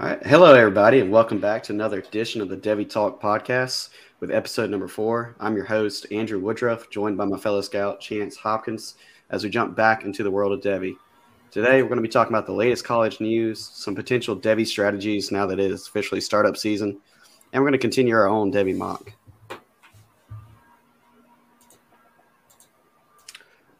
All 0.00 0.08
right. 0.08 0.26
Hello, 0.26 0.54
everybody, 0.54 0.98
and 0.98 1.12
welcome 1.12 1.38
back 1.38 1.62
to 1.62 1.72
another 1.72 2.00
edition 2.00 2.40
of 2.40 2.48
the 2.48 2.56
Devy 2.56 2.90
Talk 2.90 3.22
podcast 3.22 3.90
with 4.18 4.32
episode 4.32 4.68
number 4.68 4.88
four. 4.88 5.36
I'm 5.38 5.54
your 5.54 5.66
host, 5.66 6.08
Andrew 6.10 6.40
Woodruff, 6.40 6.90
joined 6.90 7.16
by 7.16 7.26
my 7.26 7.38
fellow 7.38 7.60
scout, 7.60 8.00
Chance 8.00 8.36
Hopkins, 8.38 8.96
as 9.30 9.44
we 9.44 9.50
jump 9.50 9.76
back 9.76 10.04
into 10.04 10.24
the 10.24 10.32
world 10.32 10.50
of 10.50 10.62
Devy. 10.62 10.96
Today, 11.52 11.80
we're 11.80 11.88
going 11.90 11.98
to 11.98 12.02
be 12.02 12.08
talking 12.08 12.32
about 12.32 12.44
the 12.44 12.52
latest 12.52 12.84
college 12.84 13.20
news, 13.20 13.64
some 13.72 13.94
potential 13.94 14.36
Devy 14.36 14.66
strategies 14.66 15.30
now 15.30 15.46
that 15.46 15.60
it 15.60 15.70
is 15.70 15.86
officially 15.86 16.20
startup 16.20 16.56
season, 16.56 16.98
and 17.52 17.62
we're 17.62 17.68
going 17.68 17.78
to 17.78 17.78
continue 17.78 18.16
our 18.16 18.26
own 18.26 18.52
Devy 18.52 18.76
mock. 18.76 19.12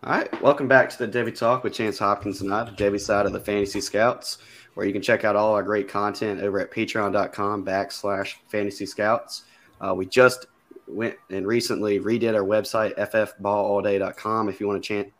All 0.04 0.12
right. 0.12 0.42
Welcome 0.42 0.68
back 0.68 0.90
to 0.90 1.06
the 1.06 1.08
Devy 1.08 1.36
Talk 1.36 1.64
with 1.64 1.74
Chance 1.74 1.98
Hopkins 1.98 2.40
and 2.40 2.54
I, 2.54 2.62
the 2.62 2.70
Devy 2.70 3.00
side 3.00 3.26
of 3.26 3.32
the 3.32 3.40
Fantasy 3.40 3.80
Scouts 3.80 4.38
where 4.74 4.86
you 4.86 4.92
can 4.92 5.02
check 5.02 5.24
out 5.24 5.36
all 5.36 5.54
our 5.54 5.62
great 5.62 5.88
content 5.88 6.40
over 6.40 6.60
at 6.60 6.70
patreon.com 6.70 7.64
backslash 7.64 8.34
fantasy 8.48 8.86
scouts. 8.86 9.44
Uh, 9.80 9.94
we 9.94 10.06
just 10.06 10.46
went 10.86 11.16
and 11.30 11.46
recently 11.46 12.00
redid 12.00 12.34
our 12.34 12.44
website, 12.44 12.94
ffballallday.com, 12.96 14.48
if 14.48 14.60
you 14.60 14.66
want 14.66 14.78
a 14.78 14.82
chance 14.82 15.10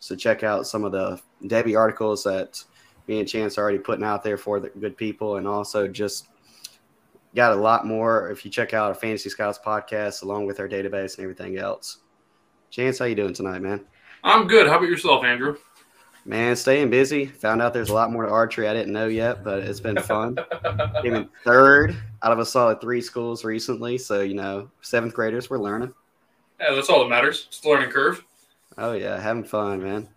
to 0.00 0.16
check 0.16 0.42
out 0.42 0.66
some 0.66 0.84
of 0.84 0.92
the 0.92 1.20
Devy 1.44 1.78
articles 1.78 2.24
that 2.24 2.62
me 3.06 3.20
and 3.20 3.28
Chance 3.28 3.58
are 3.58 3.62
already 3.62 3.78
putting 3.78 4.04
out 4.04 4.22
there 4.22 4.36
for 4.36 4.60
the 4.60 4.68
good 4.68 4.96
people. 4.96 5.36
And 5.36 5.46
also 5.46 5.88
just 5.88 6.28
got 7.34 7.52
a 7.52 7.56
lot 7.56 7.86
more 7.86 8.30
if 8.30 8.44
you 8.44 8.50
check 8.50 8.74
out 8.74 8.88
our 8.88 8.94
Fantasy 8.94 9.28
Scouts 9.28 9.58
podcast 9.64 10.22
along 10.22 10.46
with 10.46 10.60
our 10.60 10.68
database 10.68 11.16
and 11.16 11.24
everything 11.24 11.58
else. 11.58 11.98
Chance, 12.70 12.98
how 12.98 13.04
you 13.04 13.14
doing 13.14 13.34
tonight, 13.34 13.60
man? 13.60 13.84
I'm 14.24 14.46
good. 14.46 14.66
How 14.66 14.76
about 14.76 14.88
yourself, 14.88 15.24
Andrew? 15.24 15.56
Man, 16.26 16.56
staying 16.56 16.90
busy. 16.90 17.26
Found 17.26 17.62
out 17.62 17.72
there's 17.72 17.90
a 17.90 17.94
lot 17.94 18.10
more 18.10 18.26
to 18.26 18.32
archery 18.32 18.66
I 18.66 18.74
didn't 18.74 18.92
know 18.92 19.06
yet, 19.06 19.44
but 19.44 19.60
it's 19.60 19.78
been 19.78 19.96
fun. 20.02 20.36
Came 21.02 21.14
in 21.14 21.28
third 21.44 21.96
out 22.20 22.32
of 22.32 22.40
a 22.40 22.44
solid 22.44 22.80
three 22.80 23.00
schools 23.00 23.44
recently. 23.44 23.96
So, 23.96 24.22
you 24.22 24.34
know, 24.34 24.68
seventh 24.80 25.14
graders, 25.14 25.48
we're 25.48 25.58
learning. 25.58 25.94
Yeah, 26.58 26.74
that's 26.74 26.90
all 26.90 27.04
that 27.04 27.08
matters. 27.08 27.46
It's 27.46 27.60
the 27.60 27.68
learning 27.68 27.90
curve. 27.90 28.24
Oh, 28.76 28.92
yeah. 28.92 29.20
Having 29.20 29.44
fun, 29.44 29.80
man. 29.80 30.08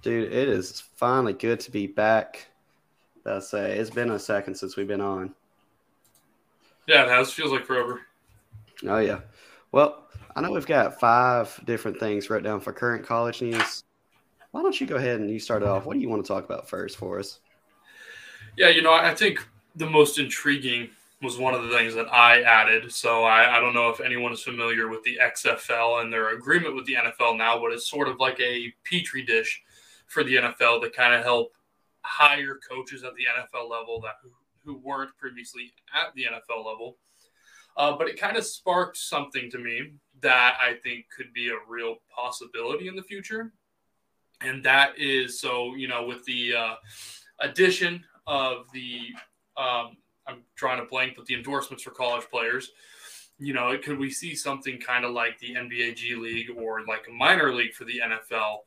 Dude, 0.00 0.32
it 0.32 0.48
is 0.48 0.80
finally 0.80 1.32
good 1.32 1.58
to 1.60 1.72
be 1.72 1.88
back. 1.88 2.46
I'll 3.26 3.40
say 3.40 3.76
it's 3.76 3.90
been 3.90 4.12
a 4.12 4.20
second 4.20 4.54
since 4.54 4.76
we've 4.76 4.86
been 4.86 5.00
on. 5.00 5.34
Yeah, 6.86 7.02
it 7.02 7.08
has. 7.08 7.32
Feels 7.32 7.50
like 7.50 7.66
forever. 7.66 8.02
Oh, 8.86 8.98
yeah. 8.98 9.20
Well, 9.72 10.06
I 10.36 10.40
know 10.40 10.52
we've 10.52 10.66
got 10.66 11.00
five 11.00 11.60
different 11.64 11.98
things 11.98 12.30
wrote 12.30 12.44
down 12.44 12.60
for 12.60 12.72
current 12.72 13.04
college 13.04 13.42
news 13.42 13.82
why 14.52 14.62
don't 14.62 14.80
you 14.80 14.86
go 14.86 14.96
ahead 14.96 15.20
and 15.20 15.30
you 15.30 15.40
start 15.40 15.62
off? 15.62 15.86
What 15.86 15.94
do 15.94 16.00
you 16.00 16.08
want 16.08 16.24
to 16.24 16.28
talk 16.28 16.44
about 16.44 16.68
first 16.68 16.96
for 16.96 17.18
us? 17.18 17.40
Yeah, 18.56 18.68
you 18.68 18.82
know, 18.82 18.92
I 18.92 19.14
think 19.14 19.44
the 19.76 19.88
most 19.88 20.18
intriguing 20.18 20.90
was 21.22 21.38
one 21.38 21.54
of 21.54 21.62
the 21.62 21.70
things 21.70 21.94
that 21.94 22.12
I 22.12 22.42
added. 22.42 22.92
So 22.92 23.24
I, 23.24 23.56
I 23.56 23.60
don't 23.60 23.74
know 23.74 23.88
if 23.88 24.00
anyone 24.00 24.32
is 24.32 24.42
familiar 24.42 24.88
with 24.88 25.02
the 25.04 25.18
XFL 25.22 26.02
and 26.02 26.12
their 26.12 26.36
agreement 26.36 26.74
with 26.74 26.84
the 26.84 26.94
NFL 26.94 27.38
now, 27.38 27.58
but 27.58 27.72
it's 27.72 27.88
sort 27.88 28.08
of 28.08 28.18
like 28.18 28.38
a 28.40 28.72
petri 28.84 29.24
dish 29.24 29.62
for 30.06 30.22
the 30.22 30.36
NFL 30.36 30.82
to 30.82 30.90
kind 30.90 31.14
of 31.14 31.22
help 31.22 31.52
hire 32.02 32.58
coaches 32.68 33.04
at 33.04 33.12
the 33.14 33.24
NFL 33.24 33.70
level 33.70 34.00
that 34.00 34.16
who, 34.22 34.30
who 34.64 34.78
weren't 34.78 35.16
previously 35.16 35.72
at 35.94 36.14
the 36.14 36.24
NFL 36.24 36.66
level. 36.66 36.98
Uh, 37.76 37.96
but 37.96 38.08
it 38.08 38.20
kind 38.20 38.36
of 38.36 38.44
sparked 38.44 38.98
something 38.98 39.50
to 39.50 39.58
me 39.58 39.92
that 40.20 40.58
I 40.60 40.74
think 40.82 41.06
could 41.16 41.32
be 41.32 41.48
a 41.48 41.56
real 41.66 41.96
possibility 42.14 42.88
in 42.88 42.96
the 42.96 43.02
future 43.02 43.52
and 44.44 44.64
that 44.64 44.98
is 44.98 45.40
so 45.40 45.74
you 45.74 45.88
know 45.88 46.06
with 46.06 46.24
the 46.24 46.54
uh, 46.54 46.74
addition 47.40 48.04
of 48.26 48.66
the 48.72 48.98
um, 49.56 49.96
I'm 50.26 50.42
trying 50.54 50.80
to 50.80 50.86
blank, 50.86 51.14
but 51.16 51.26
the 51.26 51.34
endorsements 51.34 51.82
for 51.82 51.90
college 51.90 52.24
players. 52.30 52.70
You 53.38 53.54
know, 53.54 53.76
could 53.82 53.98
we 53.98 54.10
see 54.10 54.34
something 54.34 54.78
kind 54.78 55.04
of 55.04 55.12
like 55.12 55.38
the 55.38 55.54
NBA 55.54 55.96
G 55.96 56.14
League 56.14 56.50
or 56.56 56.84
like 56.86 57.06
a 57.08 57.12
minor 57.12 57.52
league 57.52 57.74
for 57.74 57.84
the 57.84 58.00
NFL 58.04 58.58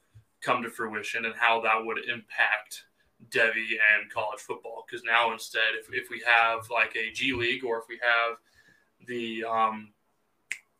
come 0.42 0.62
to 0.64 0.70
fruition, 0.70 1.26
and 1.26 1.36
how 1.36 1.62
that 1.62 1.86
would 1.86 1.98
impact 1.98 2.84
Devy 3.30 3.78
and 3.96 4.12
college 4.14 4.40
football? 4.40 4.84
Because 4.86 5.04
now 5.06 5.32
instead, 5.32 5.76
if, 5.80 5.88
if 5.94 6.10
we 6.10 6.22
have 6.26 6.70
like 6.70 6.96
a 6.96 7.12
G 7.12 7.34
League 7.34 7.64
or 7.64 7.78
if 7.80 7.86
we 7.88 8.00
have 8.02 8.38
the 9.08 9.46
um, 9.46 9.94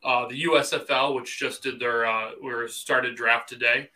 uh, 0.04 0.28
the 0.28 0.44
USFL, 0.44 1.16
which 1.16 1.40
just 1.40 1.64
did 1.64 1.80
their 1.80 2.06
uh, 2.06 2.32
or 2.44 2.68
started 2.68 3.16
draft 3.16 3.48
today, 3.48 3.90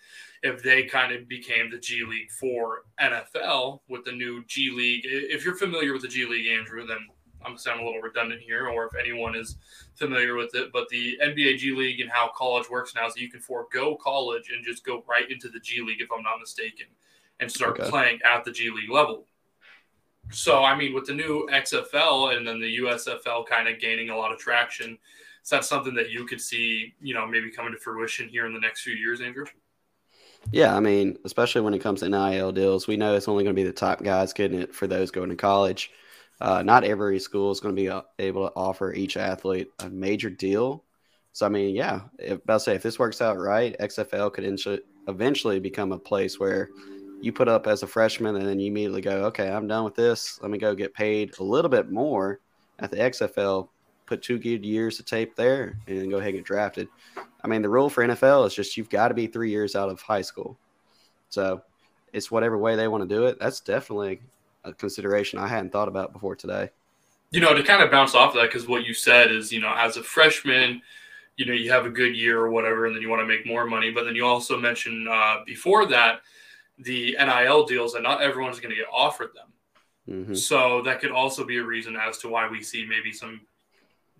if 0.44 0.64
they 0.64 0.84
kind 0.84 1.14
of 1.14 1.28
became 1.28 1.70
the 1.70 1.78
G 1.78 2.04
League 2.06 2.32
for 2.32 2.84
NFL 3.02 3.82
with 3.90 4.06
the 4.06 4.12
new 4.12 4.44
G 4.46 4.72
League. 4.72 5.02
If 5.06 5.44
you're 5.44 5.56
familiar 5.56 5.94
with 5.94 6.04
the 6.04 6.08
G 6.08 6.26
League, 6.26 6.48
Andrew, 6.48 6.86
then 6.86 7.00
I'm 7.46 7.58
sounding 7.58 7.86
a 7.86 7.88
little 7.88 8.02
redundant 8.02 8.42
here, 8.42 8.68
or 8.68 8.86
if 8.86 8.96
anyone 9.00 9.36
is 9.36 9.58
familiar 9.96 10.36
with 10.36 10.56
it, 10.56 10.72
but 10.72 10.88
the 10.90 11.18
NBA 11.24 11.58
G 11.58 11.72
League 11.72 12.00
and 12.00 12.10
how 12.10 12.32
college 12.36 12.70
works 12.70 12.96
now 12.96 13.08
is 13.08 13.14
that 13.14 13.22
you 13.22 13.30
can 13.30 13.40
forego 13.40 13.96
college 13.96 14.52
and 14.54 14.64
just 14.64 14.86
go 14.86 15.04
right 15.08 15.30
into 15.30 15.50
the 15.50 15.60
G 15.60 15.82
League, 15.82 16.02
if 16.02 16.10
I'm 16.16 16.24
not 16.24 16.40
mistaken, 16.40 16.88
and 17.40 17.52
start 17.52 17.80
okay. 17.80 17.90
playing 17.90 18.20
at 18.24 18.44
the 18.44 18.52
G 18.52 18.70
League 18.70 18.90
level. 18.90 19.26
So, 20.32 20.64
I 20.64 20.76
mean, 20.76 20.94
with 20.94 21.06
the 21.06 21.14
new 21.14 21.48
XFL 21.52 22.38
and 22.38 22.48
then 22.48 22.60
the 22.60 22.78
USFL 22.78 23.48
kind 23.48 23.68
of 23.68 23.80
gaining 23.80 24.10
a 24.10 24.18
lot 24.18 24.32
of 24.32 24.38
traction, 24.38 24.98
is 25.44 25.50
that 25.50 25.66
something 25.66 25.96
that 25.96 26.12
you 26.12 26.26
could 26.26 26.40
see, 26.40 26.94
you 27.02 27.14
know, 27.14 27.26
maybe 27.26 27.50
coming 27.50 27.74
to 27.74 27.80
fruition 27.80 28.30
here 28.30 28.46
in 28.46 28.54
the 28.54 28.60
next 28.60 28.82
few 28.82 28.94
years, 28.94 29.22
Andrew? 29.22 29.46
Yeah, 30.52 30.76
I 30.76 30.80
mean, 30.80 31.18
especially 31.26 31.62
when 31.62 31.76
it 31.76 31.80
comes 31.80 32.00
to 32.00 32.10
NIL 32.10 32.52
deals, 32.52 32.88
we 32.88 32.98
know 32.98 33.14
it's 33.14 33.28
only 33.28 33.44
going 33.44 33.56
to 33.56 33.62
be 33.62 33.68
the 33.68 33.72
top 33.72 34.04
guys 34.04 34.34
getting 34.34 34.60
it 34.60 34.74
for 34.74 34.88
those 34.88 35.12
going 35.12 35.30
to 35.30 35.36
college. 35.36 35.92
Uh, 36.42 36.64
not 36.64 36.84
every 36.84 37.20
school 37.20 37.52
is 37.52 37.60
going 37.60 37.76
to 37.76 37.82
be 37.82 37.90
uh, 37.90 38.02
able 38.18 38.48
to 38.48 38.54
offer 38.56 38.94
each 38.94 39.16
athlete 39.16 39.70
a 39.80 39.90
major 39.90 40.30
deal. 40.30 40.84
So, 41.34 41.46
I 41.46 41.50
mean, 41.50 41.76
yeah, 41.76 42.02
if, 42.18 42.40
I'll 42.50 42.59
say 42.59 42.74
if 42.74 42.82
this 42.82 42.98
works 42.98 43.22
out 43.22 43.38
right, 43.38 43.76
XFL 43.80 44.34
could 44.34 44.82
eventually 45.08 45.59
become 45.59 45.92
a 45.92 46.00
place 46.00 46.40
where 46.40 46.70
you 47.22 47.32
put 47.32 47.48
up 47.48 47.68
as 47.68 47.84
a 47.84 47.88
freshman 47.88 48.36
and 48.36 48.48
then 48.48 48.59
you 48.59 48.72
immediately 48.72 49.02
go, 49.02 49.26
okay, 49.26 49.50
I'm 49.50 49.68
done 49.68 49.84
with 49.84 49.96
this. 49.96 50.40
Let 50.42 50.50
me 50.50 50.58
go 50.58 50.74
get 50.74 50.94
paid 50.94 51.38
a 51.40 51.44
little 51.44 51.70
bit 51.70 51.92
more 51.92 52.40
at 52.80 52.90
the 52.90 52.98
XFL 52.98 53.70
put 54.09 54.24
two 54.24 54.40
good 54.40 54.66
years 54.66 55.00
of 55.00 55.06
tape 55.06 55.36
there 55.36 55.78
and 55.88 56.00
then 56.00 56.09
go 56.09 56.18
ahead 56.18 56.30
and 56.30 56.38
get 56.38 56.46
drafted. 56.46 56.88
I 57.44 57.48
mean, 57.48 57.62
the 57.62 57.70
rule 57.70 57.90
for 57.90 58.06
NFL 58.06 58.48
is 58.48 58.54
just 58.54 58.78
you've 58.78 58.90
got 58.90 59.10
to 59.10 59.14
be 59.14 59.28
three 59.28 59.50
years 59.50 59.76
out 59.76 59.90
of 59.90 60.02
high 60.02 60.22
school. 60.22 60.58
So 61.30 61.62
it's 62.14 62.32
whatever 62.32 62.58
way 62.58 62.76
they 62.76 62.88
want 62.88 63.08
to 63.08 63.16
do 63.16 63.26
it. 63.26 63.40
That's 63.40 63.60
definitely 63.60 64.22
a 64.64 64.74
consideration 64.74 65.40
I 65.40 65.48
hadn't 65.48 65.72
thought 65.72 65.88
about 65.88 66.14
before 66.14 66.36
today. 66.36 66.70
You 67.32 67.40
know, 67.40 67.54
to 67.54 67.64
kind 67.64 67.84
of 67.84 67.92
bounce 67.92 68.16
off 68.16 68.30
of 68.30 68.42
that, 68.42 68.48
because 68.48 68.68
what 68.68 68.86
you 68.86 68.94
said 68.94 69.32
is, 69.32 69.52
you 69.52 69.62
know, 69.62 69.74
as 69.78 69.98
a 69.98 70.04
freshman, 70.04 70.82
you 71.38 71.46
know, 71.46 71.54
you 71.54 71.72
have 71.72 71.86
a 71.86 71.90
good 71.90 72.16
year 72.16 72.40
or 72.40 72.50
whatever, 72.50 72.88
and 72.88 72.96
then 72.96 73.02
you 73.02 73.10
want 73.10 73.22
to 73.22 73.28
make 73.28 73.46
more 73.46 73.66
money. 73.66 73.92
But 73.92 74.06
then 74.06 74.16
you 74.16 74.26
also 74.26 74.58
mentioned 74.58 75.08
uh, 75.08 75.38
before 75.46 75.86
that 75.88 76.22
the 76.80 77.16
NIL 77.20 77.66
deals, 77.66 77.94
and 77.94 78.04
not 78.04 78.22
everyone's 78.22 78.60
going 78.60 78.72
to 78.72 78.76
get 78.76 78.88
offered 78.92 79.30
them. 79.36 79.48
Mm-hmm. 80.10 80.34
So 80.34 80.82
that 80.84 81.02
could 81.02 81.12
also 81.12 81.46
be 81.46 81.58
a 81.58 81.64
reason 81.64 81.96
as 81.96 82.18
to 82.20 82.30
why 82.30 82.50
we 82.50 82.64
see 82.64 82.86
maybe 82.86 83.12
some 83.12 83.42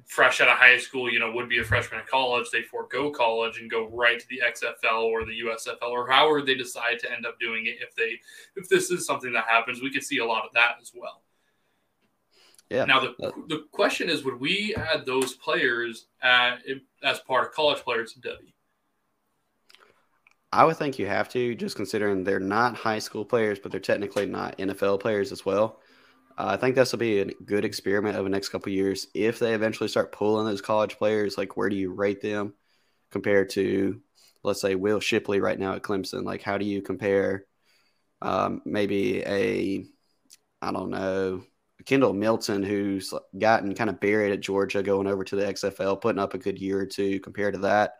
fresh 0.10 0.42
out 0.42 0.48
of 0.48 0.58
high 0.58 0.78
school, 0.80 1.08
you 1.10 1.20
know, 1.20 1.32
would 1.32 1.48
be 1.48 1.60
a 1.60 1.64
freshman 1.64 2.00
at 2.00 2.08
college, 2.08 2.48
they 2.52 2.64
forego 2.64 3.12
college 3.12 3.60
and 3.60 3.70
go 3.70 3.88
right 3.90 4.20
to 4.20 4.26
the 4.28 4.42
XFL 4.44 5.04
or 5.04 5.24
the 5.24 5.40
USFL 5.42 5.92
or 5.92 6.10
however 6.10 6.42
they 6.42 6.56
decide 6.56 6.98
to 7.00 7.12
end 7.14 7.28
up 7.28 7.40
doing 7.40 7.68
it. 7.68 7.78
If 7.80 7.96
they, 7.96 8.20
if 8.56 8.68
this 8.68 8.90
is 8.90 9.06
something 9.06 9.32
that 9.34 9.46
happens, 9.46 9.84
we 9.84 9.92
could 9.92 10.04
see 10.04 10.18
a 10.18 10.26
lot 10.26 10.46
of 10.46 10.54
that 10.54 10.78
as 10.82 10.92
well. 10.96 11.22
Yeah. 12.72 12.86
Now 12.86 13.00
the 13.00 13.34
the 13.48 13.66
question 13.72 14.10
is, 14.10 14.24
would 14.24 14.40
we 14.40 14.76
add 14.76 15.06
those 15.06 15.34
players 15.36 16.08
at, 16.22 16.60
as 17.04 17.20
part 17.20 17.48
of 17.48 17.54
college 17.54 17.80
players 17.80 18.16
in 18.16 18.22
Devy? 18.22 18.54
I 20.52 20.66
would 20.66 20.78
think 20.78 20.98
you 20.98 21.06
have 21.06 21.30
to, 21.30 21.54
just 21.54 21.76
considering 21.76 22.24
they're 22.24 22.40
not 22.40 22.76
high 22.76 23.00
school 23.00 23.26
players, 23.26 23.60
but 23.60 23.72
they're 23.72 23.80
technically 23.80 24.26
not 24.26 24.58
NFL 24.58 25.00
players 25.00 25.32
as 25.32 25.46
well. 25.46 25.80
I 26.42 26.56
think 26.56 26.76
this 26.76 26.94
will 26.94 27.00
be 27.00 27.20
a 27.20 27.26
good 27.26 27.66
experiment 27.66 28.16
over 28.16 28.24
the 28.24 28.30
next 28.30 28.50
couple 28.50 28.72
years. 28.72 29.08
If 29.14 29.40
they 29.40 29.54
eventually 29.54 29.90
start 29.90 30.14
pulling 30.14 30.46
those 30.46 30.62
college 30.62 30.98
players, 30.98 31.38
like 31.38 31.58
where 31.58 31.68
do 31.68 31.76
you 31.76 31.92
rate 31.92 32.22
them 32.22 32.54
compared 33.12 33.50
to, 33.52 34.00
let's 34.42 34.62
say, 34.62 34.76
Will 34.76 35.02
Shipley 35.02 35.42
right 35.42 35.60
now 35.60 35.74
at 35.74 35.82
Clemson? 35.82 36.24
Like, 36.24 36.42
how 36.42 36.58
do 36.58 36.64
you 36.66 36.82
compare 36.82 37.46
um, 38.22 38.62
maybe 38.64 39.22
a, 39.26 39.86
I 40.62 40.72
don't 40.72 40.92
know, 40.92 41.44
Kendall 41.86 42.14
Milton, 42.14 42.64
who's 42.64 43.14
gotten 43.38 43.76
kind 43.76 43.90
of 43.90 44.00
buried 44.00 44.32
at 44.32 44.40
Georgia, 44.40 44.82
going 44.82 45.08
over 45.08 45.26
to 45.26 45.36
the 45.36 45.46
XFL, 45.46 46.00
putting 46.00 46.20
up 46.20 46.34
a 46.36 46.38
good 46.38 46.60
year 46.60 46.80
or 46.80 46.86
two 46.86 47.20
compared 47.20 47.56
to 47.56 47.62
that. 47.62 47.96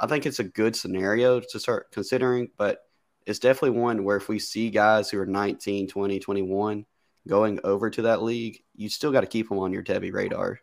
I 0.00 0.06
think 0.06 0.24
it's 0.24 0.38
a 0.38 0.44
good 0.44 0.74
scenario 0.76 1.40
to 1.40 1.60
start 1.60 1.90
considering, 1.92 2.48
but 2.56 2.80
it's 3.26 3.38
definitely 3.38 3.78
one 3.78 4.04
where 4.04 4.16
if 4.16 4.28
we 4.28 4.38
see 4.38 4.70
guys 4.70 5.10
who 5.10 5.18
are 5.18 5.26
19, 5.26 5.88
20, 5.88 6.20
21 6.20 6.86
going 7.26 7.60
over 7.64 7.90
to 7.90 8.02
that 8.02 8.22
league, 8.22 8.62
you 8.74 8.88
still 8.88 9.12
got 9.12 9.20
to 9.20 9.26
keep 9.26 9.48
them 9.48 9.58
on 9.58 9.72
your 9.72 9.82
Devy 9.82 10.12
radar. 10.12 10.60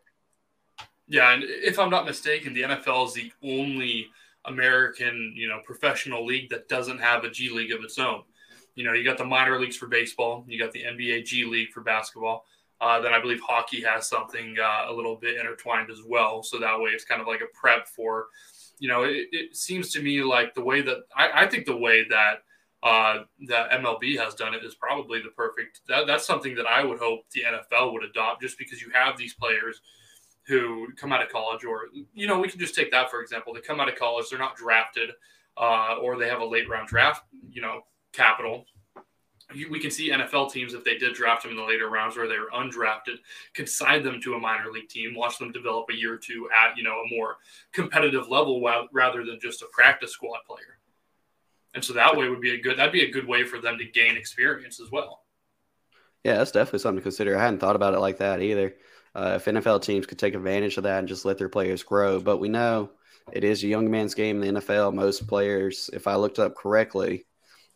Yeah, 1.08 1.32
and 1.32 1.42
if 1.44 1.78
I'm 1.78 1.90
not 1.90 2.06
mistaken, 2.06 2.54
the 2.54 2.62
NFL 2.62 3.08
is 3.08 3.14
the 3.14 3.32
only 3.42 4.08
American, 4.44 5.34
you 5.36 5.48
know, 5.48 5.60
professional 5.64 6.24
league 6.24 6.50
that 6.50 6.68
doesn't 6.68 7.00
have 7.00 7.24
a 7.24 7.30
G 7.30 7.50
League 7.50 7.72
of 7.72 7.82
its 7.82 7.98
own. 7.98 8.22
You 8.74 8.84
know, 8.84 8.92
you 8.92 9.04
got 9.04 9.18
the 9.18 9.24
minor 9.24 9.58
leagues 9.58 9.76
for 9.76 9.88
baseball, 9.88 10.44
you 10.46 10.58
got 10.58 10.72
the 10.72 10.84
NBA 10.84 11.24
G 11.26 11.44
League 11.44 11.70
for 11.70 11.80
basketball. 11.80 12.44
Uh, 12.80 13.00
then 13.00 13.12
I 13.12 13.20
believe 13.20 13.40
hockey 13.40 13.82
has 13.82 14.08
something 14.08 14.56
uh, 14.58 14.86
a 14.88 14.92
little 14.92 15.16
bit 15.16 15.36
intertwined 15.36 15.90
as 15.90 15.98
well. 16.06 16.42
So 16.42 16.58
that 16.60 16.80
way 16.80 16.90
it's 16.90 17.04
kind 17.04 17.20
of 17.20 17.26
like 17.26 17.42
a 17.42 17.58
prep 17.58 17.86
for, 17.86 18.28
you 18.78 18.88
know, 18.88 19.02
it, 19.02 19.26
it 19.32 19.56
seems 19.56 19.92
to 19.92 20.02
me 20.02 20.22
like 20.22 20.54
the 20.54 20.62
way 20.62 20.80
that 20.80 20.98
I, 21.14 21.42
I 21.42 21.46
think 21.46 21.66
the 21.66 21.76
way 21.76 22.06
that 22.08 22.42
uh, 22.82 23.24
that 23.46 23.70
MLB 23.70 24.18
has 24.18 24.34
done 24.34 24.54
it 24.54 24.64
is 24.64 24.74
probably 24.74 25.20
the 25.20 25.28
perfect. 25.30 25.80
That, 25.88 26.06
that's 26.06 26.26
something 26.26 26.54
that 26.54 26.66
I 26.66 26.82
would 26.84 26.98
hope 26.98 27.24
the 27.30 27.42
NFL 27.42 27.92
would 27.92 28.04
adopt, 28.04 28.42
just 28.42 28.58
because 28.58 28.80
you 28.80 28.90
have 28.94 29.18
these 29.18 29.34
players 29.34 29.80
who 30.46 30.88
come 30.96 31.12
out 31.12 31.22
of 31.22 31.28
college, 31.28 31.64
or 31.64 31.88
you 32.14 32.26
know, 32.26 32.40
we 32.40 32.48
can 32.48 32.58
just 32.58 32.74
take 32.74 32.90
that 32.90 33.10
for 33.10 33.20
example. 33.20 33.52
They 33.52 33.60
come 33.60 33.80
out 33.80 33.88
of 33.88 33.96
college, 33.96 34.26
they're 34.30 34.38
not 34.38 34.56
drafted, 34.56 35.10
uh, 35.56 35.96
or 36.02 36.18
they 36.18 36.28
have 36.28 36.40
a 36.40 36.44
late 36.44 36.68
round 36.68 36.88
draft, 36.88 37.24
you 37.50 37.60
know, 37.60 37.82
capital. 38.12 38.64
We 39.70 39.80
can 39.80 39.90
see 39.90 40.10
NFL 40.10 40.52
teams 40.52 40.74
if 40.74 40.84
they 40.84 40.96
did 40.96 41.14
draft 41.14 41.42
them 41.42 41.50
in 41.50 41.56
the 41.56 41.64
later 41.64 41.90
rounds, 41.90 42.16
or 42.16 42.28
they 42.28 42.38
were 42.38 42.50
undrafted, 42.54 43.16
can 43.52 43.66
sign 43.66 44.04
them 44.04 44.20
to 44.22 44.34
a 44.34 44.38
minor 44.38 44.70
league 44.70 44.88
team, 44.88 45.14
watch 45.14 45.38
them 45.38 45.50
develop 45.50 45.86
a 45.90 45.94
year 45.94 46.14
or 46.14 46.18
two 46.18 46.48
at 46.56 46.76
you 46.76 46.82
know 46.82 46.94
a 46.94 47.14
more 47.14 47.36
competitive 47.72 48.28
level, 48.28 48.62
rather 48.92 49.24
than 49.24 49.38
just 49.42 49.62
a 49.62 49.66
practice 49.72 50.12
squad 50.12 50.38
player. 50.46 50.79
And 51.74 51.84
so 51.84 51.92
that 51.92 52.16
way 52.16 52.28
would 52.28 52.40
be 52.40 52.54
a 52.54 52.60
good 52.60 52.78
that'd 52.78 52.92
be 52.92 53.04
a 53.04 53.10
good 53.10 53.26
way 53.26 53.44
for 53.44 53.60
them 53.60 53.78
to 53.78 53.84
gain 53.84 54.16
experience 54.16 54.80
as 54.80 54.90
well. 54.90 55.22
Yeah, 56.24 56.36
that's 56.36 56.50
definitely 56.50 56.80
something 56.80 56.98
to 56.98 57.02
consider. 57.02 57.36
I 57.36 57.42
hadn't 57.42 57.60
thought 57.60 57.76
about 57.76 57.94
it 57.94 58.00
like 58.00 58.18
that 58.18 58.42
either. 58.42 58.74
Uh, 59.14 59.34
if 59.36 59.44
NFL 59.46 59.82
teams 59.82 60.06
could 60.06 60.18
take 60.18 60.34
advantage 60.34 60.76
of 60.76 60.84
that 60.84 60.98
and 60.98 61.08
just 61.08 61.24
let 61.24 61.38
their 61.38 61.48
players 61.48 61.82
grow, 61.82 62.20
but 62.20 62.38
we 62.38 62.48
know 62.48 62.90
it 63.32 63.44
is 63.44 63.64
a 63.64 63.68
young 63.68 63.90
man's 63.90 64.14
game 64.14 64.42
in 64.42 64.54
the 64.54 64.60
NFL. 64.60 64.94
Most 64.94 65.26
players, 65.26 65.90
if 65.92 66.06
I 66.06 66.16
looked 66.16 66.38
up 66.38 66.54
correctly, 66.54 67.26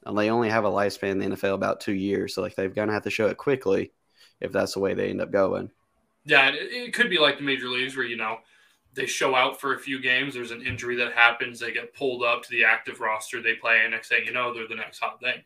and 0.05 0.17
they 0.17 0.31
only 0.31 0.51
have 0.51 0.65
a 0.65 0.71
lifespan 0.71 1.13
in 1.13 1.19
the 1.19 1.27
NFL 1.29 1.55
about 1.55 1.81
two 1.81 1.95
years, 1.95 2.35
so 2.35 2.43
like 2.43 2.55
they're 2.55 2.69
gonna 2.69 2.93
have 2.93 3.05
to 3.05 3.11
show 3.11 3.27
it 3.29 3.37
quickly 3.37 3.93
if 4.41 4.53
that's 4.53 4.75
the 4.75 4.81
way 4.81 4.95
they 4.95 5.11
end 5.11 5.21
up 5.21 5.33
going. 5.33 5.71
Yeah, 6.25 6.51
it, 6.51 6.73
it 6.73 6.95
could 6.95 7.11
be 7.11 7.19
like 7.19 7.39
the 7.39 7.45
major 7.45 7.69
leagues 7.69 7.97
where 7.97 8.07
you 8.07 8.17
know 8.17 8.39
they 8.95 9.07
show 9.07 9.35
out 9.35 9.61
for 9.61 9.75
a 9.75 9.79
few 9.79 10.01
games. 10.01 10.35
There's 10.35 10.51
an 10.51 10.63
injury 10.63 10.97
that 10.97 11.13
happens. 11.13 11.61
They 11.61 11.73
get 11.73 11.95
pulled 11.95 12.23
up 12.23 12.43
to 12.43 12.51
the 12.51 12.65
active 12.65 13.01
roster. 13.01 13.43
They 13.43 13.55
play, 13.55 13.81
and 13.83 13.91
next 13.91 14.09
thing 14.09 14.25
you 14.25 14.33
know, 14.33 14.55
they're 14.55 14.69
the 14.69 14.75
next 14.75 14.99
hot 14.99 15.21
thing. 15.21 15.43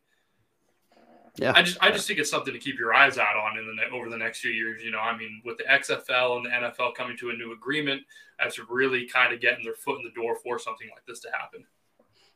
Yeah, 1.37 1.53
I 1.55 1.63
just 1.63 1.79
I 1.81 1.91
just 1.91 2.07
think 2.07 2.19
it's 2.19 2.31
something 2.31 2.53
to 2.53 2.59
keep 2.59 2.79
your 2.79 2.93
eyes 2.95 3.17
out 3.17 3.37
on 3.37 3.59
in 3.59 3.77
the 3.77 3.95
over 3.95 4.11
the 4.11 4.17
next 4.17 4.41
few 4.41 4.51
years. 4.51 4.83
You 4.83 4.91
know, 4.91 4.99
I 4.99 5.17
mean, 5.17 5.41
with 5.45 5.57
the 5.57 5.65
XFL 5.65 6.39
and 6.39 6.47
the 6.47 6.51
NFL 6.51 6.95
coming 6.95 7.17
to 7.19 7.31
a 7.31 7.33
new 7.33 7.53
agreement, 7.53 8.03
that's 8.39 8.59
really 8.69 9.07
kind 9.07 9.33
of 9.33 9.41
getting 9.41 9.65
their 9.65 9.75
foot 9.75 9.99
in 9.99 10.05
the 10.05 10.21
door 10.21 10.37
for 10.43 10.59
something 10.59 10.89
like 10.93 11.07
this 11.07 11.21
to 11.21 11.29
happen. 11.31 11.65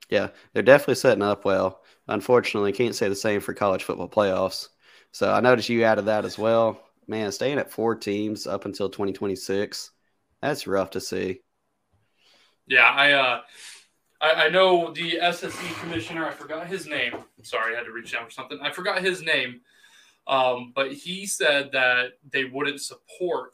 Yeah, 0.09 0.29
they're 0.53 0.63
definitely 0.63 0.97
setting 0.97 1.23
up 1.23 1.45
well. 1.45 1.83
Unfortunately, 2.09 2.73
can't 2.73 2.95
say 2.95 3.09
the 3.09 3.15
same 3.15 3.41
for 3.41 3.55
college 3.55 3.83
football 3.83 4.09
playoffs. 4.09 4.69
So 5.11 5.33
I 5.33 5.41
noticed 5.41 5.69
you 5.69 5.85
added 5.85 6.07
that 6.07 6.25
as 6.25 6.39
well. 6.39 6.81
Man, 7.09 7.33
staying 7.33 7.59
at 7.59 7.71
four 7.71 7.95
teams 7.97 8.47
up 8.47 8.67
until 8.67 8.89
2026 8.89 9.91
that's 10.43 10.67
rough 10.67 10.91
to 10.91 11.01
see. 11.01 11.41
Yeah, 12.67 12.89
I 12.89 13.13
uh, 13.13 13.41
I, 14.21 14.33
I 14.33 14.49
know 14.49 14.93
the 14.93 15.19
SEC 15.33 15.53
commissioner. 15.81 16.27
I 16.27 16.33
forgot 16.33 16.67
his 16.67 16.87
name. 16.87 17.15
Sorry, 17.43 17.75
I 17.75 17.79
had 17.79 17.87
to 17.87 17.93
reach 17.93 18.13
down 18.13 18.27
for 18.27 18.31
something. 18.31 18.59
I 18.61 18.71
forgot 18.71 19.03
his 19.03 19.23
name. 19.23 19.61
Um, 20.27 20.73
but 20.75 20.93
he 20.93 21.27
said 21.27 21.71
that 21.73 22.13
they 22.31 22.45
wouldn't 22.45 22.81
support 22.81 23.53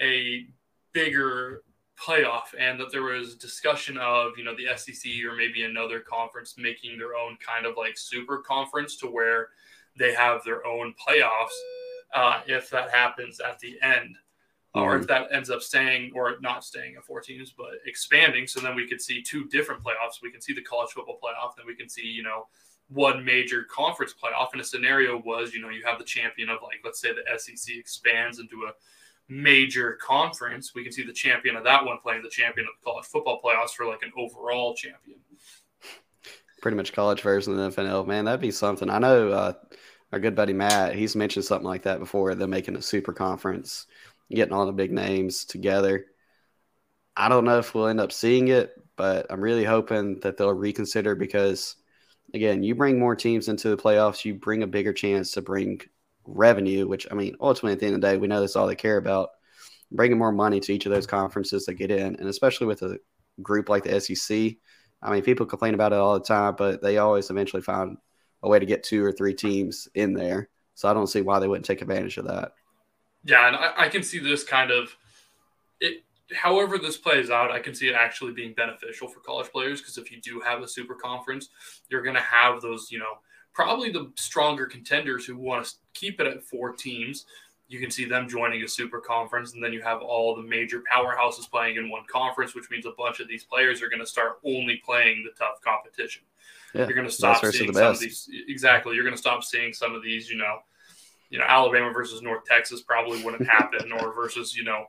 a 0.00 0.46
bigger 0.92 1.62
playoff 2.00 2.54
and 2.58 2.78
that 2.78 2.92
there 2.92 3.02
was 3.02 3.36
discussion 3.36 3.96
of 3.96 4.32
you 4.36 4.44
know 4.44 4.54
the 4.54 4.76
SEC 4.76 5.10
or 5.26 5.34
maybe 5.34 5.64
another 5.64 6.00
conference 6.00 6.54
making 6.58 6.98
their 6.98 7.14
own 7.14 7.38
kind 7.44 7.64
of 7.64 7.76
like 7.76 7.96
super 7.96 8.38
conference 8.38 8.96
to 8.96 9.06
where 9.06 9.48
they 9.98 10.12
have 10.12 10.44
their 10.44 10.66
own 10.66 10.94
playoffs 11.06 11.56
uh, 12.14 12.40
if 12.46 12.68
that 12.68 12.90
happens 12.90 13.40
at 13.40 13.58
the 13.60 13.78
end 13.80 14.14
or 14.82 14.96
if 14.96 15.06
that 15.06 15.28
ends 15.32 15.50
up 15.50 15.62
staying 15.62 16.12
or 16.14 16.36
not 16.40 16.64
staying 16.64 16.96
at 16.96 17.04
four 17.04 17.20
teams, 17.20 17.52
but 17.56 17.70
expanding. 17.86 18.46
So 18.46 18.60
then 18.60 18.74
we 18.74 18.86
could 18.86 19.00
see 19.00 19.22
two 19.22 19.46
different 19.46 19.82
playoffs. 19.82 20.22
We 20.22 20.30
can 20.30 20.40
see 20.40 20.52
the 20.52 20.62
college 20.62 20.90
football 20.90 21.18
playoff, 21.22 21.56
then 21.56 21.66
we 21.66 21.74
can 21.74 21.88
see, 21.88 22.06
you 22.06 22.22
know, 22.22 22.46
one 22.88 23.24
major 23.24 23.64
conference 23.64 24.14
playoff. 24.14 24.48
And 24.52 24.60
a 24.60 24.64
scenario 24.64 25.20
was, 25.20 25.52
you 25.52 25.60
know, 25.60 25.70
you 25.70 25.82
have 25.84 25.98
the 25.98 26.04
champion 26.04 26.48
of 26.48 26.58
like, 26.62 26.80
let's 26.84 27.00
say 27.00 27.10
the 27.12 27.38
SEC 27.38 27.76
expands 27.76 28.38
into 28.38 28.64
a 28.68 28.72
major 29.28 29.98
conference. 30.00 30.74
We 30.74 30.84
can 30.84 30.92
see 30.92 31.04
the 31.04 31.12
champion 31.12 31.56
of 31.56 31.64
that 31.64 31.84
one 31.84 31.98
playing 32.02 32.22
the 32.22 32.28
champion 32.28 32.66
of 32.66 32.74
the 32.78 32.84
college 32.84 33.06
football 33.06 33.40
playoffs 33.44 33.70
for 33.70 33.86
like 33.86 34.02
an 34.02 34.12
overall 34.16 34.74
champion. 34.74 35.18
Pretty 36.62 36.76
much 36.76 36.92
college 36.92 37.22
version 37.22 37.58
of 37.58 37.74
the 37.74 37.82
NFL, 37.82 38.06
man. 38.06 38.24
That'd 38.24 38.40
be 38.40 38.50
something. 38.50 38.88
I 38.88 38.98
know 38.98 39.30
uh, 39.30 39.52
our 40.12 40.20
good 40.20 40.34
buddy 40.34 40.52
Matt, 40.52 40.94
he's 40.94 41.16
mentioned 41.16 41.44
something 41.44 41.66
like 41.66 41.82
that 41.82 41.98
before. 41.98 42.34
They're 42.34 42.46
making 42.46 42.76
a 42.76 42.82
super 42.82 43.12
conference 43.12 43.86
getting 44.30 44.52
all 44.52 44.66
the 44.66 44.72
big 44.72 44.92
names 44.92 45.44
together. 45.44 46.06
I 47.16 47.28
don't 47.28 47.44
know 47.44 47.58
if 47.58 47.74
we'll 47.74 47.88
end 47.88 48.00
up 48.00 48.12
seeing 48.12 48.48
it, 48.48 48.72
but 48.96 49.26
I'm 49.30 49.40
really 49.40 49.64
hoping 49.64 50.20
that 50.20 50.36
they'll 50.36 50.52
reconsider 50.52 51.14
because, 51.14 51.76
again, 52.34 52.62
you 52.62 52.74
bring 52.74 52.98
more 52.98 53.16
teams 53.16 53.48
into 53.48 53.68
the 53.70 53.76
playoffs, 53.76 54.24
you 54.24 54.34
bring 54.34 54.62
a 54.62 54.66
bigger 54.66 54.92
chance 54.92 55.32
to 55.32 55.42
bring 55.42 55.80
revenue, 56.24 56.86
which, 56.86 57.06
I 57.10 57.14
mean, 57.14 57.36
ultimately 57.40 57.72
at 57.72 57.80
the 57.80 57.86
end 57.86 57.94
of 57.94 58.00
the 58.00 58.06
day, 58.08 58.16
we 58.18 58.26
know 58.26 58.40
that's 58.40 58.56
all 58.56 58.66
they 58.66 58.74
care 58.74 58.96
about. 58.96 59.30
Bringing 59.92 60.18
more 60.18 60.32
money 60.32 60.60
to 60.60 60.72
each 60.72 60.84
of 60.86 60.92
those 60.92 61.06
conferences 61.06 61.66
that 61.66 61.74
get 61.74 61.90
in, 61.90 62.16
and 62.16 62.28
especially 62.28 62.66
with 62.66 62.82
a 62.82 62.98
group 63.40 63.68
like 63.68 63.84
the 63.84 64.00
SEC. 64.00 64.54
I 65.02 65.12
mean, 65.12 65.22
people 65.22 65.46
complain 65.46 65.74
about 65.74 65.92
it 65.92 65.98
all 65.98 66.14
the 66.14 66.24
time, 66.24 66.56
but 66.58 66.82
they 66.82 66.98
always 66.98 67.30
eventually 67.30 67.62
find 67.62 67.96
a 68.42 68.48
way 68.48 68.58
to 68.58 68.66
get 68.66 68.82
two 68.82 69.04
or 69.04 69.12
three 69.12 69.34
teams 69.34 69.88
in 69.94 70.12
there. 70.12 70.48
So 70.74 70.88
I 70.88 70.94
don't 70.94 71.06
see 71.06 71.22
why 71.22 71.38
they 71.38 71.48
wouldn't 71.48 71.66
take 71.66 71.82
advantage 71.82 72.18
of 72.18 72.26
that. 72.26 72.52
Yeah, 73.26 73.48
and 73.48 73.56
I, 73.56 73.72
I 73.76 73.88
can 73.88 74.02
see 74.02 74.18
this 74.18 74.44
kind 74.44 74.70
of 74.70 74.96
it. 75.80 76.04
However, 76.34 76.78
this 76.78 76.96
plays 76.96 77.30
out, 77.30 77.50
I 77.50 77.60
can 77.60 77.74
see 77.74 77.88
it 77.88 77.94
actually 77.94 78.32
being 78.32 78.54
beneficial 78.54 79.08
for 79.08 79.20
college 79.20 79.50
players 79.52 79.80
because 79.80 79.98
if 79.98 80.10
you 80.10 80.20
do 80.20 80.40
have 80.40 80.62
a 80.62 80.68
super 80.68 80.94
conference, 80.94 81.50
you're 81.88 82.02
going 82.02 82.16
to 82.16 82.22
have 82.22 82.60
those, 82.60 82.90
you 82.90 82.98
know, 82.98 83.18
probably 83.52 83.90
the 83.90 84.10
stronger 84.16 84.66
contenders 84.66 85.24
who 85.24 85.36
want 85.36 85.64
to 85.64 85.72
keep 85.94 86.20
it 86.20 86.26
at 86.26 86.42
four 86.42 86.72
teams. 86.72 87.26
You 87.68 87.80
can 87.80 87.90
see 87.90 88.04
them 88.04 88.28
joining 88.28 88.62
a 88.62 88.68
super 88.68 89.00
conference, 89.00 89.54
and 89.54 89.62
then 89.62 89.72
you 89.72 89.82
have 89.82 90.00
all 90.00 90.36
the 90.36 90.42
major 90.42 90.82
powerhouses 90.92 91.50
playing 91.50 91.76
in 91.76 91.90
one 91.90 92.04
conference, 92.08 92.54
which 92.54 92.70
means 92.70 92.86
a 92.86 92.92
bunch 92.96 93.18
of 93.18 93.26
these 93.26 93.42
players 93.42 93.82
are 93.82 93.88
going 93.88 94.00
to 94.00 94.06
start 94.06 94.38
only 94.44 94.80
playing 94.84 95.24
the 95.24 95.36
tough 95.36 95.60
competition. 95.62 96.22
Yeah, 96.74 96.86
you're 96.86 96.94
going 96.94 97.08
to 97.08 97.12
stop 97.12 97.44
seeing 97.44 97.72
some 97.72 97.90
of 97.92 97.98
these. 97.98 98.28
Exactly, 98.46 98.94
you're 98.94 99.04
going 99.04 99.16
to 99.16 99.20
stop 99.20 99.42
seeing 99.42 99.72
some 99.72 99.94
of 99.94 100.02
these, 100.02 100.30
you 100.30 100.36
know, 100.36 100.58
you 101.30 101.38
know, 101.38 101.44
Alabama 101.46 101.92
versus 101.92 102.22
North 102.22 102.44
Texas 102.44 102.82
probably 102.82 103.22
wouldn't 103.22 103.48
happen, 103.48 103.92
or 103.92 104.12
versus, 104.12 104.56
you 104.56 104.64
know, 104.64 104.86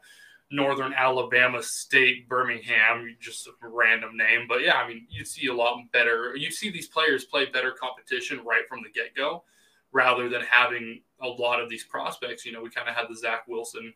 Northern 0.50 0.93
Alabama 0.93 1.62
State, 1.62 2.29
Birmingham, 2.29 3.15
just 3.19 3.47
a 3.47 3.51
random 3.67 4.15
name. 4.15 4.45
But 4.47 4.62
yeah, 4.62 4.75
I 4.75 4.88
mean, 4.88 5.05
you 5.09 5.25
see 5.25 5.47
a 5.47 5.53
lot 5.53 5.79
better, 5.91 6.35
you 6.35 6.51
see 6.51 6.69
these 6.69 6.88
players 6.88 7.25
play 7.25 7.45
better 7.45 7.71
competition 7.71 8.39
right 8.45 8.67
from 8.67 8.81
the 8.81 8.89
get 8.89 9.15
go 9.15 9.43
rather 9.91 10.29
than 10.29 10.41
having 10.41 11.01
a 11.21 11.27
lot 11.27 11.62
of 11.62 11.69
these 11.69 11.83
prospects. 11.83 12.45
You 12.45 12.53
know, 12.53 12.62
we 12.62 12.69
kind 12.69 12.88
of 12.88 12.95
had 12.95 13.07
the 13.09 13.17
Zach 13.17 13.47
Wilson 13.47 13.93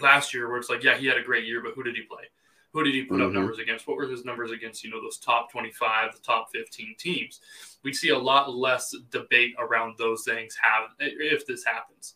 last 0.00 0.34
year 0.34 0.48
where 0.48 0.58
it's 0.58 0.70
like, 0.70 0.82
yeah, 0.82 0.96
he 0.96 1.06
had 1.06 1.18
a 1.18 1.22
great 1.22 1.46
year, 1.46 1.62
but 1.62 1.74
who 1.74 1.82
did 1.82 1.94
he 1.94 2.02
play? 2.02 2.24
Who 2.72 2.84
did 2.84 2.94
he 2.94 3.04
put 3.04 3.18
mm-hmm. 3.18 3.26
up 3.26 3.32
numbers 3.32 3.58
against? 3.58 3.86
What 3.88 3.96
were 3.96 4.06
his 4.06 4.24
numbers 4.24 4.50
against, 4.50 4.84
you 4.84 4.90
know, 4.90 5.00
those 5.00 5.18
top 5.18 5.50
25, 5.50 6.12
the 6.12 6.20
top 6.20 6.48
15 6.52 6.96
teams? 6.98 7.40
We'd 7.82 7.94
see 7.94 8.10
a 8.10 8.18
lot 8.18 8.54
less 8.54 8.94
debate 9.10 9.54
around 9.58 9.96
those 9.96 10.24
things 10.24 10.56
have 10.60 10.90
if 10.98 11.46
this 11.46 11.64
happens. 11.64 12.14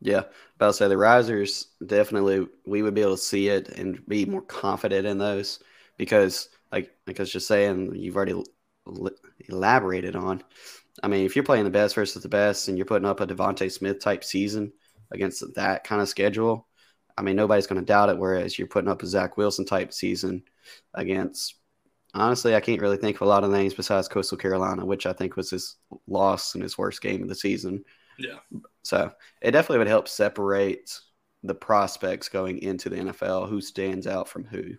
Yeah, 0.00 0.24
about 0.56 0.68
to 0.68 0.72
say 0.74 0.88
the 0.88 0.96
risers 0.96 1.68
definitely 1.84 2.46
we 2.64 2.82
would 2.82 2.94
be 2.94 3.00
able 3.00 3.16
to 3.16 3.22
see 3.22 3.48
it 3.48 3.68
and 3.70 4.04
be 4.06 4.24
more 4.26 4.42
confident 4.42 5.06
in 5.06 5.18
those 5.18 5.58
because 5.96 6.50
like 6.70 6.94
like 7.06 7.18
I 7.18 7.22
was 7.22 7.32
just 7.32 7.48
saying, 7.48 7.96
you've 7.96 8.16
already 8.16 8.40
elaborated 9.48 10.14
on. 10.14 10.42
I 11.02 11.08
mean, 11.08 11.26
if 11.26 11.34
you're 11.34 11.44
playing 11.44 11.64
the 11.64 11.70
best 11.70 11.94
versus 11.96 12.22
the 12.22 12.28
best 12.28 12.68
and 12.68 12.78
you're 12.78 12.86
putting 12.86 13.08
up 13.08 13.20
a 13.20 13.26
DeVonta 13.26 13.70
Smith 13.70 14.00
type 14.00 14.22
season 14.22 14.72
against 15.10 15.42
that 15.54 15.84
kind 15.84 16.00
of 16.00 16.08
schedule, 16.08 16.67
I 17.18 17.22
mean, 17.22 17.36
nobody's 17.36 17.66
going 17.66 17.80
to 17.80 17.86
doubt 17.86 18.10
it. 18.10 18.18
Whereas 18.18 18.58
you're 18.58 18.68
putting 18.68 18.90
up 18.90 19.02
a 19.02 19.06
Zach 19.06 19.36
Wilson 19.36 19.64
type 19.64 19.92
season 19.92 20.44
against, 20.94 21.56
honestly, 22.14 22.54
I 22.54 22.60
can't 22.60 22.80
really 22.80 22.96
think 22.96 23.16
of 23.16 23.22
a 23.22 23.28
lot 23.28 23.42
of 23.42 23.50
names 23.50 23.74
besides 23.74 24.08
Coastal 24.08 24.38
Carolina, 24.38 24.86
which 24.86 25.04
I 25.04 25.12
think 25.12 25.36
was 25.36 25.50
his 25.50 25.76
loss 26.06 26.54
and 26.54 26.62
his 26.62 26.78
worst 26.78 27.02
game 27.02 27.22
of 27.22 27.28
the 27.28 27.34
season. 27.34 27.84
Yeah. 28.18 28.38
So 28.84 29.12
it 29.42 29.50
definitely 29.50 29.78
would 29.78 29.88
help 29.88 30.08
separate 30.08 30.98
the 31.42 31.54
prospects 31.54 32.28
going 32.28 32.58
into 32.58 32.88
the 32.88 32.96
NFL 32.96 33.48
who 33.48 33.60
stands 33.60 34.06
out 34.06 34.28
from 34.28 34.44
who. 34.44 34.74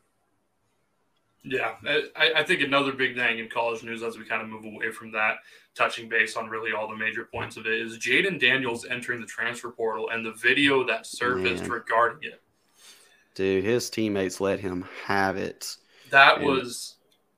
Yeah, 1.43 1.75
I, 2.15 2.33
I, 2.37 2.43
think 2.43 2.61
another 2.61 2.91
big 2.91 3.15
thing 3.15 3.39
in 3.39 3.47
college 3.47 3.81
news 3.81 4.03
as 4.03 4.17
we 4.17 4.25
kind 4.25 4.41
of 4.41 4.49
move 4.49 4.65
away 4.65 4.91
from 4.91 5.11
that, 5.13 5.37
touching 5.73 6.09
base 6.09 6.35
on 6.35 6.49
really 6.49 6.73
all 6.73 6.89
the 6.89 6.97
major 6.97 7.29
points 7.33 7.55
of 7.55 7.65
it, 7.65 7.79
is 7.79 7.97
Jayden 7.97 8.39
Daniels 8.39 8.85
entering 8.85 9.21
the 9.21 9.25
transfer 9.25 9.71
portal 9.71 10.09
and 10.09 10.25
the 10.25 10.33
video 10.33 10.85
that 10.85 11.05
surfaced 11.05 11.63
Man. 11.63 11.71
regarding 11.71 12.29
it. 12.29 12.41
Dude, 13.35 13.63
his 13.63 13.89
teammates 13.89 14.41
let 14.41 14.59
him 14.59 14.85
have 15.05 15.37
it. 15.37 15.77
That 16.09 16.39
and... 16.39 16.45
was, 16.45 16.97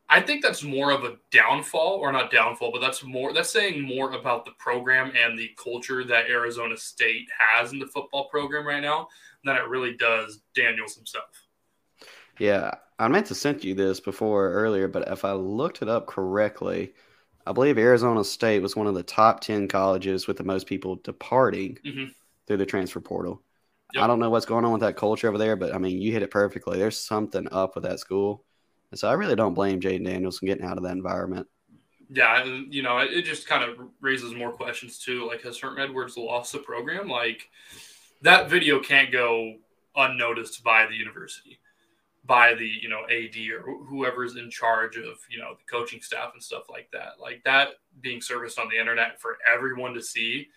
I 0.09 0.19
think 0.19 0.41
that's 0.41 0.63
more 0.63 0.89
of 0.89 1.03
a 1.03 1.17
downfall, 1.29 1.99
or 2.01 2.11
not 2.11 2.31
downfall, 2.31 2.71
but 2.71 2.81
that's 2.81 3.03
more 3.03 3.33
that's 3.33 3.51
saying 3.51 3.83
more 3.83 4.13
about 4.13 4.45
the 4.45 4.51
program 4.57 5.13
and 5.15 5.37
the 5.37 5.51
culture 5.63 6.03
that 6.05 6.25
Arizona 6.27 6.75
State 6.75 7.27
has 7.37 7.71
in 7.71 7.77
the 7.77 7.85
football 7.85 8.29
program 8.29 8.65
right 8.65 8.81
now 8.81 9.09
than 9.43 9.57
it 9.57 9.67
really 9.67 9.95
does 9.95 10.41
Daniels 10.55 10.95
himself. 10.95 11.25
Yeah, 12.41 12.71
I 12.97 13.07
meant 13.07 13.27
to 13.27 13.35
send 13.35 13.63
you 13.63 13.75
this 13.75 13.99
before 13.99 14.51
earlier, 14.51 14.87
but 14.87 15.07
if 15.07 15.23
I 15.23 15.33
looked 15.33 15.83
it 15.83 15.87
up 15.87 16.07
correctly, 16.07 16.95
I 17.45 17.51
believe 17.51 17.77
Arizona 17.77 18.23
State 18.23 18.63
was 18.63 18.75
one 18.75 18.87
of 18.87 18.95
the 18.95 19.03
top 19.03 19.41
10 19.41 19.67
colleges 19.67 20.25
with 20.25 20.37
the 20.37 20.43
most 20.43 20.65
people 20.65 20.95
departing 20.95 21.77
mm-hmm. 21.85 22.05
through 22.47 22.57
the 22.57 22.65
transfer 22.65 22.99
portal. 22.99 23.43
Yep. 23.93 24.03
I 24.03 24.07
don't 24.07 24.17
know 24.17 24.31
what's 24.31 24.47
going 24.47 24.65
on 24.65 24.71
with 24.71 24.81
that 24.81 24.95
culture 24.95 25.27
over 25.27 25.37
there, 25.37 25.55
but 25.55 25.75
I 25.75 25.77
mean, 25.77 26.01
you 26.01 26.11
hit 26.11 26.23
it 26.23 26.31
perfectly. 26.31 26.79
There's 26.79 26.97
something 26.97 27.47
up 27.51 27.75
with 27.75 27.83
that 27.83 27.99
school. 27.99 28.43
And 28.89 28.99
so 28.99 29.07
I 29.07 29.13
really 29.13 29.35
don't 29.35 29.53
blame 29.53 29.79
Jayden 29.79 30.05
Daniels 30.05 30.39
for 30.39 30.47
getting 30.47 30.65
out 30.65 30.77
of 30.77 30.83
that 30.83 30.93
environment. 30.93 31.45
Yeah, 32.09 32.43
you 32.43 32.81
know, 32.81 32.97
it 32.97 33.21
just 33.21 33.47
kind 33.47 33.63
of 33.63 33.87
raises 34.01 34.33
more 34.33 34.51
questions 34.51 34.97
too. 34.97 35.27
Like, 35.27 35.43
has 35.43 35.59
Herm 35.59 35.77
Edwards 35.77 36.17
lost 36.17 36.53
the 36.53 36.57
program? 36.57 37.07
Like, 37.07 37.49
that 38.23 38.49
video 38.49 38.79
can't 38.79 39.11
go 39.11 39.57
unnoticed 39.95 40.63
by 40.63 40.87
the 40.87 40.95
university, 40.95 41.59
by 42.25 42.53
the 42.53 42.67
you 42.67 42.89
know 42.89 43.03
AD 43.09 43.35
or 43.51 43.85
whoever's 43.85 44.35
in 44.35 44.49
charge 44.49 44.95
of 44.97 45.17
you 45.29 45.39
know 45.39 45.55
the 45.55 45.63
coaching 45.69 46.01
staff 46.01 46.31
and 46.33 46.43
stuff 46.43 46.69
like 46.69 46.89
that. 46.91 47.13
Like 47.19 47.41
that 47.45 47.69
being 47.99 48.21
serviced 48.21 48.59
on 48.59 48.69
the 48.69 48.79
internet 48.79 49.19
for 49.19 49.37
everyone 49.51 49.93
to 49.95 50.01
see 50.01 50.49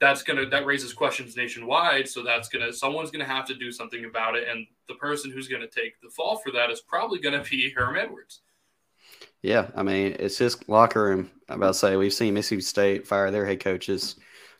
that's 0.00 0.22
gonna 0.22 0.46
that 0.46 0.66
raises 0.66 0.92
questions 0.92 1.36
nationwide. 1.36 2.08
So 2.08 2.22
that's 2.22 2.48
gonna 2.48 2.72
someone's 2.72 3.10
gonna 3.10 3.24
have 3.24 3.46
to 3.46 3.54
do 3.54 3.72
something 3.72 4.04
about 4.04 4.36
it. 4.36 4.46
And 4.48 4.66
the 4.86 4.94
person 4.94 5.30
who's 5.30 5.48
gonna 5.48 5.66
take 5.66 6.00
the 6.00 6.10
fall 6.10 6.36
for 6.38 6.52
that 6.52 6.70
is 6.70 6.80
probably 6.80 7.18
gonna 7.18 7.42
be 7.42 7.70
Herm 7.76 7.96
Edwards. 7.96 8.40
Yeah 9.42 9.68
i 9.76 9.84
mean 9.84 10.16
it's 10.18 10.38
his 10.38 10.68
locker 10.68 11.02
room. 11.02 11.30
I'm 11.48 11.56
about 11.56 11.68
to 11.68 11.74
say 11.74 11.96
we've 11.96 12.12
seen 12.12 12.34
mississippi 12.34 12.62
state 12.62 13.06
fire 13.06 13.30
their 13.30 13.46
head 13.46 13.60
coaches 13.60 14.16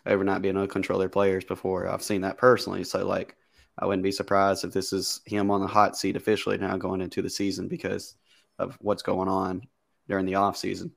over 0.06 0.24
not 0.24 0.42
being 0.42 0.56
able 0.56 0.66
to 0.66 0.72
control 0.72 0.98
their 0.98 1.08
players 1.08 1.44
before. 1.44 1.88
I've 1.88 2.02
seen 2.02 2.22
that 2.22 2.38
personally. 2.38 2.82
So 2.84 3.06
like 3.06 3.36
i 3.78 3.86
wouldn't 3.86 4.02
be 4.02 4.12
surprised 4.12 4.64
if 4.64 4.72
this 4.72 4.92
is 4.92 5.20
him 5.26 5.50
on 5.50 5.60
the 5.60 5.66
hot 5.66 5.96
seat 5.96 6.16
officially 6.16 6.58
now 6.58 6.76
going 6.76 7.00
into 7.00 7.22
the 7.22 7.30
season 7.30 7.68
because 7.68 8.14
of 8.58 8.76
what's 8.80 9.02
going 9.02 9.28
on 9.28 9.62
during 10.08 10.26
the 10.26 10.34
off 10.34 10.56
season 10.56 10.92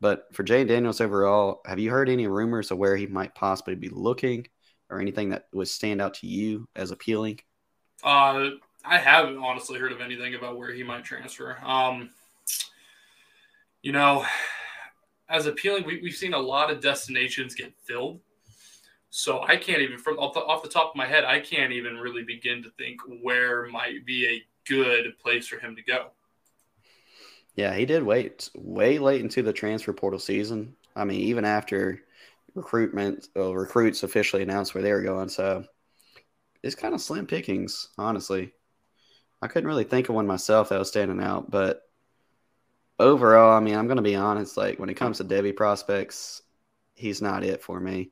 but 0.00 0.26
for 0.32 0.42
Jay 0.42 0.64
Daniels 0.64 1.00
overall, 1.00 1.60
have 1.66 1.78
you 1.78 1.90
heard 1.90 2.08
any 2.08 2.26
rumors 2.26 2.70
of 2.70 2.78
where 2.78 2.96
he 2.96 3.06
might 3.06 3.34
possibly 3.34 3.74
be 3.74 3.88
looking 3.88 4.46
or 4.90 5.00
anything 5.00 5.30
that 5.30 5.46
would 5.52 5.68
stand 5.68 6.00
out 6.00 6.14
to 6.14 6.26
you 6.26 6.68
as 6.76 6.90
appealing? 6.90 7.40
Uh, 8.02 8.50
I 8.84 8.98
haven't 8.98 9.38
honestly 9.38 9.78
heard 9.78 9.92
of 9.92 10.00
anything 10.00 10.34
about 10.34 10.56
where 10.56 10.72
he 10.72 10.84
might 10.84 11.04
transfer. 11.04 11.58
Um, 11.64 12.10
you 13.82 13.92
know, 13.92 14.24
as 15.28 15.46
appealing, 15.46 15.84
we, 15.84 16.00
we've 16.00 16.14
seen 16.14 16.32
a 16.34 16.38
lot 16.38 16.70
of 16.70 16.80
destinations 16.80 17.54
get 17.54 17.74
filled. 17.84 18.20
So 19.10 19.42
I 19.42 19.56
can't 19.56 19.80
even, 19.80 19.98
from 19.98 20.18
off 20.18 20.34
the, 20.34 20.40
off 20.40 20.62
the 20.62 20.68
top 20.68 20.90
of 20.90 20.96
my 20.96 21.06
head, 21.06 21.24
I 21.24 21.40
can't 21.40 21.72
even 21.72 21.96
really 21.96 22.24
begin 22.24 22.62
to 22.62 22.70
think 22.70 23.00
where 23.22 23.66
might 23.66 24.04
be 24.04 24.26
a 24.26 24.42
good 24.68 25.18
place 25.18 25.46
for 25.48 25.58
him 25.58 25.76
to 25.76 25.82
go. 25.82 26.10
Yeah, 27.54 27.74
he 27.74 27.86
did 27.86 28.02
wait 28.02 28.50
way 28.54 28.98
late 28.98 29.20
into 29.20 29.42
the 29.42 29.52
transfer 29.52 29.92
portal 29.92 30.20
season. 30.20 30.76
I 30.94 31.04
mean, 31.04 31.20
even 31.20 31.44
after 31.44 32.02
recruitment 32.54 33.28
uh, 33.36 33.54
recruits 33.54 34.02
officially 34.02 34.42
announced 34.42 34.74
where 34.74 34.82
they 34.82 34.92
were 34.92 35.02
going. 35.02 35.28
So 35.28 35.64
it's 36.62 36.74
kind 36.74 36.94
of 36.94 37.00
slim 37.00 37.26
pickings, 37.26 37.88
honestly. 37.98 38.52
I 39.42 39.48
couldn't 39.48 39.68
really 39.68 39.84
think 39.84 40.08
of 40.08 40.14
one 40.14 40.26
myself 40.26 40.68
that 40.68 40.78
was 40.78 40.88
standing 40.88 41.20
out, 41.22 41.50
but 41.50 41.82
overall, 42.98 43.56
I 43.56 43.60
mean, 43.60 43.76
I'm 43.76 43.86
going 43.86 43.96
to 43.96 44.02
be 44.02 44.16
honest. 44.16 44.56
Like 44.56 44.78
when 44.78 44.88
it 44.90 44.94
comes 44.94 45.18
to 45.18 45.24
Devy 45.24 45.54
prospects, 45.54 46.42
he's 46.94 47.22
not 47.22 47.44
it 47.44 47.62
for 47.62 47.78
me. 47.80 48.10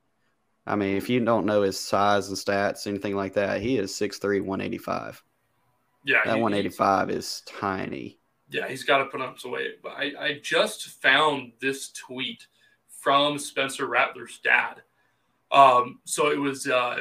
I 0.67 0.75
mean, 0.75 0.97
if 0.97 1.09
you 1.09 1.23
don't 1.23 1.45
know 1.45 1.61
his 1.61 1.79
size 1.79 2.27
and 2.27 2.37
stats, 2.37 2.87
anything 2.87 3.15
like 3.15 3.33
that, 3.33 3.61
he 3.61 3.77
is 3.77 3.91
6'3", 3.91 4.41
185. 4.41 5.23
Yeah, 6.05 6.21
that 6.25 6.35
he, 6.35 6.41
185 6.41 7.09
is 7.09 7.41
tiny. 7.45 8.19
Yeah, 8.49 8.67
he's 8.67 8.83
got 8.83 8.99
to 8.99 9.05
put 9.05 9.21
up 9.21 9.39
some 9.39 9.51
weight. 9.51 9.81
But 9.81 9.93
I, 9.93 10.13
I 10.19 10.39
just 10.41 11.01
found 11.01 11.53
this 11.59 11.89
tweet 11.89 12.47
from 12.87 13.37
Spencer 13.37 13.87
Rattler's 13.87 14.39
dad. 14.43 14.81
Um, 15.51 15.99
so 16.05 16.31
it 16.31 16.39
was, 16.39 16.67
uh, 16.67 16.97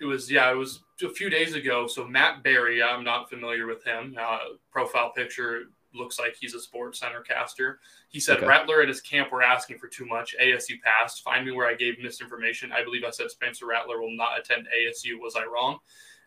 it 0.00 0.04
was, 0.04 0.30
yeah, 0.30 0.50
it 0.50 0.56
was 0.56 0.80
a 1.02 1.08
few 1.08 1.30
days 1.30 1.54
ago. 1.54 1.86
So 1.86 2.06
Matt 2.06 2.42
Barry, 2.42 2.82
I'm 2.82 3.04
not 3.04 3.28
familiar 3.28 3.66
with 3.66 3.84
him. 3.84 4.16
Uh, 4.20 4.38
profile 4.70 5.10
picture 5.10 5.64
looks 5.94 6.18
like 6.18 6.36
he's 6.38 6.54
a 6.54 6.60
sports 6.60 7.00
center 7.00 7.20
caster. 7.20 7.80
He 8.08 8.20
said 8.20 8.38
okay. 8.38 8.46
Rattler 8.46 8.80
and 8.80 8.88
his 8.88 9.00
camp 9.00 9.32
were 9.32 9.42
asking 9.42 9.78
for 9.78 9.88
too 9.88 10.06
much. 10.06 10.34
ASU 10.42 10.80
passed. 10.82 11.22
Find 11.22 11.46
me 11.46 11.52
where 11.52 11.68
I 11.68 11.74
gave 11.74 12.02
misinformation. 12.02 12.72
I 12.72 12.84
believe 12.84 13.04
I 13.04 13.10
said 13.10 13.30
Spencer 13.30 13.66
Rattler 13.66 14.00
will 14.00 14.16
not 14.16 14.38
attend 14.38 14.66
ASU. 14.66 15.20
Was 15.20 15.36
I 15.36 15.44
wrong? 15.44 15.78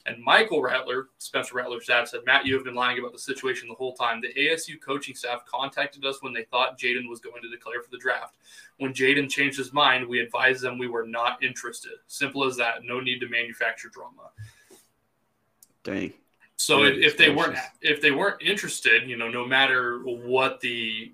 And 0.07 0.23
Michael 0.23 0.61
Rattler, 0.61 1.09
Spencer 1.17 1.55
Rattler's 1.55 1.85
dad, 1.85 2.07
said, 2.07 2.21
Matt, 2.25 2.45
you 2.45 2.55
have 2.55 2.63
been 2.63 2.75
lying 2.75 2.97
about 2.97 3.11
the 3.11 3.19
situation 3.19 3.67
the 3.67 3.75
whole 3.75 3.93
time. 3.93 4.21
The 4.21 4.33
ASU 4.33 4.79
coaching 4.79 5.15
staff 5.15 5.45
contacted 5.45 6.05
us 6.05 6.23
when 6.23 6.31
they 6.31 6.45
thought 6.45 6.79
Jaden 6.79 7.09
was 7.09 7.19
going 7.19 7.41
to 7.41 7.49
declare 7.49 7.81
for 7.83 7.91
the 7.91 7.97
draft. 7.97 8.37
When 8.77 8.93
Jaden 8.93 9.29
changed 9.29 9.57
his 9.57 9.73
mind, 9.73 10.07
we 10.07 10.21
advised 10.21 10.61
them 10.61 10.77
we 10.77 10.87
were 10.87 11.05
not 11.05 11.43
interested. 11.43 11.91
Simple 12.07 12.45
as 12.45 12.55
that. 12.55 12.85
No 12.85 13.01
need 13.01 13.19
to 13.19 13.27
manufacture 13.27 13.89
drama. 13.89 14.29
Dang. 15.83 16.13
So 16.57 16.83
if, 16.83 16.97
if 16.97 17.17
they 17.17 17.29
weren't 17.29 17.57
if 17.81 18.01
they 18.01 18.11
weren't 18.11 18.41
interested, 18.41 19.07
you 19.07 19.15
know, 19.15 19.29
no 19.29 19.45
matter 19.45 19.99
what 19.99 20.59
the 20.59 21.11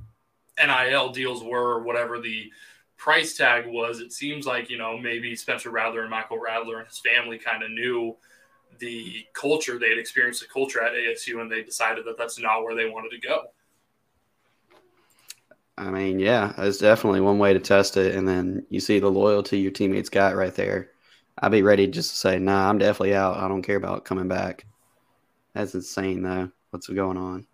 NIL 0.57 1.09
deals 1.09 1.43
were 1.43 1.75
or 1.75 1.83
whatever 1.83 2.19
the 2.19 2.51
price 2.97 3.35
tag 3.35 3.65
was, 3.67 3.99
it 3.99 4.13
seems 4.13 4.45
like, 4.47 4.69
you 4.69 4.77
know, 4.77 4.97
maybe 4.97 5.35
Spencer 5.35 5.69
Rattler 5.69 6.01
and 6.01 6.09
Michael 6.09 6.39
Rattler 6.39 6.79
and 6.79 6.87
his 6.87 6.99
family 6.99 7.37
kind 7.37 7.63
of 7.63 7.71
knew– 7.71 8.15
the 8.79 9.25
culture 9.33 9.77
they 9.77 9.89
had 9.89 9.97
experienced 9.97 10.41
the 10.41 10.47
culture 10.47 10.81
at 10.81 10.93
ASU 10.93 11.41
and 11.41 11.51
they 11.51 11.63
decided 11.63 12.05
that 12.05 12.17
that's 12.17 12.39
not 12.39 12.63
where 12.63 12.75
they 12.75 12.89
wanted 12.89 13.11
to 13.11 13.19
go. 13.19 13.43
I 15.77 15.89
mean, 15.89 16.19
yeah, 16.19 16.53
it's 16.57 16.77
definitely 16.77 17.21
one 17.21 17.39
way 17.39 17.53
to 17.53 17.59
test 17.59 17.97
it, 17.97 18.13
and 18.13 18.27
then 18.27 18.65
you 18.69 18.79
see 18.79 18.99
the 18.99 19.09
loyalty 19.09 19.57
your 19.57 19.71
teammates 19.71 20.09
got 20.09 20.35
right 20.35 20.53
there. 20.53 20.91
I'd 21.39 21.51
be 21.51 21.63
ready 21.63 21.87
just 21.87 22.11
to 22.11 22.17
say, 22.17 22.37
"Nah, 22.37 22.69
I'm 22.69 22.77
definitely 22.77 23.15
out. 23.15 23.37
I 23.37 23.47
don't 23.47 23.63
care 23.63 23.77
about 23.77 24.05
coming 24.05 24.27
back." 24.27 24.67
That's 25.53 25.75
insane, 25.75 26.23
though. 26.23 26.51
What's 26.71 26.87
going 26.87 27.17
on? 27.17 27.45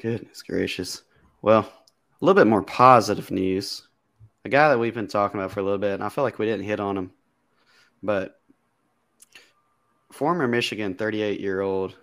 Goodness 0.00 0.42
gracious. 0.42 1.02
Well, 1.42 1.60
a 1.60 2.24
little 2.24 2.40
bit 2.40 2.48
more 2.48 2.62
positive 2.62 3.30
news. 3.30 3.86
A 4.44 4.48
guy 4.48 4.68
that 4.70 4.78
we've 4.78 4.94
been 4.94 5.06
talking 5.06 5.38
about 5.38 5.52
for 5.52 5.60
a 5.60 5.62
little 5.62 5.78
bit, 5.78 5.94
and 5.94 6.02
I 6.02 6.08
feel 6.08 6.24
like 6.24 6.38
we 6.38 6.46
didn't 6.46 6.64
hit 6.64 6.80
on 6.80 6.96
him 6.96 7.12
but 8.02 8.40
former 10.10 10.48
Michigan 10.48 10.94
38 10.94 11.40
year 11.40 11.60
old 11.60 11.96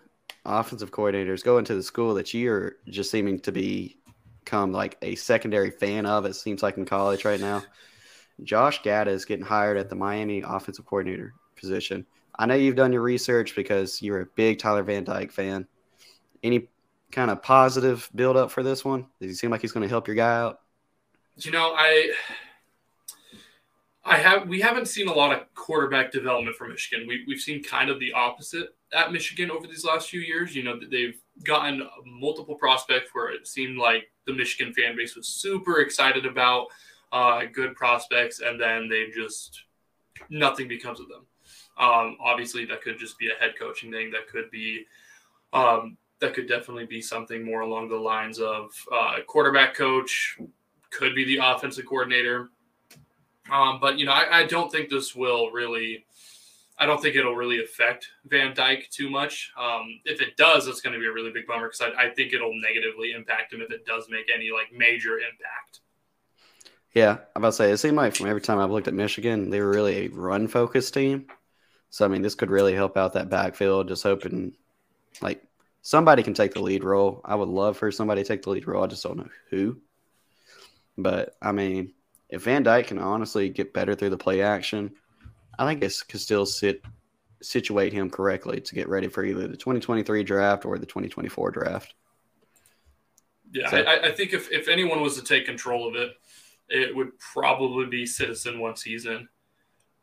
offensive 0.45 0.91
coordinators 0.91 1.43
go 1.43 1.57
into 1.57 1.75
the 1.75 1.83
school 1.83 2.13
that 2.15 2.33
you're 2.33 2.77
just 2.87 3.11
seeming 3.11 3.39
to 3.41 3.51
be 3.51 3.97
become 4.43 4.71
like 4.71 4.97
a 5.03 5.13
secondary 5.15 5.69
fan 5.69 6.05
of, 6.07 6.25
it 6.25 6.33
seems 6.33 6.63
like 6.63 6.77
in 6.77 6.85
college 6.85 7.23
right 7.23 7.39
now. 7.39 7.61
Josh 8.41 8.81
Gattis 8.81 9.07
is 9.07 9.25
getting 9.25 9.45
hired 9.45 9.77
at 9.77 9.89
the 9.89 9.95
Miami 9.95 10.41
offensive 10.41 10.85
coordinator 10.85 11.33
position. 11.55 12.05
I 12.39 12.45
know 12.45 12.55
you've 12.55 12.77
done 12.77 12.93
your 12.93 13.01
research 13.01 13.53
because 13.53 14.01
you're 14.01 14.21
a 14.21 14.25
big 14.25 14.59
Tyler 14.59 14.81
Van 14.81 15.03
Dyke 15.03 15.31
fan. 15.31 15.67
Any 16.41 16.69
kind 17.11 17.29
of 17.29 17.43
positive 17.43 18.09
build 18.15 18.37
up 18.37 18.49
for 18.49 18.63
this 18.63 18.85
one? 18.85 19.05
Does 19.19 19.29
he 19.29 19.35
seem 19.35 19.51
like 19.51 19.59
he's 19.59 19.73
going 19.73 19.83
to 19.83 19.89
help 19.89 20.07
your 20.07 20.15
guy 20.15 20.37
out? 20.39 20.61
You 21.35 21.51
know, 21.51 21.73
I 21.75 22.13
I 24.05 24.17
have 24.17 24.47
we 24.47 24.61
haven't 24.61 24.87
seen 24.87 25.09
a 25.09 25.13
lot 25.13 25.33
of 25.33 25.53
quarterback 25.53 26.13
development 26.13 26.55
for 26.55 26.65
Michigan. 26.69 27.07
We, 27.09 27.25
we've 27.27 27.41
seen 27.41 27.61
kind 27.61 27.89
of 27.89 27.99
the 27.99 28.13
opposite 28.13 28.69
at 28.93 29.11
Michigan 29.11 29.51
over 29.51 29.67
these 29.67 29.83
last 29.83 30.09
few 30.09 30.21
years. 30.21 30.55
You 30.55 30.63
know, 30.63 30.79
that 30.79 30.89
they've 30.89 31.19
gotten 31.43 31.85
multiple 32.05 32.55
prospects 32.55 33.09
where 33.11 33.31
it 33.31 33.47
seemed 33.47 33.77
like 33.77 34.09
the 34.25 34.33
Michigan 34.33 34.73
fan 34.73 34.95
base 34.95 35.13
was 35.17 35.27
super 35.27 35.81
excited 35.81 36.25
about 36.25 36.67
uh, 37.11 37.41
good 37.51 37.75
prospects, 37.75 38.39
and 38.39 38.59
then 38.59 38.87
they 38.87 39.09
just 39.13 39.61
nothing 40.29 40.69
becomes 40.69 41.01
of 41.01 41.09
them. 41.09 41.25
Um, 41.79 42.17
obviously, 42.19 42.65
that 42.65 42.81
could 42.81 42.99
just 42.99 43.17
be 43.17 43.29
a 43.29 43.41
head 43.41 43.53
coaching 43.57 43.91
thing. 43.91 44.11
That 44.11 44.27
could 44.27 44.51
be 44.51 44.85
um, 45.53 45.97
that 46.19 46.33
could 46.33 46.47
definitely 46.47 46.85
be 46.85 47.01
something 47.01 47.43
more 47.43 47.61
along 47.61 47.89
the 47.89 47.95
lines 47.95 48.39
of 48.39 48.71
uh, 48.91 49.17
quarterback 49.25 49.73
coach. 49.73 50.37
Could 50.91 51.15
be 51.15 51.23
the 51.23 51.39
offensive 51.41 51.85
coordinator 51.85 52.49
um, 53.51 53.79
but 53.79 53.97
you 53.97 54.05
know, 54.05 54.11
I, 54.11 54.39
I, 54.39 54.45
don't 54.45 54.71
think 54.71 54.89
this 54.89 55.15
will 55.15 55.49
really. 55.51 56.05
I 56.77 56.85
don't 56.85 57.01
think 57.01 57.15
it'll 57.15 57.35
really 57.35 57.61
affect 57.61 58.07
Van 58.25 58.53
Dyke 58.53 58.89
too 58.89 59.09
much. 59.09 59.51
Um, 59.59 59.99
if 60.05 60.21
it 60.21 60.37
does, 60.37 60.67
it's 60.67 60.79
going 60.79 60.93
to 60.93 60.99
be 60.99 61.07
a 61.07 61.11
really 61.11 61.31
big 61.31 61.45
bummer 61.45 61.67
because 61.67 61.81
I, 61.81 62.05
I, 62.05 62.09
think 62.11 62.31
it'll 62.31 62.53
negatively 62.53 63.11
impact 63.11 63.51
him 63.51 63.61
if 63.61 63.69
it 63.69 63.85
does 63.85 64.07
make 64.09 64.27
any 64.33 64.49
like 64.51 64.71
major 64.71 65.15
impact. 65.19 65.81
Yeah, 66.93 67.17
I'm 67.35 67.41
about 67.41 67.49
to 67.49 67.53
say 67.53 67.71
it 67.71 67.77
seemed 67.77 67.97
like 67.97 68.15
from 68.15 68.27
every 68.27 68.41
time 68.41 68.59
I've 68.59 68.71
looked 68.71 68.87
at 68.87 68.93
Michigan, 68.93 69.49
they 69.49 69.59
were 69.59 69.69
really 69.69 70.05
a 70.05 70.07
run 70.09 70.47
focused 70.47 70.93
team. 70.93 71.27
So 71.89 72.05
I 72.05 72.07
mean, 72.07 72.21
this 72.21 72.35
could 72.35 72.51
really 72.51 72.73
help 72.73 72.97
out 72.97 73.13
that 73.13 73.29
backfield. 73.29 73.87
Just 73.87 74.03
hoping, 74.03 74.53
like 75.21 75.43
somebody 75.81 76.23
can 76.23 76.33
take 76.33 76.53
the 76.53 76.61
lead 76.61 76.83
role. 76.83 77.21
I 77.25 77.35
would 77.35 77.49
love 77.49 77.77
for 77.77 77.91
somebody 77.91 78.21
to 78.21 78.27
take 78.27 78.43
the 78.43 78.51
lead 78.51 78.67
role. 78.67 78.83
I 78.83 78.87
just 78.87 79.03
don't 79.03 79.17
know 79.17 79.29
who. 79.49 79.77
But 80.97 81.35
I 81.41 81.51
mean, 81.51 81.93
if 82.29 82.43
Van 82.43 82.63
Dyke 82.63 82.87
can 82.87 82.99
honestly 82.99 83.49
get 83.49 83.73
better 83.73 83.95
through 83.95 84.11
the 84.11 84.17
play 84.17 84.41
action, 84.41 84.91
I 85.57 85.65
think 85.65 85.83
it 85.83 85.93
could 86.07 86.19
still 86.19 86.45
sit 86.45 86.83
situate 87.41 87.93
him 87.93 88.09
correctly 88.09 88.59
to 88.59 88.75
get 88.75 88.89
ready 88.89 89.07
for 89.07 89.23
either 89.23 89.47
the 89.47 89.57
2023 89.57 90.23
draft 90.23 90.65
or 90.65 90.77
the 90.77 90.85
2024 90.85 91.51
draft. 91.51 91.93
Yeah, 93.51 93.69
so, 93.69 93.77
I, 93.77 94.09
I, 94.09 94.11
think 94.11 94.33
if, 94.33 94.51
if 94.51 94.67
anyone 94.67 95.01
was 95.01 95.15
to 95.15 95.23
take 95.23 95.45
control 95.45 95.87
of 95.87 95.95
it, 95.95 96.11
it 96.67 96.95
would 96.95 97.17
probably 97.17 97.87
be 97.87 98.05
Citizen 98.05 98.59
one 98.59 98.75
season. 98.75 99.27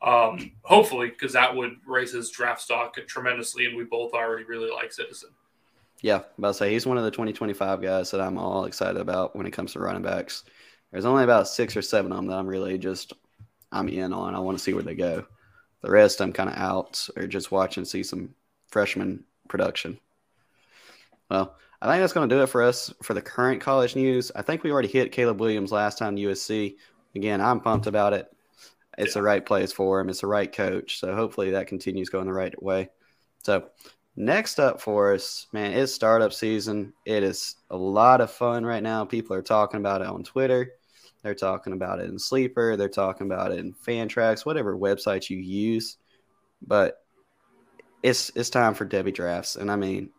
Um, 0.02 0.52
hopefully, 0.62 1.08
because 1.08 1.32
that 1.32 1.54
would 1.54 1.76
raise 1.86 2.12
his 2.12 2.30
draft 2.30 2.60
stock 2.60 2.96
tremendously, 3.06 3.66
and 3.66 3.76
we 3.76 3.84
both 3.84 4.12
already 4.12 4.44
really 4.44 4.70
like 4.70 4.92
Citizen. 4.92 5.30
Yeah, 6.02 6.22
about 6.36 6.48
to 6.48 6.54
say 6.54 6.72
he's 6.72 6.86
one 6.86 6.98
of 6.98 7.04
the 7.04 7.10
2025 7.10 7.80
guys 7.80 8.10
that 8.10 8.20
I'm 8.20 8.38
all 8.38 8.66
excited 8.66 9.00
about 9.00 9.34
when 9.34 9.46
it 9.46 9.52
comes 9.52 9.72
to 9.72 9.80
running 9.80 10.02
backs. 10.02 10.44
There's 10.92 11.06
only 11.06 11.24
about 11.24 11.48
six 11.48 11.76
or 11.76 11.82
seven 11.82 12.12
of 12.12 12.18
them 12.18 12.26
that 12.26 12.38
I'm 12.38 12.46
really 12.46 12.78
just 12.78 13.14
I'm 13.72 13.88
in 13.88 14.12
on. 14.12 14.34
I 14.34 14.38
want 14.38 14.58
to 14.58 14.62
see 14.62 14.74
where 14.74 14.82
they 14.82 14.94
go. 14.94 15.26
The 15.82 15.90
rest 15.90 16.20
I'm 16.20 16.32
kind 16.32 16.50
of 16.50 16.56
out 16.56 17.08
or 17.16 17.26
just 17.26 17.50
watching 17.50 17.84
see 17.84 18.02
some 18.02 18.34
freshman 18.68 19.24
production. 19.48 19.98
Well, 21.30 21.56
I 21.80 21.90
think 21.90 22.00
that's 22.00 22.12
going 22.12 22.28
to 22.28 22.34
do 22.34 22.42
it 22.42 22.48
for 22.48 22.62
us 22.62 22.92
for 23.02 23.14
the 23.14 23.22
current 23.22 23.60
college 23.60 23.96
news. 23.96 24.32
I 24.34 24.42
think 24.42 24.62
we 24.62 24.70
already 24.70 24.88
hit 24.88 25.12
Caleb 25.12 25.40
Williams 25.40 25.72
last 25.72 25.98
time 25.98 26.16
USC. 26.16 26.76
Again, 27.14 27.40
I'm 27.40 27.60
pumped 27.60 27.86
about 27.86 28.12
it. 28.12 28.32
It's 28.98 29.14
yeah. 29.14 29.20
the 29.20 29.22
right 29.22 29.44
place 29.44 29.72
for 29.72 30.00
him. 30.00 30.08
It's 30.08 30.20
the 30.20 30.26
right 30.26 30.52
coach. 30.52 30.98
So 30.98 31.14
hopefully 31.14 31.50
that 31.50 31.66
continues 31.66 32.08
going 32.08 32.26
the 32.26 32.32
right 32.32 32.60
way. 32.62 32.90
So 33.44 33.68
next 34.16 34.58
up 34.58 34.80
for 34.80 35.14
us, 35.14 35.46
man, 35.52 35.72
it's 35.72 35.92
startup 35.92 36.32
season. 36.32 36.92
It 37.04 37.22
is 37.22 37.56
a 37.70 37.76
lot 37.76 38.20
of 38.20 38.30
fun 38.30 38.64
right 38.64 38.82
now. 38.82 39.04
People 39.04 39.36
are 39.36 39.42
talking 39.42 39.80
about 39.80 40.00
it 40.00 40.08
on 40.08 40.22
Twitter. 40.24 40.72
They're 41.22 41.34
talking 41.34 41.72
about 41.72 41.98
it 41.98 42.08
in 42.08 42.18
Sleeper. 42.18 42.76
They're 42.76 42.88
talking 42.88 43.26
about 43.26 43.52
it 43.52 43.58
in 43.58 43.74
Fantrax, 43.74 44.46
whatever 44.46 44.76
website 44.76 45.28
you 45.28 45.38
use. 45.38 45.96
But 46.64 46.98
it's 48.02 48.30
it's 48.34 48.50
time 48.50 48.74
for 48.74 48.86
Devy 48.86 49.12
drafts, 49.12 49.56
and 49.56 49.70
I 49.70 49.76
mean, 49.76 50.10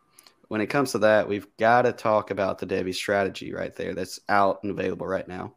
when 0.49 0.61
it 0.61 0.67
comes 0.67 0.91
to 0.91 0.99
that, 0.99 1.27
we've 1.27 1.47
got 1.57 1.83
to 1.83 1.93
talk 1.93 2.31
about 2.31 2.59
the 2.59 2.67
Devy 2.67 2.93
strategy 2.93 3.53
right 3.53 3.75
there. 3.75 3.93
That's 3.93 4.19
out 4.27 4.59
and 4.63 4.71
available 4.71 5.07
right 5.07 5.27
now. 5.27 5.55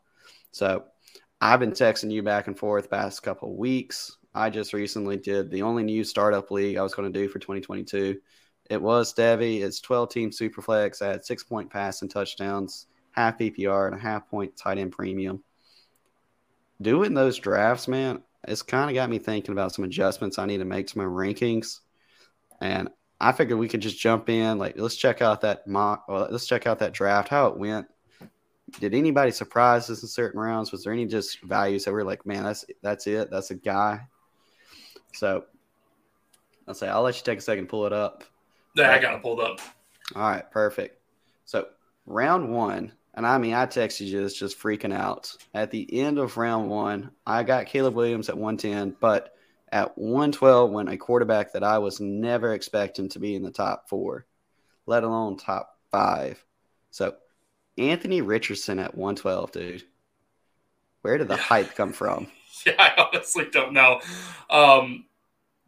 So 0.53 0.85
I've 1.41 1.61
been 1.61 1.73
texting 1.73 2.11
you 2.11 2.23
back 2.23 2.47
and 2.47 2.59
forth 2.59 2.91
past 2.91 3.23
couple 3.23 3.57
weeks. 3.57 4.17
I 4.35 4.51
just 4.51 4.73
recently 4.73 5.17
did 5.17 5.51
the 5.51 5.63
only 5.63 5.83
new 5.83 6.05
startup 6.05 6.51
league 6.51 6.77
I 6.77 6.83
was 6.83 6.95
going 6.95 7.13
to 7.13 7.19
do 7.19 7.29
for 7.29 7.39
2022. 7.39 8.21
It 8.69 8.81
was 8.81 9.15
Devy. 9.15 9.63
It's 9.63 9.81
12 9.81 10.11
team 10.11 10.31
superflex. 10.31 11.03
I 11.03 11.09
had 11.09 11.25
six 11.25 11.43
point 11.43 11.71
pass 11.71 12.03
and 12.03 12.11
touchdowns 12.11 12.87
half 13.13 13.39
PPR 13.39 13.87
and 13.87 13.97
a 13.97 14.01
half 14.01 14.29
point 14.29 14.57
tight 14.57 14.79
end 14.79 14.93
premium. 14.93 15.43
Doing 16.81 17.15
those 17.15 17.39
drafts, 17.39 17.89
man, 17.89 18.23
it's 18.47 18.63
kind 18.63 18.91
of 18.91 18.95
got 18.95 19.11
me 19.11 19.19
thinking 19.19 19.53
about 19.53 19.75
some 19.75 19.85
adjustments 19.85 20.39
I 20.39 20.47
need 20.47 20.59
to 20.59 20.65
make 20.65 20.87
to 20.89 20.99
my 20.99 21.05
rankings. 21.05 21.81
And 22.61 22.89
I 23.21 23.33
figured 23.33 23.59
we 23.59 23.69
could 23.69 23.83
just 23.83 23.99
jump 23.99 24.29
in. 24.31 24.59
Like, 24.59 24.79
let's 24.79 24.97
check 24.97 25.21
out 25.21 25.43
that 25.43 25.67
mock. 25.67 26.09
Well, 26.09 26.29
let's 26.31 26.47
check 26.47 26.67
out 26.67 26.79
that 26.79 26.93
draft, 26.93 27.29
how 27.29 27.49
it 27.49 27.59
went. 27.59 27.87
Did 28.79 28.95
anybody 28.95 29.31
surprise 29.31 29.91
us 29.91 30.03
in 30.03 30.09
certain 30.09 30.41
rounds? 30.41 30.73
Was 30.73 30.85
there 30.85 30.93
any 30.93 31.07
just 31.07 31.41
values 31.43 31.85
that 31.85 31.93
were 31.93 32.05
like, 32.05 32.25
man, 32.25 32.45
that's 32.45 32.65
that's 32.83 33.07
it, 33.07 33.31
that's 33.31 33.51
a 33.51 33.57
guy. 33.57 34.01
So 35.13 35.45
I'll 36.69 36.75
say 36.75 36.89
I'll 36.89 37.03
let 37.03 37.17
you 37.17 37.25
take 37.25 37.39
a 37.39 37.43
second, 37.43 37.69
pull 37.69 37.87
it 37.87 37.93
up. 37.93 38.25
Yeah, 38.77 38.93
I 38.93 38.99
got 38.99 39.15
it 39.15 39.23
pulled 39.23 39.41
up. 39.41 39.61
All 40.15 40.23
right, 40.23 40.49
perfect. 40.51 41.01
So 41.45 41.69
round 42.07 42.53
one, 42.53 42.93
and 43.15 43.27
I 43.27 43.39
mean, 43.39 43.55
I 43.55 43.67
texted 43.67 44.07
you 44.07 44.23
this 44.23 44.35
just 44.35 44.59
freaking 44.59 44.95
out. 44.95 45.35
At 45.53 45.71
the 45.71 46.01
end 46.01 46.19
of 46.19 46.37
round 46.37 46.71
one, 46.71 47.11
I 47.27 47.43
got 47.43 47.67
Caleb 47.67 47.95
Williams 47.95 48.29
at 48.29 48.39
110, 48.39 48.97
but 49.01 49.35
at 49.73 49.97
112 49.97 50.71
went 50.71 50.89
a 50.89 50.97
quarterback 50.97 51.53
that 51.53 51.65
I 51.65 51.79
was 51.79 52.01
never 52.01 52.55
expecting 52.55 53.09
to 53.11 53.19
be 53.19 53.35
in 53.35 53.43
the 53.43 53.51
top 53.51 53.89
four, 53.89 54.27
let 54.87 55.05
alone 55.05 55.37
top 55.37 55.77
five. 55.91 56.45
So 56.91 57.15
Anthony 57.81 58.21
Richardson 58.21 58.79
at 58.79 58.97
112, 58.97 59.53
dude. 59.53 59.85
Where 61.03 61.17
did 61.19 61.29
the 61.29 61.37
yeah. 61.37 61.41
hype 61.41 61.75
come 61.75 61.93
from? 61.93 62.29
Yeah, 62.67 62.75
I 62.79 63.09
honestly 63.15 63.47
don't 63.51 63.73
know. 63.73 64.03
Um, 64.51 65.07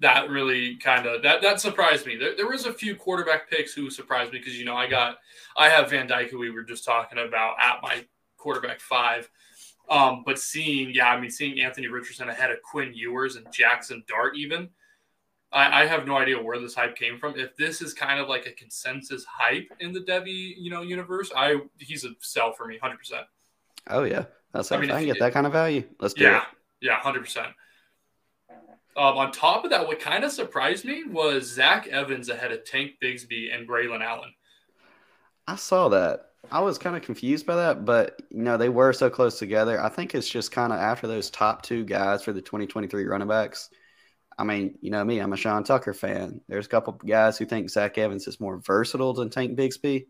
that 0.01 0.29
really 0.29 0.77
kind 0.77 1.07
of 1.07 1.23
that 1.23 1.41
that 1.41 1.59
surprised 1.59 2.07
me. 2.07 2.17
There, 2.17 2.37
there 2.37 2.49
was 2.49 2.67
a 2.67 2.73
few 2.73 2.95
quarterback 2.97 3.49
picks 3.49 3.73
who 3.73 3.89
surprised 3.89 4.31
me 4.31 4.41
because 4.41 4.59
you 4.59 4.67
know 4.67 4.77
I 4.77 4.89
got 4.89 5.17
I 5.57 5.71
have 5.71 5.89
Van 5.89 6.07
Dyke 6.07 6.29
who 6.29 6.39
we 6.39 6.51
were 6.51 6.65
just 6.65 6.85
talking 6.85 7.19
about 7.19 7.55
at 7.59 7.81
my 7.83 8.05
quarterback 8.37 8.79
five. 8.81 9.31
Um, 9.89 10.23
but 10.27 10.39
seeing 10.39 10.91
yeah, 10.93 11.09
I 11.09 11.19
mean 11.19 11.31
seeing 11.31 11.61
Anthony 11.61 11.89
Richardson 11.89 12.29
ahead 12.29 12.51
of 12.51 12.61
Quinn 12.61 12.93
Ewers 12.95 13.37
and 13.37 13.47
Jackson 13.53 14.05
Dart 14.07 14.37
even, 14.37 14.69
I, 15.53 15.83
I 15.83 15.87
have 15.87 16.07
no 16.07 16.17
idea 16.17 16.43
where 16.43 16.59
this 16.59 16.75
hype 16.75 16.97
came 16.97 17.19
from. 17.19 17.39
If 17.39 17.57
this 17.57 17.83
is 17.83 17.93
kind 17.93 18.19
of 18.19 18.29
like 18.29 18.47
a 18.47 18.53
consensus 18.53 19.25
hype 19.25 19.69
in 19.81 19.93
the 19.93 20.01
Devy 20.01 20.55
you 20.57 20.71
know 20.71 20.83
universe, 20.83 21.31
I 21.35 21.61
he's 21.79 22.05
a 22.05 22.11
sell 22.21 22.53
for 22.53 22.67
me, 22.67 22.79
hundred 22.79 22.99
percent. 22.99 23.27
Oh 23.89 24.05
yeah, 24.05 24.25
that's 24.53 24.73
I 24.73 24.79
mean, 24.79 24.91
I 24.91 24.99
can 24.99 25.07
get 25.07 25.19
that 25.21 25.33
kind 25.33 25.47
of 25.47 25.53
value. 25.53 25.85
Let's 26.01 26.15
do 26.15 26.25
yeah, 26.25 26.39
it. 26.39 26.43
Yeah, 26.81 26.93
yeah, 26.93 27.01
hundred 27.01 27.21
percent. 27.21 27.49
Um, 28.95 29.17
on 29.17 29.33
top 29.33 29.65
of 29.65 29.71
that, 29.71 29.87
what 29.87 30.01
kind 30.01 30.23
of 30.23 30.33
surprised 30.33 30.85
me 30.85 31.05
was 31.05 31.51
Zach 31.51 31.87
Evans 31.87 32.29
ahead 32.29 32.53
of 32.53 32.65
Tank 32.65 32.93
Bigsby 33.03 33.55
and 33.55 33.67
Braylon 33.67 34.05
Allen. 34.05 34.35
I 35.49 35.57
saw 35.57 35.89
that. 35.89 36.27
I 36.51 36.61
was 36.61 36.77
kind 36.77 36.97
of 36.97 37.03
confused 37.03 37.47
by 37.47 37.57
that, 37.57 37.85
but 37.85 38.21
you 38.31 38.43
know 38.43 38.57
they 38.57 38.69
were 38.69 38.93
so 38.93 39.09
close 39.09 39.39
together. 39.39 39.83
I 39.83 39.89
think 39.89 40.15
it's 40.15 40.29
just 40.29 40.51
kind 40.51 40.73
of 40.73 40.79
after 40.79 41.07
those 41.07 41.31
top 41.31 41.63
two 41.63 41.85
guys 41.85 42.23
for 42.23 42.33
the 42.33 42.43
2023 42.43 43.05
running 43.05 43.29
backs. 43.29 43.71
I 44.43 44.45
mean, 44.45 44.77
you 44.81 44.91
know 44.91 45.05
me, 45.05 45.21
I'm 45.21 45.33
a 45.33 45.37
Sean 45.37 45.63
Tucker 45.63 45.95
fan. 45.95 46.41
There's 46.49 46.67
a 46.67 46.69
couple 46.69 46.95
guys 46.95 47.39
who 47.39 47.47
think 47.47 47.71
Zach 47.71 47.97
Evans 47.97 48.27
is 48.27 48.41
more 48.41 48.59
versatile 48.59 49.15
than 49.15 49.31
Tank 49.31 49.57
Bigsby, 49.57 50.07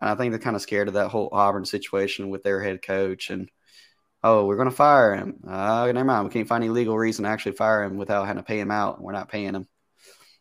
and 0.00 0.10
I 0.10 0.14
think 0.14 0.30
they're 0.30 0.38
kind 0.38 0.54
of 0.54 0.62
scared 0.62 0.86
of 0.86 0.94
that 0.94 1.08
whole 1.08 1.28
Auburn 1.32 1.64
situation 1.64 2.28
with 2.28 2.44
their 2.44 2.62
head 2.62 2.82
coach 2.82 3.30
and 3.30 3.50
oh, 4.22 4.46
we're 4.46 4.56
going 4.56 4.70
to 4.70 4.74
fire 4.74 5.16
him. 5.16 5.40
Uh, 5.44 5.90
never 5.92 6.04
mind. 6.04 6.24
We 6.24 6.32
can't 6.32 6.46
find 6.46 6.62
any 6.62 6.72
legal 6.72 6.96
reason 6.96 7.24
to 7.24 7.30
actually 7.30 7.56
fire 7.56 7.82
him 7.82 7.96
without 7.96 8.26
having 8.26 8.42
to 8.42 8.46
pay 8.46 8.60
him 8.60 8.70
out. 8.70 9.00
We're 9.00 9.12
not 9.12 9.28
paying 9.28 9.54
him. 9.54 9.66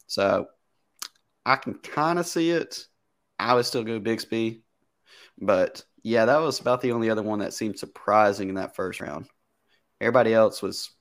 So 0.06 0.48
I 1.44 1.56
can 1.56 1.76
kind 1.76 2.20
of 2.20 2.28
see 2.28 2.52
it. 2.52 2.86
I 3.40 3.56
would 3.56 3.66
still 3.66 3.84
go 3.84 4.00
Bigsby. 4.00 4.62
But 5.40 5.84
yeah, 6.04 6.26
that 6.26 6.38
was 6.38 6.60
about 6.60 6.82
the 6.82 6.92
only 6.92 7.10
other 7.10 7.24
one 7.24 7.40
that 7.40 7.54
seemed 7.54 7.80
surprising 7.80 8.50
in 8.50 8.56
that 8.56 8.76
first 8.76 9.02
round. 9.02 9.28
Everybody 10.00 10.34
else 10.34 10.62
was 10.62 10.92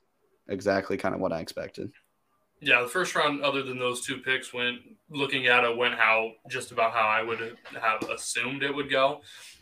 exactly 0.48 0.96
kind 0.96 1.14
of 1.14 1.20
what 1.20 1.32
I 1.32 1.40
expected. 1.40 1.92
Yeah, 2.60 2.80
the 2.82 2.88
first 2.88 3.14
round, 3.14 3.42
other 3.42 3.62
than 3.62 3.78
those 3.78 4.04
two 4.04 4.18
picks, 4.18 4.52
went 4.52 4.78
looking 5.10 5.46
at 5.46 5.64
it, 5.64 5.76
went 5.76 5.94
how 5.94 6.32
just 6.48 6.72
about 6.72 6.92
how 6.92 7.06
I 7.06 7.22
would 7.22 7.56
have 7.80 8.08
assumed 8.08 8.62
it 8.62 8.74
would 8.74 8.90
go 8.90 9.20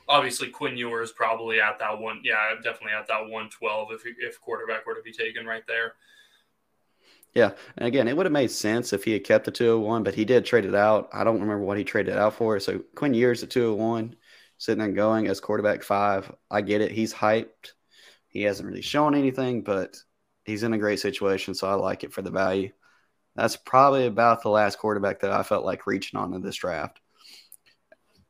obviously 0.08 0.48
Quinn 0.48 0.76
Ewers 0.76 1.12
probably 1.12 1.60
at 1.60 1.78
that 1.78 1.98
one. 1.98 2.20
Yeah, 2.24 2.54
definitely 2.62 2.92
at 2.92 3.08
that 3.08 3.22
112 3.22 3.88
if 3.92 4.02
if 4.18 4.40
quarterback 4.40 4.86
were 4.86 4.94
to 4.94 5.02
be 5.02 5.12
taken 5.12 5.46
right 5.46 5.66
there. 5.66 5.94
Yeah, 7.34 7.50
and 7.76 7.88
again, 7.88 8.06
it 8.06 8.16
would 8.16 8.26
have 8.26 8.32
made 8.32 8.50
sense 8.52 8.92
if 8.92 9.02
he 9.02 9.12
had 9.12 9.24
kept 9.24 9.44
the 9.44 9.50
201, 9.50 10.04
but 10.04 10.14
he 10.14 10.24
did 10.24 10.44
trade 10.44 10.64
it 10.64 10.74
out. 10.74 11.08
I 11.12 11.24
don't 11.24 11.40
remember 11.40 11.64
what 11.64 11.78
he 11.78 11.82
traded 11.82 12.16
out 12.16 12.34
for. 12.34 12.60
So 12.60 12.80
Quinn 12.94 13.12
Ewers 13.12 13.42
at 13.42 13.50
201, 13.50 14.14
sitting 14.58 14.84
and 14.84 14.94
going 14.94 15.26
as 15.26 15.40
quarterback 15.40 15.82
five. 15.82 16.32
I 16.48 16.60
get 16.60 16.80
it. 16.80 16.92
He's 16.92 17.12
hyped. 17.12 17.72
He 18.28 18.42
hasn't 18.42 18.68
really 18.68 18.82
shown 18.82 19.16
anything, 19.16 19.62
but 19.62 19.96
he's 20.44 20.62
in 20.62 20.74
a 20.74 20.78
great 20.78 21.00
situation, 21.00 21.54
so 21.54 21.68
I 21.68 21.74
like 21.74 22.04
it 22.04 22.12
for 22.12 22.22
the 22.22 22.30
value. 22.30 22.70
That's 23.36 23.56
probably 23.56 24.06
about 24.06 24.42
the 24.42 24.50
last 24.50 24.78
quarterback 24.78 25.20
that 25.20 25.32
I 25.32 25.42
felt 25.42 25.64
like 25.64 25.86
reaching 25.86 26.18
on 26.18 26.34
in 26.34 26.42
this 26.42 26.56
draft. 26.56 27.00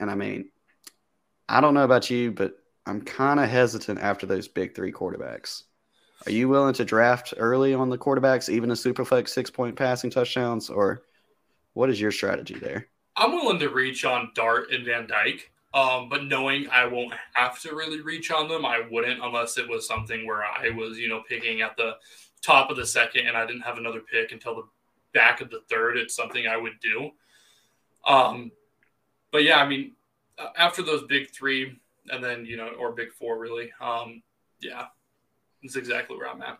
And 0.00 0.10
I 0.10 0.14
mean, 0.14 0.50
I 1.48 1.60
don't 1.60 1.74
know 1.74 1.84
about 1.84 2.10
you, 2.10 2.32
but 2.32 2.54
I'm 2.86 3.02
kind 3.02 3.40
of 3.40 3.48
hesitant 3.48 4.00
after 4.00 4.26
those 4.26 4.48
big 4.48 4.74
three 4.74 4.92
quarterbacks. 4.92 5.64
Are 6.26 6.32
you 6.32 6.48
willing 6.48 6.74
to 6.74 6.84
draft 6.84 7.34
early 7.36 7.74
on 7.74 7.90
the 7.90 7.98
quarterbacks, 7.98 8.48
even 8.48 8.70
a 8.70 8.76
super 8.76 9.04
superflex 9.04 9.28
six 9.28 9.50
point 9.50 9.76
passing 9.76 10.10
touchdowns, 10.10 10.70
or 10.70 11.02
what 11.74 11.90
is 11.90 12.00
your 12.00 12.10
strategy 12.10 12.54
there? 12.54 12.88
I'm 13.16 13.32
willing 13.32 13.58
to 13.60 13.68
reach 13.68 14.04
on 14.04 14.30
Dart 14.34 14.72
and 14.72 14.84
Van 14.84 15.06
Dyke, 15.06 15.50
um, 15.74 16.08
but 16.08 16.24
knowing 16.24 16.68
I 16.70 16.86
won't 16.86 17.14
have 17.34 17.60
to 17.60 17.74
really 17.74 18.00
reach 18.00 18.30
on 18.30 18.48
them, 18.48 18.64
I 18.64 18.82
wouldn't 18.90 19.22
unless 19.22 19.58
it 19.58 19.68
was 19.68 19.86
something 19.86 20.26
where 20.26 20.42
I 20.42 20.70
was, 20.70 20.98
you 20.98 21.08
know, 21.08 21.22
picking 21.28 21.60
at 21.60 21.76
the 21.76 21.96
top 22.42 22.70
of 22.70 22.76
the 22.76 22.86
second 22.86 23.26
and 23.26 23.36
I 23.36 23.46
didn't 23.46 23.62
have 23.62 23.78
another 23.78 24.00
pick 24.00 24.32
until 24.32 24.54
the 24.54 24.64
back 25.14 25.40
of 25.40 25.50
the 25.50 25.60
third. 25.70 25.96
It's 25.96 26.14
something 26.14 26.46
I 26.46 26.56
would 26.56 26.78
do. 26.80 27.10
Um, 28.06 28.50
but 29.32 29.44
yeah, 29.44 29.58
I 29.58 29.66
mean, 29.66 29.92
after 30.56 30.82
those 30.82 31.04
big 31.04 31.30
three, 31.30 31.80
and 32.10 32.22
then 32.22 32.44
you 32.44 32.56
know, 32.56 32.68
or 32.78 32.92
big 32.92 33.12
four, 33.12 33.38
really. 33.38 33.72
Um, 33.80 34.22
yeah, 34.60 34.86
that's 35.62 35.76
exactly 35.76 36.16
where 36.16 36.28
I'm 36.28 36.42
at. 36.42 36.58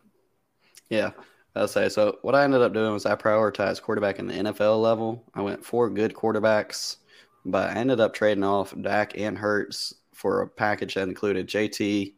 Yeah, 0.89 1.11
I'll 1.55 1.69
say 1.69 1.89
so. 1.89 2.19
What 2.23 2.35
I 2.35 2.45
ended 2.45 2.63
up 2.63 2.73
doing 2.73 2.93
was 2.93 3.07
I 3.07 3.15
prioritized 3.15 3.83
quarterback 3.83 4.19
in 4.19 4.27
the 4.27 4.35
NFL 4.35 4.81
level. 4.81 5.25
I 5.35 5.43
went 5.43 5.65
four 5.65 5.91
good 5.91 6.15
quarterbacks, 6.15 6.97
but 7.45 7.71
I 7.71 7.75
ended 7.75 8.01
up 8.01 8.15
trading 8.15 8.45
off 8.45 8.75
Dak 8.81 9.19
and 9.19 9.37
Hurts 9.37 9.95
for 10.13 10.43
a 10.43 10.49
package 10.49 10.95
that 10.95 11.09
included 11.09 11.49
JT, 11.49 12.15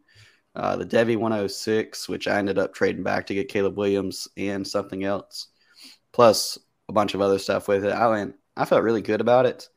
uh, 0.54 0.76
the 0.76 0.86
Devy 0.86 1.16
106, 1.16 2.08
which 2.08 2.28
I 2.28 2.38
ended 2.38 2.58
up 2.58 2.74
trading 2.74 3.02
back 3.02 3.26
to 3.26 3.34
get 3.34 3.48
Caleb 3.48 3.76
Williams 3.76 4.28
and 4.36 4.66
something 4.66 5.04
else, 5.04 5.48
plus 6.16 6.58
a 6.88 6.94
bunch 6.94 7.12
of 7.12 7.20
other 7.20 7.38
stuff 7.38 7.68
with 7.68 7.84
it. 7.84 7.92
I 7.92 8.26
I 8.56 8.64
felt 8.64 8.82
really 8.82 9.02
good 9.02 9.20
about 9.20 9.44
it, 9.44 9.68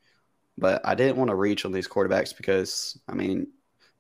but 0.58 0.82
I 0.86 0.95
didn't 0.95 1.17
want 1.17 1.28
to 1.32 1.36
reach 1.36 1.65
on 1.65 1.73
these 1.73 1.88
quarterbacks 1.88 2.36
because, 2.36 2.97
I 3.10 3.13
mean, 3.13 3.47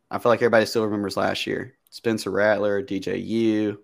I 0.09 0.19
feel 0.19 0.31
like 0.31 0.39
everybody 0.39 0.65
still 0.65 0.85
remembers 0.85 1.17
last 1.17 1.45
year. 1.45 1.75
Spencer 1.89 2.31
Rattler, 2.31 2.81
DJU, 2.81 3.77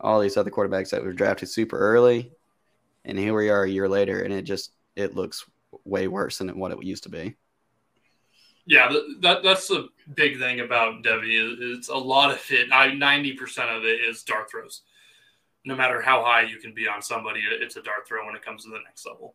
all 0.00 0.20
these 0.20 0.38
other 0.38 0.50
quarterbacks 0.50 0.88
that 0.88 1.04
were 1.04 1.12
drafted 1.12 1.50
super 1.50 1.78
early. 1.78 2.32
And 3.04 3.18
here 3.18 3.36
we 3.36 3.50
are 3.50 3.64
a 3.64 3.70
year 3.70 3.90
later, 3.90 4.22
and 4.22 4.32
it 4.32 4.42
just 4.42 4.72
it 4.96 5.14
looks 5.14 5.44
way 5.84 6.08
worse 6.08 6.38
than 6.38 6.58
what 6.58 6.72
it 6.72 6.82
used 6.82 7.02
to 7.02 7.10
be. 7.10 7.36
Yeah, 8.64 8.90
that 9.20 9.42
that's 9.42 9.68
the 9.68 9.88
big 10.14 10.38
thing 10.38 10.60
about 10.60 11.02
Devy. 11.02 11.76
It's 11.76 11.88
a 11.90 11.94
lot 11.94 12.30
of 12.30 12.42
it. 12.48 12.70
Ninety 12.70 13.34
percent 13.34 13.68
of 13.68 13.84
it 13.84 14.00
is 14.00 14.22
dart 14.22 14.50
throws. 14.50 14.80
No 15.64 15.76
matter 15.76 16.00
how 16.00 16.24
high 16.24 16.42
you 16.42 16.58
can 16.58 16.72
be 16.72 16.88
on 16.88 17.02
somebody, 17.02 17.42
it's 17.60 17.76
a 17.76 17.82
dart 17.82 18.06
throw 18.06 18.24
when 18.24 18.36
it 18.36 18.44
comes 18.44 18.64
to 18.64 18.70
the 18.70 18.78
next 18.86 19.06
level. 19.06 19.34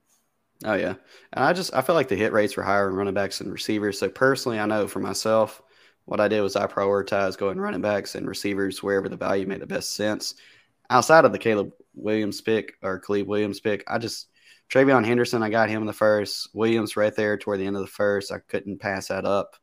Oh 0.65 0.73
yeah, 0.75 0.95
and 1.33 1.43
I 1.43 1.53
just 1.53 1.73
I 1.73 1.81
feel 1.81 1.95
like 1.95 2.07
the 2.07 2.15
hit 2.15 2.31
rates 2.31 2.55
were 2.55 2.63
higher 2.63 2.89
in 2.89 2.95
running 2.95 3.13
backs 3.13 3.41
and 3.41 3.51
receivers. 3.51 3.99
So 3.99 4.09
personally, 4.09 4.59
I 4.59 4.65
know 4.65 4.87
for 4.87 4.99
myself, 4.99 5.61
what 6.05 6.21
I 6.21 6.27
did 6.27 6.41
was 6.41 6.55
I 6.55 6.67
prioritized 6.67 7.37
going 7.37 7.59
running 7.59 7.81
backs 7.81 8.15
and 8.15 8.27
receivers 8.27 8.81
wherever 8.81 9.09
the 9.09 9.17
value 9.17 9.45
made 9.45 9.61
the 9.61 9.67
best 9.67 9.95
sense. 9.95 10.35
Outside 10.89 11.25
of 11.25 11.31
the 11.31 11.39
Caleb 11.39 11.71
Williams 11.95 12.41
pick 12.41 12.73
or 12.81 12.99
Caleb 12.99 13.27
Williams 13.27 13.59
pick, 13.59 13.83
I 13.87 13.97
just 13.97 14.27
TreVeyon 14.69 15.05
Henderson, 15.05 15.43
I 15.43 15.49
got 15.49 15.69
him 15.69 15.81
in 15.81 15.87
the 15.87 15.93
first. 15.93 16.49
Williams 16.53 16.95
right 16.95 17.15
there 17.15 17.37
toward 17.37 17.59
the 17.59 17.65
end 17.65 17.75
of 17.75 17.81
the 17.81 17.87
first. 17.87 18.31
I 18.31 18.39
couldn't 18.39 18.79
pass 18.79 19.09
that 19.09 19.25
up. 19.25 19.55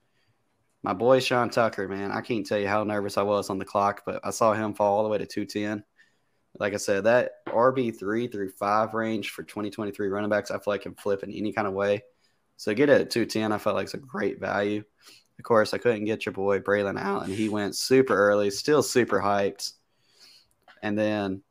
My 0.83 0.93
boy 0.93 1.21
Sean 1.21 1.51
Tucker, 1.51 1.89
man, 1.89 2.11
I 2.11 2.21
can't 2.21 2.47
tell 2.47 2.59
you 2.59 2.69
how 2.69 2.85
nervous 2.85 3.19
I 3.19 3.23
was 3.23 3.51
on 3.51 3.59
the 3.59 3.65
clock, 3.65 4.03
but 4.07 4.21
I 4.25 4.31
saw 4.31 4.55
him 4.55 4.73
fall 4.73 4.99
all 4.99 5.03
the 5.03 5.11
way 5.11 5.19
to 5.19 5.27
210. 5.27 5.85
Like 6.59 6.75
I 6.75 6.79
said, 6.79 7.05
that 7.05 7.47
RB3 7.47 8.31
through 8.31 8.51
5 8.51 8.95
range 8.95 9.31
for 9.31 9.43
2023 9.43 10.09
running 10.09 10.31
backs, 10.31 10.51
I 10.51 10.55
feel 10.55 10.65
like 10.67 10.83
can 10.83 10.95
flip 10.95 11.23
in 11.23 11.33
any 11.33 11.53
kind 11.53 11.67
of 11.67 11.75
way. 11.75 12.03
So 12.57 12.75
get 12.75 12.91
it 12.91 13.01
at 13.01 13.11
210, 13.11 13.53
I 13.53 13.59
felt 13.59 13.77
like 13.77 13.85
it's 13.85 13.95
a 13.95 13.99
great 13.99 14.41
value. 14.41 14.85
Of 15.39 15.45
course, 15.45 15.73
I 15.73 15.79
couldn't 15.79 16.05
get 16.05 16.27
your 16.27 16.35
boy 16.35 16.61
Braylon 16.61 17.01
Allen. 17.01 17.31
He 17.31 17.49
went 17.49 17.75
super 17.75 18.15
early, 18.15 18.51
still 18.51 18.83
super 18.83 19.19
hyped. 19.21 19.73
And 20.83 20.99
then 20.99 21.43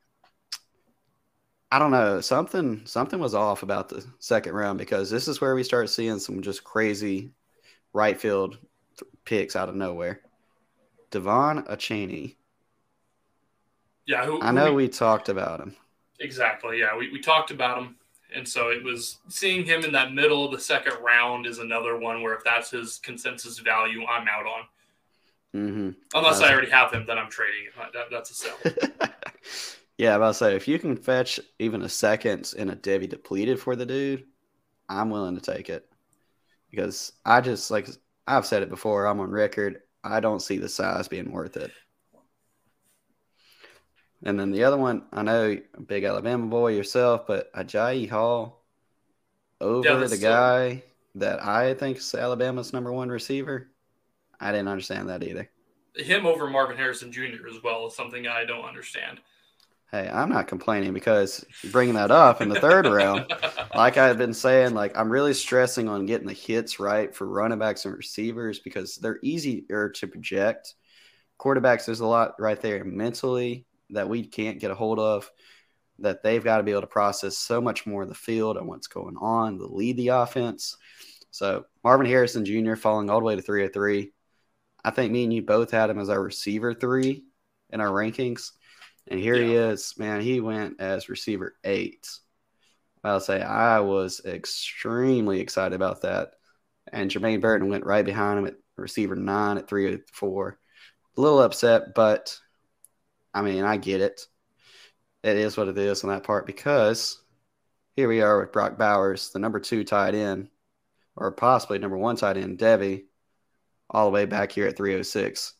I 1.71 1.79
don't 1.79 1.91
know, 1.91 2.19
something 2.21 2.81
something 2.85 3.19
was 3.19 3.35
off 3.35 3.63
about 3.63 3.89
the 3.89 4.05
second 4.19 4.53
round 4.53 4.79
because 4.79 5.09
this 5.09 5.27
is 5.27 5.39
where 5.39 5.53
we 5.53 5.63
start 5.63 5.89
seeing 5.89 6.19
some 6.19 6.41
just 6.41 6.63
crazy 6.63 7.31
right 7.93 8.19
field 8.19 8.57
picks 9.25 9.55
out 9.55 9.69
of 9.69 9.75
nowhere. 9.75 10.21
De'Von 11.11 11.67
Achane. 11.67 12.35
Yeah, 14.05 14.25
who, 14.25 14.41
I 14.41 14.51
know 14.51 14.73
we, 14.73 14.83
we, 14.83 14.89
talked 14.89 15.29
about 15.29 15.59
him. 15.59 15.75
Exactly. 16.19 16.79
Yeah, 16.79 16.97
we, 16.97 17.11
we 17.11 17.19
talked 17.19 17.51
about 17.51 17.77
him. 17.77 17.95
And 18.33 18.47
so 18.47 18.69
it 18.69 18.83
was 18.83 19.17
seeing 19.27 19.65
him 19.65 19.83
in 19.83 19.91
that 19.93 20.13
middle 20.13 20.45
of 20.45 20.51
the 20.51 20.59
second 20.59 20.93
round 21.01 21.45
is 21.45 21.59
another 21.59 21.97
one 21.97 22.21
where 22.21 22.35
if 22.35 22.43
that's 22.43 22.69
his 22.69 22.99
consensus 22.99 23.59
value, 23.59 24.05
I'm 24.05 24.27
out 24.27 24.45
on. 24.45 24.61
Mm-hmm. 25.55 25.89
Unless 26.13 26.41
I 26.41 26.51
already 26.51 26.69
have 26.69 26.91
him, 26.91 27.05
then 27.07 27.17
I'm 27.17 27.29
trading. 27.29 27.65
That, 27.93 28.05
that's 28.11 28.29
a 28.29 28.33
sell. 28.35 28.57
yeah, 29.97 30.11
I'm 30.13 30.21
about 30.21 30.29
to 30.29 30.33
say 30.35 30.55
if 30.55 30.67
you 30.67 30.77
can 30.77 30.95
fetch 30.95 31.39
even 31.57 31.81
a 31.81 31.89
second 31.89 32.53
in 32.55 32.69
a 32.69 32.75
Devy 32.75 33.09
depleted 33.09 33.59
for 33.59 33.75
the 33.75 33.85
dude, 33.85 34.25
I'm 34.87 35.09
willing 35.09 35.35
to 35.35 35.41
take 35.41 35.69
it 35.69 35.89
because 36.69 37.13
I 37.25 37.41
just 37.41 37.71
like 37.71 37.87
I've 38.27 38.45
said 38.45 38.61
it 38.61 38.69
before. 38.69 39.07
I'm 39.07 39.19
on 39.19 39.31
record. 39.31 39.81
I 40.03 40.19
don't 40.19 40.41
see 40.41 40.57
the 40.57 40.69
size 40.69 41.07
being 41.07 41.31
worth 41.31 41.57
it. 41.57 41.71
And 44.23 44.39
then 44.39 44.51
the 44.51 44.63
other 44.63 44.77
one, 44.77 45.03
I 45.13 45.23
know 45.23 45.57
big 45.87 46.03
Alabama 46.03 46.47
boy 46.47 46.73
yourself, 46.73 47.25
but 47.25 47.53
Agiye 47.53 48.09
Hall 48.09 48.63
over 49.61 49.87
yeah, 49.87 50.07
the 50.07 50.17
guy 50.17 50.83
that 51.15 51.43
I 51.43 51.73
think 51.73 51.97
is 51.97 52.13
Alabama's 52.13 52.73
number 52.73 52.91
one 52.91 53.09
receiver. 53.09 53.69
I 54.39 54.51
didn't 54.51 54.67
understand 54.67 55.09
that 55.09 55.23
either. 55.23 55.49
Him 55.95 56.25
over 56.25 56.49
Marvin 56.49 56.77
Harrison 56.77 57.11
Jr. 57.11 57.47
as 57.49 57.61
well 57.63 57.87
is 57.87 57.95
something 57.95 58.27
I 58.27 58.45
don't 58.45 58.63
understand. 58.63 59.19
Hey, 59.91 60.07
I'm 60.07 60.29
not 60.29 60.47
complaining 60.47 60.93
because 60.93 61.43
bringing 61.71 61.95
that 61.95 62.11
up 62.11 62.41
in 62.41 62.49
the 62.49 62.59
third 62.59 62.85
round, 62.85 63.33
like 63.75 63.97
I've 63.97 64.19
been 64.19 64.35
saying, 64.35 64.75
like 64.75 64.95
I'm 64.95 65.11
really 65.11 65.33
stressing 65.33 65.89
on 65.89 66.05
getting 66.05 66.27
the 66.27 66.33
hits 66.33 66.79
right 66.79 67.13
for 67.13 67.25
running 67.25 67.57
backs 67.57 67.85
and 67.85 67.97
receivers 67.97 68.59
because 68.59 68.97
they're 68.97 69.19
easier 69.23 69.89
to 69.89 70.07
project. 70.07 70.75
Quarterbacks, 71.39 71.85
there's 71.85 72.01
a 72.01 72.05
lot 72.05 72.35
right 72.37 72.61
there 72.61 72.83
mentally 72.83 73.65
that 73.91 74.09
we 74.09 74.25
can't 74.25 74.59
get 74.59 74.71
a 74.71 74.75
hold 74.75 74.99
of 74.99 75.29
that 76.01 76.23
they've 76.23 76.43
got 76.43 76.57
to 76.57 76.63
be 76.63 76.71
able 76.71 76.81
to 76.81 76.87
process 76.87 77.37
so 77.37 77.61
much 77.61 77.85
more 77.85 78.03
of 78.03 78.09
the 78.09 78.15
field 78.15 78.57
and 78.57 78.67
what's 78.67 78.87
going 78.87 79.17
on 79.17 79.57
to 79.57 79.65
lead 79.65 79.97
the 79.97 80.09
offense. 80.09 80.77
So 81.31 81.65
Marvin 81.83 82.07
Harrison 82.07 82.45
Jr. 82.45 82.75
falling 82.75 83.09
all 83.09 83.19
the 83.19 83.25
way 83.25 83.35
to 83.35 83.41
303. 83.41 84.11
I 84.83 84.91
think 84.91 85.11
me 85.11 85.25
and 85.25 85.33
you 85.33 85.41
both 85.41 85.71
had 85.71 85.89
him 85.89 85.99
as 85.99 86.09
our 86.09 86.21
receiver 86.21 86.73
three 86.73 87.25
in 87.69 87.81
our 87.81 87.89
rankings. 87.89 88.51
And 89.07 89.19
here 89.19 89.35
yeah. 89.35 89.45
he 89.45 89.55
is, 89.55 89.95
man. 89.97 90.21
He 90.21 90.39
went 90.39 90.79
as 90.79 91.09
receiver 91.09 91.55
eight. 91.63 92.07
I'll 93.03 93.19
say 93.19 93.41
I 93.41 93.79
was 93.79 94.21
extremely 94.25 95.39
excited 95.39 95.75
about 95.75 96.01
that. 96.01 96.33
And 96.91 97.09
Jermaine 97.09 97.41
Burton 97.41 97.69
went 97.69 97.85
right 97.85 98.05
behind 98.05 98.39
him 98.39 98.47
at 98.47 98.55
receiver 98.75 99.15
nine 99.15 99.57
at 99.57 99.67
304. 99.67 100.57
A 101.17 101.21
little 101.21 101.41
upset, 101.41 101.93
but 101.93 102.37
I 103.33 103.41
mean, 103.41 103.63
I 103.63 103.77
get 103.77 104.01
it. 104.01 104.25
It 105.23 105.37
is 105.37 105.57
what 105.57 105.67
it 105.67 105.77
is 105.77 106.03
on 106.03 106.09
that 106.09 106.23
part 106.23 106.45
because 106.45 107.21
here 107.95 108.07
we 108.07 108.21
are 108.21 108.39
with 108.39 108.53
Brock 108.53 108.77
Bowers, 108.77 109.31
the 109.31 109.39
number 109.39 109.59
two 109.59 109.83
tight 109.83 110.15
end, 110.15 110.49
or 111.15 111.31
possibly 111.31 111.79
number 111.79 111.97
one 111.97 112.15
tight 112.15 112.37
end, 112.37 112.57
Devy, 112.57 113.03
all 113.89 114.05
the 114.05 114.11
way 114.11 114.25
back 114.25 114.51
here 114.51 114.67
at 114.67 114.77
306. 114.77 115.53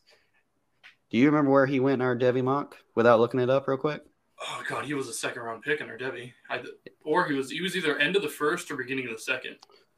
Do 1.10 1.18
you 1.18 1.26
remember 1.26 1.50
where 1.50 1.66
he 1.66 1.80
went 1.80 2.00
in 2.00 2.06
our 2.06 2.16
Devy 2.16 2.42
mock 2.42 2.76
without 2.94 3.20
looking 3.20 3.40
it 3.40 3.50
up 3.50 3.68
real 3.68 3.76
quick? 3.76 4.02
Oh 4.40 4.62
god, 4.68 4.86
he 4.86 4.94
was 4.94 5.08
a 5.08 5.12
second 5.12 5.42
round 5.42 5.62
pick 5.62 5.80
in 5.80 5.90
our 5.90 5.98
Devy, 5.98 6.32
I, 6.48 6.62
or 7.04 7.26
he 7.26 7.34
was 7.34 7.50
he 7.50 7.60
was 7.60 7.76
either 7.76 7.98
end 7.98 8.16
of 8.16 8.22
the 8.22 8.28
first 8.28 8.70
or 8.70 8.76
beginning 8.76 9.06
of 9.06 9.12
the 9.12 9.18
second. 9.18 9.56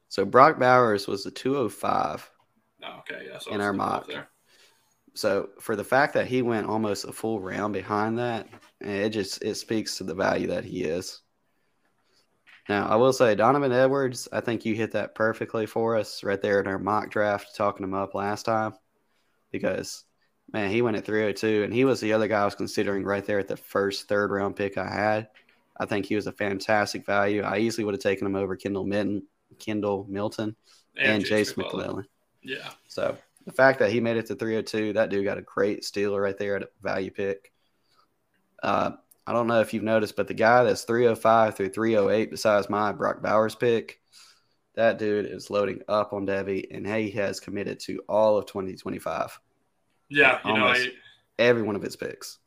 So 0.09 0.25
Brock 0.25 0.59
Bowers 0.59 1.07
was 1.07 1.23
the 1.23 1.31
205. 1.31 2.29
Oh, 2.85 2.99
okay, 2.99 3.29
yeah. 3.31 3.39
So 3.39 3.53
in 3.53 3.61
our 3.61 3.73
mock. 3.73 4.09
There. 4.09 4.29
So 5.15 5.51
for 5.61 5.77
the 5.77 5.85
fact 5.85 6.15
that 6.15 6.27
he 6.27 6.43
went 6.43 6.67
almost 6.67 7.05
a 7.05 7.13
full 7.13 7.41
round 7.41 7.73
behind 7.73 8.19
that, 8.19 8.49
it 8.81 9.11
just 9.11 9.43
it 9.43 9.57
speaks 9.57 9.99
to 9.99 10.05
the 10.05 10.15
value 10.15 10.49
that 10.49 10.65
he 10.65 10.85
is. 10.85 11.21
Now 12.69 12.87
I 12.87 12.97
will 12.97 13.13
say 13.13 13.35
Donovan 13.35 13.73
Edwards, 13.73 14.29
I 14.33 14.41
think 14.41 14.65
you 14.65 14.75
hit 14.75 14.93
that 14.93 15.15
perfectly 15.15 15.67
for 15.67 15.97
us 15.97 16.23
right 16.25 16.41
there 16.41 16.61
in 16.61 16.67
our 16.67 16.79
mock 16.79 17.11
draft, 17.11 17.55
talking 17.55 17.85
him 17.85 17.95
up 17.95 18.15
last 18.15 18.45
time, 18.45 18.73
because 19.51 20.05
man, 20.53 20.71
he 20.71 20.83
went 20.83 20.97
at 20.97 21.05
302, 21.05 21.65
and 21.65 21.73
he 21.73 21.85
was 21.85 22.01
the 22.01 22.13
other 22.13 22.29
guy 22.29 22.43
I 22.43 22.45
was 22.45 22.55
considering 22.55 23.05
right 23.05 23.25
there 23.25 23.39
at 23.39 23.49
the 23.49 23.57
first 23.57 24.09
third 24.09 24.31
round 24.31 24.57
pick 24.57 24.79
I 24.79 24.89
had. 24.89 25.29
I 25.79 25.87
think 25.87 26.07
he 26.07 26.15
was 26.15 26.27
a 26.27 26.33
fantastic 26.33 27.07
value. 27.07 27.43
I 27.43 27.59
easily 27.59 27.85
would 27.85 27.95
have 27.95 28.03
taken 28.03 28.27
him 28.27 28.37
over 28.37 28.57
Kendall 28.57 28.85
Milton, 28.85 29.25
Kendall 29.59 30.07
Milton, 30.09 30.55
and, 30.97 31.15
and 31.15 31.25
Jase. 31.25 31.57
McClellan. 31.57 32.07
Yeah. 32.43 32.71
So 32.89 33.17
the 33.45 33.53
fact 33.53 33.79
that 33.81 33.91
he 33.91 34.01
made 34.01 34.17
it 34.17 34.27
to 34.27 34.35
302, 34.35 34.95
that 34.95 35.11
dude 35.11 35.25
got 35.25 35.39
a 35.39 35.43
great 35.43 35.85
steal 35.85 36.19
right 36.19 36.37
there 36.39 36.57
at 36.57 36.63
a 36.63 36.69
value 36.83 37.11
pick. 37.11 37.53
Uh, 38.63 38.93
I 39.27 39.33
don't 39.33 39.47
know 39.47 39.61
if 39.61 39.73
you've 39.73 39.83
noticed, 39.83 40.17
but 40.17 40.29
the 40.29 40.35
guy 40.35 40.65
that's 40.65 40.85
305 40.85 41.57
through 41.57 41.71
308, 41.71 42.31
besides 42.31 42.71
my 42.71 42.93
Brock 42.93 43.23
Bowers 43.23 43.55
pick, 43.55 44.01
that 44.75 44.99
dude 44.99 45.27
is 45.27 45.51
loading 45.51 45.81
up 45.89 46.13
on 46.13 46.27
Devy, 46.27 46.67
and 46.71 46.87
he 46.87 47.11
has 47.11 47.41
committed 47.41 47.79
to 47.81 48.03
all 48.09 48.39
of 48.39 48.47
2025. 48.47 49.39
Yeah, 50.09 50.39
you 50.45 50.55
know, 50.55 50.67
I, 50.67 50.89
every 51.39 51.63
one 51.63 51.77
of 51.77 51.83
his 51.83 51.97
picks. 51.97 52.39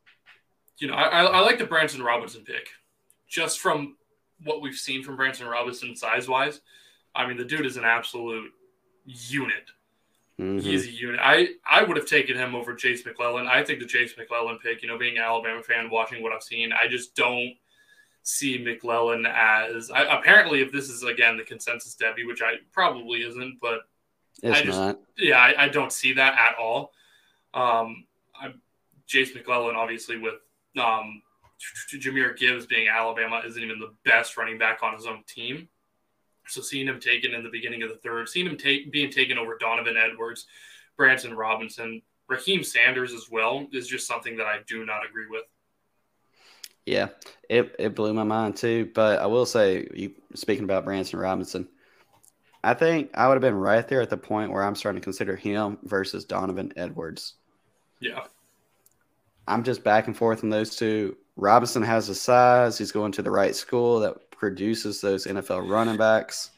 You 0.78 0.88
know, 0.88 0.96
I, 0.96 1.24
I 1.24 1.40
like 1.40 1.58
the 1.58 1.66
Branson 1.66 2.04
Robinson 2.04 2.44
pick, 2.44 2.70
just 3.28 3.60
from 3.60 3.96
what 4.44 4.62
we've 4.62 4.76
seen 4.76 5.04
from 5.04 5.16
Branson 5.16 5.48
Robinson 5.48 5.96
size 5.96 6.28
wise. 6.28 6.62
I 7.16 7.26
mean, 7.28 7.38
the 7.38 7.46
dude 7.46 7.66
is 7.66 7.78
an 7.78 7.86
absolute 7.86 8.52
unit. 9.06 9.72
Mm-hmm. 10.40 10.60
He's 10.60 10.86
a 10.86 10.92
unit. 10.92 11.20
I, 11.24 11.50
I 11.70 11.84
would 11.84 11.96
have 11.96 12.08
taken 12.08 12.36
him 12.36 12.56
over 12.56 12.74
Jase 12.74 13.06
McClellan. 13.06 13.48
I 13.48 13.64
think 13.64 13.80
the 13.80 13.86
Jase 13.86 14.16
McClellan 14.18 14.58
pick, 14.58 14.82
you 14.82 14.90
know, 14.90 14.98
being 14.98 15.18
an 15.18 15.24
Alabama 15.24 15.64
fan, 15.64 15.90
watching 15.90 16.22
what 16.22 16.34
I've 16.34 16.44
seen, 16.44 16.74
I 16.74 16.88
just 16.88 17.16
don't 17.16 17.54
see 18.24 18.58
McClellan 18.58 19.26
as. 19.26 19.92
I, 19.92 20.02
apparently, 20.18 20.62
if 20.62 20.74
this 20.74 20.90
is 20.90 21.04
again 21.04 21.38
the 21.38 21.44
consensus 21.44 21.96
Devy, 21.96 22.28
which 22.28 22.42
I 22.42 22.56
probably 22.74 23.20
isn't, 23.20 23.60
but 23.62 23.82
it's 24.44 24.58
I 24.58 24.64
just, 24.64 24.78
not. 24.78 25.00
Yeah, 25.18 25.38
I, 25.38 25.66
I, 25.66 25.70
don't 25.70 25.94
see 25.94 26.14
that 26.14 26.38
at 26.38 26.58
all. 26.60 26.92
Um, 27.54 28.06
I, 28.38 28.54
Jase 29.08 29.34
McClellan, 29.34 29.78
obviously, 29.78 30.18
with 30.18 30.36
um, 30.78 31.22
Jahmyr 31.94 32.38
Gibbs 32.38 32.66
being 32.66 32.90
Alabama, 32.90 33.42
isn't 33.46 33.62
even 33.62 33.80
the 33.80 33.94
best 34.04 34.36
running 34.36 34.58
back 34.58 34.84
on 34.84 34.96
his 34.96 35.06
own 35.06 35.24
team. 35.28 35.70
So 36.48 36.62
seeing 36.62 36.88
him 36.88 37.00
taken 37.00 37.34
in 37.34 37.44
the 37.44 37.50
beginning 37.50 37.84
of 37.84 37.90
the 37.90 37.98
third, 37.98 38.30
seeing 38.30 38.46
him 38.46 38.58
take, 38.58 38.92
being 38.92 39.12
taken 39.12 39.38
over 39.38 39.58
Donovan 39.58 39.98
Edwards, 39.98 40.46
Branson 40.98 41.34
Robinson, 41.34 42.02
Raheim 42.30 42.66
Sanders 42.66 43.14
as 43.14 43.30
well 43.30 43.68
is 43.72 43.88
just 43.88 44.08
something 44.08 44.38
that 44.38 44.48
I 44.48 44.60
do 44.68 44.86
not 44.86 45.06
agree 45.08 45.28
with. 45.30 45.44
Yeah, 46.86 47.10
it, 47.50 47.76
it 47.80 47.96
blew 47.96 48.14
my 48.14 48.24
mind 48.24 48.58
too. 48.58 48.92
But 48.94 49.20
I 49.20 49.26
will 49.26 49.46
say, 49.46 49.88
you 49.94 50.14
speaking 50.36 50.64
about 50.64 50.86
Branson 50.86 51.20
Robinson, 51.20 51.68
I 52.64 52.74
think 52.74 53.12
I 53.14 53.28
would 53.28 53.36
have 53.36 53.42
been 53.42 53.56
right 53.56 53.88
there 53.88 54.02
at 54.02 54.10
the 54.10 54.18
point 54.18 54.52
where 54.52 54.64
I'm 54.64 54.76
starting 54.76 55.02
to 55.02 55.04
consider 55.04 55.36
him 55.36 55.78
versus 55.84 56.26
Donovan 56.26 56.74
Edwards. 56.76 57.36
Yeah. 58.00 58.24
I'm 59.48 59.64
just 59.64 59.84
back 59.84 60.08
and 60.08 60.18
forth 60.18 60.44
on 60.44 60.50
those 60.50 60.76
two. 60.76 61.18
Robinson 61.36 61.84
has 61.84 62.08
the 62.08 62.16
size. 62.16 62.78
He's 62.78 62.92
going 62.92 63.12
to 63.14 63.22
the 63.22 63.32
right 63.32 63.56
school 63.56 64.00
that 64.00 64.25
produces 64.38 65.02
those 65.02 65.26
NFL 65.26 65.70
running 65.70 65.98
backs. 65.98 66.52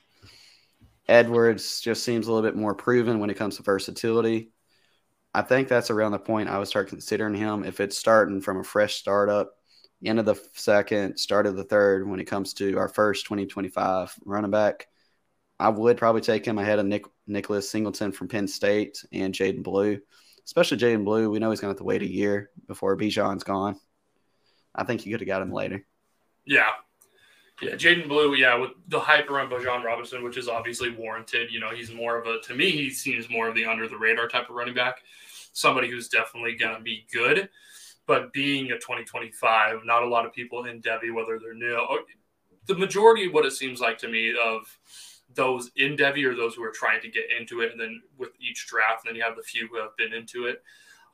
Edwards 1.07 1.79
just 1.79 2.03
seems 2.03 2.27
a 2.27 2.31
little 2.31 2.47
bit 2.47 2.57
more 2.57 2.75
proven 2.75 3.19
when 3.19 3.29
it 3.29 3.37
comes 3.37 3.57
to 3.57 3.63
versatility. 3.63 4.51
I 5.33 5.41
think 5.41 5.67
that's 5.67 5.89
around 5.89 6.11
the 6.11 6.19
point 6.19 6.49
I 6.49 6.57
would 6.57 6.67
start 6.67 6.89
considering 6.89 7.35
him 7.35 7.63
if 7.63 7.79
it's 7.79 7.97
starting 7.97 8.41
from 8.41 8.59
a 8.59 8.63
fresh 8.63 8.95
startup, 8.95 9.51
end 10.03 10.19
of 10.19 10.25
the 10.25 10.35
second, 10.53 11.17
start 11.17 11.45
of 11.45 11.55
the 11.55 11.63
third, 11.63 12.09
when 12.09 12.19
it 12.19 12.25
comes 12.25 12.53
to 12.55 12.77
our 12.77 12.89
first 12.89 13.25
2025 13.25 14.15
running 14.25 14.51
back. 14.51 14.87
I 15.59 15.69
would 15.69 15.97
probably 15.97 16.21
take 16.21 16.45
him 16.45 16.57
ahead 16.57 16.79
of 16.79 16.85
Nick, 16.85 17.05
Nicholas 17.25 17.69
Singleton 17.69 18.11
from 18.11 18.27
Penn 18.27 18.47
State 18.47 19.03
and 19.11 19.33
Jaydon 19.33 19.63
Blue, 19.63 19.99
especially 20.45 20.77
Jaydon 20.77 21.05
Blue. 21.05 21.29
We 21.29 21.39
know 21.39 21.49
he's 21.49 21.59
going 21.59 21.69
to 21.69 21.77
have 21.77 21.79
to 21.79 21.83
wait 21.83 22.01
a 22.01 22.11
year 22.11 22.51
before 22.67 22.97
Bijan's 22.97 23.43
gone. 23.43 23.79
I 24.75 24.83
think 24.83 25.05
you 25.05 25.11
could 25.11 25.21
have 25.21 25.27
got 25.27 25.41
him 25.41 25.51
later. 25.51 25.85
Yeah. 26.45 26.69
Yeah, 27.61 27.71
Jaydon 27.71 28.07
Blue, 28.07 28.35
yeah, 28.35 28.55
with 28.55 28.71
the 28.87 28.99
hype 28.99 29.31
around 29.31 29.49
Bijan 29.49 29.83
Robinson, 29.83 30.23
which 30.23 30.37
is 30.37 30.47
obviously 30.47 30.91
warranted. 30.91 31.51
You 31.51 31.59
know, 31.59 31.71
he's 31.71 31.91
more 31.91 32.15
of 32.17 32.27
a, 32.27 32.39
to 32.41 32.53
me, 32.53 32.69
he 32.69 32.91
seems 32.91 33.29
more 33.29 33.47
of 33.47 33.55
the 33.55 33.65
under 33.65 33.87
the 33.87 33.97
radar 33.97 34.27
type 34.27 34.49
of 34.49 34.55
running 34.55 34.75
back. 34.75 34.99
Somebody 35.53 35.89
who's 35.89 36.07
definitely 36.07 36.55
going 36.55 36.75
to 36.75 36.81
be 36.81 37.07
good. 37.11 37.49
But 38.05 38.31
being 38.31 38.71
a 38.71 38.75
2025, 38.75 39.79
not 39.85 40.03
a 40.03 40.07
lot 40.07 40.25
of 40.25 40.33
people 40.33 40.65
in 40.65 40.81
Devy, 40.81 41.13
whether 41.13 41.39
they're 41.39 41.53
new, 41.53 41.83
the 42.67 42.75
majority 42.75 43.25
of 43.25 43.33
what 43.33 43.45
it 43.45 43.53
seems 43.53 43.81
like 43.81 43.97
to 43.99 44.07
me 44.07 44.33
of 44.43 44.77
those 45.33 45.71
in 45.75 45.97
Devy 45.97 46.25
or 46.25 46.35
those 46.35 46.53
who 46.55 46.63
are 46.63 46.71
trying 46.71 47.01
to 47.01 47.09
get 47.09 47.25
into 47.37 47.61
it. 47.61 47.71
And 47.71 47.79
then 47.79 48.01
with 48.17 48.29
each 48.39 48.67
draft, 48.67 49.03
and 49.03 49.09
then 49.09 49.15
you 49.15 49.23
have 49.23 49.35
the 49.35 49.41
few 49.41 49.67
who 49.67 49.77
have 49.77 49.97
been 49.97 50.13
into 50.13 50.45
it. 50.45 50.63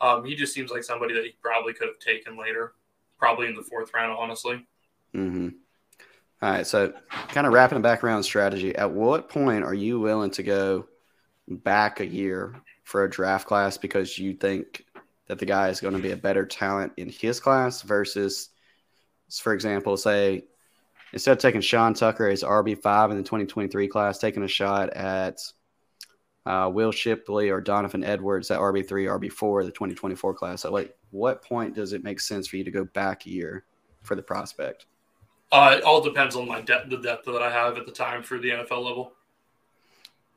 Um, 0.02 0.26
he 0.26 0.36
just 0.36 0.54
seems 0.54 0.72
like 0.72 0.84
somebody 0.84 1.14
that 1.14 1.24
he 1.24 1.36
probably 1.42 1.74
could 1.74 1.88
have 1.88 2.00
taken 2.00 2.38
later, 2.38 2.74
probably 3.18 3.48
in 3.48 3.56
the 3.56 3.64
fourth 3.64 3.94
round, 3.94 4.16
honestly. 4.20 4.66
Mm-hmm. 5.16 5.50
All 6.44 6.50
right. 6.50 6.68
So, 6.68 6.92
kind 7.30 7.48
of 7.48 7.54
wrapping 7.54 7.82
back 7.82 8.04
around 8.04 8.22
strategy, 8.24 8.76
at 8.76 8.92
what 8.92 9.30
point 9.30 9.64
are 9.64 9.74
you 9.74 10.02
willing 10.02 10.32
to 10.32 10.44
go 10.44 10.90
back 11.48 12.02
a 12.02 12.06
year 12.06 12.54
for 12.84 13.06
a 13.06 13.10
draft 13.10 13.48
class 13.48 13.78
because 13.78 14.20
you 14.20 14.34
think 14.34 14.86
that 15.28 15.40
the 15.40 15.46
guy 15.46 15.70
is 15.70 15.80
going 15.80 15.94
to 15.94 16.02
be 16.02 16.12
a 16.12 16.18
better 16.18 16.46
talent 16.46 16.92
in 16.98 17.08
his 17.08 17.40
class 17.40 17.82
versus, 17.84 18.50
for 19.32 19.54
example, 19.54 19.96
say 19.96 20.44
instead 21.14 21.32
of 21.32 21.38
taking 21.38 21.62
Sean 21.62 21.94
Tucker 21.94 22.28
as 22.28 22.44
RB5 22.44 23.12
in 23.12 23.16
the 23.16 23.24
2023 23.24 23.88
class, 23.88 24.18
taking 24.18 24.44
a 24.44 24.48
shot 24.50 24.90
at 24.90 25.40
uh, 26.46 26.70
Will 26.70 26.92
Shipley 26.92 27.52
or 27.52 27.62
Donovan 27.62 28.04
Edwards 28.04 28.52
at 28.52 28.60
RB3, 28.60 29.30
RB4, 29.30 29.64
the 29.64 29.72
2024 29.72 30.34
class. 30.34 30.64
So, 30.64 30.74
like, 30.74 30.94
what 31.12 31.42
point 31.42 31.74
does 31.74 31.94
it 31.94 32.04
make 32.04 32.20
sense 32.20 32.48
for 32.48 32.58
you 32.58 32.66
to 32.66 32.72
go 32.72 32.84
back 32.84 33.26
a 33.26 33.30
year 33.30 33.64
for 34.02 34.16
the 34.16 34.22
prospect? 34.22 34.88
Uh, 35.54 35.76
it 35.78 35.84
all 35.84 36.02
depends 36.02 36.36
on 36.36 36.48
my 36.48 36.62
depth, 36.62 36.90
the 36.90 36.98
depth 36.98 37.26
that 37.26 37.44
I 37.44 37.52
have 37.52 37.78
at 37.78 37.86
the 37.86 37.92
time 37.92 38.24
for 38.24 38.40
the 38.40 38.50
NFL 38.50 38.84
level. 38.84 39.14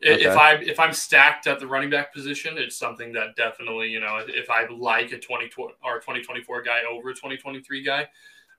Okay. 0.05 0.25
If 0.25 0.37
I 0.37 0.55
if 0.57 0.79
I'm 0.79 0.93
stacked 0.93 1.47
at 1.47 1.59
the 1.59 1.67
running 1.67 1.89
back 1.89 2.13
position, 2.13 2.59
it's 2.59 2.77
something 2.77 3.15
that 3.15 3.35
definitely 3.35 3.89
you 3.89 3.99
know 3.99 4.23
if 4.29 4.51
I 4.51 4.67
like 4.67 5.13
a 5.13 5.19
20 5.19 5.51
or 5.83 6.01
2024 6.01 6.63
guy 6.63 6.81
over 6.91 7.09
a 7.09 7.15
2023 7.15 7.83
guy, 7.83 8.07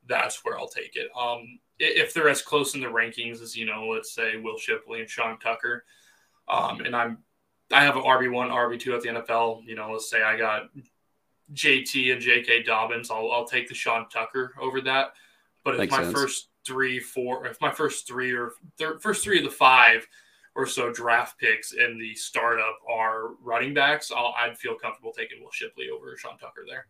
that's 0.07 0.43
where 0.43 0.57
I'll 0.57 0.67
take 0.67 0.95
it. 0.95 1.09
Um, 1.15 1.59
if 1.77 2.11
they're 2.11 2.27
as 2.27 2.41
close 2.41 2.73
in 2.73 2.81
the 2.81 2.87
rankings 2.87 3.39
as 3.39 3.55
you 3.55 3.67
know, 3.67 3.85
let's 3.85 4.11
say 4.11 4.37
Will 4.37 4.57
Shipley 4.57 5.01
and 5.01 5.09
Sean 5.09 5.37
Tucker, 5.37 5.85
um, 6.47 6.81
and 6.81 6.95
I'm 6.95 7.19
I 7.71 7.83
have 7.83 7.97
an 7.97 8.01
RB 8.03 8.31
one, 8.31 8.49
RB 8.49 8.79
two 8.79 8.95
at 8.95 9.01
the 9.01 9.09
NFL. 9.09 9.63
You 9.63 9.75
know, 9.75 9.91
let's 9.91 10.09
say 10.09 10.23
I 10.23 10.35
got 10.37 10.69
JT 11.53 12.13
and 12.13 12.21
J.K. 12.21 12.63
Dobbins. 12.63 13.11
I'll 13.11 13.31
I'll 13.31 13.45
take 13.45 13.67
the 13.67 13.75
Sean 13.75 14.09
Tucker 14.09 14.55
over 14.59 14.81
that. 14.81 15.13
But 15.67 15.73
if 15.73 15.79
Makes 15.79 15.91
my 15.91 16.03
sense. 16.03 16.13
first 16.13 16.49
three, 16.65 16.97
four, 16.97 17.45
if 17.45 17.59
my 17.59 17.71
first 17.71 18.07
three 18.07 18.31
or 18.31 18.53
th- 18.77 19.01
first 19.01 19.21
three 19.21 19.39
of 19.39 19.43
the 19.43 19.51
five 19.51 20.07
or 20.55 20.65
so 20.65 20.93
draft 20.93 21.37
picks 21.37 21.73
in 21.73 21.99
the 21.99 22.15
startup 22.15 22.77
are 22.89 23.31
running 23.43 23.73
backs, 23.73 24.09
I'll, 24.15 24.33
I'd 24.39 24.57
feel 24.57 24.75
comfortable 24.75 25.11
taking 25.11 25.43
Will 25.43 25.51
Shipley 25.51 25.89
over 25.89 26.15
Sean 26.15 26.37
Tucker 26.37 26.63
there. 26.65 26.87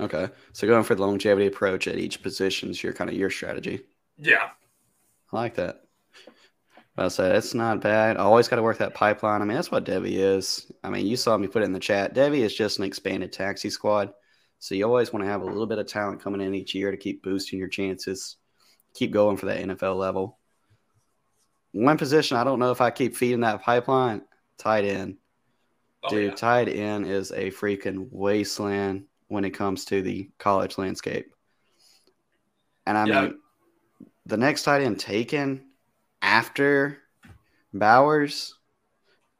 Okay, 0.00 0.32
so 0.54 0.66
going 0.66 0.84
for 0.84 0.94
the 0.94 1.02
longevity 1.02 1.48
approach 1.48 1.86
at 1.86 1.98
each 1.98 2.22
position 2.22 2.70
is 2.70 2.82
your 2.82 2.94
kind 2.94 3.10
of 3.10 3.16
your 3.16 3.28
strategy. 3.28 3.82
Yeah. 4.16 4.48
I 5.30 5.36
like 5.36 5.56
that. 5.56 5.82
I 6.96 7.08
said 7.08 7.36
it's 7.36 7.52
not 7.52 7.82
bad. 7.82 8.16
I 8.16 8.20
always 8.20 8.48
got 8.48 8.56
to 8.56 8.62
work 8.62 8.78
that 8.78 8.94
pipeline. 8.94 9.42
I 9.42 9.44
mean, 9.44 9.56
that's 9.56 9.70
what 9.70 9.84
Devy 9.84 10.12
is. 10.12 10.72
I 10.82 10.88
mean, 10.88 11.06
you 11.06 11.18
saw 11.18 11.36
me 11.36 11.46
put 11.46 11.60
it 11.60 11.66
in 11.66 11.74
the 11.74 11.78
chat. 11.78 12.14
Devy 12.14 12.38
is 12.38 12.54
just 12.54 12.78
an 12.78 12.84
expanded 12.86 13.34
taxi 13.34 13.68
squad. 13.68 14.14
So 14.62 14.76
you 14.76 14.86
always 14.86 15.12
want 15.12 15.24
to 15.24 15.28
have 15.28 15.42
a 15.42 15.44
little 15.44 15.66
bit 15.66 15.80
of 15.80 15.88
talent 15.88 16.22
coming 16.22 16.40
in 16.40 16.54
each 16.54 16.72
year 16.72 16.92
to 16.92 16.96
keep 16.96 17.20
boosting 17.20 17.58
your 17.58 17.66
chances, 17.66 18.36
keep 18.94 19.10
going 19.10 19.36
for 19.36 19.46
that 19.46 19.58
NFL 19.58 19.96
level. 19.96 20.38
One 21.72 21.98
position 21.98 22.36
I 22.36 22.44
don't 22.44 22.60
know 22.60 22.70
if 22.70 22.80
I 22.80 22.92
keep 22.92 23.16
feeding 23.16 23.40
that 23.40 23.62
pipeline, 23.62 24.22
tight 24.58 24.84
end. 24.84 25.16
Oh, 26.04 26.10
Dude, 26.10 26.30
yeah. 26.30 26.34
tight 26.36 26.68
end 26.68 27.08
is 27.08 27.32
a 27.32 27.50
freaking 27.50 28.06
wasteland 28.12 29.06
when 29.26 29.44
it 29.44 29.50
comes 29.50 29.84
to 29.86 30.00
the 30.00 30.30
college 30.38 30.78
landscape. 30.78 31.34
And 32.86 32.96
I 32.96 33.06
yeah. 33.06 33.20
mean, 33.22 33.38
the 34.26 34.36
next 34.36 34.62
tight 34.62 34.82
end 34.82 35.00
taken 35.00 35.70
after 36.22 36.98
Bowers, 37.74 38.54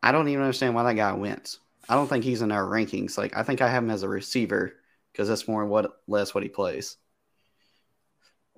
I 0.02 0.10
don't 0.10 0.26
even 0.26 0.42
understand 0.42 0.74
why 0.74 0.82
that 0.82 0.94
guy 0.94 1.12
went. 1.12 1.58
I 1.88 1.94
don't 1.94 2.08
think 2.08 2.24
he's 2.24 2.42
in 2.42 2.50
our 2.50 2.64
rankings. 2.64 3.16
Like 3.16 3.36
I 3.36 3.44
think 3.44 3.60
I 3.60 3.68
have 3.68 3.84
him 3.84 3.90
as 3.90 4.02
a 4.02 4.08
receiver 4.08 4.74
because 5.12 5.28
that's 5.28 5.48
more 5.48 5.64
what 5.66 6.00
less 6.06 6.34
what 6.34 6.42
he 6.42 6.48
plays. 6.48 6.96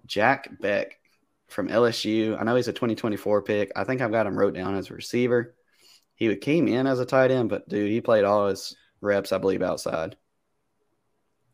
Jack 0.07 0.61
Bech 0.61 0.99
from 1.49 1.69
LSU. 1.69 2.39
I 2.39 2.45
know 2.45 2.57
he's 2.57 2.69
a 2.69 2.73
2024 2.73 3.43
pick. 3.43 3.73
I 3.77 3.85
think 3.85 4.01
I've 4.01 4.13
got 4.13 4.27
him 4.27 4.39
wrote 4.39 4.55
down 4.55 4.77
as 4.77 4.91
a 4.91 4.95
receiver. 4.95 5.55
He 6.17 6.35
came 6.37 6.69
in 6.69 6.87
as 6.87 7.01
a 7.01 7.07
tight 7.07 7.31
end, 7.31 7.49
but 7.49 7.69
dude, 7.69 7.91
he 7.91 8.01
played 8.01 8.25
all 8.25 8.49
his 8.49 8.77
reps, 9.01 9.33
I 9.33 9.39
believe, 9.39 9.63
outside. 9.63 10.17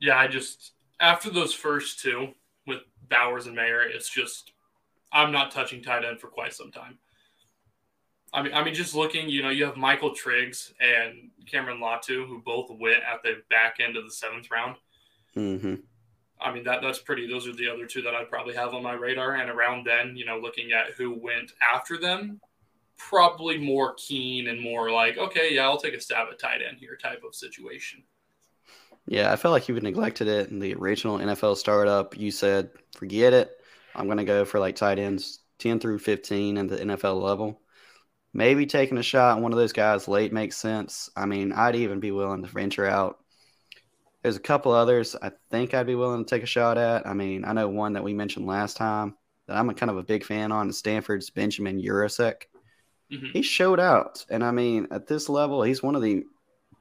Yeah, 0.00 0.18
I 0.18 0.28
just 0.28 0.72
after 0.98 1.30
those 1.30 1.52
first 1.52 2.00
two 2.00 2.28
with 2.66 2.80
Bowers 3.08 3.46
and 3.46 3.56
Mayer, 3.56 3.82
it's 3.82 4.10
just 4.10 4.52
I'm 5.12 5.32
not 5.32 5.50
touching 5.50 5.82
tight 5.82 6.04
end 6.04 6.20
for 6.20 6.28
quite 6.28 6.52
some 6.52 6.70
time. 6.70 6.98
I 8.32 8.42
mean, 8.42 8.54
I 8.54 8.62
mean, 8.62 8.74
just 8.74 8.94
looking, 8.94 9.28
you 9.28 9.42
know, 9.42 9.50
you 9.50 9.64
have 9.64 9.76
Michael 9.76 10.14
Triggs 10.14 10.72
and 10.80 11.30
Cameron 11.46 11.80
Latu, 11.80 12.26
who 12.26 12.40
both 12.44 12.70
went 12.70 13.02
at 13.02 13.22
the 13.24 13.42
back 13.50 13.76
end 13.80 13.96
of 13.96 14.04
the 14.04 14.12
seventh 14.12 14.50
round. 14.50 14.76
Mm-hmm. 15.36 15.74
I 16.40 16.52
mean, 16.52 16.64
that 16.64 16.80
that's 16.82 16.98
pretty. 16.98 17.28
Those 17.28 17.46
are 17.46 17.52
the 17.52 17.68
other 17.68 17.86
two 17.86 18.02
that 18.02 18.14
I'd 18.14 18.30
probably 18.30 18.54
have 18.54 18.74
on 18.74 18.82
my 18.82 18.94
radar. 18.94 19.34
And 19.34 19.50
around 19.50 19.86
then, 19.86 20.16
you 20.16 20.24
know, 20.24 20.38
looking 20.38 20.72
at 20.72 20.94
who 20.96 21.12
went 21.12 21.52
after 21.74 21.98
them, 21.98 22.40
probably 22.96 23.58
more 23.58 23.94
keen 23.94 24.48
and 24.48 24.60
more 24.60 24.90
like, 24.90 25.18
okay, 25.18 25.54
yeah, 25.54 25.64
I'll 25.64 25.78
take 25.78 25.94
a 25.94 26.00
stab 26.00 26.28
at 26.30 26.38
tight 26.38 26.60
end 26.66 26.78
here 26.78 26.96
type 26.96 27.22
of 27.26 27.34
situation. 27.34 28.02
Yeah, 29.06 29.32
I 29.32 29.36
felt 29.36 29.52
like 29.52 29.68
you 29.68 29.74
neglected 29.80 30.28
it 30.28 30.50
in 30.50 30.58
the 30.60 30.74
original 30.74 31.18
NFL 31.18 31.56
startup. 31.56 32.16
You 32.16 32.30
said, 32.30 32.70
forget 32.94 33.32
it. 33.32 33.50
I'm 33.94 34.06
going 34.06 34.18
to 34.18 34.24
go 34.24 34.44
for 34.44 34.60
like 34.60 34.76
tight 34.76 34.98
ends 34.98 35.40
10 35.58 35.80
through 35.80 35.98
15 35.98 36.56
in 36.56 36.66
the 36.66 36.76
NFL 36.76 37.20
level. 37.20 37.60
Maybe 38.32 38.66
taking 38.66 38.98
a 38.98 39.02
shot 39.02 39.36
on 39.36 39.42
one 39.42 39.52
of 39.52 39.58
those 39.58 39.72
guys 39.72 40.06
late 40.06 40.32
makes 40.32 40.56
sense. 40.56 41.10
I 41.16 41.26
mean, 41.26 41.52
I'd 41.52 41.76
even 41.76 41.98
be 41.98 42.12
willing 42.12 42.42
to 42.42 42.48
venture 42.48 42.86
out. 42.86 43.18
There's 44.22 44.37
a 44.37 44.40
couple 44.40 44.72
others 44.72 45.16
I 45.20 45.33
think 45.50 45.72
I'd 45.72 45.87
be 45.87 45.94
willing 45.94 46.24
to 46.24 46.28
take 46.28 46.42
a 46.42 46.46
shot 46.46 46.76
at. 46.76 47.06
I 47.06 47.14
mean, 47.14 47.44
I 47.44 47.52
know 47.52 47.68
one 47.68 47.94
that 47.94 48.04
we 48.04 48.12
mentioned 48.12 48.46
last 48.46 48.76
time 48.76 49.16
that 49.46 49.56
I'm 49.56 49.70
a 49.70 49.74
kind 49.74 49.90
of 49.90 49.96
a 49.96 50.02
big 50.02 50.24
fan 50.24 50.52
on 50.52 50.72
Stanford's 50.72 51.30
Benjamin 51.30 51.80
Yurosek. 51.80 52.42
Mm-hmm. 53.11 53.30
He 53.33 53.42
showed 53.42 53.80
out. 53.80 54.24
And 54.28 54.44
I 54.44 54.50
mean, 54.50 54.88
at 54.90 55.06
this 55.06 55.28
level, 55.28 55.62
he's 55.62 55.83
one 55.83 55.96
of 55.96 56.02
the 56.02 56.24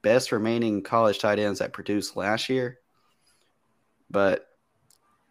best 0.02 0.32
remaining 0.32 0.84
college 0.84 1.19
tight 1.19 1.39
ends 1.39 1.60
that 1.60 1.73
produced 1.73 2.15
last 2.15 2.49
year. 2.49 2.80
But 4.10 4.45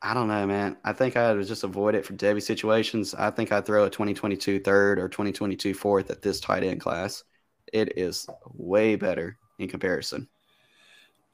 I 0.00 0.14
don't 0.14 0.28
know, 0.28 0.46
man. 0.46 0.76
I 0.84 0.92
think 0.92 1.16
I 1.16 1.32
would 1.32 1.46
just 1.46 1.64
avoid 1.64 1.94
it 1.94 2.06
for 2.06 2.14
Devy 2.14 2.42
situations. 2.42 3.14
I 3.14 3.30
think 3.30 3.50
I'd 3.50 3.66
throw 3.66 3.84
a 3.84 3.90
2022 3.90 4.60
third 4.60 4.98
or 4.98 5.08
2022 5.08 5.74
fourth 5.74 6.10
at 6.10 6.22
this 6.22 6.40
tight 6.40 6.62
end 6.62 6.80
class. 6.80 7.24
It 7.72 7.98
is 7.98 8.26
way 8.54 8.96
better 8.96 9.36
in 9.58 9.68
comparison. 9.68 10.28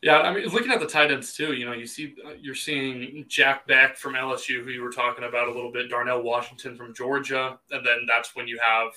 Yeah, 0.04 0.20
I 0.20 0.34
mean, 0.34 0.46
looking 0.48 0.70
at 0.70 0.80
the 0.80 0.86
tight 0.86 1.10
ends 1.10 1.32
too, 1.32 1.54
you 1.54 1.64
know, 1.64 1.72
you 1.72 1.86
see, 1.86 2.14
uh, 2.26 2.32
you're 2.38 2.54
seeing 2.54 3.24
Jack 3.26 3.66
Bech 3.66 3.96
from 3.96 4.12
LSU, 4.12 4.62
who 4.62 4.68
you 4.68 4.82
were 4.82 4.90
talking 4.90 5.24
about 5.24 5.48
a 5.48 5.50
little 5.50 5.72
bit, 5.72 5.88
Darnell 5.88 6.22
Washington 6.22 6.76
from 6.76 6.92
Georgia, 6.92 7.58
and 7.70 7.86
then 7.86 8.04
that's 8.06 8.36
when 8.36 8.46
you 8.46 8.60
have 8.62 8.92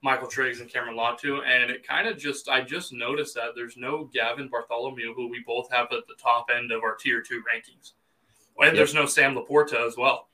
Michael 0.00 0.28
Triggs 0.28 0.60
and 0.60 0.72
Cameron 0.72 0.96
Latu. 0.96 1.44
And 1.44 1.72
it 1.72 1.84
kind 1.84 2.06
of 2.06 2.16
just, 2.16 2.48
I 2.48 2.60
just 2.60 2.92
noticed 2.92 3.34
that 3.34 3.56
there's 3.56 3.76
no 3.76 4.08
Gavin 4.14 4.46
Bartholomew, 4.46 5.12
who 5.14 5.28
we 5.28 5.42
both 5.44 5.68
have 5.72 5.86
at 5.86 6.06
the 6.06 6.14
top 6.22 6.46
end 6.56 6.70
of 6.70 6.84
our 6.84 6.94
tier 6.94 7.20
two 7.20 7.42
rankings. 7.42 7.94
And 8.56 8.66
yep. 8.66 8.74
there's 8.76 8.94
no 8.94 9.06
Sam 9.06 9.34
LaPorta 9.34 9.84
as 9.84 9.96
well. 9.96 10.28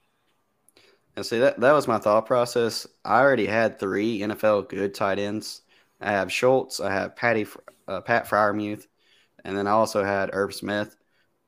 And 1.17 1.25
see, 1.25 1.39
that, 1.39 1.59
that 1.61 1.73
was 1.73 1.89
my 1.89 1.97
thought 1.97 2.27
process. 2.27 2.87
I 3.07 3.21
already 3.21 3.47
had 3.47 3.79
three 3.79 4.21
NFL 4.21 4.69
good 4.69 4.95
tight 4.95 5.19
ends. 5.19 5.63
I 5.99 6.11
have 6.11 6.31
Schultz, 6.31 6.79
I 6.79 6.93
have 6.93 7.17
Patty, 7.17 7.47
uh, 7.89 8.03
Pat 8.03 8.29
Freiermuth, 8.29 8.87
and 9.45 9.57
then 9.57 9.67
I 9.67 9.73
also 9.73 10.05
had 10.05 10.31
Irv 10.33 10.55
Smith. 10.55 10.97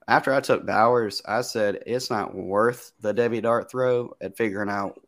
After 0.09 0.33
I 0.33 0.41
took 0.41 0.67
Bowers, 0.67 1.23
I 1.25 1.43
said 1.43 1.83
it's 1.87 2.11
not 2.11 2.35
worth 2.35 2.93
the 3.01 3.15
Devy 3.15 3.43
Dart 3.43 3.71
throw 3.71 4.15
at 4.21 4.37
figuring 4.37 4.69
out 4.69 5.01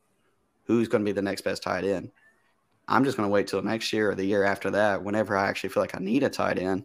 who's 0.65 0.89
going 0.89 1.05
to 1.05 1.09
be 1.09 1.13
the 1.13 1.23
next 1.23 1.43
best 1.43 1.63
tight 1.63 1.85
end. 1.85 2.11
I'm 2.87 3.05
just 3.05 3.17
going 3.17 3.29
to 3.29 3.33
wait 3.33 3.47
till 3.47 3.63
next 3.63 3.93
year 3.93 4.11
or 4.11 4.15
the 4.15 4.25
year 4.25 4.45
after 4.45 4.71
that, 4.73 5.03
whenever 5.03 5.37
I 5.37 5.49
actually 5.49 5.71
feel 5.71 5.83
like 5.83 5.97
I 5.97 6.01
need 6.01 6.23
a 6.23 6.29
tight 6.29 6.59
end, 6.59 6.85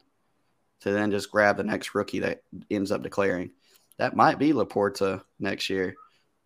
to 0.81 0.91
then 0.91 1.11
just 1.11 1.31
grab 1.31 1.57
the 1.57 1.63
next 1.63 1.93
rookie 1.93 2.19
that 2.19 2.41
ends 2.71 2.91
up 2.91 3.03
declaring. 3.03 3.51
That 3.97 4.15
might 4.15 4.39
be 4.39 4.53
LaPorta 4.53 5.21
next 5.39 5.69
year, 5.69 5.95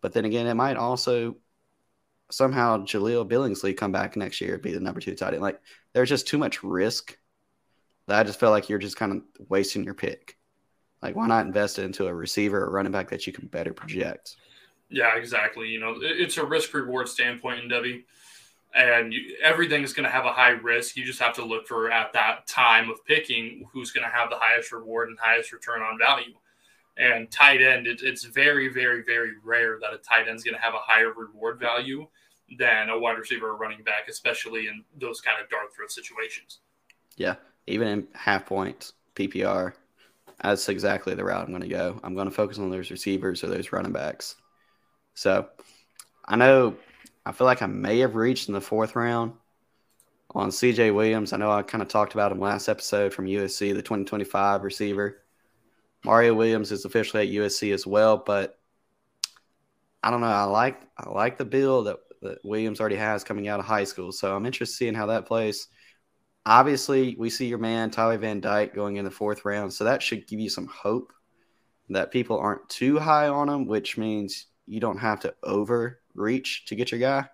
but 0.00 0.12
then 0.12 0.24
again, 0.24 0.46
it 0.46 0.54
might 0.54 0.76
also 0.76 1.36
somehow 2.30 2.78
Jahleel 2.78 3.28
Billingsley 3.28 3.76
come 3.76 3.92
back 3.92 4.16
next 4.16 4.40
year 4.40 4.58
be 4.58 4.72
the 4.72 4.80
number 4.80 5.00
two 5.00 5.14
tight 5.14 5.34
end. 5.34 5.42
Like 5.42 5.60
there's 5.92 6.08
just 6.08 6.26
too 6.26 6.38
much 6.38 6.62
risk 6.62 7.16
I 8.08 8.22
just 8.22 8.38
felt 8.38 8.52
like 8.52 8.68
you're 8.68 8.78
just 8.78 8.96
kind 8.96 9.12
of 9.12 9.48
wasting 9.48 9.84
your 9.84 9.94
pick. 9.94 10.36
Like, 11.02 11.16
why 11.16 11.26
not 11.26 11.46
invest 11.46 11.78
it 11.78 11.84
into 11.84 12.06
a 12.06 12.14
receiver 12.14 12.64
or 12.64 12.70
running 12.70 12.92
back 12.92 13.10
that 13.10 13.26
you 13.26 13.32
can 13.32 13.46
better 13.46 13.74
project? 13.74 14.36
Yeah, 14.88 15.16
exactly. 15.16 15.68
You 15.68 15.80
know, 15.80 15.96
it's 16.00 16.36
a 16.36 16.44
risk 16.44 16.72
reward 16.72 17.08
standpoint 17.08 17.62
in 17.62 17.68
Devy, 17.68 18.04
and 18.74 19.12
you, 19.12 19.36
everything 19.42 19.82
is 19.82 19.92
going 19.92 20.04
to 20.04 20.10
have 20.10 20.24
a 20.24 20.32
high 20.32 20.50
risk. 20.50 20.96
You 20.96 21.04
just 21.04 21.20
have 21.20 21.34
to 21.34 21.44
look 21.44 21.66
for 21.66 21.90
at 21.90 22.12
that 22.14 22.46
time 22.46 22.90
of 22.90 23.04
picking 23.04 23.68
who's 23.72 23.90
going 23.90 24.04
to 24.04 24.14
have 24.14 24.30
the 24.30 24.36
highest 24.38 24.72
reward 24.72 25.08
and 25.08 25.18
highest 25.20 25.52
return 25.52 25.82
on 25.82 25.98
value. 25.98 26.34
And 26.96 27.30
tight 27.30 27.60
end, 27.60 27.86
it, 27.86 28.00
it's 28.02 28.24
very, 28.24 28.68
very, 28.68 29.02
very 29.02 29.32
rare 29.42 29.78
that 29.80 29.92
a 29.92 29.98
tight 29.98 30.28
end 30.28 30.36
is 30.36 30.44
going 30.44 30.54
to 30.54 30.60
have 30.60 30.74
a 30.74 30.78
higher 30.78 31.12
reward 31.12 31.58
value 31.58 32.06
than 32.58 32.88
a 32.88 32.98
wide 32.98 33.18
receiver 33.18 33.48
or 33.48 33.56
running 33.56 33.82
back, 33.82 34.08
especially 34.08 34.68
in 34.68 34.84
those 34.98 35.20
kind 35.20 35.42
of 35.42 35.48
dart 35.50 35.74
throw 35.74 35.86
situations. 35.86 36.60
Yeah, 37.16 37.34
even 37.66 37.88
in 37.88 38.08
half 38.12 38.46
point 38.46 38.92
PPR, 39.14 39.72
that's 40.42 40.68
exactly 40.68 41.14
the 41.14 41.24
route 41.24 41.44
I'm 41.44 41.50
going 41.50 41.62
to 41.62 41.68
go. 41.68 42.00
I'm 42.02 42.14
going 42.14 42.28
to 42.28 42.34
focus 42.34 42.58
on 42.58 42.70
those 42.70 42.90
receivers 42.90 43.42
or 43.42 43.48
those 43.48 43.72
running 43.72 43.92
backs. 43.92 44.36
So 45.14 45.48
I 46.24 46.36
know 46.36 46.76
I 47.24 47.32
feel 47.32 47.46
like 47.46 47.62
I 47.62 47.66
may 47.66 48.00
have 48.00 48.16
reached 48.16 48.48
in 48.48 48.54
the 48.54 48.60
fourth 48.60 48.96
round 48.96 49.32
on 50.34 50.50
CJ 50.50 50.94
Williams. 50.94 51.32
I 51.32 51.36
know 51.36 51.50
I 51.50 51.62
kind 51.62 51.82
of 51.82 51.88
talked 51.88 52.14
about 52.14 52.32
him 52.32 52.40
last 52.40 52.68
episode 52.68 53.14
from 53.14 53.26
USC, 53.26 53.72
the 53.72 53.82
2025 53.82 54.62
receiver. 54.62 55.22
Mario 56.04 56.34
Williams 56.34 56.70
is 56.70 56.84
officially 56.84 57.26
at 57.26 57.34
USC 57.34 57.72
as 57.72 57.86
well, 57.86 58.18
but 58.18 58.58
I 60.02 60.10
don't 60.10 60.20
know. 60.20 60.26
I 60.26 60.44
like 60.44 60.82
I 60.98 61.08
like 61.08 61.38
the 61.38 61.46
bill 61.46 61.84
that, 61.84 61.96
that 62.20 62.44
Williams 62.44 62.78
already 62.78 62.96
has 62.96 63.24
coming 63.24 63.48
out 63.48 63.60
of 63.60 63.64
high 63.64 63.84
school, 63.84 64.12
so 64.12 64.36
I'm 64.36 64.44
interested 64.44 64.84
in 64.84 64.88
seeing 64.88 64.94
how 64.94 65.06
that 65.06 65.24
plays 65.24 65.68
obviously 66.46 67.16
we 67.18 67.30
see 67.30 67.46
your 67.46 67.58
man 67.58 67.90
Tyler 67.90 68.18
Van 68.18 68.40
Dyke 68.40 68.74
going 68.74 68.96
in 68.96 69.04
the 69.04 69.10
fourth 69.10 69.44
round, 69.44 69.72
so 69.72 69.84
that 69.84 70.02
should 70.02 70.26
give 70.26 70.40
you 70.40 70.48
some 70.48 70.66
hope 70.66 71.12
that 71.90 72.10
people 72.10 72.38
aren't 72.38 72.68
too 72.68 72.98
high 72.98 73.28
on 73.28 73.48
him, 73.48 73.66
which 73.66 73.98
means 73.98 74.46
you 74.66 74.80
don't 74.80 74.98
have 74.98 75.20
to 75.20 75.34
overreach 75.42 76.64
to 76.66 76.74
get 76.74 76.90
your 76.90 77.00
guy. 77.00 77.28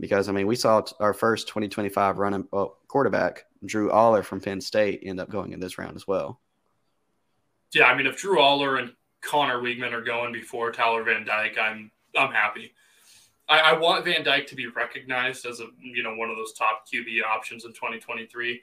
Because 0.00 0.28
I 0.28 0.32
mean, 0.32 0.46
we 0.46 0.56
saw 0.56 0.82
our 1.00 1.14
first 1.14 1.48
2025 1.48 2.18
running 2.18 2.46
well, 2.50 2.78
quarterback 2.88 3.44
Drew 3.64 3.90
Allar 3.90 4.24
from 4.24 4.40
Penn 4.40 4.60
State 4.60 5.02
end 5.04 5.20
up 5.20 5.30
going 5.30 5.52
in 5.52 5.60
this 5.60 5.78
round 5.78 5.96
as 5.96 6.06
well. 6.06 6.40
Yeah, 7.72 7.86
I 7.86 7.96
mean, 7.96 8.06
if 8.06 8.16
Drew 8.16 8.38
Allar 8.38 8.80
and 8.80 8.92
Conner 9.20 9.60
Weigman 9.60 9.92
are 9.92 10.02
going 10.02 10.32
before 10.32 10.72
Tyler 10.72 11.04
Van 11.04 11.24
Dyke, 11.24 11.56
I'm 11.58 11.90
I'm 12.16 12.32
happy. 12.32 12.72
I, 13.48 13.58
I, 13.58 13.72
want 13.78 14.04
Van 14.04 14.24
Dyke 14.24 14.46
to 14.48 14.54
be 14.54 14.66
recognized 14.68 15.44
as 15.46 15.60
a 15.60 15.66
you 15.80 16.02
know 16.02 16.14
one 16.14 16.30
of 16.30 16.36
those 16.36 16.54
top 16.54 16.86
QB 16.92 17.22
options 17.24 17.64
in 17.64 17.72
2023, 17.72 18.62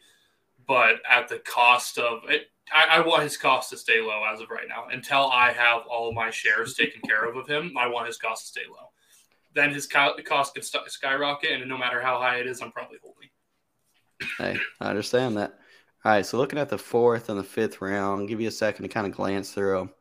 but 0.68 0.96
at 1.10 1.28
the 1.28 1.40
cost 1.40 1.98
of 1.98 2.24
it, 2.30 2.48
I, 2.74 2.98
I, 2.98 3.00
want 3.02 3.24
his 3.24 3.38
cost 3.38 3.70
to 3.72 3.78
stay 3.78 4.02
low 4.02 4.24
as 4.24 4.42
of 4.42 4.50
right 4.50 4.68
now. 4.68 4.88
Until 4.92 5.30
I 5.30 5.52
have 5.52 5.84
all 5.90 6.14
my 6.14 6.30
shares 6.32 6.74
taken 6.74 7.02
care 7.02 7.26
of 7.26 7.36
of 7.36 7.48
him, 7.48 7.78
I 7.78 7.88
want 7.88 8.08
his 8.08 8.18
cost 8.18 8.46
to 8.46 8.48
stay 8.60 8.68
low. 8.70 8.90
Then 9.54 9.72
his 9.72 9.86
co- 9.86 10.16
cost 10.26 10.54
could 10.54 10.66
st- 10.66 10.90
skyrocket, 10.90 11.52
and 11.52 11.70
no 11.70 11.78
matter 11.78 12.02
how 12.02 12.20
high 12.20 12.38
it 12.38 12.48
is, 12.48 12.62
I'm 12.62 12.72
probably 12.72 12.98
holding. 13.04 13.30
Hey, 14.38 14.58
I 14.80 14.90
understand 14.90 15.38
that. 15.38 15.60
All 16.04 16.12
right, 16.12 16.26
so 16.26 16.38
looking 16.38 16.58
at 16.58 16.70
the 16.70 16.78
fourth 16.78 17.30
and 17.30 17.38
the 17.38 17.44
fifth 17.44 17.82
round, 17.82 18.22
I'll 18.22 18.28
give 18.28 18.42
you 18.42 18.48
a 18.48 18.52
second 18.52 18.84
to 18.84 18.90
kind 18.90 19.06
of 19.06 19.14
glance 19.14 19.52
through 19.52 19.78
them. 19.78 19.92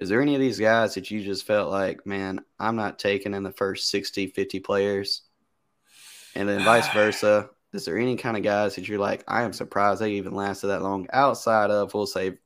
Is 0.00 0.08
there 0.08 0.20
any 0.20 0.34
of 0.34 0.40
these 0.40 0.58
guys 0.58 0.94
that 0.94 1.10
you 1.10 1.22
just 1.22 1.46
felt 1.46 1.70
like, 1.70 2.04
man, 2.04 2.40
I'm 2.58 2.76
not 2.76 2.98
taking 2.98 3.34
in 3.34 3.42
the 3.42 3.52
first 3.52 3.90
60, 3.90 4.28
50 4.28 4.60
players? 4.60 5.22
And 6.34 6.48
then 6.48 6.64
vice 6.64 6.88
versa. 6.94 7.50
Is 7.72 7.84
there 7.84 7.98
any 7.98 8.16
kind 8.16 8.36
of 8.36 8.42
guys 8.42 8.76
that 8.76 8.88
you're 8.88 8.98
like, 8.98 9.24
I 9.26 9.42
am 9.42 9.52
surprised 9.52 10.00
they 10.00 10.12
even 10.12 10.34
lasted 10.34 10.68
that 10.68 10.82
long 10.82 11.06
outside 11.12 11.70
of, 11.70 11.92
we'll 11.92 12.06
say, 12.06 12.38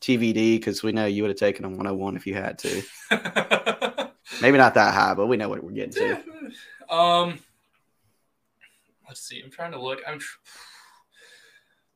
TVD, 0.00 0.56
because 0.56 0.82
we 0.82 0.92
know 0.92 1.06
you 1.06 1.22
would 1.22 1.30
have 1.30 1.38
taken 1.38 1.62
them 1.62 1.76
101 1.76 2.16
if 2.16 2.26
you 2.26 2.34
had 2.34 2.58
to. 2.58 2.82
Maybe 4.40 4.58
not 4.58 4.74
that 4.74 4.94
high, 4.94 5.14
but 5.14 5.26
we 5.26 5.36
know 5.36 5.48
what 5.48 5.62
we're 5.62 5.72
getting 5.72 5.92
to. 5.94 6.22
Um, 6.90 7.38
let's 9.08 9.22
see. 9.22 9.40
I'm 9.42 9.50
trying 9.50 9.72
to 9.72 9.80
look. 9.80 10.00
I'm. 10.06 10.20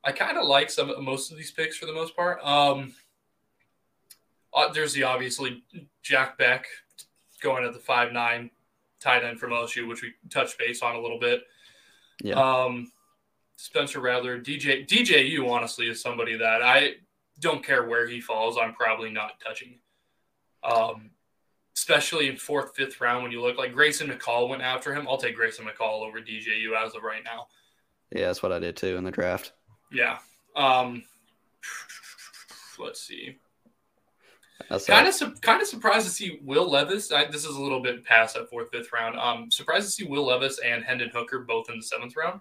I 0.03 0.12
kind 0.12 0.38
of 0.38 0.47
like 0.47 0.71
some 0.71 1.05
most 1.05 1.31
of 1.31 1.37
these 1.37 1.51
picks 1.51 1.77
for 1.77 1.85
the 1.85 1.92
most 1.92 2.16
part. 2.16 2.42
Um, 2.42 2.95
uh, 4.57 4.73
there's 4.73 4.95
the 4.95 5.05
obviously 5.05 5.62
Jack 6.03 6.38
Bech 6.38 6.66
going 7.42 7.64
at 7.64 7.73
the 7.73 7.79
five 7.79 8.12
nine 8.12 8.51
tight 9.01 9.23
end 9.23 9.38
from 9.38 9.51
LSU, 9.51 9.87
which 9.87 10.03
we 10.03 10.14
touched 10.31 10.59
base 10.59 10.83
on 10.83 10.97
a 10.97 11.01
little 11.01 11.21
bit. 11.21 11.42
Yeah. 12.23 12.35
Um, 12.35 12.90
Spencer 13.57 14.01
Rattler, 14.01 14.40
DJ 14.40 14.87
DJU 14.87 15.49
honestly 15.49 15.87
is 15.87 16.01
somebody 16.01 16.37
that 16.38 16.62
I 16.62 16.95
don't 17.40 17.64
care 17.64 17.87
where 17.87 18.09
he 18.09 18.21
falls. 18.21 18.57
I'm 18.59 18.75
probably 18.75 19.11
not 19.11 19.38
touching. 19.40 19.79
Um, 20.64 21.11
especially 21.77 22.29
in 22.29 22.37
fourth, 22.37 22.75
fifth 22.75 23.01
round 23.01 23.23
when 23.23 23.33
you 23.33 23.40
look 23.40 23.59
like 23.59 23.73
Grayson 23.73 24.09
McCall 24.09 24.49
went 24.49 24.62
after 24.62 24.95
him. 24.95 25.07
I'll 25.09 25.19
take 25.19 25.37
Grayson 25.37 25.66
McCall 25.66 26.07
over 26.07 26.21
DJU 26.21 26.75
as 26.77 26.95
of 26.95 27.03
right 27.03 27.23
now. 27.23 27.47
Yeah, 28.11 28.27
that's 28.27 28.42
what 28.42 28.53
I 28.53 28.59
did 28.59 28.77
too 28.77 28.97
in 28.97 29.05
the 29.05 29.11
draft. 29.11 29.53
Yeah. 29.92 30.19
Um, 30.55 31.05
let's 32.79 33.01
see. 33.01 33.37
Kind 34.69 35.07
of, 35.07 35.15
su- 35.15 35.35
kind 35.41 35.63
of 35.63 35.69
surprised 35.69 36.07
to 36.07 36.13
see 36.13 36.41
Will 36.43 36.69
Levis. 36.69 37.13
I, 37.13 37.27
this 37.27 37.45
is 37.45 37.57
a 37.57 37.61
little 37.61 37.81
bit 37.81 38.05
past 38.05 38.35
that 38.35 38.51
fourth, 38.51 38.71
fifth 38.73 38.93
round. 38.93 39.17
Um, 39.17 39.51
surprised 39.51 39.87
to 39.87 39.93
see 39.93 40.05
Will 40.05 40.27
Levis 40.27 40.59
and 40.59 40.85
Hendon 40.85 41.11
Hooker 41.13 41.41
both 41.41 41.71
in 41.71 41.77
the 41.77 41.83
seventh 41.83 42.17
round. 42.17 42.41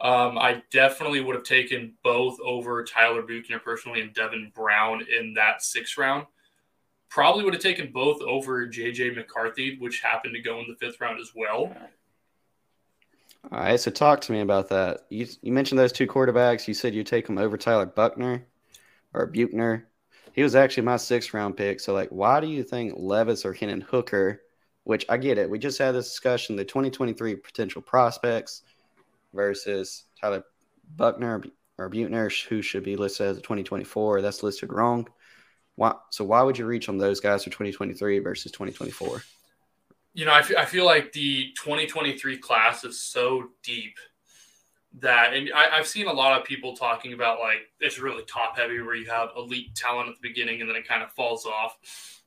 Um, 0.00 0.38
I 0.38 0.62
definitely 0.70 1.20
would 1.20 1.34
have 1.34 1.44
taken 1.44 1.94
both 2.04 2.38
over 2.40 2.84
Tyler 2.84 3.22
Buchner 3.22 3.58
personally 3.58 4.00
and 4.00 4.14
Devin 4.14 4.52
Brown 4.54 5.04
in 5.18 5.34
that 5.34 5.62
sixth 5.62 5.98
round. 5.98 6.26
Probably 7.08 7.44
would 7.44 7.54
have 7.54 7.62
taken 7.62 7.90
both 7.90 8.20
over 8.22 8.66
JJ 8.66 9.16
McCarthy, 9.16 9.76
which 9.78 10.00
happened 10.00 10.34
to 10.34 10.40
go 10.40 10.60
in 10.60 10.66
the 10.68 10.76
fifth 10.76 11.00
round 11.00 11.18
as 11.20 11.32
well. 11.34 11.74
All 13.50 13.58
right, 13.58 13.80
so 13.80 13.90
talk 13.90 14.20
to 14.22 14.32
me 14.32 14.40
about 14.40 14.68
that. 14.68 15.06
You 15.08 15.26
you 15.42 15.52
mentioned 15.52 15.78
those 15.78 15.92
two 15.92 16.06
quarterbacks. 16.06 16.68
You 16.68 16.74
said 16.74 16.94
you 16.94 17.02
take 17.02 17.26
them 17.26 17.38
over 17.38 17.56
Tyler 17.56 17.86
Buckner 17.86 18.44
or 19.14 19.26
Buchner. 19.26 19.87
He 20.38 20.44
was 20.44 20.54
actually 20.54 20.84
my 20.84 20.98
sixth 20.98 21.34
round 21.34 21.56
pick. 21.56 21.80
So, 21.80 21.92
like, 21.92 22.10
why 22.10 22.38
do 22.38 22.46
you 22.46 22.62
think 22.62 22.92
Levis 22.96 23.44
or 23.44 23.52
Hendon 23.52 23.80
Hooker, 23.80 24.40
which 24.84 25.04
I 25.08 25.16
get 25.16 25.36
it, 25.36 25.50
we 25.50 25.58
just 25.58 25.80
had 25.80 25.96
this 25.96 26.10
discussion, 26.10 26.54
the 26.54 26.64
2023 26.64 27.34
potential 27.34 27.82
prospects 27.82 28.62
versus 29.34 30.04
Tyler 30.20 30.44
Buckner 30.94 31.42
or 31.76 31.90
Butner, 31.90 32.30
who 32.44 32.62
should 32.62 32.84
be 32.84 32.94
listed 32.94 33.26
as 33.26 33.38
a 33.38 33.40
2024. 33.40 34.22
That's 34.22 34.44
listed 34.44 34.72
wrong. 34.72 35.08
Why, 35.74 35.94
so, 36.10 36.24
why 36.24 36.42
would 36.42 36.56
you 36.56 36.66
reach 36.66 36.88
on 36.88 36.98
those 36.98 37.18
guys 37.18 37.42
for 37.42 37.50
2023 37.50 38.20
versus 38.20 38.52
2024? 38.52 39.20
You 40.14 40.24
know, 40.24 40.32
I 40.32 40.42
feel, 40.42 40.56
I 40.56 40.66
feel 40.66 40.84
like 40.84 41.10
the 41.10 41.52
2023 41.56 42.38
class 42.38 42.84
is 42.84 43.02
so 43.02 43.48
deep 43.64 43.96
that 45.00 45.34
and 45.34 45.50
I, 45.54 45.76
have 45.76 45.86
seen 45.86 46.06
a 46.06 46.12
lot 46.12 46.38
of 46.38 46.46
people 46.46 46.74
talking 46.74 47.12
about 47.12 47.40
like 47.40 47.70
it's 47.80 47.98
really 47.98 48.24
top 48.24 48.56
heavy 48.56 48.80
where 48.80 48.96
you 48.96 49.08
have 49.10 49.30
elite 49.36 49.74
talent 49.74 50.08
at 50.08 50.14
the 50.14 50.28
beginning 50.28 50.60
and 50.60 50.68
then 50.68 50.76
it 50.76 50.88
kind 50.88 51.02
of 51.02 51.12
falls 51.12 51.46
off. 51.46 51.76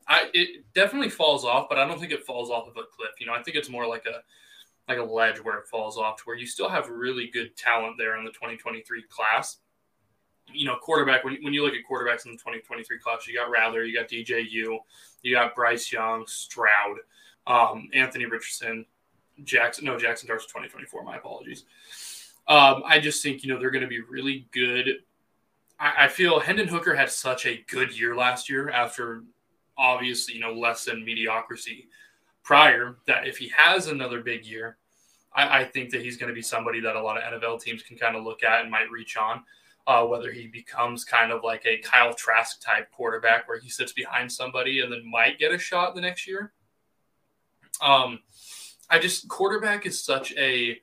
I 0.08 0.30
it 0.34 0.64
definitely 0.74 1.10
falls 1.10 1.44
off, 1.44 1.68
but 1.70 1.78
I 1.78 1.88
don't 1.88 2.00
think 2.00 2.12
it 2.12 2.24
falls 2.24 2.50
off 2.50 2.68
of 2.68 2.78
a 2.78 2.84
cliff. 2.96 3.12
You 3.20 3.26
know, 3.26 3.34
I 3.34 3.42
think 3.42 3.58
it's 3.58 3.70
more 3.70 3.88
like 3.88 4.06
a 4.06 4.22
like 4.88 5.00
a 5.00 5.04
ledge 5.04 5.44
where 5.44 5.58
it 5.58 5.68
falls 5.68 5.98
off 5.98 6.18
to 6.18 6.24
where 6.26 6.36
you 6.36 6.46
still 6.46 6.70
have 6.70 6.90
really 6.90 7.28
good 7.28 7.56
talent 7.56 7.96
there 7.98 8.18
in 8.18 8.26
the 8.26 8.32
2023 8.32 9.04
class. 9.10 9.58
you 10.54 10.66
know, 10.66 10.76
quarterback, 10.76 11.24
when, 11.24 11.38
when 11.44 11.54
you 11.54 11.64
look 11.64 11.74
at 11.74 11.80
quarterbacks 11.90 12.26
in 12.26 12.32
the 12.32 12.38
2023 12.38 13.00
class, 13.00 13.28
you 13.28 13.36
got 13.36 13.50
Rattler, 13.50 13.84
you 13.84 13.98
got 13.98 14.10
DJU, 14.10 14.78
you 15.22 15.34
got 15.34 15.56
Bryce 15.56 15.92
Young, 15.92 16.26
Stroud, 16.28 16.98
um, 17.48 17.90
Anthony 17.94 18.26
Richardson, 18.26 18.86
Jackson. 19.44 19.86
No, 19.86 19.98
Jackson 19.98 20.28
Dart's 20.28 20.46
2024. 20.46 21.04
My 21.04 21.18
apologies. 21.18 21.66
Um, 22.52 22.84
I 22.86 23.00
just 23.00 23.24
think, 23.24 23.44
you 23.44 23.54
know, 23.54 23.58
they're 23.58 23.72
going 23.72 23.82
to 23.84 23.88
be 23.88 24.02
really 24.02 24.46
good. 24.52 24.90
I, 25.80 26.06
I 26.06 26.08
feel 26.10 26.42
Hendon 26.42 26.68
Hooker 26.68 26.94
had 26.94 27.10
such 27.10 27.46
a 27.46 27.64
good 27.70 27.98
year 27.98 28.14
last 28.14 28.50
year 28.50 28.70
after 28.70 29.24
obviously, 29.78 30.36
you 30.36 30.42
know, 30.42 30.52
less 30.52 30.84
than 30.84 31.06
mediocrity 31.06 31.88
prior 32.44 32.98
that 33.08 33.26
if 33.26 33.38
he 33.38 33.50
has 33.56 33.88
another 33.88 34.20
big 34.20 34.46
year, 34.46 34.76
I, 35.34 35.62
I 35.62 35.64
think 35.64 35.92
that 35.92 36.02
he's 36.02 36.18
going 36.18 36.28
to 36.28 36.36
be 36.36 36.42
somebody 36.42 36.82
that 36.82 36.98
a 36.98 37.02
lot 37.02 37.18
of 37.18 37.24
NFL 37.24 37.62
teams 37.62 37.84
can 37.84 37.98
kind 37.98 38.18
of 38.18 38.26
look 38.26 38.44
at 38.44 38.64
and 38.64 38.70
might 38.70 38.92
reach 38.92 39.16
on 39.16 39.44
uh, 39.88 40.06
whether 40.06 40.30
he 40.34 40.48
becomes 40.48 41.06
kind 41.06 41.32
of 41.32 41.46
like 41.46 41.66
a 41.66 41.78
Kyle 41.78 42.14
Trask 42.14 42.62
type 42.62 42.92
quarterback 42.92 43.48
where 43.48 43.60
he 43.60 43.70
sits 43.70 43.94
behind 43.94 44.30
somebody 44.30 44.82
and 44.82 44.92
then 44.92 45.10
might 45.10 45.40
get 45.40 45.54
a 45.54 45.58
shot 45.58 45.96
the 45.96 46.02
next 46.02 46.28
year. 46.28 46.52
Um, 47.82 48.20
I 48.90 49.00
just 49.00 49.30
quarterback 49.30 49.86
is 49.86 50.04
such 50.04 50.34
a 50.34 50.78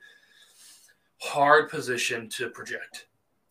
hard 1.21 1.69
position 1.69 2.29
to 2.29 2.49
project. 2.49 3.07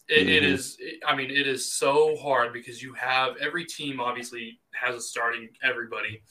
It, 0.08 0.20
mm-hmm. 0.20 0.28
it 0.28 0.44
is, 0.44 0.76
it, 0.80 1.00
I 1.06 1.14
mean, 1.14 1.30
it 1.30 1.46
is 1.46 1.70
so 1.70 2.16
hard 2.16 2.52
because 2.52 2.82
you 2.82 2.94
have 2.94 3.36
every 3.38 3.64
team 3.64 4.00
obviously 4.00 4.58
has 4.72 4.94
a 4.94 5.00
starting 5.00 5.50
everybody, 5.62 6.22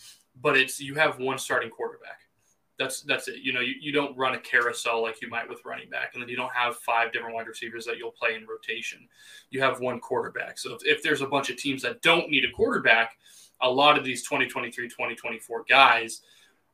but 0.41 0.57
it's 0.57 0.79
you 0.79 0.95
have 0.95 1.19
one 1.19 1.38
starting 1.38 1.69
quarterback. 1.69 2.19
That's 2.79 3.01
that's 3.01 3.27
it. 3.27 3.38
You 3.41 3.53
know, 3.53 3.59
you, 3.59 3.73
you 3.79 3.91
don't 3.91 4.15
run 4.17 4.35
a 4.35 4.39
carousel 4.39 5.01
like 5.01 5.21
you 5.21 5.29
might 5.29 5.49
with 5.49 5.65
running 5.65 5.89
back, 5.89 6.11
and 6.13 6.21
then 6.21 6.29
you 6.29 6.35
don't 6.35 6.53
have 6.53 6.75
five 6.77 7.11
different 7.11 7.35
wide 7.35 7.47
receivers 7.47 7.85
that 7.85 7.97
you'll 7.97 8.11
play 8.11 8.35
in 8.35 8.45
rotation. 8.45 9.07
You 9.49 9.61
have 9.61 9.79
one 9.79 9.99
quarterback. 9.99 10.59
So 10.59 10.75
if, 10.75 10.85
if 10.85 11.03
there's 11.03 11.21
a 11.21 11.27
bunch 11.27 11.49
of 11.49 11.57
teams 11.57 11.81
that 11.83 12.01
don't 12.03 12.29
need 12.29 12.45
a 12.45 12.51
quarterback, 12.51 13.15
a 13.61 13.69
lot 13.69 13.97
of 13.97 14.03
these 14.03 14.23
2023, 14.23 14.89
2024 14.89 15.65
guys 15.67 16.21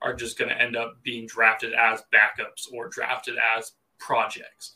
are 0.01 0.13
just 0.13 0.37
going 0.37 0.49
to 0.49 0.61
end 0.61 0.75
up 0.75 1.01
being 1.03 1.25
drafted 1.25 1.73
as 1.73 2.03
backups 2.13 2.67
or 2.73 2.89
drafted 2.89 3.35
as 3.57 3.71
projects. 4.05 4.73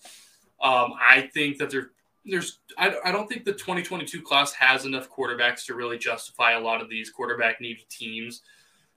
Um, 0.61 0.93
I 0.99 1.29
think 1.33 1.57
that 1.57 1.69
there, 1.69 1.91
there's, 2.25 2.59
I, 2.77 2.95
I 3.03 3.11
don't 3.11 3.27
think 3.27 3.45
the 3.45 3.53
2022 3.53 4.21
class 4.21 4.53
has 4.53 4.85
enough 4.85 5.09
quarterbacks 5.09 5.65
to 5.65 5.75
really 5.75 5.97
justify 5.97 6.53
a 6.53 6.59
lot 6.59 6.81
of 6.81 6.89
these 6.89 7.09
quarterback 7.09 7.61
needy 7.61 7.85
teams 7.89 8.41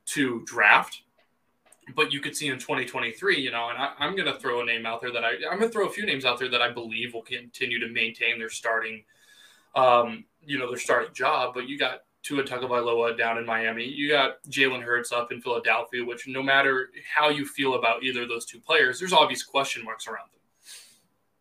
to 0.06 0.42
draft 0.46 1.02
but 1.94 2.12
you 2.12 2.20
could 2.20 2.36
see 2.36 2.48
in 2.48 2.58
2023, 2.58 3.40
you 3.40 3.50
know, 3.50 3.68
and 3.70 3.78
I, 3.78 4.06
am 4.06 4.16
going 4.16 4.32
to 4.32 4.38
throw 4.38 4.60
a 4.60 4.64
name 4.64 4.86
out 4.86 5.00
there 5.00 5.12
that 5.12 5.24
I, 5.24 5.32
I'm 5.50 5.58
going 5.58 5.70
to 5.70 5.72
throw 5.72 5.86
a 5.86 5.90
few 5.90 6.06
names 6.06 6.24
out 6.24 6.38
there 6.38 6.48
that 6.48 6.62
I 6.62 6.70
believe 6.70 7.14
will 7.14 7.22
continue 7.22 7.80
to 7.80 7.88
maintain 7.88 8.38
their 8.38 8.50
starting, 8.50 9.04
um, 9.74 10.24
you 10.44 10.58
know, 10.58 10.68
their 10.68 10.78
starting 10.78 11.12
job. 11.14 11.54
But 11.54 11.68
you 11.68 11.78
got 11.78 12.02
Tua 12.22 12.42
Tagovailoa 12.42 13.16
down 13.16 13.38
in 13.38 13.46
Miami. 13.46 13.84
You 13.84 14.08
got 14.08 14.42
Jalen 14.48 14.82
Hurts 14.82 15.12
up 15.12 15.32
in 15.32 15.40
Philadelphia, 15.40 16.04
which 16.04 16.26
no 16.28 16.42
matter 16.42 16.90
how 17.14 17.30
you 17.30 17.46
feel 17.46 17.74
about 17.74 18.02
either 18.02 18.22
of 18.22 18.28
those 18.28 18.44
two 18.44 18.60
players, 18.60 18.98
there's 18.98 19.12
obvious 19.12 19.42
question 19.42 19.84
marks 19.84 20.06
around 20.06 20.28
them, 20.32 20.40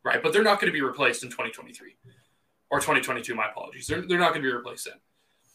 right? 0.04 0.24
But 0.24 0.32
they're 0.32 0.44
not 0.44 0.60
going 0.60 0.72
to 0.72 0.78
be 0.78 0.82
replaced 0.82 1.24
in 1.24 1.30
2023 1.30 1.96
or 2.70 2.80
2022. 2.80 3.36
My 3.36 3.50
apologies. 3.50 3.88
They're, 3.88 4.02
they're 4.02 4.20
not 4.20 4.30
going 4.30 4.42
to 4.42 4.48
be 4.48 4.54
replaced 4.54 4.86
then. 4.86 5.00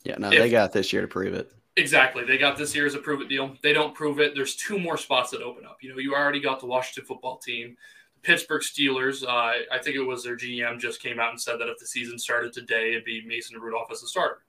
Yeah, 0.05 0.17
no, 0.19 0.31
if, 0.31 0.39
they 0.39 0.51
got 0.51 0.73
this 0.73 0.93
year 0.93 1.03
to 1.03 1.09
prove 1.09 1.33
it. 1.33 1.51
Exactly. 1.77 2.25
They 2.25 2.39
got 2.39 2.57
this 2.57 2.75
year 2.75 2.87
as 2.87 2.95
a 2.95 2.99
prove 2.99 3.21
it 3.21 3.29
deal. 3.29 3.57
They 3.63 3.73
don't 3.73 3.95
prove 3.95 4.21
it. 4.21 4.35
There's 4.35 4.55
two 4.55 4.79
more 4.79 4.97
spots 4.97 5.31
that 5.31 5.43
open 5.43 5.65
up. 5.65 5.79
You 5.81 5.91
know, 5.91 5.99
you 5.99 6.15
already 6.15 6.41
got 6.41 6.61
the 6.61 6.67
Washington 6.67 7.05
football 7.05 7.39
team. 7.39 7.77
The 8.15 8.21
Pittsburgh 8.21 8.63
Steelers, 8.63 9.25
uh, 9.25 9.53
I 9.73 9.79
think 9.83 9.97
it 9.97 10.03
was 10.03 10.23
their 10.23 10.37
GM 10.37 10.79
just 10.79 11.03
came 11.03 11.19
out 11.19 11.31
and 11.31 11.41
said 11.41 11.59
that 11.59 11.69
if 11.69 11.79
the 11.79 11.87
season 11.87 12.19
started 12.19 12.53
today, 12.53 12.91
it'd 12.91 13.05
be 13.05 13.25
Mason 13.27 13.59
Rudolph 13.59 13.91
as 13.91 14.03
a 14.03 14.07
starter. 14.07 14.43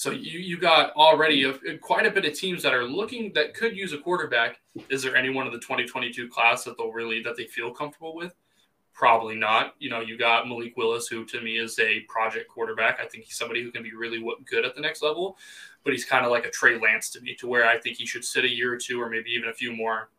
So 0.00 0.12
you 0.12 0.38
you 0.38 0.56
got 0.56 0.92
already 0.92 1.44
a, 1.44 1.76
quite 1.76 2.06
a 2.06 2.10
bit 2.10 2.24
of 2.24 2.32
teams 2.32 2.62
that 2.62 2.72
are 2.72 2.84
looking 2.84 3.34
that 3.34 3.52
could 3.52 3.76
use 3.76 3.92
a 3.92 3.98
quarterback. 3.98 4.58
Is 4.88 5.02
there 5.02 5.14
anyone 5.14 5.46
of 5.46 5.52
the 5.52 5.58
2022 5.58 6.26
class 6.30 6.64
that 6.64 6.78
they'll 6.78 6.90
really 6.90 7.22
that 7.22 7.36
they 7.36 7.44
feel 7.44 7.70
comfortable 7.70 8.14
with? 8.14 8.34
Probably 8.94 9.34
not. 9.34 9.74
You 9.78 9.90
know, 9.90 10.00
you 10.00 10.16
got 10.16 10.48
Malik 10.48 10.74
Willis, 10.78 11.06
who 11.06 11.26
to 11.26 11.42
me 11.42 11.58
is 11.58 11.78
a 11.78 12.00
project 12.08 12.48
quarterback. 12.48 12.98
I 12.98 13.06
think 13.08 13.24
he's 13.24 13.36
somebody 13.36 13.62
who 13.62 13.70
can 13.70 13.82
be 13.82 13.92
really 13.92 14.24
good 14.46 14.64
at 14.64 14.74
the 14.74 14.80
next 14.80 15.02
level 15.02 15.36
but 15.82 15.92
he's 15.92 16.04
kind 16.04 16.24
of 16.24 16.30
like 16.30 16.44
a 16.44 16.50
Trey 16.50 16.78
Lance 16.78 17.10
to 17.10 17.20
me, 17.20 17.34
to 17.36 17.46
where 17.46 17.66
I 17.66 17.78
think 17.78 17.96
he 17.96 18.06
should 18.06 18.24
sit 18.24 18.44
a 18.44 18.48
year 18.48 18.74
or 18.74 18.76
two, 18.76 19.00
or 19.00 19.08
maybe 19.08 19.30
even 19.30 19.48
a 19.48 19.54
few 19.54 19.72
more, 19.72 20.10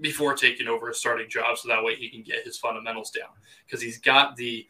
before 0.00 0.34
taking 0.34 0.68
over 0.68 0.90
a 0.90 0.94
starting 0.94 1.28
job, 1.28 1.58
so 1.58 1.68
that 1.68 1.82
way 1.82 1.96
he 1.96 2.08
can 2.08 2.22
get 2.22 2.44
his 2.44 2.56
fundamentals 2.56 3.10
down 3.10 3.30
because 3.66 3.82
he's 3.82 3.98
got 3.98 4.36
the 4.36 4.66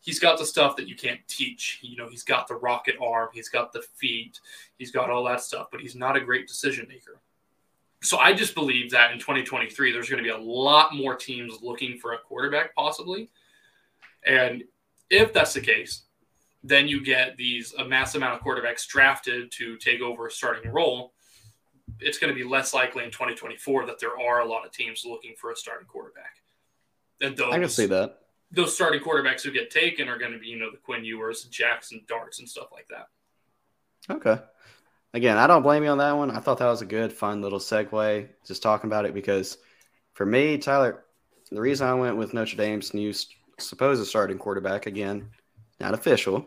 he's 0.00 0.18
got 0.18 0.38
the 0.38 0.46
stuff 0.46 0.76
that 0.76 0.88
you 0.88 0.96
can't 0.96 1.20
teach. 1.28 1.78
You 1.82 1.96
know, 1.96 2.08
he's 2.08 2.24
got 2.24 2.48
the 2.48 2.56
rocket 2.56 2.96
arm, 3.00 3.28
he's 3.32 3.48
got 3.48 3.72
the 3.72 3.82
feet, 3.96 4.40
he's 4.78 4.90
got 4.90 5.10
all 5.10 5.24
that 5.24 5.42
stuff, 5.42 5.68
but 5.70 5.80
he's 5.80 5.94
not 5.94 6.16
a 6.16 6.20
great 6.20 6.48
decision 6.48 6.86
maker. 6.88 7.20
So 8.02 8.18
I 8.18 8.32
just 8.32 8.54
believe 8.54 8.90
that 8.92 9.12
in 9.12 9.18
2023, 9.18 9.92
there's 9.92 10.08
going 10.08 10.22
to 10.22 10.24
be 10.24 10.34
a 10.34 10.38
lot 10.38 10.94
more 10.94 11.14
teams 11.14 11.58
looking 11.60 11.98
for 11.98 12.14
a 12.14 12.18
quarterback, 12.18 12.74
possibly. 12.74 13.28
And 14.24 14.64
if 15.10 15.34
that's 15.34 15.52
the 15.52 15.60
case, 15.60 16.04
then 16.62 16.88
you 16.88 17.04
get 17.04 17.36
these 17.36 17.74
a 17.74 17.84
mass 17.84 18.14
amount 18.14 18.34
of 18.34 18.40
quarterbacks 18.40 18.86
drafted 18.86 19.50
to 19.52 19.76
take 19.76 20.00
over 20.00 20.26
a 20.26 20.30
starting 20.30 20.70
role. 20.72 21.12
It's 21.98 22.18
going 22.18 22.32
to 22.32 22.38
be 22.38 22.48
less 22.48 22.72
likely 22.72 23.04
in 23.04 23.10
2024 23.10 23.86
that 23.86 23.98
there 23.98 24.18
are 24.18 24.40
a 24.40 24.46
lot 24.46 24.64
of 24.64 24.72
teams 24.72 25.04
looking 25.04 25.34
for 25.36 25.52
a 25.52 25.56
starting 25.56 25.86
quarterback. 25.86 26.36
And 27.20 27.36
those, 27.36 27.52
I 27.52 27.58
can 27.58 27.68
see 27.68 27.86
that. 27.86 28.18
Those 28.52 28.74
starting 28.74 29.00
quarterbacks 29.00 29.42
who 29.42 29.52
get 29.52 29.70
taken 29.70 30.08
are 30.08 30.18
going 30.18 30.32
to 30.32 30.38
be, 30.38 30.48
you 30.48 30.58
know, 30.58 30.70
the 30.70 30.76
Quinn 30.76 31.04
Ewers, 31.04 31.44
Jackson 31.44 32.02
Darts, 32.08 32.40
and 32.40 32.48
stuff 32.48 32.68
like 32.72 32.88
that. 32.88 33.08
Okay. 34.12 34.42
Again, 35.14 35.38
I 35.38 35.46
don't 35.46 35.62
blame 35.62 35.82
you 35.82 35.90
on 35.90 35.98
that 35.98 36.16
one. 36.16 36.30
I 36.30 36.40
thought 36.40 36.58
that 36.58 36.66
was 36.66 36.82
a 36.82 36.86
good, 36.86 37.12
fun 37.12 37.42
little 37.42 37.58
segue, 37.58 38.28
just 38.46 38.62
talking 38.62 38.88
about 38.88 39.04
it 39.04 39.14
because 39.14 39.58
for 40.14 40.26
me, 40.26 40.58
Tyler, 40.58 41.04
the 41.50 41.60
reason 41.60 41.88
I 41.88 41.94
went 41.94 42.16
with 42.16 42.34
Notre 42.34 42.56
Dame's 42.56 42.94
new 42.94 43.12
supposed 43.58 44.06
starting 44.06 44.38
quarterback 44.38 44.86
again 44.86 45.30
not 45.80 45.94
official, 45.94 46.46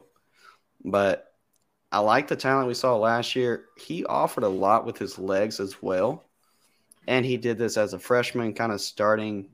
but 0.85 1.33
I 1.91 1.99
like 1.99 2.27
the 2.27 2.35
talent 2.35 2.67
we 2.67 2.73
saw 2.73 2.95
last 2.95 3.35
year. 3.35 3.65
He 3.77 4.05
offered 4.05 4.43
a 4.43 4.49
lot 4.49 4.85
with 4.85 4.97
his 4.97 5.17
legs 5.17 5.59
as 5.59 5.81
well. 5.81 6.23
And 7.07 7.25
he 7.25 7.35
did 7.35 7.57
this 7.57 7.75
as 7.75 7.93
a 7.93 7.99
freshman, 7.99 8.53
kind 8.53 8.71
of 8.71 8.79
starting, 8.79 9.49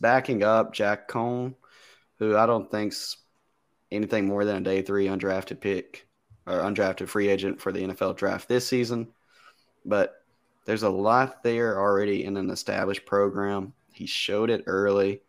backing 0.00 0.42
up 0.42 0.74
Jack 0.74 1.08
Coan, 1.08 1.54
who 2.18 2.36
I 2.36 2.46
don't 2.46 2.70
think's 2.70 3.16
anything 3.90 4.26
more 4.26 4.44
than 4.44 4.56
a 4.56 4.60
day 4.60 4.82
three 4.82 5.06
undrafted 5.06 5.60
pick 5.60 6.06
or 6.46 6.58
undrafted 6.58 7.08
free 7.08 7.28
agent 7.28 7.60
for 7.60 7.72
the 7.72 7.80
NFL 7.80 8.16
draft 8.16 8.48
this 8.48 8.66
season. 8.66 9.08
But 9.84 10.14
there's 10.64 10.82
a 10.82 10.90
lot 10.90 11.42
there 11.42 11.78
already 11.78 12.24
in 12.24 12.36
an 12.36 12.50
established 12.50 13.06
program. 13.06 13.72
He 13.92 14.06
showed 14.06 14.50
it 14.50 14.64
early. 14.66 15.22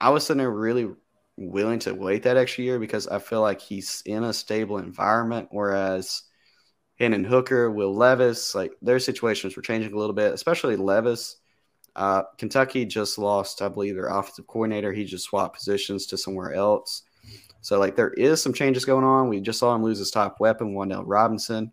I 0.00 0.10
was 0.10 0.24
sitting 0.24 0.38
there 0.38 0.50
really 0.50 0.88
willing 1.36 1.78
to 1.80 1.94
wait 1.94 2.24
that 2.24 2.36
extra 2.36 2.64
year 2.64 2.78
because 2.78 3.06
I 3.08 3.18
feel 3.18 3.40
like 3.40 3.60
he's 3.60 4.02
in 4.06 4.24
a 4.24 4.32
stable 4.32 4.78
environment. 4.78 5.48
Whereas 5.50 6.22
Hendon 6.98 7.24
Hooker, 7.24 7.70
Will 7.70 7.94
Levis, 7.94 8.54
like 8.54 8.72
their 8.82 8.98
situations 8.98 9.56
were 9.56 9.62
changing 9.62 9.92
a 9.92 9.98
little 9.98 10.14
bit, 10.14 10.32
especially 10.32 10.76
Levis. 10.76 11.36
Uh, 11.98 12.22
Kentucky 12.38 12.84
just 12.84 13.18
lost, 13.18 13.60
I 13.60 13.66
believe, 13.66 13.96
their 13.96 14.06
offensive 14.06 14.46
coordinator. 14.46 14.92
He 14.92 15.04
just 15.04 15.24
swapped 15.24 15.56
positions 15.56 16.06
to 16.06 16.16
somewhere 16.16 16.54
else. 16.54 17.02
So, 17.60 17.80
like, 17.80 17.96
there 17.96 18.10
is 18.10 18.40
some 18.40 18.52
changes 18.52 18.84
going 18.84 19.04
on. 19.04 19.28
We 19.28 19.40
just 19.40 19.58
saw 19.58 19.74
him 19.74 19.82
lose 19.82 19.98
his 19.98 20.12
top 20.12 20.38
weapon, 20.38 20.74
Wan'Dale 20.74 21.02
Robinson. 21.04 21.72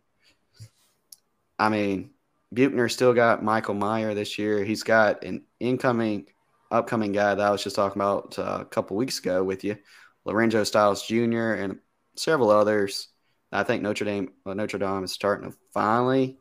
I 1.59 1.69
mean, 1.69 2.09
Buchner 2.51 2.89
still 2.89 3.13
got 3.13 3.43
Michael 3.43 3.75
Mayer 3.75 4.15
this 4.15 4.39
year. 4.39 4.63
He's 4.63 4.81
got 4.81 5.23
an 5.23 5.43
incoming 5.59 6.25
upcoming 6.71 7.11
guy 7.11 7.35
that 7.35 7.45
I 7.45 7.51
was 7.51 7.63
just 7.63 7.75
talking 7.75 8.01
about 8.01 8.39
uh, 8.39 8.57
a 8.61 8.65
couple 8.65 8.97
weeks 8.97 9.19
ago 9.19 9.43
with 9.43 9.63
you, 9.63 9.77
Lorenzo 10.25 10.63
Styles 10.63 11.05
Jr. 11.05 11.53
and 11.53 11.77
several 12.15 12.49
others. 12.49 13.09
I 13.51 13.61
think 13.61 13.83
Notre 13.83 14.05
Dame 14.05 14.31
uh, 14.43 14.55
Notre 14.55 14.79
Dame 14.79 15.03
is 15.03 15.11
starting 15.11 15.51
to 15.51 15.55
finally 15.71 16.39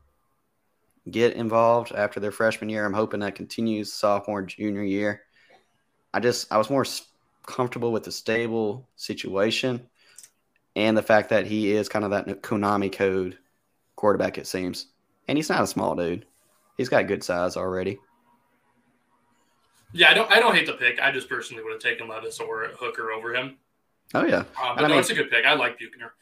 get 1.10 1.34
involved 1.34 1.92
after 1.92 2.20
their 2.20 2.32
freshman 2.32 2.70
year. 2.70 2.84
I'm 2.84 2.94
hoping 2.94 3.20
that 3.20 3.34
continues 3.34 3.92
sophomore 3.92 4.42
junior 4.42 4.82
year. 4.82 5.22
I 6.12 6.20
just 6.20 6.52
I 6.52 6.58
was 6.58 6.70
more 6.70 6.86
comfortable 7.46 7.92
with 7.92 8.04
the 8.04 8.12
stable 8.12 8.88
situation 8.96 9.88
and 10.76 10.96
the 10.96 11.02
fact 11.02 11.30
that 11.30 11.46
he 11.46 11.72
is 11.72 11.88
kind 11.88 12.04
of 12.04 12.10
that 12.12 12.42
Konami 12.42 12.92
code 12.92 13.38
quarterback 13.96 14.38
it 14.38 14.46
seems. 14.46 14.86
And 15.28 15.38
he's 15.38 15.48
not 15.48 15.62
a 15.62 15.66
small 15.66 15.94
dude. 15.94 16.26
He's 16.76 16.88
got 16.88 17.06
good 17.06 17.22
size 17.22 17.56
already. 17.56 17.98
Yeah, 19.92 20.10
I 20.10 20.14
don't. 20.14 20.30
I 20.30 20.40
don't 20.40 20.54
hate 20.54 20.66
the 20.66 20.72
pick. 20.72 21.00
I 21.00 21.12
just 21.12 21.28
personally 21.28 21.62
would 21.62 21.72
have 21.72 21.80
taken 21.80 22.08
Levis 22.08 22.40
or 22.40 22.66
Hooker 22.80 23.12
over 23.12 23.32
him. 23.32 23.56
Oh 24.12 24.24
yeah, 24.24 24.40
um, 24.60 24.76
but 24.76 24.82
no, 24.82 24.88
mean, 24.88 24.98
it's 24.98 25.10
a 25.10 25.14
good 25.14 25.30
pick. 25.30 25.46
I 25.46 25.54
like 25.54 25.78
Buchner. 25.78 26.14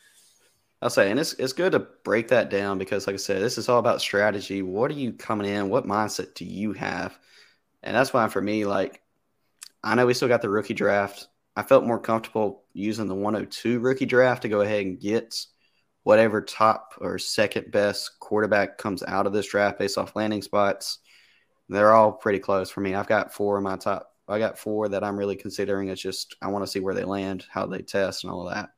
I'll 0.83 0.91
say, 0.91 1.11
and 1.11 1.21
it's 1.21 1.33
it's 1.35 1.53
good 1.53 1.73
to 1.73 1.79
break 1.79 2.29
that 2.29 2.51
down 2.51 2.79
because, 2.79 3.07
like 3.07 3.15
I 3.15 3.19
said, 3.19 3.41
this 3.41 3.57
is 3.57 3.69
all 3.69 3.79
about 3.79 4.01
strategy. 4.01 4.63
What 4.63 4.91
are 4.91 4.95
you 4.95 5.13
coming 5.13 5.49
in? 5.49 5.71
What 5.71 5.87
mindset 5.87 6.35
do 6.35 6.45
you 6.45 6.73
have? 6.75 7.17
And 7.83 7.97
that's 7.97 8.13
why 8.13 8.29
for 8.29 8.43
me, 8.43 8.65
like, 8.67 9.01
I 9.85 9.95
know 9.95 10.07
we 10.07 10.15
still 10.15 10.29
got 10.29 10.43
the 10.43 10.51
rookie 10.51 10.75
draft 10.75 11.29
I 11.57 11.63
felt 11.63 11.85
more 11.85 12.01
comfortable 12.01 12.65
using 12.73 13.09
the 13.09 13.15
102 13.15 13.81
rookie 13.81 14.07
draft 14.07 14.43
to 14.43 14.49
go 14.49 14.63
ahead 14.63 14.87
and 14.87 15.01
get 15.01 15.37
whatever 16.03 16.41
top 16.41 16.95
or 16.99 17.19
second 17.19 17.71
best 17.71 18.19
quarterback 18.21 18.79
comes 18.79 19.03
out 19.03 19.27
of 19.27 19.33
this 19.33 19.49
draft 19.49 19.79
based 19.79 19.99
off 19.99 20.17
landing 20.17 20.43
spots. 20.43 20.99
They're 21.69 21.93
all 21.93 22.13
pretty 22.13 22.39
close 22.39 22.71
for 22.71 22.81
me. 22.81 22.95
I've 22.95 23.07
got 23.07 23.35
four 23.35 23.59
in 23.59 23.65
my 23.65 23.77
top. 23.77 24.09
I 24.29 24.39
got 24.39 24.59
four 24.59 24.89
that 24.89 25.05
I'm 25.05 25.19
really 25.19 25.37
considering. 25.37 25.89
It's 25.89 26.01
just 26.01 26.37
I 26.41 26.49
want 26.49 26.65
to 26.65 26.71
see 26.71 26.81
where 26.81 26.95
they 26.95 27.05
land, 27.05 27.45
how 27.51 27.67
they 27.67 27.83
test, 27.83 28.25
and 28.25 28.33
all 28.33 28.49
of 28.49 28.55
that. 28.55 28.71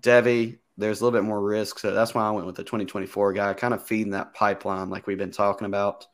Devy, 0.00 0.58
there's 0.76 1.00
a 1.00 1.04
little 1.04 1.18
bit 1.18 1.26
more 1.26 1.40
risk, 1.40 1.78
so 1.78 1.92
that's 1.92 2.14
why 2.14 2.26
I 2.26 2.30
went 2.30 2.46
with 2.46 2.56
the 2.56 2.64
2024 2.64 3.32
guy, 3.32 3.54
kind 3.54 3.74
of 3.74 3.86
feeding 3.86 4.12
that 4.12 4.34
pipeline 4.34 4.90
like 4.90 5.06
we've 5.06 5.18
been 5.18 5.30
talking 5.30 5.66
about. 5.66 6.06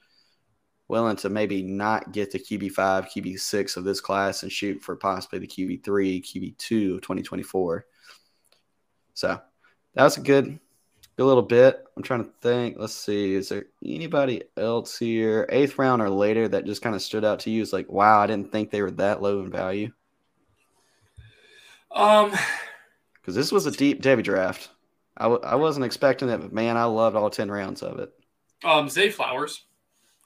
Willing 0.88 1.16
to 1.16 1.30
maybe 1.30 1.62
not 1.62 2.12
get 2.12 2.30
the 2.30 2.38
QB5, 2.38 3.08
QB6 3.10 3.76
of 3.76 3.84
this 3.84 4.00
class 4.00 4.42
and 4.42 4.52
shoot 4.52 4.82
for 4.82 4.94
possibly 4.94 5.38
the 5.38 5.46
QB3, 5.46 5.82
QB2 5.82 6.96
of 6.96 7.00
2024. 7.00 7.86
So 9.14 9.40
that 9.94 10.04
was 10.04 10.18
a 10.18 10.20
good, 10.20 10.58
good 11.16 11.24
little 11.24 11.42
bit. 11.42 11.82
I'm 11.96 12.02
trying 12.02 12.24
to 12.24 12.30
think. 12.42 12.76
Let's 12.78 12.94
see. 12.94 13.34
Is 13.34 13.48
there 13.48 13.66
anybody 13.82 14.42
else 14.56 14.98
here, 14.98 15.46
eighth 15.48 15.78
round 15.78 16.02
or 16.02 16.10
later, 16.10 16.46
that 16.48 16.66
just 16.66 16.82
kind 16.82 16.94
of 16.94 17.00
stood 17.00 17.24
out 17.24 17.40
to 17.40 17.50
you? 17.50 17.62
Is 17.62 17.72
like, 17.72 17.90
wow, 17.90 18.20
I 18.20 18.26
didn't 18.26 18.52
think 18.52 18.70
they 18.70 18.82
were 18.82 18.90
that 18.92 19.22
low 19.22 19.40
in 19.40 19.50
value. 19.50 19.92
Um, 21.90 22.32
because 23.22 23.34
this 23.34 23.52
was 23.52 23.66
a 23.66 23.70
deep 23.70 24.02
Devy 24.02 24.24
draft. 24.24 24.68
I 25.16 25.24
w- 25.24 25.42
I 25.42 25.54
wasn't 25.54 25.86
expecting 25.86 26.28
it, 26.28 26.38
but 26.38 26.52
man, 26.52 26.76
I 26.76 26.84
loved 26.84 27.16
all 27.16 27.30
10 27.30 27.50
rounds 27.50 27.82
of 27.82 27.98
it. 28.00 28.12
Um, 28.64 28.88
Zay 28.88 29.10
Flowers. 29.10 29.64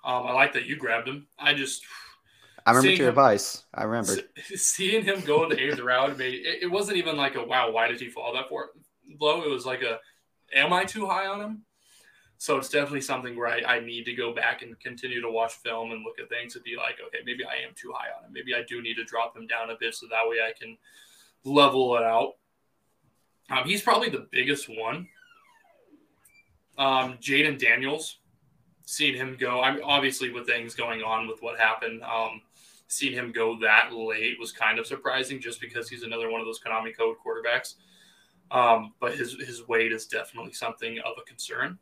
Um, 0.04 0.26
I 0.26 0.32
like 0.32 0.52
that 0.54 0.66
you 0.66 0.76
grabbed 0.76 1.08
him. 1.08 1.26
I 1.38 1.54
just. 1.54 1.84
I 2.64 2.70
remember 2.70 2.90
your 2.90 3.06
him, 3.06 3.10
advice. 3.10 3.64
I 3.74 3.84
remember 3.84 4.16
seeing 4.54 5.04
him 5.04 5.20
go 5.20 5.44
in 5.44 5.50
the 5.50 5.60
eighth 5.60 5.80
round. 5.80 6.16
Made 6.16 6.34
it, 6.34 6.62
it 6.62 6.70
wasn't 6.70 6.96
even 6.96 7.16
like 7.16 7.34
a 7.34 7.44
wow. 7.44 7.70
Why 7.70 7.88
did 7.88 8.00
he 8.00 8.08
fall 8.08 8.32
that 8.34 8.48
far 8.48 8.70
low? 9.20 9.42
It 9.42 9.50
was 9.50 9.66
like 9.66 9.82
a, 9.82 9.98
am 10.54 10.72
I 10.72 10.84
too 10.84 11.06
high 11.06 11.26
on 11.26 11.40
him? 11.40 11.62
So 12.38 12.58
it's 12.58 12.68
definitely 12.68 13.00
something 13.00 13.36
where 13.36 13.48
I, 13.48 13.76
I 13.76 13.80
need 13.80 14.04
to 14.04 14.14
go 14.14 14.34
back 14.34 14.62
and 14.62 14.78
continue 14.78 15.22
to 15.22 15.30
watch 15.30 15.54
film 15.54 15.92
and 15.92 16.04
look 16.04 16.18
at 16.20 16.28
things 16.28 16.54
and 16.54 16.64
be 16.64 16.76
like, 16.76 16.96
okay, 17.06 17.18
maybe 17.24 17.44
I 17.44 17.66
am 17.66 17.72
too 17.74 17.92
high 17.94 18.08
on 18.16 18.24
him. 18.24 18.32
Maybe 18.32 18.54
I 18.54 18.62
do 18.68 18.82
need 18.82 18.94
to 18.94 19.04
drop 19.04 19.36
him 19.36 19.46
down 19.46 19.70
a 19.70 19.76
bit 19.78 19.94
so 19.94 20.06
that 20.10 20.28
way 20.28 20.36
I 20.46 20.52
can 20.52 20.76
level 21.44 21.96
it 21.96 22.02
out. 22.02 22.34
Um, 23.50 23.64
he's 23.64 23.82
probably 23.82 24.08
the 24.08 24.26
biggest 24.30 24.68
one. 24.68 25.08
Um, 26.78 27.14
Jayden 27.18 27.58
Daniels, 27.58 28.18
seeing 28.84 29.14
him 29.14 29.36
go. 29.38 29.62
I'm 29.62 29.80
obviously 29.84 30.30
with 30.30 30.46
things 30.46 30.74
going 30.74 31.02
on 31.02 31.26
with 31.26 31.40
what 31.40 31.58
happened. 31.58 32.02
Um, 32.02 32.42
seeing 32.88 33.14
him 33.14 33.32
go 33.32 33.58
that 33.60 33.92
late 33.92 34.38
was 34.38 34.52
kind 34.52 34.78
of 34.78 34.86
surprising, 34.86 35.40
just 35.40 35.60
because 35.60 35.88
he's 35.88 36.02
another 36.02 36.30
one 36.30 36.40
of 36.40 36.46
those 36.46 36.60
Konami 36.60 36.96
code 36.96 37.16
quarterbacks. 37.24 37.74
Um, 38.50 38.94
but 39.00 39.16
his 39.16 39.34
his 39.34 39.66
weight 39.66 39.92
is 39.92 40.06
definitely 40.06 40.52
something 40.52 40.98
of 41.00 41.14
a 41.18 41.22
concern. 41.22 41.78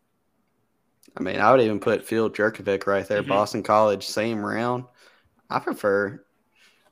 I 1.17 1.23
mean, 1.23 1.39
I 1.39 1.51
would 1.51 1.61
even 1.61 1.81
put 1.81 2.05
Phil 2.05 2.31
Jurkovec 2.31 2.87
right 2.87 3.07
there, 3.07 3.21
mm-hmm. 3.21 3.29
Boston 3.29 3.63
College, 3.63 4.07
same 4.07 4.45
round. 4.45 4.85
I 5.51 5.59
prefer 5.59 6.24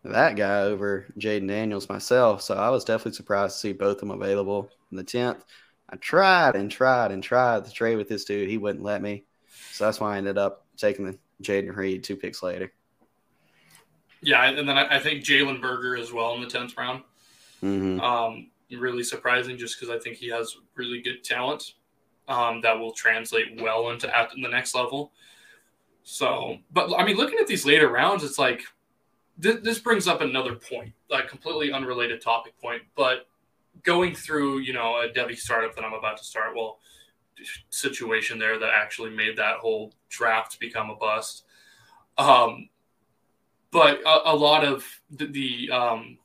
that 0.04 0.36
guy 0.36 0.62
over 0.62 1.06
Jayden 1.18 1.48
Daniels 1.48 1.88
myself. 1.88 2.42
So 2.42 2.54
I 2.54 2.70
was 2.70 2.84
definitely 2.84 3.12
surprised 3.12 3.54
to 3.54 3.60
see 3.60 3.72
both 3.72 4.02
of 4.02 4.08
them 4.08 4.10
available 4.10 4.68
in 4.90 4.96
the 4.96 5.04
10th. 5.04 5.42
I 5.88 5.96
tried 5.96 6.56
and 6.56 6.70
tried 6.70 7.12
and 7.12 7.22
tried 7.22 7.64
to 7.64 7.70
trade 7.70 7.96
with 7.96 8.08
this 8.08 8.24
dude. 8.24 8.48
He 8.48 8.58
wouldn't 8.58 8.84
let 8.84 9.02
me. 9.02 9.24
So 9.72 9.84
that's 9.84 10.00
why 10.00 10.14
I 10.14 10.18
ended 10.18 10.38
up 10.38 10.66
taking 10.76 11.06
the 11.06 11.18
Jayden 11.42 11.74
Reed 11.76 12.02
two 12.02 12.16
picks 12.16 12.42
later. 12.42 12.72
Yeah, 14.22 14.44
and 14.44 14.68
then 14.68 14.78
I 14.78 15.00
think 15.00 15.24
Jalen 15.24 15.60
Berger 15.60 15.96
as 15.96 16.12
well 16.12 16.34
in 16.34 16.40
the 16.40 16.46
10th 16.46 16.76
round. 16.76 17.02
Mm-hmm. 17.62 18.00
Um, 18.00 18.50
really 18.70 19.02
surprising 19.02 19.58
just 19.58 19.78
because 19.78 19.94
I 19.94 19.98
think 19.98 20.16
he 20.16 20.28
has 20.30 20.56
really 20.76 21.02
good 21.02 21.22
talent 21.22 21.74
um, 22.28 22.60
that 22.62 22.78
will 22.78 22.92
translate 22.92 23.60
well 23.60 23.90
into 23.90 24.16
at 24.16 24.30
the 24.30 24.48
next 24.48 24.74
level. 24.74 25.12
So, 26.04 26.58
but 26.72 26.92
I 26.96 27.04
mean, 27.04 27.16
looking 27.16 27.38
at 27.40 27.46
these 27.46 27.66
later 27.66 27.88
rounds, 27.88 28.24
it's 28.24 28.38
like– 28.38 28.62
this, 29.38 29.56
this 29.62 29.78
brings 29.78 30.06
up 30.06 30.20
another 30.20 30.54
point, 30.54 30.92
a 31.10 31.22
completely 31.22 31.72
unrelated 31.72 32.20
topic 32.20 32.58
point, 32.60 32.82
but 32.96 33.26
going 33.82 34.14
through, 34.14 34.58
you 34.58 34.72
know, 34.72 35.00
a 35.00 35.08
Devy 35.08 35.36
startup 35.36 35.74
that 35.74 35.84
I'm 35.84 35.94
about 35.94 36.16
to 36.18 36.24
start, 36.24 36.54
well, 36.54 36.78
situation 37.70 38.38
there 38.38 38.58
that 38.58 38.70
actually 38.74 39.10
made 39.10 39.36
that 39.36 39.56
whole 39.56 39.92
draft 40.08 40.60
become 40.60 40.90
a 40.90 40.96
bust. 40.96 41.44
Um, 42.18 42.68
but 43.70 44.00
a, 44.06 44.32
a, 44.32 44.36
lot 44.36 44.64
of 44.64 44.86
the, 45.10 45.26
the 45.26 45.70
um, 45.70 46.18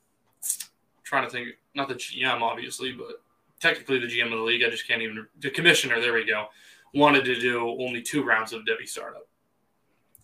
trying 1.03 1.23
to 1.23 1.29
think, 1.29 1.49
not 1.73 1.87
the 1.87 1.95
GM 1.95 2.41
obviously, 2.41 2.91
but 2.91 3.21
technically 3.59 3.99
the 3.99 4.07
GM 4.07 4.25
of 4.25 4.39
the 4.39 4.43
league. 4.43 4.63
I 4.63 4.69
just 4.69 4.87
can't 4.87 5.01
even 5.01 5.25
the 5.39 5.49
commissioner. 5.49 5.99
There 6.01 6.13
we 6.13 6.25
go. 6.25 6.47
Wanted 6.93 7.25
to 7.25 7.39
do 7.39 7.69
only 7.79 8.01
two 8.01 8.23
rounds 8.23 8.53
of 8.53 8.63
Devy 8.63 8.87
startup, 8.87 9.27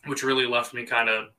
which 0.06 0.24
really 0.24 0.46
left 0.46 0.74
me 0.74 0.84
kind 0.84 1.10
of 1.10 1.30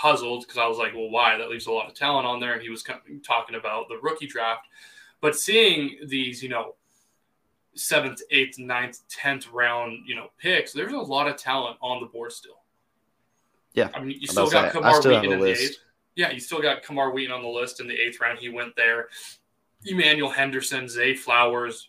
puzzled 0.00 0.46
because 0.46 0.58
I 0.58 0.66
was 0.66 0.78
like, 0.78 0.94
well, 0.94 1.10
why? 1.10 1.36
That 1.36 1.50
leaves 1.50 1.66
a 1.66 1.72
lot 1.72 1.88
of 1.88 1.94
talent 1.94 2.26
on 2.26 2.40
there. 2.40 2.54
And 2.54 2.62
he 2.62 2.70
was 2.70 2.82
talking 2.82 3.54
about 3.54 3.88
the 3.88 3.98
rookie 4.02 4.26
draft. 4.26 4.66
But 5.20 5.36
seeing 5.36 5.98
these, 6.06 6.42
you 6.42 6.48
know, 6.48 6.74
seventh, 7.74 8.22
eighth, 8.30 8.58
ninth, 8.58 9.00
tenth 9.08 9.50
round, 9.52 9.98
you 10.06 10.14
know, 10.14 10.30
picks, 10.38 10.72
there's 10.72 10.92
a 10.92 10.98
lot 10.98 11.28
of 11.28 11.36
talent 11.36 11.76
on 11.82 12.00
the 12.00 12.06
board 12.06 12.32
still. 12.32 12.62
Yeah. 13.74 13.90
I 13.94 14.00
mean, 14.00 14.18
you 14.18 14.26
still 14.26 14.50
got 14.50 14.72
Kamar 14.72 15.00
Wheaton 15.00 15.32
in 15.32 15.40
the 15.40 15.46
eighth. 15.46 15.76
Yeah, 16.16 16.30
you 16.30 16.40
still 16.40 16.60
got 16.60 16.82
Kamar 16.82 17.12
Wheaton 17.12 17.32
on 17.32 17.42
the 17.42 17.48
list 17.48 17.80
in 17.80 17.86
the 17.86 17.94
eighth 17.94 18.20
round. 18.20 18.38
He 18.38 18.48
went 18.48 18.74
there. 18.76 19.08
Emmanuel 19.84 20.30
Henderson, 20.30 20.88
Zay 20.88 21.14
Flowers, 21.14 21.88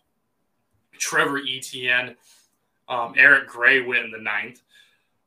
Trevor 0.97 1.39
Etienne, 1.39 2.15
um, 2.87 3.13
Eric 3.17 3.47
Gray 3.47 3.81
went 3.81 4.05
in 4.05 4.11
the 4.11 4.19
ninth. 4.19 4.61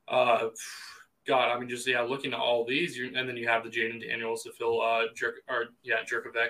Uh, 0.06 0.48
God, 1.26 1.50
I 1.50 1.58
mean, 1.58 1.68
just 1.68 1.86
yeah, 1.86 2.02
looking 2.02 2.34
at 2.34 2.38
all 2.38 2.64
these, 2.66 2.98
and 2.98 3.28
then 3.28 3.36
you 3.36 3.48
have 3.48 3.64
the 3.64 3.70
Jayden 3.70 4.06
Daniels, 4.06 4.42
the 4.42 4.52
Phil, 4.52 4.80
uh, 4.80 5.04
Jerk, 5.16 5.36
or 5.48 5.66
yeah, 5.82 5.96
Jurkovec, 6.10 6.48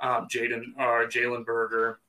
um, 0.00 0.26
Jaden 0.32 0.62
or 0.78 1.06
Jalen 1.06 1.44
Berger, 1.44 2.00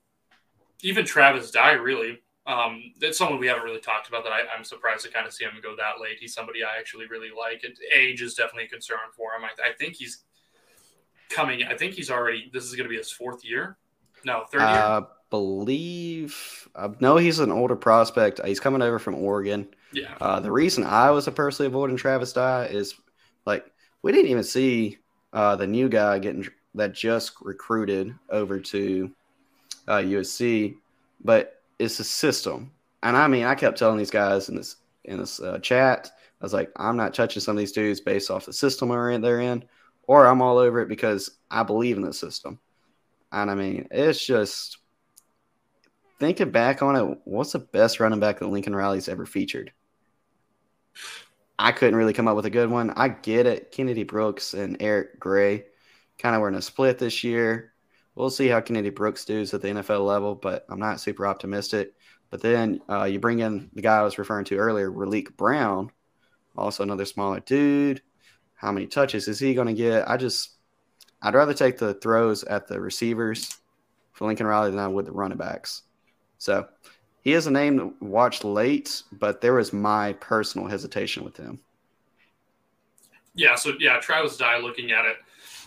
even 0.81 1.05
Travis 1.05 1.49
Dye. 1.49 1.73
Really, 1.73 2.19
um, 2.45 2.81
that's 2.99 3.17
someone 3.17 3.39
we 3.39 3.47
haven't 3.47 3.63
really 3.63 3.79
talked 3.79 4.07
about. 4.07 4.23
That 4.23 4.33
I, 4.33 4.41
am 4.55 4.63
surprised 4.63 5.03
to 5.05 5.11
kind 5.11 5.25
of 5.25 5.33
see 5.33 5.45
him 5.45 5.53
go 5.63 5.75
that 5.75 6.01
late. 6.01 6.17
He's 6.19 6.33
somebody 6.33 6.63
I 6.63 6.77
actually 6.77 7.07
really 7.07 7.29
like. 7.35 7.63
And 7.63 7.75
age 7.95 8.21
is 8.21 8.35
definitely 8.35 8.65
a 8.65 8.69
concern 8.69 8.97
for 9.15 9.31
him. 9.33 9.43
I, 9.43 9.69
I 9.69 9.73
think 9.73 9.95
he's 9.95 10.23
coming. 11.29 11.63
I 11.63 11.75
think 11.75 11.93
he's 11.95 12.11
already. 12.11 12.51
This 12.53 12.65
is 12.65 12.75
going 12.75 12.85
to 12.85 12.89
be 12.89 12.97
his 12.97 13.11
fourth 13.11 13.43
year. 13.43 13.77
No, 14.25 14.43
third 14.51 14.59
year. 14.59 14.69
Uh, 14.69 15.01
believe. 15.29 16.69
I 16.75 16.89
know 16.99 17.17
he's 17.17 17.39
an 17.39 17.51
older 17.51 17.75
prospect. 17.75 18.39
He's 18.45 18.59
coming 18.59 18.81
over 18.81 18.99
from 18.99 19.15
Oregon. 19.15 19.67
Yeah. 19.93 20.15
Uh, 20.19 20.39
the 20.39 20.51
reason 20.51 20.83
I 20.83 21.11
was 21.11 21.27
personally 21.29 21.67
avoiding 21.67 21.97
Travis 21.97 22.33
Dye 22.33 22.65
is 22.65 22.95
like 23.45 23.65
we 24.01 24.11
didn't 24.11 24.31
even 24.31 24.43
see 24.43 24.97
uh, 25.31 25.55
the 25.55 25.67
new 25.67 25.89
guy 25.89 26.19
getting 26.19 26.47
that 26.75 26.93
just 26.93 27.33
recruited 27.41 28.13
over 28.29 28.59
to 28.59 29.11
uh, 29.87 29.97
USC, 29.97 30.75
but 31.23 31.61
it's 31.79 31.99
a 31.99 32.03
system. 32.03 32.71
And 33.03 33.15
I 33.15 33.27
mean, 33.27 33.43
I 33.43 33.55
kept 33.55 33.77
telling 33.77 33.97
these 33.97 34.11
guys 34.11 34.49
in 34.49 34.55
this 34.55 34.77
in 35.05 35.19
this 35.19 35.39
uh, 35.39 35.59
chat, 35.59 36.11
I 36.41 36.45
was 36.45 36.53
like, 36.53 36.71
I'm 36.77 36.97
not 36.97 37.13
touching 37.13 37.41
some 37.41 37.55
of 37.55 37.59
these 37.59 37.73
dudes 37.73 38.01
based 38.01 38.31
off 38.31 38.45
the 38.45 38.53
system 38.53 38.89
they're 38.89 39.39
in, 39.41 39.63
or 40.07 40.25
I'm 40.25 40.41
all 40.41 40.57
over 40.57 40.81
it 40.81 40.89
because 40.89 41.31
I 41.51 41.63
believe 41.63 41.97
in 41.97 42.03
the 42.03 42.13
system. 42.13 42.59
And 43.31 43.51
I 43.51 43.55
mean, 43.55 43.87
it's 43.91 44.23
just 44.23 44.77
thinking 46.19 46.51
back 46.51 46.81
on 46.81 46.95
it, 46.95 47.17
what's 47.25 47.51
the 47.51 47.59
best 47.59 47.99
running 47.99 48.19
back 48.19 48.39
that 48.39 48.47
Lincoln 48.47 48.75
Riley's 48.75 49.09
ever 49.09 49.25
featured? 49.25 49.73
I 51.57 51.71
couldn't 51.71 51.95
really 51.95 52.13
come 52.13 52.27
up 52.27 52.35
with 52.35 52.45
a 52.45 52.51
good 52.51 52.69
one. 52.69 52.89
I 52.91 53.09
get 53.09 53.45
it. 53.45 53.71
Kennedy 53.71 54.03
Brooks 54.03 54.53
and 54.53 54.77
Eric 54.79 55.19
Gray 55.19 55.65
kind 56.17 56.35
of 56.35 56.41
were 56.41 56.47
in 56.47 56.55
a 56.55 56.61
split 56.61 56.97
this 56.97 57.23
year. 57.23 57.73
We'll 58.15 58.29
see 58.29 58.47
how 58.47 58.61
Kennedy 58.61 58.89
Brooks 58.89 59.25
does 59.25 59.53
at 59.53 59.61
the 59.61 59.69
NFL 59.69 60.05
level, 60.05 60.35
but 60.35 60.65
I'm 60.69 60.79
not 60.79 60.99
super 60.99 61.25
optimistic. 61.25 61.93
But 62.29 62.41
then 62.41 62.81
uh, 62.89 63.03
you 63.03 63.19
bring 63.19 63.39
in 63.39 63.69
the 63.73 63.81
guy 63.81 63.97
I 63.97 64.03
was 64.03 64.17
referring 64.17 64.45
to 64.45 64.57
earlier, 64.57 64.91
Raleek 64.91 65.35
Brown, 65.35 65.91
also 66.57 66.83
another 66.83 67.05
smaller 67.05 67.39
dude. 67.39 68.01
How 68.55 68.71
many 68.71 68.87
touches 68.87 69.27
is 69.27 69.39
he 69.39 69.53
going 69.53 69.67
to 69.67 69.73
get? 69.73 70.09
I 70.09 70.17
just, 70.17 70.51
I'd 71.21 71.35
rather 71.35 71.53
take 71.53 71.77
the 71.77 71.93
throws 71.95 72.43
at 72.43 72.67
the 72.67 72.79
receivers 72.79 73.57
for 74.13 74.27
Lincoln 74.27 74.47
Riley 74.47 74.71
than 74.71 74.79
I 74.79 74.87
would 74.87 75.05
the 75.05 75.11
running 75.11 75.37
backs. 75.37 75.83
So 76.37 76.67
he 77.23 77.33
is 77.33 77.47
a 77.47 77.51
name 77.51 77.77
to 77.77 77.93
watch 78.05 78.43
late, 78.43 79.03
but 79.13 79.41
there 79.41 79.53
was 79.53 79.71
my 79.71 80.13
personal 80.13 80.67
hesitation 80.67 81.23
with 81.23 81.37
him. 81.37 81.59
Yeah, 83.35 83.55
so 83.55 83.73
yeah, 83.79 83.99
Travis 83.99 84.37
Dye 84.37 84.59
looking 84.59 84.91
at 84.91 85.05
it. 85.05 85.17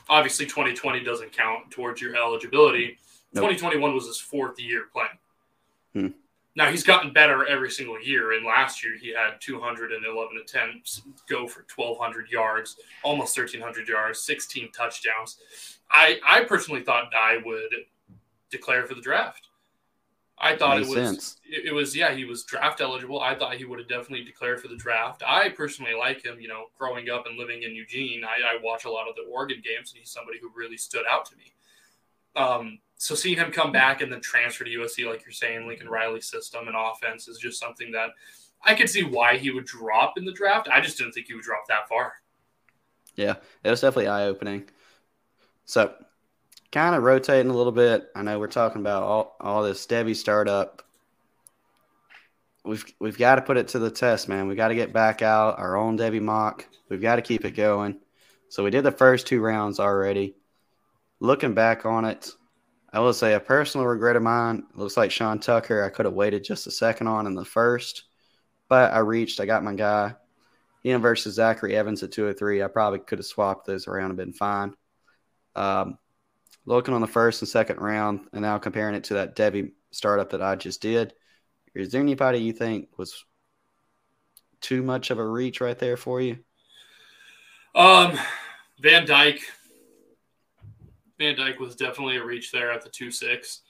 Obviously, 0.09 0.47
2020 0.47 1.03
doesn't 1.03 1.33
count 1.33 1.71
towards 1.71 2.01
your 2.01 2.15
eligibility. 2.15 2.99
Nope. 3.33 3.51
2021 3.51 3.95
was 3.95 4.07
his 4.07 4.19
fourth 4.19 4.61
year 4.61 4.85
playing. 4.93 5.09
Hmm. 5.93 6.17
Now 6.57 6.71
he's 6.71 6.83
gotten 6.83 7.13
better 7.13 7.47
every 7.47 7.71
single 7.71 8.01
year. 8.01 8.33
And 8.33 8.47
last 8.47 8.83
year 8.85 8.97
he 8.97 9.13
had 9.13 9.41
211 9.41 10.39
attempts, 10.43 11.03
go 11.29 11.47
for 11.47 11.67
1,200 11.75 12.31
yards, 12.31 12.77
almost 13.03 13.37
1,300 13.37 13.89
yards, 13.89 14.21
16 14.23 14.71
touchdowns. 14.73 15.39
I 15.91 16.19
I 16.27 16.45
personally 16.45 16.83
thought 16.83 17.11
Dye 17.11 17.39
would 17.45 17.75
declare 18.51 18.87
for 18.87 18.95
the 18.95 19.03
draft. 19.03 19.46
I 20.39 20.55
thought 20.55 20.79
Makes 20.79 20.91
it 20.91 21.01
was 21.01 21.37
it, 21.45 21.67
it, 21.67 21.73
was 21.73 21.97
yeah 21.97 22.13
he 22.15 22.25
was 22.25 22.45
draft 22.45 22.81
eligible. 22.81 23.23
I 23.23 23.35
thought 23.35 23.57
he 23.57 23.65
would 23.65 23.79
have 23.79 23.89
definitely 23.89 24.25
declared 24.25 24.61
for 24.61 24.69
the 24.69 24.77
draft. 24.77 25.23
I 25.27 25.49
personally 25.49 25.95
like 25.99 26.25
him. 26.25 26.39
You 26.41 26.49
know, 26.49 26.67
growing 26.79 27.09
up 27.09 27.27
and 27.27 27.39
living 27.39 27.63
in 27.63 27.75
Eugene, 27.75 28.23
I, 28.23 28.57
I 28.57 28.63
watch 28.63 28.85
a 28.85 28.91
lot 28.91 29.09
of 29.09 29.17
the 29.17 29.23
Oregon 29.31 29.63
games, 29.65 29.93
and 29.93 29.99
he's 29.99 30.11
somebody 30.11 30.39
who 30.41 30.51
really 30.55 30.77
stood 30.77 31.05
out 31.11 31.25
to 31.27 31.37
me. 31.37 31.53
Um, 32.37 32.79
so 32.99 33.15
seeing 33.15 33.39
him 33.39 33.51
come 33.51 33.73
back 33.73 34.03
and 34.03 34.13
then 34.13 34.21
transfer 34.21 34.65
to 34.65 34.71
USC, 34.71 35.09
like 35.09 35.25
you're 35.25 35.33
saying, 35.33 35.67
Lincoln 35.67 35.89
Riley's 35.89 36.27
system 36.27 36.69
and 36.69 36.77
offense 36.77 37.29
is 37.29 37.39
just 37.39 37.59
something 37.59 37.91
that 37.93 38.11
I 38.63 38.75
could 38.75 38.91
see 38.91 39.05
why 39.05 39.39
he 39.39 39.51
would 39.51 39.65
drop 39.65 40.19
in 40.19 40.25
the 40.25 40.33
draft. 40.33 40.69
I 40.71 40.81
just 40.81 40.99
didn't 40.99 41.13
think 41.13 41.29
he 41.29 41.35
would 41.35 41.45
drop 41.45 41.67
that 41.69 41.89
far. 41.89 42.15
Yeah, 43.15 43.37
it 43.65 43.71
was 43.71 43.81
definitely 43.81 44.09
eye 44.09 44.25
opening. 44.25 44.69
So 45.65 45.95
kind 46.73 46.95
of 46.95 47.03
rotating 47.03 47.51
a 47.51 47.57
little 47.57 47.73
bit. 47.73 48.09
I 48.15 48.23
know 48.23 48.39
we're 48.39 48.49
talking 48.49 48.81
about 48.81 49.03
all, 49.03 49.37
all 49.41 49.63
this 49.63 49.87
Devy 49.87 50.15
startup. 50.17 50.83
We've 52.65 52.85
we've 52.99 53.19
got 53.19 53.37
to 53.37 53.43
put 53.43 53.57
it 53.57 53.69
to 53.69 53.79
the 53.79 53.91
test, 53.91 54.29
man. 54.29 54.49
We 54.49 54.57
got 54.57 54.69
to 54.69 54.75
get 54.75 54.93
back 54.93 55.23
out 55.23 55.59
our 55.59 55.77
own 55.77 55.97
Devy 55.97 56.21
mock. 56.21 56.67
We've 56.89 57.01
got 57.01 57.17
to 57.17 57.23
keep 57.23 57.45
it 57.45 57.53
going. 57.53 58.01
So 58.49 58.65
we 58.65 58.71
did 58.71 58.85
the 58.85 58.93
first 58.93 59.27
two 59.27 59.41
rounds 59.41 59.79
already. 59.79 60.35
Looking 61.21 61.55
back 61.55 61.87
on 61.87 62.05
it, 62.05 62.31
I 62.93 63.01
will 63.01 63.13
say 63.13 63.35
a 63.35 63.41
personal 63.41 63.87
regret 63.87 64.17
of 64.17 64.23
mine. 64.23 64.65
Looks 64.75 64.97
like 64.97 65.11
Sean 65.11 65.39
Tucker. 65.39 65.85
I 65.85 65.91
could 65.91 66.07
have 66.07 66.15
waited 66.15 66.45
just 66.45 66.67
a 66.67 66.71
second 66.71 67.07
on 67.07 67.27
in 67.27 67.35
the 67.35 67.45
first, 67.45 68.05
but 68.69 68.93
I 68.93 68.99
reached. 68.99 69.41
I 69.41 69.47
got 69.47 69.65
my 69.65 69.75
guy. 69.75 70.15
Him 70.83 71.03
versus 71.03 71.35
Zachary 71.35 71.77
Evans 71.77 72.03
at 72.03 72.13
203. 72.13 72.63
I 72.63 72.69
probably 72.69 73.01
could 73.01 73.19
have 73.19 73.27
swapped 73.27 73.67
those 73.67 73.89
around 73.89 74.11
and 74.11 74.17
been 74.17 74.33
fine. 74.33 74.75
Um, 75.57 75.99
looking 76.67 76.93
on 76.93 77.01
the 77.01 77.07
first 77.07 77.41
and 77.41 77.49
second 77.49 77.79
round 77.79 78.29
and 78.33 78.43
now 78.43 78.59
comparing 78.59 78.95
it 78.95 79.05
to 79.05 79.15
that 79.15 79.37
Devy 79.37 79.73
startup 79.93 80.31
that 80.31 80.43
I 80.43 80.57
just 80.57 80.83
did, 80.83 81.15
is 81.75 81.91
there 81.91 82.01
anybody 82.01 82.39
you 82.39 82.53
think 82.53 82.89
was 82.99 83.25
too 84.61 84.83
much 84.83 85.11
of 85.11 85.19
a 85.19 85.27
reach 85.27 85.61
right 85.61 85.79
there 85.79 85.97
for 85.97 86.21
you? 86.21 86.39
Um, 87.75 88.19
Van 88.81 89.07
Dyke. 89.07 89.41
Van 91.19 91.37
Dyke 91.37 91.61
was 91.61 91.77
definitely 91.77 92.17
a 92.17 92.25
reach 92.25 92.53
there 92.53 92.73
at 92.73 92.83
the 92.83 92.91
two 92.91 93.11
six. 93.11 93.61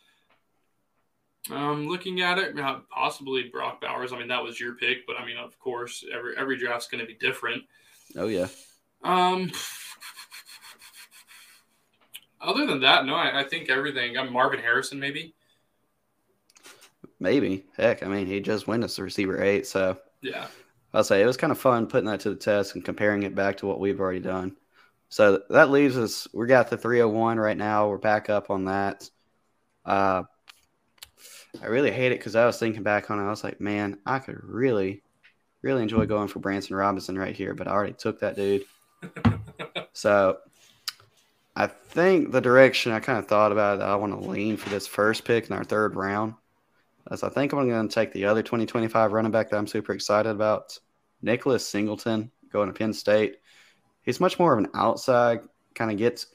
Um, 1.51 1.87
looking 1.87 2.23
at 2.23 2.39
it, 2.39 2.57
possibly 2.91 3.49
Brock 3.53 3.81
Bowers. 3.81 4.13
I 4.13 4.19
mean, 4.19 4.29
that 4.29 4.43
was 4.43 4.59
your 4.59 4.75
pick, 4.75 5.07
but 5.07 5.17
I 5.17 5.25
mean, 5.25 5.37
of 5.37 5.57
course, 5.61 6.05
every 6.13 6.37
every 6.37 6.57
draft's 6.57 6.89
going 6.89 7.01
to 7.01 7.07
be 7.07 7.15
different. 7.15 7.63
Oh 8.17 8.27
yeah. 8.27 8.49
Um, 9.05 9.53
other 12.41 12.67
than 12.67 12.81
that, 12.81 13.07
no, 13.07 13.15
I, 13.15 13.41
I 13.41 13.45
think 13.45 13.69
everything. 13.71 14.17
I'm 14.17 14.33
Marvin 14.33 14.61
Harrison, 14.61 14.99
maybe. 14.99 15.35
Maybe. 17.19 17.65
Heck, 17.77 18.03
I 18.03 18.09
mean, 18.09 18.27
he 18.27 18.41
just 18.41 18.67
went 18.67 18.85
as 18.85 18.97
the 18.97 19.03
receiver 19.03 19.43
eight, 19.43 19.67
so 19.67 19.99
yeah. 20.21 20.47
I'll 20.93 21.05
say 21.05 21.23
it 21.23 21.27
was 21.27 21.37
kind 21.37 21.51
of 21.51 21.59
fun 21.59 21.87
putting 21.87 22.09
that 22.09 22.21
to 22.21 22.31
the 22.31 22.37
test 22.37 22.75
and 22.75 22.85
comparing 22.85 23.23
it 23.23 23.35
back 23.35 23.59
to 23.59 23.67
what 23.67 23.81
we've 23.81 24.01
already 24.01 24.21
done. 24.21 24.57
So 25.09 25.43
that 25.51 25.71
leaves 25.71 25.97
us. 25.97 26.27
We 26.33 26.47
got 26.47 26.69
the 26.69 26.77
301 26.77 27.39
right 27.39 27.57
now. 27.57 27.89
We're 27.89 27.99
back 27.99 28.29
up 28.29 28.51
on 28.51 28.65
that. 28.65 29.09
Uh, 29.85 30.25
I 31.63 31.67
really 31.67 31.91
hate 31.91 32.13
it 32.13 32.19
because 32.19 32.37
I 32.37 32.45
was 32.45 32.59
thinking 32.59 32.83
back 32.83 33.11
on 33.11 33.19
it. 33.19 33.27
I 33.27 33.31
was 33.31 33.45
like, 33.45 33.61
man, 33.61 33.99
I 34.05 34.19
could 34.19 34.43
really, 34.43 35.03
really 35.63 35.83
enjoy 35.83 36.07
going 36.07 36.29
for 36.29 36.41
Branson 36.41 36.77
Robinson 36.77 37.19
right 37.19 37.35
here, 37.35 37.55
but 37.55 37.69
I 37.69 37.73
already 37.73 37.93
took 37.93 38.21
that 38.21 38.37
dude. 38.37 38.65
so 39.93 40.39
I 41.59 41.69
think 41.69 42.33
the 42.33 42.43
direction 42.43 42.93
I 42.93 43.01
kind 43.01 43.19
of 43.19 43.27
thought 43.27 43.51
about 43.51 43.81
it, 43.81 43.83
I 43.83 43.97
want 43.97 44.13
to 44.13 44.29
lean 44.29 44.59
for 44.59 44.69
this 44.69 44.87
first 44.87 45.25
pick 45.25 45.49
in 45.49 45.57
our 45.57 45.65
third 45.65 45.97
round. 45.97 46.35
As 47.11 47.23
I 47.23 47.31
think 47.31 47.53
I'm 47.53 47.67
going 47.67 47.89
to 47.89 47.95
take 47.95 48.13
the 48.13 48.27
other 48.27 48.43
2025 48.43 49.13
running 49.13 49.33
back 49.33 49.49
that 49.49 49.57
I'm 49.57 49.67
super 49.67 49.93
excited 49.93 50.29
about, 50.29 50.79
Nicholas 51.23 51.67
Singleton, 51.67 52.31
going 52.53 52.69
to 52.69 52.75
Penn 52.75 52.93
State. 52.93 53.37
He's 54.03 54.21
much 54.21 54.39
more 54.39 54.53
of 54.53 54.59
an 54.59 54.71
outside 54.75 55.41
kind 55.75 55.91
of 55.91 55.97
gets 55.97 56.27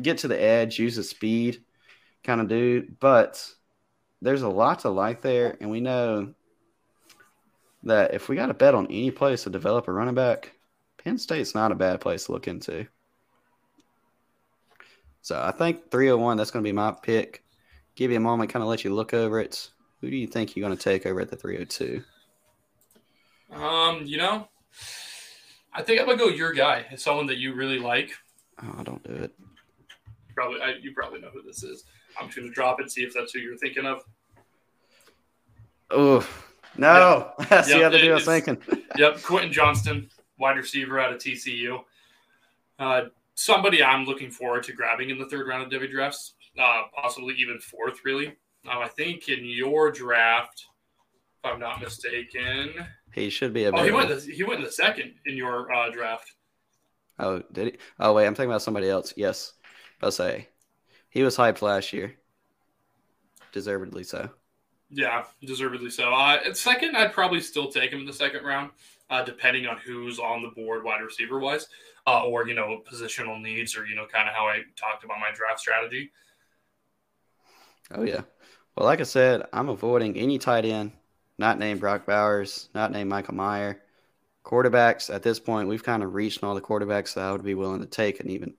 get 0.00 0.18
to 0.18 0.28
the 0.28 0.40
edge, 0.40 0.78
uses 0.78 1.10
speed 1.10 1.64
kind 2.22 2.40
of 2.40 2.46
dude, 2.46 3.00
but 3.00 3.44
there's 4.22 4.42
a 4.42 4.48
lot 4.48 4.80
to 4.80 4.90
like 4.90 5.22
there, 5.22 5.56
and 5.60 5.70
we 5.70 5.80
know 5.80 6.34
that 7.82 8.14
if 8.14 8.28
we 8.28 8.36
got 8.36 8.46
to 8.46 8.54
bet 8.54 8.74
on 8.74 8.86
any 8.86 9.10
place 9.10 9.42
to 9.42 9.50
develop 9.50 9.88
a 9.88 9.92
running 9.92 10.14
back, 10.14 10.52
Penn 10.98 11.18
State's 11.18 11.54
not 11.54 11.72
a 11.72 11.76
bad 11.76 12.00
place 12.00 12.26
to 12.26 12.32
look 12.32 12.46
into. 12.46 12.86
So 15.28 15.38
I 15.38 15.52
think 15.52 15.90
301, 15.90 16.38
that's 16.38 16.50
going 16.50 16.64
to 16.64 16.66
be 16.66 16.72
my 16.72 16.90
pick. 16.90 17.44
Give 17.96 18.10
you 18.10 18.16
a 18.16 18.20
moment, 18.20 18.50
kind 18.50 18.62
of 18.62 18.68
let 18.70 18.82
you 18.82 18.94
look 18.94 19.12
over 19.12 19.38
it. 19.38 19.68
Who 20.00 20.08
do 20.08 20.16
you 20.16 20.26
think 20.26 20.56
you're 20.56 20.66
going 20.66 20.74
to 20.74 20.82
take 20.82 21.04
over 21.04 21.20
at 21.20 21.28
the 21.28 21.36
302? 21.36 22.02
Um, 23.52 24.06
you 24.06 24.16
know, 24.16 24.48
I 25.74 25.82
think 25.82 26.00
I'm 26.00 26.06
gonna 26.06 26.18
go 26.18 26.28
your 26.28 26.52
guy. 26.54 26.86
It's 26.90 27.02
someone 27.02 27.26
that 27.26 27.36
you 27.36 27.54
really 27.54 27.78
like. 27.78 28.10
Oh, 28.62 28.82
don't 28.82 29.02
do 29.02 29.12
it. 29.12 29.32
Probably, 30.34 30.60
I, 30.62 30.74
you 30.80 30.92
probably 30.94 31.20
know 31.20 31.30
who 31.30 31.42
this 31.42 31.62
is. 31.62 31.84
I'm 32.18 32.26
just 32.26 32.38
gonna 32.38 32.50
drop 32.50 32.80
it, 32.80 32.90
see 32.90 33.02
if 33.02 33.14
that's 33.14 33.32
who 33.32 33.38
you're 33.38 33.56
thinking 33.56 33.86
of. 33.86 34.02
Oh 35.90 36.28
no, 36.76 37.32
yep. 37.38 37.48
that's 37.48 37.68
yep, 37.68 37.78
the 37.78 37.84
other 37.84 37.98
dude 37.98 38.10
I 38.10 38.14
was 38.14 38.24
thinking. 38.24 38.58
yep, 38.96 39.22
Quentin 39.22 39.52
Johnston, 39.52 40.10
wide 40.38 40.56
receiver 40.56 40.98
out 41.00 41.12
of 41.12 41.18
TCU. 41.18 41.80
Uh, 42.78 43.04
somebody 43.38 43.84
I'm 43.84 44.04
looking 44.04 44.32
forward 44.32 44.64
to 44.64 44.72
grabbing 44.72 45.10
in 45.10 45.18
the 45.18 45.26
third 45.26 45.46
round 45.46 45.62
of 45.62 45.70
Devy 45.70 45.90
drafts, 45.90 46.34
uh, 46.58 46.82
possibly 46.94 47.34
even 47.38 47.60
fourth, 47.60 48.00
really. 48.04 48.26
Um, 48.68 48.82
I 48.82 48.88
think 48.88 49.28
in 49.28 49.44
your 49.44 49.92
draft, 49.92 50.66
if 51.38 51.52
I'm 51.52 51.60
not 51.60 51.80
mistaken, 51.80 52.74
he 53.14 53.30
should 53.30 53.52
be 53.52 53.64
a. 53.64 53.70
Oh, 53.70 53.84
he 53.84 53.92
went. 53.92 54.08
The, 54.08 54.20
he 54.20 54.42
went 54.42 54.58
in 54.58 54.64
the 54.64 54.72
second 54.72 55.14
in 55.24 55.36
your 55.36 55.72
uh, 55.72 55.90
draft. 55.90 56.32
Oh, 57.20 57.42
did 57.52 57.74
he? 57.74 57.78
Oh, 58.00 58.12
wait, 58.12 58.26
I'm 58.26 58.34
talking 58.34 58.50
about 58.50 58.62
somebody 58.62 58.88
else. 58.88 59.14
Yes, 59.16 59.52
I'll 60.02 60.10
say 60.10 60.48
he 61.08 61.22
was 61.22 61.36
hyped 61.36 61.62
last 61.62 61.92
year, 61.92 62.16
deservedly 63.52 64.02
so. 64.02 64.28
Yeah, 64.90 65.24
deservedly 65.44 65.90
so. 65.90 66.12
Uh, 66.12 66.52
second, 66.54 66.96
I'd 66.96 67.12
probably 67.12 67.40
still 67.40 67.70
take 67.70 67.92
him 67.92 68.00
in 68.00 68.06
the 68.06 68.12
second 68.12 68.44
round, 68.44 68.70
uh, 69.10 69.22
depending 69.24 69.66
on 69.66 69.78
who's 69.78 70.18
on 70.18 70.42
the 70.42 70.50
board, 70.50 70.84
wide 70.84 71.02
receiver 71.02 71.38
wise 71.38 71.68
uh, 72.06 72.24
or 72.24 72.46
you 72.46 72.54
know 72.54 72.82
positional 72.90 73.40
needs, 73.40 73.76
or 73.76 73.86
you 73.86 73.96
know 73.96 74.06
kind 74.06 74.28
of 74.28 74.34
how 74.34 74.46
I 74.46 74.62
talked 74.76 75.04
about 75.04 75.20
my 75.20 75.30
draft 75.34 75.60
strategy. 75.60 76.10
Oh 77.90 78.02
yeah, 78.02 78.22
well, 78.76 78.86
like 78.86 79.00
I 79.00 79.04
said, 79.04 79.42
I'm 79.52 79.68
avoiding 79.68 80.16
any 80.16 80.38
tight 80.38 80.64
end 80.64 80.92
not 81.38 81.58
named 81.58 81.80
Brock 81.80 82.04
Bowers, 82.04 82.68
not 82.74 82.90
named 82.90 83.08
Michael 83.08 83.34
Mayer. 83.34 83.80
Quarterbacks 84.44 85.12
at 85.14 85.22
this 85.22 85.38
point, 85.38 85.68
we've 85.68 85.84
kind 85.84 86.02
of 86.02 86.14
reached 86.14 86.42
all 86.42 86.54
the 86.54 86.60
quarterbacks 86.60 87.14
that 87.14 87.24
I 87.24 87.32
would 87.32 87.44
be 87.44 87.54
willing 87.54 87.80
to 87.80 87.86
take 87.86 88.20
and 88.20 88.30
even 88.30 88.54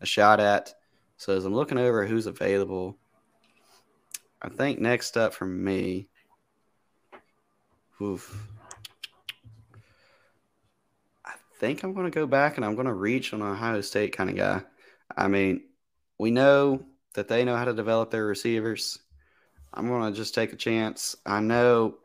a 0.00 0.06
shot 0.06 0.40
at. 0.40 0.74
So 1.18 1.36
as 1.36 1.44
I'm 1.44 1.54
looking 1.54 1.78
over 1.78 2.06
who's 2.06 2.26
available, 2.26 2.96
I 4.40 4.48
think 4.48 4.80
next 4.80 5.16
up 5.16 5.34
for 5.34 5.44
me, 5.44 6.08
oof, 8.00 8.51
think 11.62 11.84
I'm 11.84 11.94
going 11.94 12.10
to 12.10 12.10
go 12.10 12.26
back 12.26 12.56
and 12.56 12.66
I'm 12.66 12.74
going 12.74 12.88
to 12.88 12.92
reach 12.92 13.32
on 13.32 13.40
Ohio 13.40 13.80
State 13.82 14.16
kind 14.16 14.28
of 14.28 14.34
guy. 14.34 14.62
I 15.16 15.28
mean, 15.28 15.62
we 16.18 16.32
know 16.32 16.84
that 17.14 17.28
they 17.28 17.44
know 17.44 17.56
how 17.56 17.66
to 17.66 17.72
develop 17.72 18.10
their 18.10 18.26
receivers. 18.26 18.98
I'm 19.72 19.86
going 19.86 20.12
to 20.12 20.16
just 20.16 20.34
take 20.34 20.52
a 20.52 20.56
chance. 20.56 21.14
I 21.24 21.38
know 21.38 21.98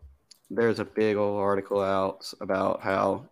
there's 0.52 0.80
a 0.80 0.86
big 0.86 1.18
old 1.18 1.42
article 1.42 1.82
out 1.82 2.32
about 2.40 2.82
how 2.82 3.30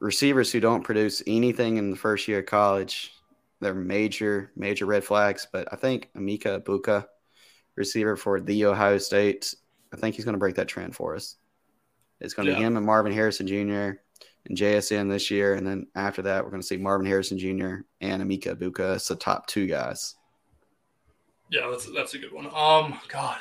receivers 0.00 0.50
who 0.50 0.58
don't 0.58 0.84
produce 0.84 1.22
anything 1.26 1.76
in 1.76 1.90
the 1.90 1.96
first 1.96 2.26
year 2.26 2.38
of 2.38 2.46
college, 2.46 3.12
they're 3.60 3.74
major, 3.74 4.52
major 4.56 4.86
red 4.86 5.04
flags. 5.04 5.46
But 5.52 5.68
I 5.70 5.76
think 5.76 6.08
Emeka 6.16 6.62
Egbuka, 6.62 7.04
receiver 7.76 8.16
for 8.16 8.40
the 8.40 8.64
Ohio 8.64 8.96
State, 8.96 9.54
I 9.92 9.96
think 9.98 10.16
he's 10.16 10.24
going 10.24 10.32
to 10.32 10.38
break 10.38 10.54
that 10.54 10.68
trend 10.68 10.96
for 10.96 11.14
us. 11.14 11.36
It's 12.22 12.32
going 12.32 12.46
to 12.46 12.52
yeah. 12.52 12.58
be 12.58 12.64
him 12.64 12.78
and 12.78 12.86
Marvin 12.86 13.12
Harrison 13.12 13.46
Jr 13.46 14.00
and 14.46 14.56
JSN 14.56 15.08
this 15.10 15.30
year. 15.30 15.54
And 15.54 15.66
then 15.66 15.86
after 15.94 16.22
that, 16.22 16.44
we're 16.44 16.50
going 16.50 16.62
to 16.62 16.66
see 16.66 16.76
Marvin 16.76 17.06
Harrison 17.06 17.38
Jr. 17.38 17.82
and 18.00 18.22
Emeka 18.22 18.56
Egbuka. 18.56 18.96
as 18.96 19.08
the 19.08 19.16
top 19.16 19.46
two 19.46 19.66
guys. 19.66 20.16
Yeah, 21.50 21.68
that's 21.70 21.90
that's 21.94 22.14
a 22.14 22.18
good 22.18 22.32
one. 22.32 22.46
Um, 22.46 22.98
God, 23.08 23.38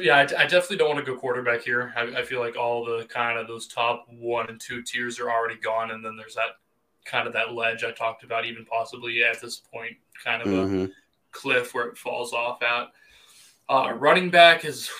yeah, 0.00 0.16
I, 0.16 0.22
I 0.22 0.46
definitely 0.46 0.78
don't 0.78 0.88
want 0.88 1.04
to 1.04 1.12
go 1.12 1.18
quarterback 1.18 1.62
here. 1.62 1.92
I, 1.96 2.02
I, 2.18 2.22
feel 2.24 2.40
like 2.40 2.56
all 2.56 2.84
the 2.84 3.04
kind 3.04 3.38
of 3.38 3.46
those 3.46 3.68
top 3.68 4.06
one 4.10 4.48
and 4.48 4.60
two 4.60 4.82
tiers 4.82 5.20
are 5.20 5.30
already 5.30 5.56
gone, 5.56 5.92
and 5.92 6.04
then 6.04 6.16
there's 6.16 6.34
that 6.34 6.56
kind 7.04 7.26
of 7.26 7.32
that 7.34 7.52
ledge 7.52 7.84
I 7.84 7.92
talked 7.92 8.24
about, 8.24 8.44
even 8.44 8.64
possibly 8.64 9.22
at 9.24 9.40
this 9.40 9.58
point, 9.72 9.96
kind 10.22 10.42
of 10.42 10.48
mm-hmm. 10.48 10.84
a 10.84 10.88
cliff 11.30 11.74
where 11.74 11.86
it 11.86 11.96
falls 11.96 12.32
off 12.32 12.62
at. 12.62 12.88
Uh, 13.68 13.92
running 13.94 14.30
back 14.30 14.64
is, 14.64 14.90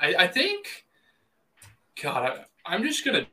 God, 0.00 0.08
I, 0.08 0.24
I 0.24 0.26
think, 0.26 0.85
God, 2.02 2.24
I, 2.24 2.74
I'm 2.74 2.82
just 2.82 3.04
gonna. 3.04 3.26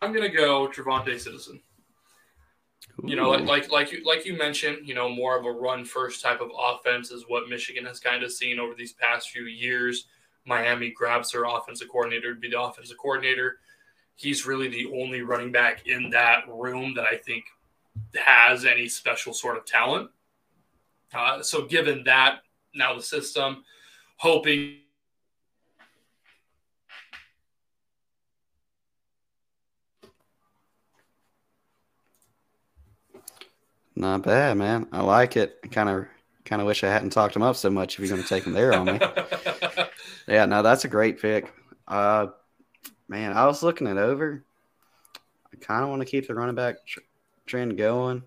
I'm 0.00 0.12
gonna 0.12 0.28
go 0.28 0.68
TreVonte' 0.68 1.20
Citizen. 1.20 1.60
You 3.04 3.16
know, 3.16 3.30
like 3.30 3.46
like 3.46 3.70
like 3.70 3.92
you 3.92 4.04
like 4.04 4.26
you 4.26 4.36
mentioned, 4.36 4.86
you 4.86 4.94
know, 4.94 5.08
more 5.08 5.38
of 5.38 5.46
a 5.46 5.50
run 5.50 5.84
first 5.84 6.22
type 6.22 6.40
of 6.40 6.50
offense 6.58 7.10
is 7.10 7.24
what 7.26 7.48
Michigan 7.48 7.84
has 7.86 7.98
kind 7.98 8.22
of 8.22 8.32
seen 8.32 8.58
over 8.58 8.74
these 8.74 8.92
past 8.92 9.30
few 9.30 9.44
years. 9.44 10.06
Miami 10.44 10.90
grabs 10.90 11.32
their 11.32 11.44
offensive 11.44 11.88
coordinator 11.88 12.34
to 12.34 12.40
be 12.40 12.50
the 12.50 12.60
offensive 12.60 12.98
coordinator. 12.98 13.58
He's 14.16 14.46
really 14.46 14.68
the 14.68 14.86
only 14.92 15.22
running 15.22 15.52
back 15.52 15.86
in 15.86 16.10
that 16.10 16.44
room 16.48 16.94
that 16.94 17.04
I 17.04 17.16
think 17.16 17.44
has 18.14 18.64
any 18.64 18.88
special 18.88 19.32
sort 19.32 19.56
of 19.56 19.64
talent. 19.64 20.10
Uh, 21.14 21.42
so, 21.42 21.66
given 21.66 22.04
that, 22.04 22.40
now 22.74 22.94
the 22.94 23.02
system, 23.02 23.64
hoping 24.16 24.78
Not 33.94 34.22
bad, 34.22 34.56
man. 34.56 34.86
I 34.90 35.02
like 35.02 35.36
it. 35.36 35.58
Kind 35.70 35.88
of, 35.88 36.06
kind 36.44 36.62
of 36.62 36.66
wish 36.66 36.82
I 36.82 36.88
hadn't 36.88 37.10
talked 37.10 37.36
him 37.36 37.42
up 37.42 37.56
so 37.56 37.70
much. 37.70 37.94
If 37.94 38.00
you're 38.00 38.08
going 38.08 38.22
to 38.22 38.28
take 38.28 38.44
him 38.44 38.52
there 38.52 38.72
on 38.72 38.86
me, 38.86 38.98
yeah. 40.26 40.46
No, 40.46 40.62
that's 40.62 40.84
a 40.84 40.88
great 40.88 41.20
pick. 41.20 41.52
Uh, 41.86 42.28
man, 43.08 43.32
I 43.32 43.46
was 43.46 43.62
looking 43.62 43.86
it 43.86 43.98
over. 43.98 44.44
I 45.52 45.56
kind 45.64 45.84
of 45.84 45.90
want 45.90 46.00
to 46.00 46.06
keep 46.06 46.26
the 46.26 46.34
running 46.34 46.54
back 46.54 46.86
tr- 46.86 47.00
trend 47.46 47.76
going. 47.76 48.22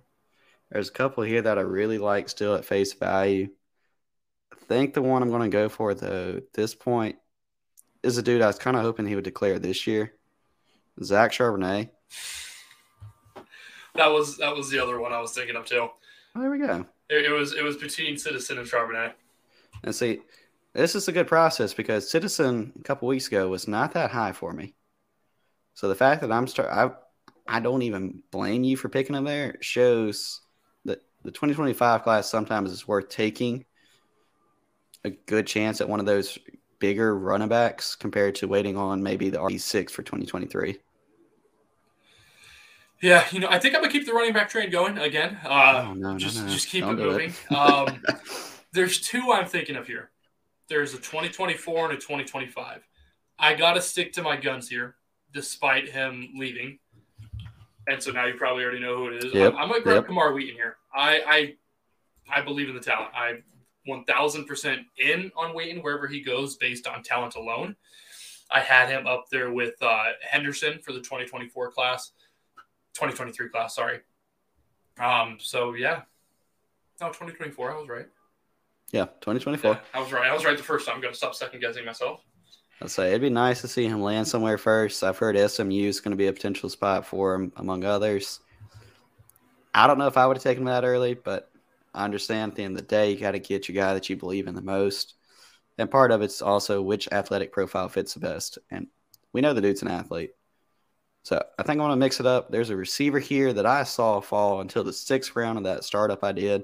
There's 0.76 0.90
a 0.90 0.92
couple 0.92 1.24
here 1.24 1.42
that 1.42 1.58
I 1.58 1.62
really 1.62 1.98
like 1.98 2.28
still 2.28 2.54
at 2.54 2.66
face 2.66 2.92
value. 2.92 3.48
I 4.52 4.58
think 4.68 4.94
the 4.94 5.02
one 5.02 5.22
I'm 5.22 5.30
going 5.30 5.50
to 5.50 5.58
go 5.58 5.70
for 5.70 5.94
though 5.94 6.34
at 6.36 6.52
this 6.52 6.76
point 6.76 7.16
is 8.04 8.18
a 8.18 8.22
dude 8.22 8.42
I 8.42 8.48
was 8.48 8.60
kind 8.60 8.76
of 8.76 8.84
hoping 8.84 9.08
he 9.08 9.16
would 9.16 9.24
declare 9.24 9.58
this 9.58 9.88
year, 9.88 10.16
Zach 11.02 11.32
Charbonnet. 11.32 11.92
That 13.94 14.08
was 14.08 14.36
that 14.40 14.54
was 14.54 14.70
the 14.70 14.80
other 14.84 15.00
one 15.00 15.14
I 15.14 15.22
was 15.22 15.32
thinking 15.32 15.56
of 15.56 15.64
too. 15.64 15.88
Oh, 16.36 16.42
there 16.42 16.52
we 16.52 16.58
go. 16.58 16.86
It, 17.10 17.24
it 17.24 17.32
was 17.32 17.54
it 17.54 17.64
was 17.64 17.78
between 17.78 18.18
Citizen 18.18 18.58
and 18.58 18.68
Charbonnet. 18.68 19.14
And 19.82 19.96
see, 19.96 20.20
this 20.74 20.94
is 20.94 21.08
a 21.08 21.14
good 21.14 21.28
process 21.28 21.74
because 21.74 22.10
Citizen 22.10 22.74
a 22.78 22.84
couple 22.84 23.08
weeks 23.08 23.28
ago 23.28 23.48
was 23.48 23.66
not 23.66 23.94
that 23.94 24.12
high 24.12 24.34
for 24.34 24.52
me. 24.52 24.76
So 25.74 25.88
the 25.88 25.96
fact 25.96 26.20
that 26.20 26.34
I'm 26.34 26.48
start 26.48 26.68
I 26.70 26.92
I 27.48 27.62
don't 27.62 27.84
even 27.84 28.24
blame 28.30 28.66
you 28.66 28.76
for 28.76 28.90
picking 28.90 29.16
him 29.16 29.24
there 29.24 29.56
shows 29.62 30.42
the 31.26 31.32
2025 31.32 32.04
class 32.04 32.30
sometimes 32.30 32.72
is 32.72 32.88
worth 32.88 33.10
taking 33.10 33.66
a 35.04 35.10
good 35.10 35.48
chance 35.48 35.82
at 35.82 35.90
one 35.90 36.00
of 36.00 36.06
those 36.06 36.38
bigger 36.80 37.18
running 37.18 37.48
backs 37.48 37.96
compared 37.96 38.36
to 38.36 38.48
waiting 38.48 38.78
on 38.78 39.02
maybe 39.02 39.30
the 39.30 39.40
RB6 39.40 39.90
for 39.90 40.04
2023. 40.04 40.78
Yeah, 43.02 43.26
you 43.32 43.40
know, 43.40 43.50
I 43.50 43.60
think 43.60 43.76
I'm 43.76 43.82
gonna 43.82 43.92
keep 43.92 44.06
the 44.06 44.14
running 44.14 44.34
back 44.34 44.50
train 44.50 44.70
going 44.70 44.98
again. 44.98 45.38
Uh, 45.44 45.88
oh, 45.88 45.94
no, 45.94 46.18
just 46.18 46.38
no, 46.38 46.46
no. 46.46 46.50
just 46.50 46.70
keep 46.70 46.84
Don't 46.84 47.00
it 47.00 47.04
moving. 47.04 47.34
It. 47.50 47.52
um, 47.56 48.02
there's 48.72 49.02
two 49.02 49.32
I'm 49.32 49.46
thinking 49.46 49.76
of 49.76 49.86
here. 49.86 50.12
There's 50.70 50.94
a 50.94 50.98
2024 50.98 51.86
and 51.86 51.94
a 51.94 51.98
2025. 51.98 52.88
I 53.38 53.54
gotta 53.56 53.82
stick 53.82 54.14
to 54.14 54.24
my 54.24 54.38
guns 54.38 54.70
here, 54.70 54.96
despite 55.34 55.90
him 55.90 56.30
leaving. 56.36 56.80
And 57.88 58.02
so 58.02 58.12
now 58.12 58.26
you 58.26 58.34
probably 58.36 58.64
already 58.64 58.80
know 58.80 58.98
who 58.98 59.08
it 59.10 59.24
is. 59.24 59.34
Yep. 59.34 59.54
I'm, 59.54 59.60
I'm, 59.60 59.70
gonna 59.70 59.82
grab 59.82 59.96
yep. 59.98 60.06
Kamar 60.08 60.34
Wheaton 60.34 60.56
here. 60.56 60.78
I, 60.94 61.22
I 61.28 62.40
I 62.40 62.42
believe 62.42 62.70
in 62.70 62.76
the 62.76 62.82
talent. 62.82 63.12
I 63.14 63.42
1000% 63.88 64.86
in 64.98 65.32
on 65.36 65.56
Wheaton 65.56 65.82
wherever 65.84 66.08
he 66.08 66.22
goes 66.22 66.56
based 66.56 66.88
on 66.88 67.04
talent 67.04 67.36
alone. 67.36 67.76
I 68.52 68.60
had 68.60 68.90
him 68.90 69.08
up 69.08 69.26
there 69.32 69.52
with 69.52 69.76
uh, 69.82 70.06
Henderson 70.22 70.80
for 70.80 70.92
the 70.92 71.00
2024 71.00 71.72
class. 71.72 72.12
2023 72.96 73.50
class, 73.50 73.76
sorry. 73.76 74.00
Um, 75.00 75.38
so 75.40 75.74
yeah. 75.74 76.02
No, 77.02 77.08
2024, 77.08 77.72
I 77.72 77.80
was 77.80 77.90
right. 77.90 78.08
Yeah, 78.92 79.06
2024. 79.22 79.72
Yeah, 79.72 79.80
I 79.94 80.00
was 80.00 80.12
right. 80.12 80.30
I 80.30 80.34
was 80.34 80.46
right 80.46 80.56
the 80.56 80.64
first 80.64 80.86
time. 80.86 80.96
I'm 80.96 81.02
going 81.02 81.14
to 81.14 81.18
stop 81.18 81.36
second 81.36 81.60
guessing 81.60 81.86
myself. 81.86 82.22
I'd 82.82 82.92
say 82.92 83.10
it'd 83.10 83.22
be 83.22 83.30
nice 83.30 83.62
to 83.62 83.68
see 83.68 83.86
him 83.86 84.02
land 84.02 84.28
somewhere 84.28 84.58
first. 84.58 85.04
I've 85.04 85.18
heard 85.18 85.38
SMU 85.38 85.88
is 85.88 86.02
going 86.02 86.12
to 86.12 86.18
be 86.18 86.28
a 86.28 86.34
potential 86.34 86.70
spot 86.70 87.06
for 87.06 87.34
him, 87.34 87.54
among 87.56 87.86
others. 87.86 88.42
I 89.74 89.88
don't 89.88 89.98
know 89.98 90.08
if 90.08 90.18
I 90.18 90.26
would 90.26 90.38
have 90.38 90.44
taken 90.44 90.64
him 90.64 90.68
that 90.68 90.84
early, 90.84 91.14
but 91.14 91.50
I 91.94 92.04
understand 92.04 92.52
at 92.52 92.56
the 92.56 92.64
end 92.64 92.76
of 92.76 92.82
the 92.82 92.88
day, 92.88 93.12
you 93.12 93.20
got 93.20 93.32
to 93.32 93.40
get 93.40 93.68
your 93.70 93.82
guy 93.82 93.94
that 93.94 94.10
you 94.10 94.18
believe 94.18 94.48
in 94.48 94.56
the 94.56 94.62
most. 94.62 95.16
And 95.78 95.92
part 95.92 96.12
of 96.12 96.22
it's 96.22 96.42
also 96.42 96.82
which 96.82 97.10
athletic 97.12 97.52
profile 97.52 97.90
fits 97.90 98.14
the 98.14 98.20
best. 98.20 98.58
And 98.70 98.88
we 99.34 99.42
know 99.42 99.54
the 99.54 99.62
dude's 99.62 99.82
an 99.82 99.90
athlete. 99.90 100.32
So 101.24 101.44
I 101.58 101.64
think 101.64 101.80
I 101.80 101.82
want 101.82 101.94
to 101.94 101.98
mix 101.98 102.20
it 102.20 102.26
up. 102.26 102.52
There's 102.52 102.70
a 102.70 102.76
receiver 102.76 103.20
here 103.20 103.52
that 103.52 103.66
I 103.66 103.84
saw 103.84 104.22
fall 104.22 104.62
until 104.62 104.84
the 104.84 104.94
sixth 104.94 105.36
round 105.36 105.58
of 105.58 105.64
that 105.64 105.84
startup 105.84 106.24
I 106.24 106.34
did. 106.34 106.64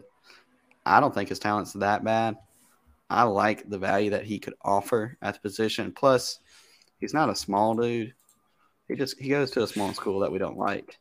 I 0.86 1.00
don't 1.00 1.14
think 1.14 1.30
his 1.30 1.40
talent's 1.40 1.74
that 1.74 2.04
bad. 2.04 2.38
I 3.12 3.24
like 3.24 3.70
the 3.70 3.78
value 3.78 4.12
that 4.12 4.24
he 4.24 4.40
could 4.40 4.54
offer 4.62 5.18
at 5.22 5.34
the 5.34 5.42
position. 5.42 5.92
Plus, 5.92 6.40
he's 6.98 7.14
not 7.14 7.30
a 7.30 7.36
small 7.36 7.76
dude. 7.76 8.14
He 8.88 8.96
just 8.96 9.20
he 9.20 9.30
goes 9.30 9.52
to 9.52 9.64
a 9.64 9.68
small 9.68 9.94
school 9.94 10.20
that 10.22 10.32
we 10.32 10.40
don't 10.40 10.58
like, 10.58 10.98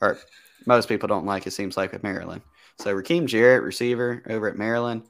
or 0.00 0.18
most 0.66 0.88
people 0.88 1.06
don't 1.06 1.24
like. 1.24 1.46
It 1.46 1.52
seems 1.52 1.76
like 1.76 1.94
at 1.94 2.02
Maryland. 2.02 2.42
So 2.80 2.92
Rakim 2.92 3.26
Jarrett, 3.26 3.62
receiver 3.62 4.24
over 4.28 4.48
at 4.48 4.58
Maryland, 4.58 5.04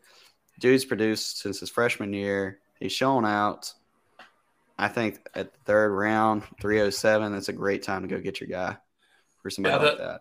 dude's 0.61 0.85
produced 0.85 1.41
since 1.41 1.61
his 1.61 1.71
freshman 1.71 2.13
year. 2.13 2.59
He's 2.79 2.93
shown 2.93 3.25
out. 3.25 3.73
I 4.79 4.89
think 4.89 5.27
at 5.35 5.55
the 5.55 5.59
third 5.65 5.91
round, 5.91 6.43
307, 6.61 7.33
that's 7.33 7.49
a 7.49 7.55
great 7.55 7.83
time 7.83 8.03
to 8.03 8.09
go 8.09 8.21
get 8.21 8.43
your 8.43 8.49
guy 8.49 8.77
for 9.43 9.49
somebody 9.49 9.75
yeah, 9.75 9.83
that, 9.83 9.99
like 9.99 10.21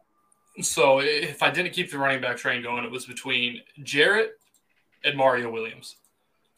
that. 0.55 0.63
So 0.63 0.99
if 1.01 1.43
I 1.43 1.51
didn't 1.51 1.73
keep 1.73 1.91
the 1.91 1.97
running 1.97 2.21
back 2.21 2.37
train 2.37 2.63
going, 2.63 2.85
it 2.85 2.91
was 2.91 3.05
between 3.05 3.59
Jarrett 3.83 4.39
and 5.03 5.17
Mario 5.17 5.51
Williams 5.51 5.97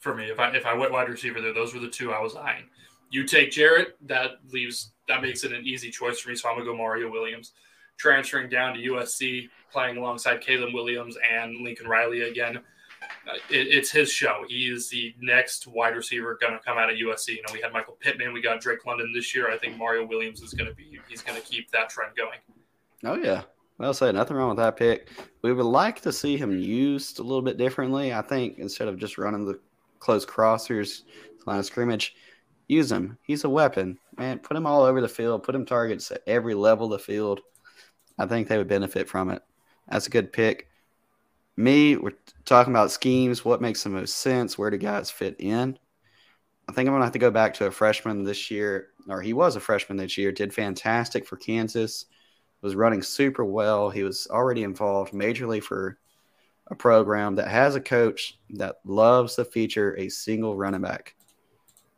for 0.07 0.15
me. 0.15 0.25
If 0.25 0.39
I 0.39 0.49
if 0.55 0.65
I 0.65 0.73
went 0.73 0.91
wide 0.91 1.09
receiver 1.09 1.41
there, 1.41 1.53
those 1.53 1.73
were 1.73 1.79
the 1.79 1.89
two 1.89 2.11
I 2.11 2.21
was 2.21 2.35
eyeing. 2.35 2.65
You 3.09 3.25
take 3.25 3.51
Jarrett, 3.51 3.95
that 4.07 4.39
leaves 4.51 4.91
that 5.07 5.21
makes 5.21 5.43
it 5.43 5.53
an 5.53 5.65
easy 5.65 5.89
choice 5.89 6.19
for 6.19 6.29
me. 6.29 6.35
So 6.35 6.49
I'm 6.49 6.55
gonna 6.55 6.65
go 6.65 6.75
Mario 6.75 7.11
Williams. 7.11 7.53
Transferring 7.97 8.47
down 8.47 8.75
to 8.75 8.79
USC, 8.79 9.49
playing 9.71 9.97
alongside 9.97 10.39
Caleb 10.39 10.71
Williams 10.71 11.17
and 11.31 11.57
Lincoln 11.63 11.87
Riley 11.87 12.29
again 12.29 12.61
uh, 13.01 13.35
it, 13.49 13.67
it's 13.67 13.91
his 13.91 14.11
show. 14.11 14.45
He 14.47 14.67
is 14.67 14.89
the 14.89 15.13
next 15.21 15.67
wide 15.67 15.95
receiver 15.95 16.37
going 16.39 16.53
to 16.53 16.59
come 16.59 16.77
out 16.77 16.89
of 16.89 16.97
USC. 16.97 17.29
You 17.29 17.41
know, 17.47 17.53
we 17.53 17.61
had 17.61 17.73
Michael 17.73 17.97
Pittman, 17.99 18.33
we 18.33 18.41
got 18.41 18.61
Drake 18.61 18.85
London 18.85 19.11
this 19.13 19.35
year. 19.35 19.51
I 19.51 19.57
think 19.57 19.77
Mario 19.77 20.05
Williams 20.05 20.41
is 20.41 20.53
going 20.53 20.69
to 20.69 20.75
be 20.75 20.99
he's 21.07 21.21
going 21.21 21.39
to 21.39 21.45
keep 21.45 21.69
that 21.71 21.89
trend 21.89 22.15
going. 22.15 22.39
Oh 23.03 23.15
yeah, 23.15 23.43
I'll 23.79 23.93
say 23.93 24.11
nothing 24.11 24.37
wrong 24.37 24.49
with 24.49 24.57
that 24.57 24.77
pick. 24.77 25.09
We 25.43 25.53
would 25.53 25.65
like 25.65 26.01
to 26.01 26.11
see 26.11 26.37
him 26.37 26.57
used 26.57 27.19
a 27.19 27.23
little 27.23 27.41
bit 27.41 27.57
differently. 27.57 28.13
I 28.13 28.21
think 28.21 28.59
instead 28.59 28.87
of 28.87 28.97
just 28.97 29.17
running 29.17 29.45
the 29.45 29.59
close 29.99 30.25
crossers, 30.25 31.03
line 31.45 31.59
of 31.59 31.65
scrimmage, 31.65 32.15
use 32.67 32.91
him. 32.91 33.17
He's 33.23 33.43
a 33.43 33.49
weapon, 33.49 33.97
man. 34.17 34.39
Put 34.39 34.57
him 34.57 34.65
all 34.65 34.83
over 34.83 35.01
the 35.01 35.07
field. 35.07 35.43
Put 35.43 35.55
him 35.55 35.65
targets 35.65 36.11
at 36.11 36.23
every 36.27 36.53
level 36.53 36.85
of 36.85 36.99
the 36.99 37.05
field. 37.05 37.41
I 38.17 38.25
think 38.25 38.47
they 38.47 38.57
would 38.57 38.67
benefit 38.67 39.07
from 39.07 39.29
it. 39.29 39.41
That's 39.87 40.07
a 40.07 40.11
good 40.11 40.33
pick 40.33 40.67
me, 41.57 41.97
we're 41.97 42.13
talking 42.45 42.71
about 42.71 42.91
schemes, 42.91 43.43
what 43.43 43.61
makes 43.61 43.83
the 43.83 43.89
most 43.89 44.17
sense, 44.17 44.57
where 44.57 44.69
do 44.69 44.77
guys 44.77 45.09
fit 45.09 45.35
in. 45.39 45.77
I 46.69 46.71
think 46.71 46.87
I'm 46.87 46.93
going 46.93 47.01
to 47.01 47.05
have 47.05 47.13
to 47.13 47.19
go 47.19 47.31
back 47.31 47.55
to 47.55 47.65
a 47.65 47.71
freshman 47.71 48.23
this 48.23 48.51
year, 48.51 48.89
or 49.09 49.21
he 49.21 49.33
was 49.33 49.55
a 49.55 49.59
freshman 49.59 49.97
this 49.97 50.17
year, 50.17 50.31
did 50.31 50.53
fantastic 50.53 51.25
for 51.25 51.35
Kansas, 51.35 52.05
was 52.61 52.75
running 52.75 53.01
super 53.01 53.43
well. 53.43 53.89
He 53.89 54.03
was 54.03 54.27
already 54.29 54.63
involved 54.63 55.13
majorly 55.13 55.61
for 55.61 55.97
a 56.69 56.75
program 56.75 57.35
that 57.35 57.47
has 57.47 57.75
a 57.75 57.81
coach 57.81 58.37
that 58.51 58.77
loves 58.85 59.35
to 59.35 59.45
feature 59.45 59.95
a 59.97 60.09
single 60.09 60.55
running 60.55 60.81
back. 60.81 61.15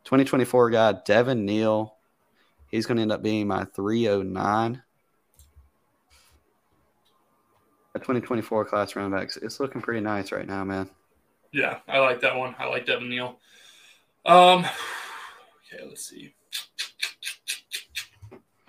2024 0.04 0.70
guy, 0.70 0.94
Devin 1.04 1.44
Neal. 1.44 1.96
He's 2.70 2.86
going 2.86 2.96
to 2.96 3.02
end 3.02 3.12
up 3.12 3.22
being 3.22 3.48
my 3.48 3.64
309 3.64 4.82
a 7.94 7.98
2024 7.98 8.64
class 8.66 8.94
running 8.94 9.10
backs. 9.10 9.36
It's 9.36 9.60
looking 9.60 9.80
pretty 9.80 10.00
nice 10.00 10.32
right 10.32 10.46
now, 10.46 10.64
man. 10.64 10.88
Yeah, 11.52 11.78
I 11.88 11.98
like 11.98 12.20
that 12.20 12.36
one. 12.36 12.54
I 12.58 12.66
like 12.66 12.86
Devin 12.86 13.08
Neal. 13.08 13.38
Um, 14.24 14.60
okay, 14.60 15.84
let's 15.88 16.08
see. 16.08 16.34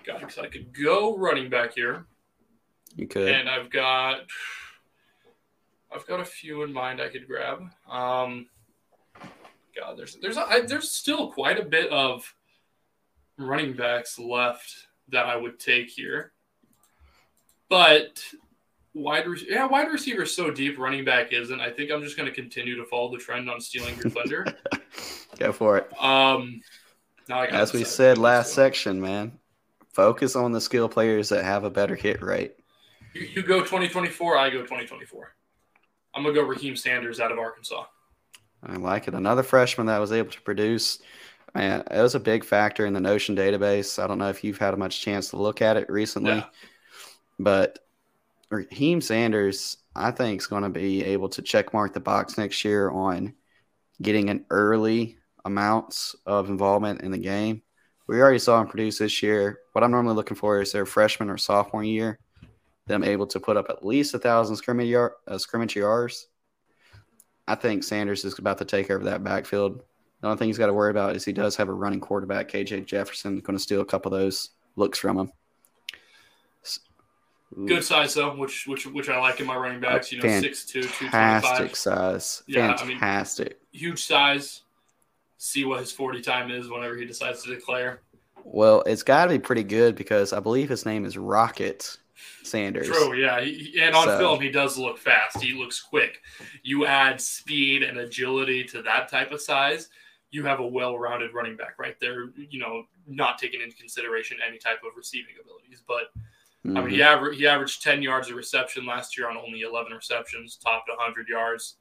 Because 0.04 0.38
I 0.38 0.48
could 0.48 0.76
go 0.76 1.16
running 1.16 1.48
back 1.48 1.74
here. 1.74 2.06
You 2.96 3.06
could, 3.06 3.28
and 3.28 3.48
I've 3.48 3.70
got, 3.70 4.22
I've 5.94 6.06
got 6.06 6.20
a 6.20 6.24
few 6.24 6.62
in 6.62 6.72
mind 6.72 7.00
I 7.00 7.08
could 7.08 7.26
grab. 7.26 7.62
Um, 7.88 8.46
God, 9.76 9.96
there's 9.96 10.16
there's 10.16 10.36
a, 10.36 10.42
I, 10.42 10.60
there's 10.60 10.90
still 10.90 11.32
quite 11.32 11.58
a 11.58 11.64
bit 11.64 11.90
of 11.90 12.34
running 13.38 13.74
backs 13.74 14.18
left 14.18 14.70
that 15.08 15.26
I 15.26 15.36
would 15.36 15.58
take 15.58 15.90
here. 15.90 16.32
but 17.68 18.22
wide 18.94 19.26
re- 19.26 19.46
yeah, 19.48 19.66
wide 19.66 19.90
receiver 19.90 20.22
is 20.22 20.34
so 20.34 20.50
deep, 20.50 20.78
running 20.78 21.04
back 21.04 21.32
isn't. 21.32 21.60
I 21.60 21.70
think 21.70 21.90
I'm 21.90 22.02
just 22.02 22.16
going 22.16 22.28
to 22.28 22.34
continue 22.34 22.76
to 22.76 22.84
follow 22.84 23.10
the 23.10 23.18
trend 23.18 23.48
on 23.48 23.60
stealing 23.60 23.96
your 23.96 24.10
thunder. 24.10 24.46
Go 25.38 25.52
for 25.52 25.78
it. 25.78 25.90
Um, 26.02 26.60
as 27.28 27.72
we 27.72 27.84
said 27.84 28.18
last 28.18 28.52
section, 28.52 29.00
man, 29.00 29.38
focus 29.92 30.36
on 30.36 30.52
the 30.52 30.60
skill 30.60 30.88
players 30.88 31.30
that 31.30 31.44
have 31.44 31.64
a 31.64 31.70
better 31.70 31.94
hit 31.94 32.22
rate. 32.22 32.54
You, 33.14 33.22
you 33.22 33.42
go 33.42 33.60
2024, 33.60 34.36
I 34.36 34.50
go 34.50 34.58
2024. 34.58 35.34
I'm 36.14 36.22
gonna 36.22 36.34
go 36.34 36.44
Raheim 36.44 36.76
Sanders 36.76 37.20
out 37.20 37.32
of 37.32 37.38
Arkansas. 37.38 37.84
I 38.64 38.76
like 38.76 39.08
it. 39.08 39.14
Another 39.14 39.42
freshman 39.42 39.86
that 39.86 39.98
was 39.98 40.12
able 40.12 40.30
to 40.30 40.40
produce. 40.40 41.00
Man, 41.54 41.82
it 41.90 42.00
was 42.00 42.14
a 42.14 42.20
big 42.20 42.44
factor 42.44 42.86
in 42.86 42.94
the 42.94 43.00
Notion 43.00 43.36
database. 43.36 44.02
I 44.02 44.06
don't 44.06 44.18
know 44.18 44.28
if 44.28 44.42
you've 44.42 44.58
had 44.58 44.76
much 44.78 45.02
chance 45.02 45.30
to 45.30 45.36
look 45.36 45.60
at 45.60 45.76
it 45.76 45.90
recently, 45.90 46.36
yeah. 46.36 46.44
but 47.38 47.80
Raheim 48.50 49.02
Sanders, 49.02 49.78
I 49.96 50.10
think, 50.10 50.40
is 50.40 50.46
going 50.46 50.62
to 50.62 50.68
be 50.68 51.04
able 51.04 51.28
to 51.30 51.42
check 51.42 51.72
mark 51.72 51.92
the 51.92 52.00
box 52.00 52.38
next 52.38 52.64
year 52.64 52.90
on 52.90 53.34
getting 54.00 54.30
an 54.30 54.44
early 54.50 55.18
amounts 55.44 56.14
of 56.26 56.48
involvement 56.48 57.02
in 57.02 57.10
the 57.10 57.18
game. 57.18 57.62
We 58.06 58.20
already 58.20 58.38
saw 58.38 58.60
him 58.60 58.68
produce 58.68 58.98
this 58.98 59.22
year. 59.22 59.60
What 59.72 59.82
I'm 59.84 59.90
normally 59.90 60.14
looking 60.14 60.36
for 60.36 60.60
is 60.60 60.72
their 60.72 60.86
freshman 60.86 61.30
or 61.30 61.38
sophomore 61.38 61.84
year, 61.84 62.18
them 62.86 63.04
able 63.04 63.26
to 63.28 63.40
put 63.40 63.56
up 63.56 63.66
at 63.68 63.84
least 63.84 64.14
a 64.14 64.18
thousand 64.18 64.56
scrimmage, 64.56 64.88
yard, 64.88 65.12
uh, 65.28 65.38
scrimmage 65.38 65.76
yards. 65.76 66.28
I 67.46 67.54
think 67.54 67.84
Sanders 67.84 68.24
is 68.24 68.38
about 68.38 68.58
to 68.58 68.64
take 68.64 68.90
over 68.90 69.04
that 69.04 69.24
backfield. 69.24 69.82
The 70.20 70.28
only 70.28 70.38
thing 70.38 70.48
he's 70.48 70.58
got 70.58 70.66
to 70.66 70.72
worry 70.72 70.90
about 70.90 71.16
is 71.16 71.24
he 71.24 71.32
does 71.32 71.56
have 71.56 71.68
a 71.68 71.72
running 71.72 72.00
quarterback, 72.00 72.48
KJ 72.48 72.86
Jefferson, 72.86 73.40
going 73.40 73.56
to 73.56 73.62
steal 73.62 73.80
a 73.80 73.84
couple 73.84 74.14
of 74.14 74.20
those 74.20 74.50
looks 74.76 74.98
from 74.98 75.18
him. 75.18 75.32
Good 77.66 77.84
size 77.84 78.14
though, 78.14 78.34
which 78.34 78.66
which 78.66 78.86
which 78.86 79.10
I 79.10 79.18
like 79.18 79.38
in 79.40 79.46
my 79.46 79.56
running 79.56 79.80
backs. 79.80 80.10
You 80.10 80.22
know, 80.22 80.40
six 80.40 80.64
two, 80.64 80.82
two 80.82 80.88
twenty 80.88 81.10
five. 81.10 81.42
Fantastic 81.42 81.76
size. 81.76 82.42
Yeah, 82.46 82.74
fantastic. 82.76 83.46
I 83.46 83.54
mean, 83.76 83.80
huge 83.80 84.02
size. 84.02 84.62
See 85.36 85.66
what 85.66 85.80
his 85.80 85.92
forty 85.92 86.22
time 86.22 86.50
is 86.50 86.70
whenever 86.70 86.96
he 86.96 87.04
decides 87.04 87.42
to 87.42 87.54
declare. 87.54 88.00
Well, 88.44 88.82
it's 88.86 89.02
got 89.02 89.26
to 89.26 89.30
be 89.30 89.38
pretty 89.38 89.64
good 89.64 89.96
because 89.96 90.32
I 90.32 90.40
believe 90.40 90.70
his 90.70 90.86
name 90.86 91.04
is 91.04 91.18
Rocket 91.18 91.98
Sanders. 92.42 92.86
True, 92.86 93.14
yeah, 93.14 93.40
he, 93.40 93.80
and 93.80 93.94
on 93.94 94.06
so. 94.06 94.18
film 94.18 94.40
he 94.40 94.50
does 94.50 94.76
look 94.78 94.98
fast. 94.98 95.42
He 95.42 95.54
looks 95.54 95.80
quick. 95.80 96.20
You 96.62 96.86
add 96.86 97.20
speed 97.20 97.82
and 97.82 97.98
agility 97.98 98.64
to 98.64 98.82
that 98.82 99.08
type 99.08 99.32
of 99.32 99.40
size, 99.40 99.88
you 100.30 100.44
have 100.44 100.60
a 100.60 100.66
well-rounded 100.66 101.34
running 101.34 101.56
back 101.56 101.78
right 101.78 101.96
there. 102.00 102.30
You 102.36 102.58
know, 102.58 102.84
not 103.06 103.38
taking 103.38 103.60
into 103.60 103.76
consideration 103.76 104.38
any 104.46 104.58
type 104.58 104.78
of 104.86 104.96
receiving 104.96 105.34
abilities, 105.40 105.82
but 105.86 106.06
Mm-hmm. 106.66 106.76
I 106.76 106.80
mean, 106.80 106.90
he, 106.90 106.98
mm-hmm. 106.98 107.24
aver- 107.24 107.32
he 107.32 107.46
averaged 107.46 107.82
10 107.82 108.02
yards 108.02 108.28
of 108.28 108.36
reception 108.36 108.86
last 108.86 109.18
year 109.18 109.28
on 109.28 109.36
only 109.36 109.62
11 109.62 109.92
receptions, 109.92 110.56
topped 110.56 110.88
100 110.88 111.28
yards. 111.28 111.76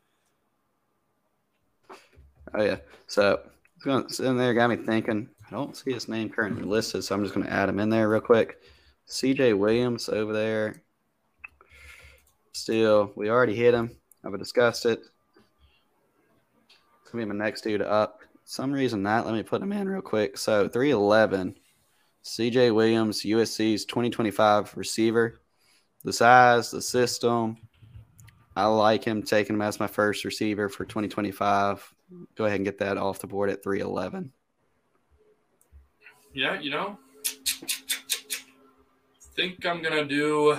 Oh, 2.54 2.64
yeah. 2.64 2.78
So, 3.08 3.42
sitting 4.08 4.38
there 4.38 4.54
got 4.54 4.70
me 4.70 4.78
thinking. 4.78 5.30
I 5.48 5.52
don't 5.52 5.78
see 5.78 5.94
his 5.94 6.08
name 6.08 6.30
currently 6.30 6.64
listed, 6.64 7.04
so 7.04 7.14
I'm 7.14 7.24
just 7.24 7.36
going 7.36 7.46
to 7.46 7.54
add 7.54 7.70
him 7.70 7.80
in 7.80 7.90
there 7.90 8.10
real 8.10 8.22
quick. 8.22 8.62
CJ 9.12 9.58
Williams 9.58 10.08
over 10.08 10.32
there. 10.32 10.82
Still, 12.54 13.12
we 13.16 13.30
already 13.30 13.56
hit 13.56 13.74
him. 13.74 13.92
I've 14.24 14.40
discussed 14.40 14.86
it. 14.86 15.02
It's 17.02 17.12
to 17.12 17.18
be 17.18 17.26
my 17.26 17.36
next 17.36 17.62
dude 17.62 17.82
up. 17.82 18.22
Some 18.46 18.72
reason 18.72 19.04
not. 19.04 19.26
Let 19.26 19.36
me 19.36 19.44
put 19.44 19.62
him 19.62 19.74
in 19.74 19.90
real 19.90 20.02
quick. 20.02 20.38
So, 20.38 20.70
311. 20.70 21.56
CJ 22.24 22.74
Williams, 22.74 23.24
USC's 23.24 23.84
2025 23.84 24.78
receiver. 24.78 25.42
The 26.06 26.14
size, 26.14 26.72
the 26.72 26.82
system. 26.82 27.58
I 28.56 28.68
like 28.68 29.04
him 29.04 29.24
taking 29.24 29.56
him 29.56 29.62
as 29.62 29.80
my 29.80 29.88
first 29.88 30.24
receiver 30.24 30.70
for 30.70 30.86
2025. 30.86 31.94
Go 32.36 32.46
ahead 32.46 32.58
and 32.58 32.66
get 32.66 32.78
that 32.80 32.98
off 32.98 33.20
the 33.20 33.28
board 33.28 33.50
at 33.50 33.62
311. 33.62 34.32
Yeah, 36.34 36.60
you 36.60 36.72
know, 36.72 36.98
think 39.42 39.66
I'm 39.66 39.82
going 39.82 39.96
to 39.96 40.06
do. 40.06 40.54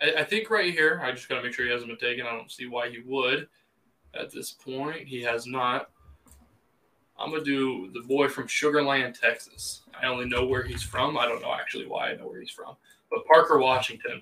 I, 0.00 0.20
I 0.20 0.24
think 0.24 0.50
right 0.50 0.72
here, 0.72 1.00
I 1.04 1.12
just 1.12 1.28
got 1.28 1.36
to 1.36 1.42
make 1.42 1.52
sure 1.52 1.66
he 1.66 1.72
hasn't 1.72 1.90
been 1.90 1.98
taken. 1.98 2.26
I 2.26 2.30
don't 2.30 2.50
see 2.50 2.66
why 2.66 2.88
he 2.88 3.00
would 3.04 3.48
at 4.18 4.32
this 4.32 4.52
point. 4.52 5.06
He 5.06 5.22
has 5.22 5.46
not. 5.46 5.90
I'm 7.16 7.30
gonna 7.30 7.44
do 7.44 7.92
the 7.92 8.00
boy 8.00 8.28
from 8.28 8.48
Sugarland, 8.48 9.18
Texas. 9.20 9.82
I 10.02 10.06
only 10.06 10.26
know 10.26 10.44
where 10.46 10.64
he's 10.64 10.82
from. 10.82 11.16
I 11.16 11.26
don't 11.26 11.40
know 11.40 11.54
actually 11.54 11.86
why 11.86 12.10
I 12.10 12.16
know 12.16 12.26
where 12.26 12.40
he's 12.40 12.50
from, 12.50 12.74
but 13.08 13.24
Parker 13.24 13.60
Washington. 13.60 14.20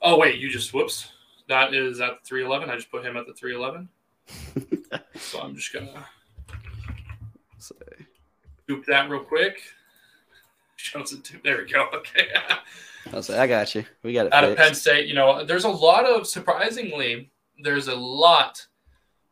Oh 0.00 0.16
wait, 0.16 0.38
you 0.38 0.48
just 0.48 0.72
whoops. 0.72 1.10
That 1.48 1.74
is 1.74 2.00
at 2.00 2.22
the 2.22 2.28
311. 2.28 2.70
I 2.70 2.76
just 2.76 2.92
put 2.92 3.04
him 3.04 3.16
at 3.16 3.26
the 3.26 3.34
311. 3.34 3.88
so 5.16 5.40
I'm 5.40 5.56
just 5.56 5.72
gonna 5.72 6.06
say 7.58 7.74
scoop 8.62 8.86
that 8.86 9.10
real 9.10 9.24
quick. 9.24 9.60
There 11.44 11.58
we 11.58 11.70
go. 11.70 11.88
Okay. 11.94 12.28
I'll 13.12 13.22
say 13.22 13.38
I 13.38 13.46
got 13.46 13.74
you. 13.74 13.84
We 14.02 14.12
got 14.12 14.26
it. 14.26 14.32
Out 14.32 14.44
fixed. 14.44 14.52
of 14.52 14.66
Penn 14.66 14.74
State, 14.74 15.08
you 15.08 15.14
know, 15.14 15.44
there's 15.44 15.64
a 15.64 15.68
lot 15.70 16.04
of 16.06 16.26
surprisingly, 16.26 17.30
there's 17.62 17.88
a 17.88 17.94
lot 17.94 18.66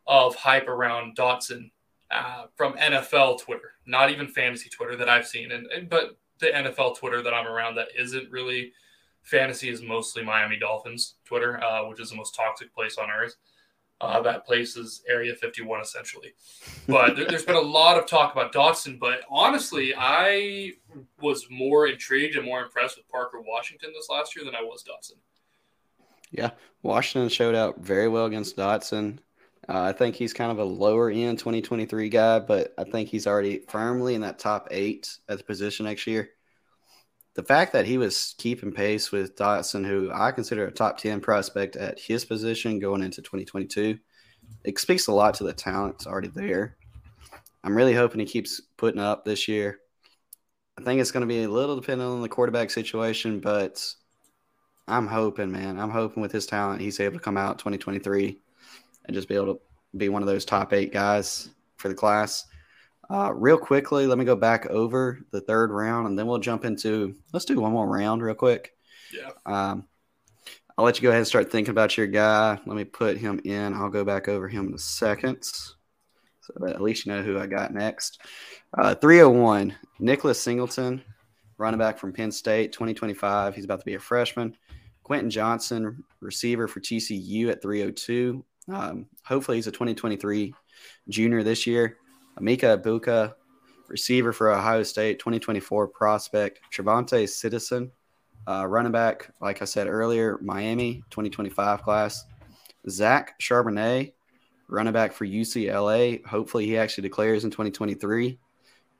of 0.07 0.35
hype 0.35 0.67
around 0.67 1.15
Dotson 1.15 1.71
uh, 2.11 2.45
from 2.55 2.73
NFL 2.73 3.41
Twitter, 3.41 3.73
not 3.85 4.09
even 4.09 4.27
fantasy 4.27 4.69
Twitter 4.69 4.95
that 4.95 5.09
I've 5.09 5.27
seen, 5.27 5.51
and, 5.51 5.67
and, 5.67 5.89
but 5.89 6.17
the 6.39 6.47
NFL 6.47 6.97
Twitter 6.97 7.21
that 7.21 7.33
I'm 7.33 7.47
around 7.47 7.75
that 7.75 7.89
isn't 7.97 8.31
really 8.31 8.71
fantasy 9.21 9.69
is 9.69 9.81
mostly 9.81 10.23
Miami 10.23 10.57
Dolphins 10.57 11.15
Twitter, 11.25 11.63
uh, 11.63 11.87
which 11.87 11.99
is 11.99 12.09
the 12.09 12.15
most 12.15 12.35
toxic 12.35 12.73
place 12.73 12.97
on 12.97 13.09
earth. 13.09 13.35
Uh, 14.01 14.21
that 14.21 14.45
place 14.45 14.77
is 14.77 15.01
Area 15.09 15.35
51 15.35 15.81
essentially. 15.81 16.33
But 16.87 17.17
there, 17.17 17.29
has 17.29 17.43
been 17.43 17.55
a 17.55 17.61
lot 17.61 17.97
of 17.97 18.05
talk 18.05 18.31
about 18.31 18.53
Dotson. 18.53 18.97
But 18.97 19.21
honestly, 19.29 19.93
I 19.97 20.73
was 21.21 21.47
more 21.49 21.87
intrigued 21.87 22.37
and 22.37 22.45
more 22.45 22.61
impressed 22.61 22.97
with 22.97 23.09
Parker 23.09 23.41
Washington 23.41 23.91
this 23.93 24.09
last 24.09 24.35
year 24.35 24.45
than 24.45 24.55
I 24.55 24.61
was 24.61 24.83
Dotson. 24.83 25.17
Yeah, 26.31 26.51
Washington 26.81 27.29
showed 27.29 27.55
out 27.55 27.79
very 27.79 28.07
well 28.07 28.25
against 28.25 28.55
Dotson. 28.55 29.19
Uh, 29.67 29.81
I 29.81 29.91
think 29.91 30.15
he's 30.15 30.33
kind 30.33 30.51
of 30.51 30.59
a 30.59 30.63
lower 30.63 31.11
end 31.11 31.37
2023 31.39 32.09
guy, 32.09 32.39
but 32.39 32.73
I 32.77 32.85
think 32.85 33.09
he's 33.09 33.27
already 33.27 33.59
firmly 33.67 34.15
in 34.15 34.21
that 34.21 34.39
top 34.39 34.69
eight 34.71 35.17
at 35.27 35.37
the 35.37 35.43
position 35.43 35.85
next 35.85 36.07
year. 36.07 36.29
The 37.39 37.45
fact 37.45 37.71
that 37.71 37.85
he 37.85 37.97
was 37.97 38.35
keeping 38.37 38.73
pace 38.73 39.13
with 39.13 39.37
Dotson, 39.37 39.87
who 39.87 40.11
I 40.13 40.33
consider 40.33 40.67
a 40.67 40.71
top 40.71 40.97
10 40.97 41.21
prospect 41.21 41.77
at 41.77 41.97
his 41.97 42.25
position 42.25 42.79
going 42.79 43.01
into 43.01 43.21
2022, 43.21 43.97
it 44.65 44.77
speaks 44.77 45.07
a 45.07 45.13
lot 45.13 45.35
to 45.35 45.45
the 45.45 45.53
talent 45.53 45.93
that's 45.93 46.05
already 46.05 46.27
there. 46.27 46.75
I'm 47.63 47.77
really 47.77 47.93
hoping 47.93 48.19
he 48.19 48.25
keeps 48.25 48.59
putting 48.75 48.99
up 48.99 49.23
this 49.23 49.47
year. 49.47 49.79
I 50.77 50.83
think 50.83 50.99
it's 50.99 51.11
going 51.11 51.21
to 51.21 51.33
be 51.33 51.43
a 51.43 51.49
little 51.49 51.77
dependent 51.77 52.11
on 52.11 52.21
the 52.21 52.27
quarterback 52.27 52.71
situation, 52.71 53.39
but 53.39 53.89
I'm 54.85 55.07
hoping, 55.07 55.49
man. 55.49 55.79
I'm 55.79 55.91
hoping 55.91 56.21
with 56.21 56.33
his 56.33 56.45
talent, 56.45 56.81
he's 56.81 56.99
able 56.99 57.19
to 57.19 57.23
come 57.23 57.37
out 57.37 57.57
2023 57.57 58.37
and 59.05 59.15
just 59.15 59.29
be 59.29 59.35
able 59.35 59.53
to 59.55 59.61
be 59.95 60.09
one 60.09 60.21
of 60.21 60.27
those 60.27 60.43
top 60.43 60.73
eight 60.73 60.91
guys 60.91 61.47
for 61.77 61.87
the 61.87 61.95
class. 61.95 62.47
Uh, 63.11 63.33
real 63.33 63.57
quickly, 63.57 64.05
let 64.05 64.19
me 64.19 64.25
go 64.25 64.35
back 64.35 64.67
over 64.67 65.19
the 65.31 65.41
third 65.41 65.71
round, 65.71 66.07
and 66.07 66.17
then 66.17 66.27
we'll 66.27 66.37
jump 66.37 66.63
into. 66.63 67.15
Let's 67.33 67.45
do 67.45 67.59
one 67.59 67.71
more 67.71 67.87
round 67.87 68.21
real 68.21 68.35
quick. 68.35 68.73
Yeah. 69.11 69.31
Um, 69.45 69.85
I'll 70.77 70.85
let 70.85 70.97
you 70.97 71.03
go 71.03 71.09
ahead 71.09 71.19
and 71.19 71.27
start 71.27 71.51
thinking 71.51 71.71
about 71.71 71.97
your 71.97 72.07
guy. 72.07 72.59
Let 72.65 72.77
me 72.77 72.85
put 72.85 73.17
him 73.17 73.41
in. 73.43 73.73
I'll 73.73 73.89
go 73.89 74.05
back 74.05 74.29
over 74.29 74.47
him 74.47 74.67
in 74.67 74.73
a 74.75 74.79
second, 74.79 75.43
so 75.43 75.73
that 76.57 76.75
at 76.75 76.81
least 76.81 77.05
you 77.05 77.11
know 77.11 77.23
who 77.23 77.39
I 77.39 77.47
got 77.47 77.73
next. 77.73 78.21
Uh, 78.77 78.93
301, 78.93 79.75
Nicholas 79.99 80.39
Singleton, 80.39 81.01
running 81.57 81.79
back 81.79 81.97
from 81.97 82.13
Penn 82.13 82.31
State, 82.31 82.71
2025. 82.73 83.55
He's 83.55 83.65
about 83.65 83.79
to 83.79 83.85
be 83.85 83.95
a 83.95 83.99
freshman. 83.99 84.55
Quentin 85.01 85.31
Johnston, 85.31 86.03
receiver 86.21 86.67
for 86.67 86.79
TCU 86.79 87.49
at 87.49 87.63
302. 87.63 88.45
Um, 88.71 89.07
hopefully, 89.25 89.57
he's 89.57 89.65
a 89.65 89.71
2023 89.71 90.53
junior 91.09 91.41
this 91.41 91.65
year. 91.65 91.97
Emeka 92.39 92.81
Egbuka, 92.81 93.33
receiver 93.87 94.31
for 94.31 94.51
Ohio 94.51 94.83
State, 94.83 95.19
2024 95.19 95.87
prospect. 95.87 96.59
TreVonte' 96.73 97.27
Citizen, 97.27 97.91
uh, 98.47 98.65
running 98.67 98.91
back, 98.91 99.31
like 99.41 99.61
I 99.61 99.65
said 99.65 99.87
earlier, 99.87 100.39
Miami, 100.41 101.03
2025 101.09 101.83
class. 101.83 102.25
Zach 102.89 103.39
Charbonnet, 103.39 104.13
running 104.67 104.93
back 104.93 105.13
for 105.13 105.25
UCLA. 105.25 106.25
Hopefully, 106.25 106.65
he 106.65 106.77
actually 106.77 107.03
declares 107.03 107.43
in 107.43 107.51
2023. 107.51 108.39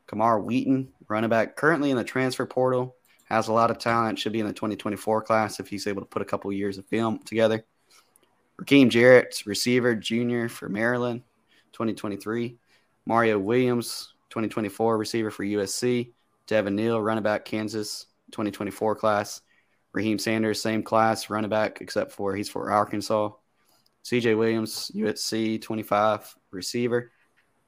Kamar 0.08 0.40
Wheaton, 0.40 0.90
running 1.08 1.30
back, 1.30 1.56
currently 1.56 1.92
in 1.92 1.98
the 1.98 2.04
transfer 2.04 2.46
portal, 2.46 2.96
has 3.26 3.48
a 3.48 3.54
lot 3.54 3.72
of 3.72 3.78
talent. 3.78 4.18
Should 4.20 4.34
be 4.34 4.40
in 4.40 4.48
the 4.48 4.54
2024 4.54 5.22
class 5.22 5.60
if 5.60 5.68
he's 5.68 5.88
able 5.88 6.02
to 6.02 6.08
put 6.08 6.22
a 6.22 6.26
couple 6.26 6.52
years 6.52 6.78
of 6.78 6.86
film 6.88 7.20
together. 7.20 7.64
Raheem 8.58 8.90
Jarrett, 8.90 9.44
receiver, 9.46 9.96
junior 9.96 10.50
for 10.50 10.68
Maryland, 10.68 11.22
2023. 11.72 12.58
Mario 13.10 13.40
Williams, 13.40 14.14
2024, 14.30 14.96
receiver 14.96 15.32
for 15.32 15.44
USC. 15.44 16.12
Devin 16.46 16.76
Neal, 16.76 17.02
running 17.02 17.24
back, 17.24 17.44
Kansas, 17.44 18.06
2024 18.34 18.96
class. 18.98 19.42
Raheim 19.96 20.22
Sanders, 20.22 20.62
same 20.62 20.84
class, 20.84 21.28
running 21.28 21.50
back, 21.50 21.82
except 21.82 22.12
for 22.12 22.36
he's 22.36 22.50
for 22.50 22.70
Arkansas. 22.70 23.32
CJ 24.06 24.38
Williams, 24.38 24.92
USC, 24.94 25.60
25, 25.60 26.36
receiver. 26.52 27.12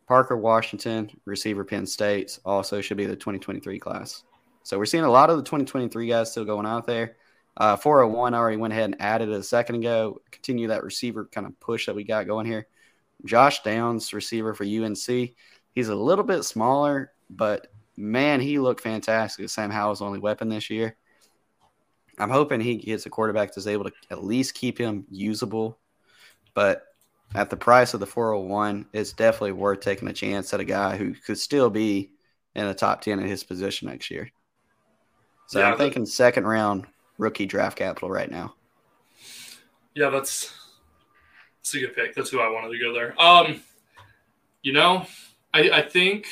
Parker 0.08 0.38
Washington, 0.38 1.10
receiver, 1.26 1.66
Penn 1.66 1.88
State, 1.88 2.38
also 2.46 2.80
should 2.80 2.98
be 2.98 3.08
the 3.08 3.16
2023 3.16 3.80
class. 3.80 4.24
So 4.62 4.78
we're 4.78 4.86
seeing 4.86 5.06
a 5.06 5.10
lot 5.10 5.32
of 5.32 5.38
the 5.38 5.44
2023 5.44 6.08
guys 6.08 6.30
still 6.30 6.46
going 6.46 6.68
out 6.68 6.86
there. 6.86 7.16
Uh, 7.58 7.76
401 7.78 8.36
already 8.36 8.58
went 8.58 8.74
ahead 8.74 8.92
and 8.92 9.02
added 9.02 9.30
a 9.30 9.42
second 9.42 9.78
ago. 9.78 10.22
Continue 10.30 10.68
that 10.68 10.84
receiver 10.84 11.26
kind 11.26 11.48
of 11.48 11.60
push 11.60 11.88
that 11.88 11.96
we 11.96 12.04
got 12.04 12.28
going 12.28 12.46
here. 12.46 12.68
Josh 13.26 13.64
Downs, 13.64 14.14
receiver 14.14 14.54
for 14.54 14.64
UNC. 14.64 15.36
He's 15.74 15.90
a 15.90 15.96
little 15.96 16.24
bit 16.24 16.44
smaller, 16.44 17.14
but 17.30 17.68
man, 17.98 18.40
he 18.40 18.60
looked 18.60 18.82
fantastic. 18.82 19.50
Sam 19.50 19.72
Howell's 19.72 20.02
only 20.02 20.20
weapon 20.20 20.50
this 20.50 20.70
year. 20.70 20.96
I'm 22.20 22.30
hoping 22.30 22.60
he 22.60 22.76
gets 22.76 23.06
a 23.06 23.10
quarterback 23.10 23.54
that's 23.54 23.68
able 23.68 23.86
to 23.86 23.92
at 24.10 24.24
least 24.24 24.54
keep 24.54 24.78
him 24.78 25.06
usable. 25.10 25.80
But 26.54 26.84
at 27.34 27.50
the 27.50 27.58
price 27.58 27.94
of 27.94 28.00
the 28.00 28.06
401, 28.06 28.88
it's 28.94 29.14
definitely 29.14 29.54
worth 29.54 29.80
taking 29.80 30.08
a 30.08 30.14
chance 30.14 30.54
at 30.54 30.60
a 30.60 30.66
guy 30.66 30.98
who 30.98 31.14
could 31.14 31.40
still 31.40 31.70
be 31.70 32.12
in 32.56 32.68
the 32.68 32.74
top 32.74 33.02
10 33.02 33.20
in 33.20 33.28
his 33.28 33.44
position 33.44 33.88
next 33.88 34.12
year. 34.12 34.30
So 35.48 35.60
yeah, 35.60 35.72
I'm 35.72 35.78
thinking 35.78 36.06
second 36.06 36.46
round 36.46 36.86
rookie 37.18 37.46
draft 37.46 37.78
capital 37.78 38.10
right 38.10 38.30
now. 38.30 38.56
Yeah, 39.96 40.10
that's 40.10 40.54
that's 41.62 41.76
a 41.76 41.80
good 41.80 41.96
pick. 41.96 42.16
That's 42.16 42.32
who 42.32 42.40
I 42.40 42.50
wanted 42.50 42.72
to 42.72 42.80
go 42.80 42.92
there. 42.92 43.20
Um, 43.22 43.62
you 44.64 44.74
know, 44.74 45.06
I, 45.54 45.70
I 45.70 45.82
think 45.84 46.26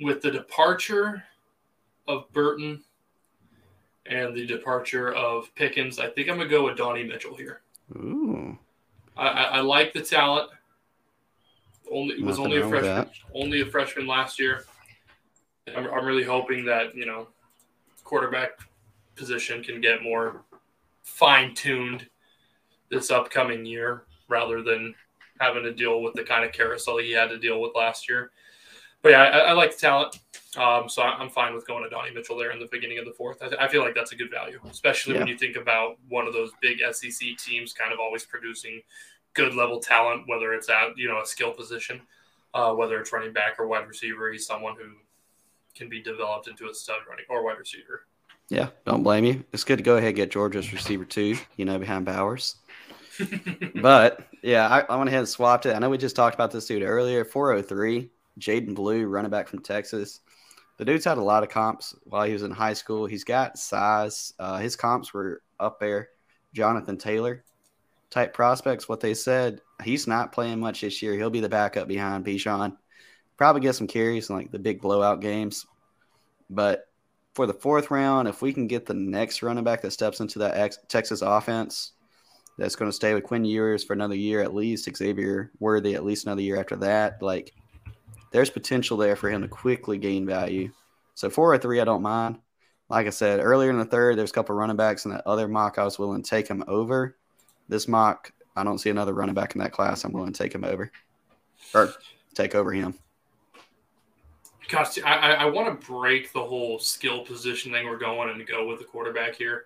with 0.00 0.22
the 0.22 0.30
departure 0.30 1.22
of 2.08 2.32
Burton 2.32 2.82
and 4.06 4.34
the 4.34 4.46
departure 4.46 5.12
of 5.12 5.54
Pickens, 5.54 5.98
I 5.98 6.08
think 6.08 6.30
I'm 6.30 6.38
gonna 6.38 6.48
go 6.48 6.64
with 6.64 6.78
Donnie 6.78 7.04
Mitchell 7.04 7.36
here. 7.36 7.60
Ooh. 7.94 8.58
I, 9.18 9.28
I, 9.28 9.42
I 9.42 9.60
like 9.60 9.92
the 9.92 10.00
talent. 10.00 10.50
Only 11.92 12.22
was 12.22 12.38
only 12.38 12.58
a 12.58 12.68
freshman. 12.68 13.10
Only 13.34 13.60
a 13.60 13.66
freshman 13.66 14.06
last 14.06 14.38
year. 14.38 14.64
I'm, 15.76 15.86
I'm 15.88 16.06
really 16.06 16.24
hoping 16.24 16.64
that 16.64 16.94
you 16.94 17.04
know, 17.04 17.28
quarterback 18.02 18.52
position 19.14 19.62
can 19.62 19.82
get 19.82 20.02
more 20.02 20.42
fine 21.02 21.54
tuned 21.54 22.08
this 22.90 23.10
upcoming 23.10 23.64
year 23.64 24.04
rather 24.28 24.62
than 24.62 24.94
having 25.40 25.62
to 25.62 25.72
deal 25.72 26.02
with 26.02 26.14
the 26.14 26.22
kind 26.22 26.44
of 26.44 26.52
carousel 26.52 26.98
he 26.98 27.12
had 27.12 27.30
to 27.30 27.38
deal 27.38 27.60
with 27.60 27.72
last 27.74 28.08
year. 28.08 28.30
But 29.02 29.12
yeah, 29.12 29.22
I, 29.22 29.38
I 29.38 29.52
like 29.52 29.72
the 29.72 29.78
talent. 29.78 30.18
Um, 30.56 30.88
so 30.88 31.02
I'm 31.02 31.30
fine 31.30 31.54
with 31.54 31.66
going 31.66 31.84
to 31.84 31.90
Donnie 31.90 32.10
Mitchell 32.12 32.36
there 32.36 32.50
in 32.50 32.58
the 32.58 32.68
beginning 32.70 32.98
of 32.98 33.04
the 33.04 33.12
fourth. 33.12 33.40
I, 33.40 33.64
I 33.64 33.68
feel 33.68 33.82
like 33.82 33.94
that's 33.94 34.12
a 34.12 34.16
good 34.16 34.30
value, 34.30 34.58
especially 34.68 35.14
yeah. 35.14 35.20
when 35.20 35.28
you 35.28 35.38
think 35.38 35.56
about 35.56 35.96
one 36.08 36.26
of 36.26 36.32
those 36.32 36.50
big 36.60 36.78
SEC 36.92 37.28
teams 37.38 37.72
kind 37.72 37.92
of 37.92 38.00
always 38.00 38.24
producing 38.24 38.82
good 39.34 39.54
level 39.54 39.78
talent, 39.78 40.24
whether 40.26 40.52
it's 40.52 40.68
at 40.68 40.96
you 40.96 41.08
know 41.08 41.20
a 41.20 41.26
skill 41.26 41.52
position, 41.52 42.00
uh, 42.52 42.72
whether 42.74 43.00
it's 43.00 43.12
running 43.12 43.32
back 43.32 43.58
or 43.58 43.68
wide 43.68 43.86
receiver. 43.86 44.32
He's 44.32 44.46
someone 44.46 44.74
who 44.76 44.90
can 45.74 45.88
be 45.88 46.02
developed 46.02 46.48
into 46.48 46.68
a 46.68 46.74
stud 46.74 46.98
running 47.08 47.24
or 47.28 47.44
wide 47.44 47.58
receiver. 47.58 48.06
Yeah, 48.48 48.70
don't 48.84 49.04
blame 49.04 49.24
you. 49.24 49.44
It's 49.52 49.62
good 49.62 49.78
to 49.78 49.84
go 49.84 49.96
ahead 49.96 50.08
and 50.08 50.16
get 50.16 50.32
Georgia's 50.32 50.72
receiver 50.72 51.04
too. 51.04 51.36
You 51.56 51.64
know, 51.64 51.78
behind 51.78 52.04
Bowers. 52.04 52.56
But 53.74 54.26
yeah, 54.42 54.68
I, 54.68 54.80
I 54.92 54.96
went 54.96 55.08
ahead 55.08 55.20
and 55.20 55.28
swapped 55.28 55.66
it. 55.66 55.74
I 55.74 55.78
know 55.78 55.90
we 55.90 55.98
just 55.98 56.16
talked 56.16 56.34
about 56.34 56.50
this 56.50 56.66
dude 56.66 56.82
earlier. 56.82 57.24
403, 57.24 58.10
Jaydon 58.38 58.74
Blue, 58.74 59.06
running 59.06 59.30
back 59.30 59.48
from 59.48 59.60
Texas. 59.60 60.20
The 60.76 60.84
dude's 60.84 61.04
had 61.04 61.18
a 61.18 61.22
lot 61.22 61.42
of 61.42 61.48
comps 61.48 61.94
while 62.04 62.24
he 62.24 62.32
was 62.32 62.42
in 62.42 62.50
high 62.50 62.72
school. 62.72 63.06
He's 63.06 63.24
got 63.24 63.58
size. 63.58 64.32
Uh, 64.38 64.58
his 64.58 64.76
comps 64.76 65.12
were 65.12 65.42
up 65.58 65.78
there. 65.78 66.08
Jonathan 66.54 66.96
Taylor 66.96 67.44
type 68.10 68.34
prospects. 68.34 68.88
What 68.88 69.00
they 69.00 69.14
said, 69.14 69.60
he's 69.82 70.06
not 70.06 70.32
playing 70.32 70.60
much 70.60 70.80
this 70.80 71.00
year. 71.00 71.14
He'll 71.14 71.30
be 71.30 71.40
the 71.40 71.48
backup 71.48 71.88
behind 71.88 72.24
Bijan. 72.24 72.76
Probably 73.36 73.62
get 73.62 73.74
some 73.74 73.86
carries 73.86 74.28
in 74.28 74.36
like 74.36 74.50
the 74.50 74.58
big 74.58 74.80
blowout 74.80 75.20
games. 75.20 75.66
But 76.50 76.88
for 77.34 77.46
the 77.46 77.54
fourth 77.54 77.90
round, 77.90 78.28
if 78.28 78.42
we 78.42 78.52
can 78.52 78.66
get 78.66 78.86
the 78.86 78.94
next 78.94 79.42
running 79.42 79.64
back 79.64 79.82
that 79.82 79.92
steps 79.92 80.20
into 80.20 80.40
that 80.40 80.56
ex- 80.56 80.78
Texas 80.88 81.22
offense, 81.22 81.92
that's 82.60 82.76
going 82.76 82.90
to 82.90 82.94
stay 82.94 83.14
with 83.14 83.24
Quinn 83.24 83.44
Ewers 83.44 83.82
for 83.82 83.94
another 83.94 84.14
year 84.14 84.42
at 84.42 84.54
least, 84.54 84.94
Xavier 84.94 85.50
Worthy 85.60 85.94
at 85.94 86.04
least 86.04 86.26
another 86.26 86.42
year 86.42 86.60
after 86.60 86.76
that. 86.76 87.22
Like, 87.22 87.54
there's 88.32 88.50
potential 88.50 88.98
there 88.98 89.16
for 89.16 89.30
him 89.30 89.40
to 89.40 89.48
quickly 89.48 89.96
gain 89.96 90.26
value. 90.26 90.70
So 91.14 91.30
four 91.30 91.52
or 91.52 91.58
three, 91.58 91.80
I 91.80 91.84
don't 91.84 92.02
mind. 92.02 92.38
Like 92.90 93.06
I 93.06 93.10
said 93.10 93.40
earlier 93.40 93.70
in 93.70 93.78
the 93.78 93.84
third, 93.86 94.18
there's 94.18 94.30
a 94.30 94.34
couple 94.34 94.54
running 94.54 94.76
backs 94.76 95.06
in 95.06 95.10
that 95.12 95.26
other 95.26 95.48
mock 95.48 95.78
I 95.78 95.84
was 95.84 95.98
willing 95.98 96.22
to 96.22 96.28
take 96.28 96.46
him 96.46 96.62
over. 96.68 97.16
This 97.68 97.88
mock, 97.88 98.30
I 98.54 98.62
don't 98.62 98.78
see 98.78 98.90
another 98.90 99.14
running 99.14 99.34
back 99.34 99.54
in 99.54 99.60
that 99.60 99.72
class. 99.72 100.04
I'm 100.04 100.12
willing 100.12 100.32
to 100.32 100.42
take 100.42 100.54
him 100.54 100.64
over 100.64 100.92
or 101.74 101.94
take 102.34 102.54
over 102.54 102.72
him. 102.72 102.94
Gosh, 104.68 104.98
I, 105.02 105.32
I 105.32 105.44
want 105.46 105.80
to 105.80 105.86
break 105.86 106.32
the 106.32 106.44
whole 106.44 106.78
skill 106.78 107.24
position 107.24 107.72
thing 107.72 107.86
we're 107.86 107.98
going 107.98 108.28
and 108.28 108.46
go 108.46 108.66
with 108.68 108.80
the 108.80 108.84
quarterback 108.84 109.34
here. 109.34 109.64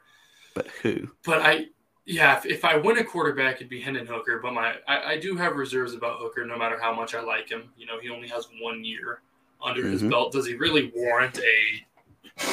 But 0.55 0.69
who? 0.83 1.11
But 1.25 1.41
I, 1.43 1.67
yeah, 2.07 2.37
if, 2.37 2.47
if 2.47 2.65
I 2.65 2.77
win 2.77 2.99
a 2.99 3.05
quarterback, 3.05 3.57
it'd 3.57 3.69
be 3.69 3.81
Hendon 3.81 4.07
Hooker. 4.07 4.39
But 4.43 4.53
my, 4.53 4.75
I, 4.87 5.13
I, 5.13 5.19
do 5.19 5.37
have 5.37 5.57
reserves 5.57 5.95
about 5.95 6.19
Hooker, 6.21 6.45
no 6.45 6.59
matter 6.59 6.79
how 6.79 6.95
much 6.95 7.15
I 7.15 7.23
like 7.23 7.49
him. 7.49 7.71
You 7.77 7.87
know, 7.87 7.99
he 7.99 8.11
only 8.11 8.29
has 8.29 8.49
one 8.61 8.85
year 8.85 9.23
under 9.63 9.83
mm-hmm. 9.83 9.93
his 9.93 10.03
belt. 10.03 10.33
Does 10.33 10.47
he 10.47 10.55
really 10.55 10.93
warrant 10.95 11.39
a 11.39 12.45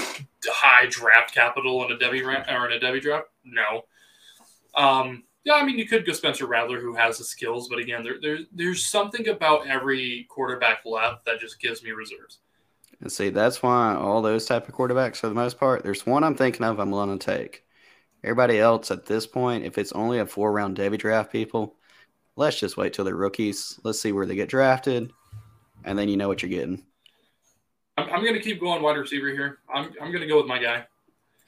high 0.46 0.86
draft 0.90 1.34
capital 1.34 1.84
in 1.86 1.92
a 1.92 1.98
Devy 1.98 2.24
or 2.24 2.70
in 2.70 2.78
a 2.78 2.80
Devy 2.80 3.02
draft? 3.02 3.28
No. 3.44 3.84
Um, 4.76 5.24
yeah, 5.44 5.56
I 5.56 5.66
mean, 5.66 5.78
you 5.78 5.88
could 5.88 6.06
go 6.06 6.14
Spencer 6.14 6.46
Rattler, 6.46 6.80
who 6.80 6.94
has 6.96 7.18
the 7.18 7.24
skills, 7.24 7.68
but 7.68 7.80
again, 7.80 8.04
there, 8.04 8.22
there, 8.22 8.40
there's 8.54 8.86
something 8.86 9.28
about 9.28 9.68
every 9.68 10.28
quarterback 10.30 10.86
left 10.86 11.26
that 11.26 11.40
just 11.40 11.60
gives 11.60 11.84
me 11.84 11.92
reserves. 11.92 12.40
And 13.02 13.12
see, 13.12 13.30
that's 13.30 13.64
why 13.64 13.96
all 13.96 14.22
those 14.22 14.46
type 14.46 14.70
of 14.70 14.76
quarterbacks, 14.76 15.18
for 15.18 15.28
the 15.28 15.34
most 15.34 15.60
part, 15.60 15.84
there's 15.84 16.06
one 16.06 16.24
I'm 16.24 16.36
thinking 16.36 16.64
of 16.64 16.80
I'm 16.80 16.92
willing 16.92 17.18
to 17.18 17.26
take. 17.26 17.66
Everybody 18.24 18.60
else 18.60 18.92
at 18.92 19.06
this 19.06 19.26
point, 19.26 19.66
if 19.66 19.78
it's 19.78 19.92
only 19.94 20.20
a 20.20 20.26
four 20.26 20.52
round 20.52 20.78
Devy 20.78 20.98
draft 20.98 21.32
people, 21.32 21.76
let's 22.36 22.60
just 22.60 22.78
wait 22.78 22.94
till 22.94 23.06
they're 23.06 23.16
rookies. 23.16 23.80
Let's 23.84 24.00
see 24.00 24.12
where 24.12 24.26
they 24.26 24.36
get 24.36 24.50
drafted, 24.50 25.12
and 25.84 25.98
then 25.98 26.08
you 26.08 26.18
know 26.18 26.28
what 26.28 26.42
you're 26.42 26.50
getting. 26.50 26.84
I'm, 27.98 28.10
I'm 28.10 28.22
going 28.22 28.36
to 28.36 28.42
keep 28.42 28.60
going 28.60 28.82
wide 28.82 28.98
receiver 28.98 29.30
here. 29.30 29.60
I'm, 29.74 29.92
I'm 30.02 30.12
going 30.12 30.22
to 30.22 30.28
go 30.28 30.38
with 30.38 30.48
my 30.48 30.60
guy. 30.60 30.86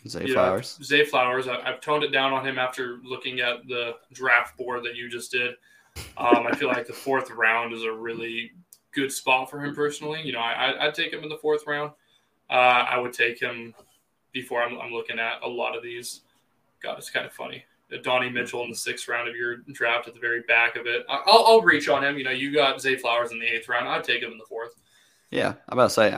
Zay 0.07 0.28
you 0.28 0.34
Flowers. 0.34 0.78
Know, 0.80 0.84
Zay 0.84 1.05
Flowers. 1.05 1.47
I, 1.47 1.61
have 1.63 1.82
toned 1.82 2.03
it 2.03 2.11
down 2.11 2.34
on 2.34 2.45
him 2.45 2.57
after 2.57 2.99
looking 3.03 3.39
at 3.39 3.67
the 3.67 3.95
draft 4.11 4.57
board 4.57 4.84
that 4.84 4.95
you 4.95 5.09
just 5.09 5.32
did. 5.32 5.55
Um, 6.17 6.47
I 6.47 6.55
feel 6.55 6.67
like 6.67 6.88
the 6.88 6.93
fourth 6.93 7.30
round 7.32 7.74
is 7.74 7.84
a 7.84 7.91
really 7.91 8.51
good 8.93 9.11
spot 9.11 9.49
for 9.49 9.63
him 9.63 9.76
personally. 9.76 10.21
You 10.21 10.34
know, 10.34 10.39
I, 10.39 10.86
would 10.86 10.95
take 10.95 11.13
him 11.13 11.24
in 11.24 11.30
the 11.30 11.38
fourth 11.38 11.65
round. 11.67 11.91
Uh, 12.49 12.53
I 12.89 12.97
would 12.97 13.13
take 13.13 13.39
him 13.39 13.74
before 14.32 14.63
I'm, 14.63 14.80
I'm, 14.80 14.91
looking 14.91 15.19
at 15.19 15.41
a 15.43 15.47
lot 15.47 15.76
of 15.76 15.84
these. 15.84 16.21
God, 16.84 16.97
it's 16.97 17.09
kind 17.09 17.25
of 17.25 17.34
funny. 17.34 17.63
Donnie 18.01 18.29
Mitchell 18.29 18.63
in 18.63 18.71
the 18.71 18.75
sixth 18.75 19.07
round 19.07 19.29
of 19.29 19.36
your 19.36 19.57
draft 19.71 20.07
at 20.07 20.15
the 20.15 20.19
very 20.19 20.41
back 20.41 20.75
of 20.75 20.88
it. 20.88 21.05
I'll, 21.07 21.45
I'll 21.45 21.61
reach 21.61 21.88
on 21.89 22.03
him. 22.03 22.17
You 22.17 22.23
know, 22.23 22.31
you 22.31 22.51
got 22.51 22.81
Zay 22.81 22.97
Flowers 22.97 23.31
in 23.31 23.39
the 23.39 23.45
eighth 23.45 23.69
round. 23.69 23.88
I'd 23.88 24.03
take 24.03 24.23
him 24.23 24.31
in 24.31 24.38
the 24.39 24.45
fourth. 24.45 24.73
Yeah, 25.29 25.53
I'm 25.69 25.77
about 25.77 25.89
to 25.89 25.89
say 25.91 26.15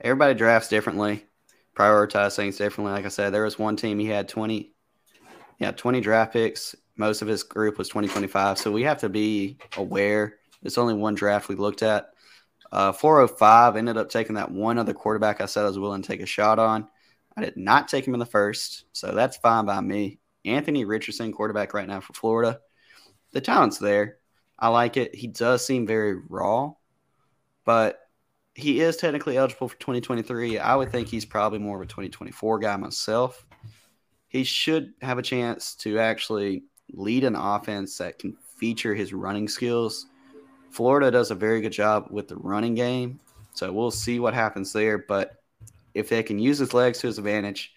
everybody 0.00 0.34
drafts 0.34 0.68
differently 0.68 1.24
prioritize 1.76 2.36
things 2.36 2.56
differently. 2.56 2.92
Like 2.92 3.06
I 3.06 3.08
said, 3.08 3.32
there 3.32 3.44
was 3.44 3.58
one 3.58 3.76
team 3.76 3.98
he 3.98 4.06
had 4.06 4.28
20, 4.28 4.72
yeah, 5.58 5.72
20 5.72 6.00
draft 6.00 6.32
picks. 6.32 6.74
Most 6.96 7.22
of 7.22 7.28
his 7.28 7.42
group 7.42 7.78
was 7.78 7.88
2025. 7.88 8.58
So 8.58 8.70
we 8.70 8.82
have 8.82 8.98
to 8.98 9.08
be 9.08 9.58
aware. 9.76 10.36
It's 10.62 10.78
only 10.78 10.94
one 10.94 11.14
draft 11.14 11.48
we 11.48 11.54
looked 11.54 11.82
at. 11.82 12.10
Uh, 12.70 12.92
405 12.92 13.76
ended 13.76 13.96
up 13.96 14.08
taking 14.08 14.36
that 14.36 14.50
one 14.50 14.78
other 14.78 14.94
quarterback 14.94 15.40
I 15.40 15.46
said 15.46 15.64
I 15.64 15.68
was 15.68 15.78
willing 15.78 16.02
to 16.02 16.08
take 16.08 16.22
a 16.22 16.26
shot 16.26 16.58
on. 16.58 16.88
I 17.36 17.42
did 17.42 17.56
not 17.56 17.88
take 17.88 18.06
him 18.06 18.14
in 18.14 18.20
the 18.20 18.26
first, 18.26 18.84
so 18.92 19.12
that's 19.12 19.36
fine 19.36 19.64
by 19.64 19.80
me. 19.80 20.18
Anthony 20.44 20.84
Richardson, 20.84 21.32
quarterback 21.32 21.72
right 21.72 21.88
now 21.88 22.00
for 22.00 22.12
Florida. 22.12 22.60
The 23.32 23.40
talent's 23.40 23.78
there. 23.78 24.18
I 24.58 24.68
like 24.68 24.96
it. 24.96 25.14
He 25.14 25.26
does 25.26 25.64
seem 25.64 25.86
very 25.86 26.14
raw, 26.28 26.72
but 27.64 27.98
he 28.54 28.80
is 28.80 28.96
technically 28.96 29.36
eligible 29.36 29.68
for 29.68 29.78
2023. 29.78 30.58
I 30.58 30.76
would 30.76 30.92
think 30.92 31.08
he's 31.08 31.24
probably 31.24 31.58
more 31.58 31.76
of 31.76 31.82
a 31.82 31.86
2024 31.86 32.58
guy 32.58 32.76
myself. 32.76 33.46
He 34.28 34.44
should 34.44 34.92
have 35.00 35.18
a 35.18 35.22
chance 35.22 35.74
to 35.76 35.98
actually 35.98 36.64
lead 36.92 37.24
an 37.24 37.36
offense 37.36 37.98
that 37.98 38.18
can 38.18 38.36
feature 38.56 38.94
his 38.94 39.12
running 39.12 39.48
skills. 39.48 40.06
Florida 40.70 41.10
does 41.10 41.30
a 41.30 41.34
very 41.34 41.60
good 41.60 41.72
job 41.72 42.08
with 42.10 42.28
the 42.28 42.36
running 42.36 42.74
game, 42.74 43.20
so 43.54 43.72
we'll 43.72 43.90
see 43.90 44.20
what 44.20 44.34
happens 44.34 44.72
there. 44.72 44.98
But 44.98 45.41
if 45.94 46.08
they 46.08 46.22
can 46.22 46.38
use 46.38 46.58
his 46.58 46.74
legs 46.74 46.98
to 47.00 47.06
his 47.06 47.18
advantage, 47.18 47.72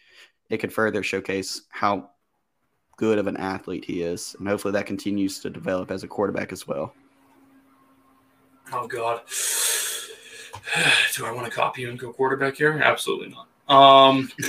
it 0.50 0.58
could 0.58 0.74
further 0.74 1.04
showcase 1.04 1.62
how 1.70 2.10
good 2.98 3.18
of 3.18 3.28
an 3.28 3.38
athlete 3.38 3.86
he 3.86 4.02
is, 4.02 4.36
and 4.40 4.48
hopefully 4.48 4.72
that 4.74 4.86
continues 4.86 5.40
to 5.40 5.50
develop 5.50 5.92
as 5.92 6.04
a 6.04 6.08
quarterback 6.08 6.52
as 6.52 6.68
well. 6.68 6.94
Oh 8.72 8.88
God. 8.88 9.22
Do 11.16 11.26
I 11.26 11.32
want 11.32 11.46
to 11.46 11.52
copy 11.52 11.86
and 11.86 11.98
go 11.98 12.12
quarterback 12.12 12.58
here? 12.58 12.80
Absolutely 12.84 13.30
not. 13.30 13.48
Um, 13.74 14.32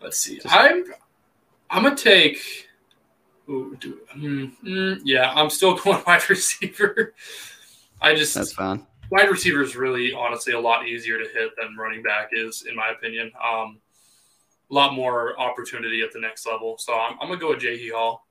Let's 0.00 0.18
see. 0.18 0.40
I'm 0.46 0.84
I'm 1.70 1.82
gonna 1.82 1.96
take. 1.96 2.68
Ooh, 3.48 3.76
do, 3.80 3.98
mm, 4.16 4.52
mm, 4.62 5.00
yeah, 5.04 5.32
I'm 5.34 5.50
still 5.50 5.74
going 5.82 6.02
wide 6.06 6.28
receiver. 6.28 7.14
I 8.00 8.14
just 8.14 8.34
that's 8.34 8.52
fine. 8.52 8.86
Wide 9.10 9.30
receiver 9.30 9.62
is 9.62 9.74
really, 9.74 10.12
honestly, 10.12 10.52
a 10.52 10.60
lot 10.60 10.86
easier 10.86 11.18
to 11.18 11.24
hit 11.24 11.50
than 11.56 11.76
running 11.76 12.02
back 12.02 12.30
is, 12.32 12.64
in 12.68 12.76
my 12.76 12.90
opinion. 12.90 13.32
Um, 13.42 13.78
a 14.70 14.74
lot 14.74 14.94
more 14.94 15.38
opportunity 15.40 16.02
at 16.02 16.12
the 16.12 16.20
next 16.20 16.46
level. 16.46 16.76
So 16.78 16.94
I'm, 16.94 17.14
I'm 17.20 17.28
gonna 17.28 17.40
go 17.40 17.50
with 17.50 17.60
Agiye 17.60 17.90
Hall. 17.92 18.26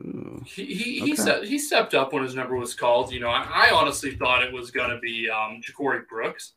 Ooh, 0.00 0.42
he 0.46 0.64
he 0.64 1.00
okay. 1.02 1.10
he, 1.10 1.16
set, 1.16 1.44
he 1.44 1.58
stepped 1.58 1.94
up 1.94 2.12
when 2.12 2.22
his 2.22 2.34
number 2.34 2.56
was 2.56 2.74
called. 2.74 3.12
You 3.12 3.20
know, 3.20 3.28
I, 3.28 3.46
I 3.68 3.70
honestly 3.74 4.14
thought 4.14 4.42
it 4.42 4.52
was 4.52 4.70
gonna 4.70 4.98
be 4.98 5.28
um, 5.28 5.60
Ja'Corey 5.62 6.06
Brooks, 6.08 6.52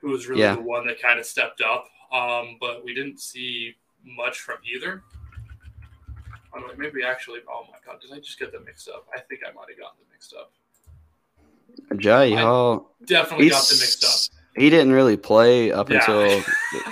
who 0.00 0.10
was 0.10 0.28
really 0.28 0.42
yeah. 0.42 0.54
the 0.54 0.62
one 0.62 0.86
that 0.86 1.00
kind 1.00 1.18
of 1.18 1.26
stepped 1.26 1.62
up. 1.62 1.86
Um, 2.12 2.56
but 2.60 2.84
we 2.84 2.92
didn't 2.92 3.20
see 3.20 3.76
much 4.04 4.40
from 4.40 4.58
either. 4.74 5.02
Maybe 6.76 7.04
actually, 7.04 7.40
oh 7.48 7.64
my 7.70 7.78
god, 7.86 8.00
did 8.00 8.12
I 8.12 8.18
just 8.18 8.38
get 8.38 8.52
them 8.52 8.64
mixed 8.64 8.88
up? 8.88 9.06
I 9.14 9.20
think 9.20 9.42
I 9.46 9.52
might 9.52 9.68
have 9.68 9.78
gotten 9.78 9.98
them 9.98 10.08
mixed 10.12 10.34
up. 10.34 10.52
Jay 11.96 12.32
Hall 12.34 12.94
definitely 13.04 13.48
got 13.50 13.66
them 13.66 13.78
mixed 13.78 14.04
up. 14.04 14.36
He 14.56 14.70
didn't 14.70 14.92
really 14.92 15.16
play 15.16 15.72
up 15.72 15.90
yeah. 15.90 15.98
until 15.98 16.22
the 16.22 16.44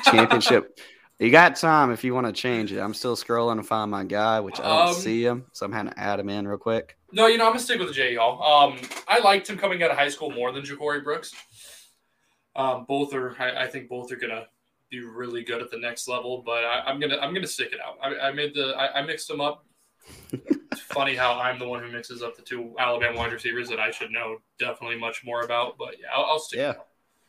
championship. 0.04 0.78
You 1.18 1.30
got 1.30 1.56
time 1.56 1.90
if 1.90 2.04
you 2.04 2.14
want 2.14 2.26
to 2.28 2.32
change 2.32 2.72
it. 2.72 2.78
I'm 2.78 2.94
still 2.94 3.16
scrolling 3.16 3.56
to 3.56 3.64
find 3.64 3.90
my 3.90 4.04
guy, 4.04 4.38
which 4.38 4.60
I 4.60 4.62
don't 4.62 4.88
um, 4.88 4.94
see 4.94 5.24
him, 5.24 5.46
so 5.52 5.66
I'm 5.66 5.72
having 5.72 5.92
to 5.92 5.98
add 5.98 6.20
him 6.20 6.28
in 6.28 6.46
real 6.46 6.58
quick. 6.58 6.96
No, 7.10 7.26
you 7.26 7.38
know 7.38 7.46
I'm 7.46 7.50
gonna 7.52 7.60
stick 7.60 7.80
with 7.80 7.92
Jay 7.92 8.14
Hall. 8.14 8.42
Um, 8.42 8.78
I 9.08 9.18
liked 9.18 9.48
him 9.48 9.58
coming 9.58 9.82
out 9.82 9.90
of 9.90 9.96
high 9.96 10.10
school 10.10 10.30
more 10.30 10.52
than 10.52 10.62
Ja'Corey 10.62 11.02
Brooks. 11.02 11.34
Um, 12.54 12.84
both 12.86 13.14
are, 13.14 13.34
I, 13.40 13.64
I, 13.64 13.66
think, 13.66 13.88
both 13.88 14.12
are 14.12 14.16
gonna 14.16 14.46
be 14.90 15.00
really 15.00 15.42
good 15.42 15.60
at 15.60 15.70
the 15.70 15.78
next 15.78 16.06
level. 16.06 16.42
But 16.44 16.64
I, 16.64 16.90
am 16.90 17.00
gonna, 17.00 17.16
I'm 17.16 17.34
gonna 17.34 17.46
stick 17.46 17.72
it 17.72 17.80
out. 17.80 17.98
I, 18.02 18.28
I 18.28 18.32
made 18.32 18.54
the, 18.54 18.74
I, 18.76 19.00
I 19.00 19.02
mixed 19.06 19.26
them 19.26 19.40
up. 19.40 19.64
It's 20.32 20.80
funny 20.80 21.14
how 21.14 21.38
I'm 21.38 21.58
the 21.58 21.66
one 21.66 21.82
who 21.82 21.90
mixes 21.90 22.22
up 22.22 22.36
the 22.36 22.42
two 22.42 22.74
Alabama 22.78 23.18
wide 23.18 23.32
receivers 23.32 23.68
that 23.68 23.80
I 23.80 23.90
should 23.90 24.10
know 24.10 24.38
definitely 24.58 24.98
much 24.98 25.24
more 25.24 25.42
about. 25.42 25.78
But 25.78 25.94
yeah, 26.00 26.08
I'll, 26.14 26.24
I'll 26.24 26.38
stick. 26.38 26.58
Yeah, 26.58 26.74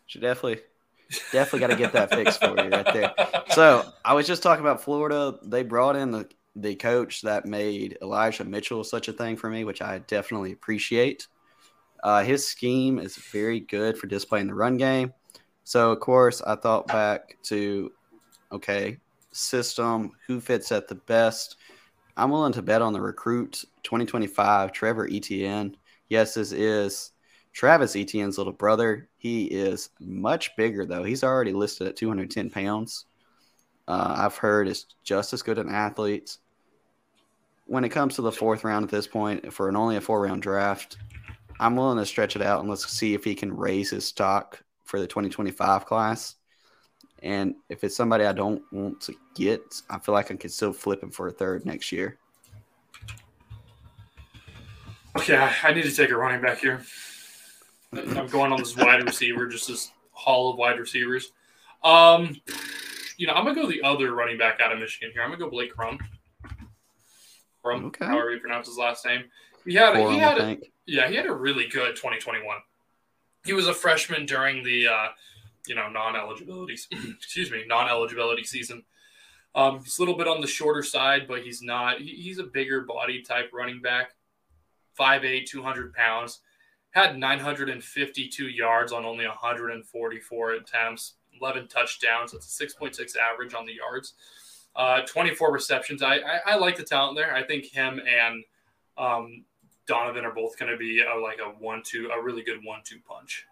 should 0.07 0.21
definitely 0.21 0.61
Definitely 1.31 1.59
got 1.59 1.67
to 1.67 1.75
get 1.75 1.93
that 1.93 2.09
fixed 2.11 2.39
for 2.39 2.49
you 2.49 2.69
right 2.69 2.93
there. 2.93 3.13
So 3.51 3.91
I 4.05 4.13
was 4.13 4.27
just 4.27 4.43
talking 4.43 4.63
about 4.63 4.81
Florida. 4.81 5.39
They 5.43 5.63
brought 5.63 5.95
in 5.95 6.11
the 6.11 6.29
the 6.55 6.75
coach 6.75 7.21
that 7.21 7.45
made 7.45 7.97
Elijah 8.01 8.43
Mitchell 8.43 8.83
such 8.83 9.07
a 9.07 9.13
thing 9.13 9.37
for 9.37 9.49
me, 9.49 9.63
which 9.63 9.81
I 9.81 9.99
definitely 9.99 10.51
appreciate. 10.51 11.27
Uh, 12.03 12.23
his 12.23 12.47
scheme 12.47 12.99
is 12.99 13.15
very 13.15 13.59
good 13.59 13.97
for 13.97 14.07
displaying 14.07 14.47
the 14.47 14.53
run 14.53 14.77
game. 14.77 15.13
So 15.63 15.91
of 15.91 15.99
course 15.99 16.41
I 16.41 16.55
thought 16.55 16.87
back 16.87 17.37
to 17.43 17.91
okay 18.51 18.97
system 19.31 20.11
who 20.27 20.39
fits 20.39 20.71
at 20.71 20.87
the 20.87 20.95
best. 20.95 21.55
I'm 22.19 22.31
willing 22.31 22.53
to 22.53 22.61
bet 22.61 22.81
on 22.81 22.93
the 22.93 23.01
recruit 23.01 23.63
2025 23.83 24.73
Trevor 24.73 25.07
Etienne. 25.09 25.77
Yes, 26.09 26.33
this 26.33 26.51
is 26.51 27.11
Travis 27.53 27.95
Etienne's 27.95 28.37
little 28.37 28.53
brother, 28.53 29.09
he 29.17 29.45
is 29.45 29.89
much 29.99 30.55
bigger 30.55 30.85
though. 30.85 31.03
He's 31.03 31.23
already 31.23 31.53
listed 31.53 31.87
at 31.87 31.95
210 31.95 32.49
pounds. 32.49 33.05
Uh, 33.87 34.15
I've 34.17 34.35
heard 34.35 34.67
is 34.67 34.85
just 35.03 35.33
as 35.33 35.41
good 35.41 35.57
an 35.57 35.69
athlete. 35.69 36.37
When 37.65 37.83
it 37.83 37.89
comes 37.89 38.15
to 38.15 38.21
the 38.21 38.31
fourth 38.31 38.63
round 38.63 38.83
at 38.83 38.91
this 38.91 39.07
point, 39.07 39.51
for 39.53 39.69
an 39.69 39.75
only 39.75 39.95
a 39.95 40.01
four 40.01 40.21
round 40.21 40.41
draft, 40.41 40.97
I'm 41.59 41.75
willing 41.75 41.97
to 41.97 42.05
stretch 42.05 42.35
it 42.35 42.41
out 42.41 42.61
and 42.61 42.69
let's 42.69 42.87
see 42.87 43.13
if 43.13 43.23
he 43.23 43.35
can 43.35 43.55
raise 43.55 43.89
his 43.89 44.05
stock 44.05 44.61
for 44.83 44.99
the 44.99 45.07
2025 45.07 45.85
class. 45.85 46.35
And 47.21 47.55
if 47.69 47.83
it's 47.83 47.95
somebody 47.95 48.25
I 48.25 48.33
don't 48.33 48.61
want 48.71 49.01
to 49.01 49.13
get, 49.35 49.61
I 49.89 49.99
feel 49.99 50.13
like 50.13 50.31
I 50.31 50.35
can 50.35 50.49
still 50.49 50.73
flip 50.73 51.03
him 51.03 51.11
for 51.11 51.27
a 51.27 51.31
third 51.31 51.65
next 51.65 51.91
year. 51.91 52.17
Okay, 55.17 55.35
I 55.37 55.73
need 55.73 55.83
to 55.83 55.91
take 55.91 56.11
a 56.11 56.17
running 56.17 56.41
back 56.41 56.59
here. 56.59 56.81
I'm 57.93 58.27
going 58.27 58.51
on 58.51 58.59
this 58.59 58.77
wide 58.77 59.03
receiver, 59.03 59.47
just 59.47 59.67
this 59.67 59.91
hall 60.11 60.51
of 60.51 60.57
wide 60.57 60.79
receivers. 60.79 61.31
Um, 61.83 62.39
you 63.17 63.25
know, 63.25 63.33
I'm 63.33 63.43
gonna 63.43 63.59
go 63.59 63.67
the 63.67 63.81
other 63.81 64.13
running 64.13 64.37
back 64.37 64.59
out 64.61 64.71
of 64.71 64.79
Michigan 64.79 65.09
here. 65.11 65.23
I'm 65.23 65.29
gonna 65.29 65.39
go 65.39 65.49
Blake 65.49 65.75
Crum. 65.75 65.97
Crum, 67.63 67.85
okay. 67.85 68.05
however 68.05 68.31
you 68.31 68.39
pronounce 68.39 68.67
his 68.67 68.77
last 68.77 69.05
name. 69.05 69.23
He 69.65 69.73
had, 69.73 69.95
a, 69.95 70.11
he 70.11 70.17
had, 70.17 70.37
a, 70.37 70.57
yeah, 70.85 71.09
he 71.09 71.15
had 71.15 71.25
a 71.25 71.33
really 71.33 71.67
good 71.67 71.95
2021. 71.95 72.57
He 73.45 73.53
was 73.53 73.67
a 73.67 73.73
freshman 73.73 74.25
during 74.25 74.63
the, 74.63 74.87
uh, 74.87 75.07
you 75.67 75.75
know, 75.75 75.89
non-eligibility, 75.89 76.77
excuse 77.17 77.51
me, 77.51 77.63
non-eligibility 77.67 78.43
season. 78.43 78.83
Um, 79.55 79.79
he's 79.83 79.97
a 79.97 80.01
little 80.01 80.17
bit 80.17 80.27
on 80.27 80.41
the 80.41 80.47
shorter 80.47 80.83
side, 80.83 81.27
but 81.27 81.41
he's 81.41 81.61
not. 81.61 81.99
He, 81.99 82.09
he's 82.09 82.39
a 82.39 82.43
bigger 82.43 82.81
body 82.81 83.21
type 83.21 83.49
running 83.53 83.81
back, 83.81 84.15
5'8", 84.99 85.45
200 85.45 85.93
pounds 85.93 86.41
had 86.91 87.17
952 87.17 88.47
yards 88.47 88.91
on 88.91 89.05
only 89.05 89.27
144 89.27 90.51
attempts, 90.53 91.13
11 91.39 91.67
touchdowns. 91.67 92.31
That's 92.31 92.59
a 92.59 92.65
6.6 92.65 93.15
average 93.15 93.53
on 93.53 93.65
the 93.65 93.73
yards. 93.73 94.13
Uh, 94.75 95.01
24 95.01 95.51
receptions. 95.51 96.01
I, 96.01 96.15
I, 96.15 96.39
I 96.47 96.55
like 96.55 96.77
the 96.77 96.83
talent 96.83 97.17
there. 97.17 97.33
I 97.33 97.43
think 97.43 97.65
him 97.65 97.99
and 97.99 98.43
um, 98.97 99.43
Donovan 99.87 100.25
are 100.25 100.33
both 100.33 100.57
going 100.57 100.71
to 100.71 100.77
be 100.77 101.01
a, 101.01 101.19
like 101.19 101.39
a 101.39 101.49
one-two, 101.49 102.09
a 102.15 102.21
really 102.21 102.43
good 102.43 102.63
one-two 102.63 102.99
punch. 103.07 103.45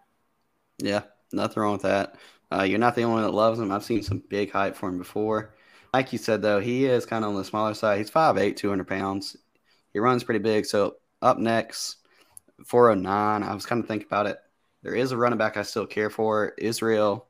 Yeah, 0.78 1.02
nothing 1.32 1.62
wrong 1.62 1.72
with 1.72 1.82
that. 1.82 2.16
Uh, 2.50 2.62
you're 2.62 2.78
not 2.78 2.94
the 2.94 3.02
only 3.02 3.22
one 3.22 3.24
that 3.24 3.36
loves 3.36 3.60
him. 3.60 3.70
I've 3.70 3.84
seen 3.84 4.02
some 4.02 4.22
big 4.28 4.50
hype 4.50 4.76
for 4.76 4.88
him 4.88 4.98
before. 4.98 5.54
Like 5.92 6.12
you 6.12 6.18
said, 6.18 6.42
though, 6.42 6.60
he 6.60 6.86
is 6.86 7.06
kind 7.06 7.24
of 7.24 7.30
on 7.30 7.36
the 7.36 7.44
smaller 7.44 7.74
side. 7.74 7.98
He's 7.98 8.10
5'8", 8.10 8.56
200 8.56 8.86
pounds. 8.86 9.36
He 9.92 9.98
runs 9.98 10.24
pretty 10.24 10.40
big. 10.40 10.66
So 10.66 10.96
up 11.22 11.38
next, 11.38 11.96
409. 12.64 13.42
I 13.42 13.54
was 13.54 13.66
kind 13.66 13.82
of 13.82 13.88
thinking 13.88 14.06
about 14.06 14.26
it. 14.26 14.38
There 14.82 14.94
is 14.94 15.12
a 15.12 15.16
running 15.16 15.38
back 15.38 15.56
I 15.56 15.62
still 15.62 15.86
care 15.86 16.10
for. 16.10 16.54
Israel 16.58 17.28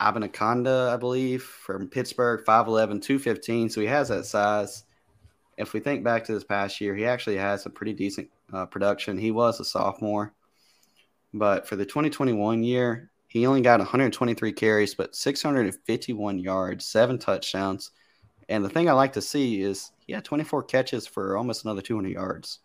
Abanikanda, 0.00 0.92
I 0.92 0.96
believe, 0.96 1.42
from 1.42 1.88
Pittsburgh, 1.88 2.44
5'11, 2.44 3.02
215. 3.02 3.70
So 3.70 3.80
he 3.80 3.86
has 3.86 4.08
that 4.08 4.26
size. 4.26 4.84
If 5.56 5.72
we 5.72 5.80
think 5.80 6.02
back 6.02 6.24
to 6.24 6.34
this 6.34 6.44
past 6.44 6.80
year, 6.80 6.96
he 6.96 7.06
actually 7.06 7.36
has 7.36 7.64
a 7.64 7.70
pretty 7.70 7.92
decent 7.92 8.28
uh, 8.52 8.66
production. 8.66 9.16
He 9.16 9.30
was 9.30 9.60
a 9.60 9.64
sophomore. 9.64 10.32
But 11.34 11.66
for 11.66 11.74
the 11.74 11.84
2021 11.84 12.62
year, 12.62 13.10
he 13.26 13.44
only 13.44 13.60
got 13.60 13.80
123 13.80 14.52
carries, 14.52 14.94
but 14.94 15.16
651 15.16 16.38
yards, 16.38 16.86
seven 16.86 17.18
touchdowns. 17.18 17.90
And 18.48 18.64
the 18.64 18.68
thing 18.68 18.88
I 18.88 18.92
like 18.92 19.14
to 19.14 19.20
see 19.20 19.60
is 19.60 19.90
he 20.06 20.12
had 20.12 20.24
24 20.24 20.62
catches 20.62 21.08
for 21.08 21.36
almost 21.36 21.64
another 21.64 21.82
200 21.82 22.12
yards. 22.12 22.60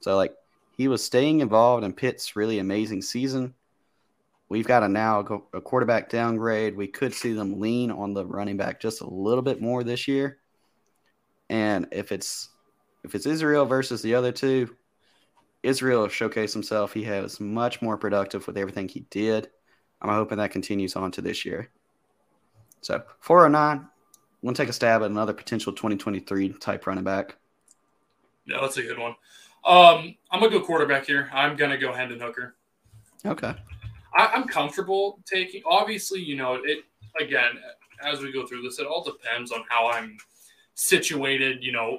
So, 0.00 0.16
like, 0.16 0.34
he 0.76 0.86
was 0.86 1.02
staying 1.02 1.40
involved 1.40 1.84
in 1.84 1.92
Pitt's 1.92 2.36
really 2.36 2.60
amazing 2.60 3.02
season. 3.02 3.54
We've 4.48 4.66
got 4.66 4.84
a 4.84 4.88
now 4.88 5.20
a 5.52 5.60
quarterback 5.60 6.08
downgrade. 6.08 6.76
We 6.76 6.86
could 6.86 7.14
see 7.14 7.32
them 7.32 7.58
lean 7.58 7.90
on 7.90 8.14
the 8.14 8.24
running 8.24 8.56
back 8.56 8.78
just 8.80 9.00
a 9.00 9.08
little 9.08 9.42
bit 9.42 9.60
more 9.60 9.82
this 9.82 10.06
year. 10.06 10.38
And 11.50 11.88
if 11.90 12.12
it's 12.12 12.50
if 13.02 13.16
it's 13.16 13.26
Israel 13.26 13.64
versus 13.64 14.02
the 14.02 14.14
other 14.14 14.30
two, 14.30 14.76
Israel 15.62 16.06
showcased 16.08 16.52
himself. 16.52 16.92
He 16.92 17.04
has 17.04 17.40
much 17.40 17.80
more 17.82 17.96
productive 17.96 18.46
with 18.46 18.56
everything 18.56 18.88
he 18.88 19.00
did. 19.10 19.48
I'm 20.00 20.10
hoping 20.10 20.38
that 20.38 20.50
continues 20.50 20.96
on 20.96 21.12
to 21.12 21.22
this 21.22 21.44
year. 21.44 21.70
So 22.80 23.02
409, 23.20 23.78
I'm 23.78 23.88
going 24.42 24.54
to 24.54 24.62
take 24.62 24.68
a 24.68 24.72
stab 24.72 25.02
at 25.02 25.10
another 25.10 25.32
potential 25.32 25.72
2023 25.72 26.54
type 26.54 26.86
running 26.86 27.04
back. 27.04 27.36
Yeah, 28.44 28.58
that's 28.60 28.76
a 28.76 28.82
good 28.82 28.98
one. 28.98 29.14
Um, 29.64 30.16
I'm 30.30 30.40
gonna 30.40 30.50
go 30.50 30.60
quarterback 30.60 31.06
here. 31.06 31.30
I'm 31.32 31.56
gonna 31.56 31.78
go 31.78 31.92
Hendon 31.92 32.20
Hooker. 32.20 32.56
Okay. 33.24 33.54
I, 34.16 34.34
am 34.34 34.44
comfortable 34.44 35.20
taking. 35.24 35.62
Obviously, 35.64 36.20
you 36.20 36.36
know 36.36 36.54
it. 36.54 36.84
Again, 37.20 37.52
as 38.04 38.20
we 38.20 38.32
go 38.32 38.46
through 38.46 38.62
this, 38.62 38.78
it 38.78 38.86
all 38.86 39.04
depends 39.04 39.52
on 39.52 39.62
how 39.68 39.90
I'm 39.90 40.16
situated. 40.74 41.62
You 41.62 41.72
know, 41.72 41.98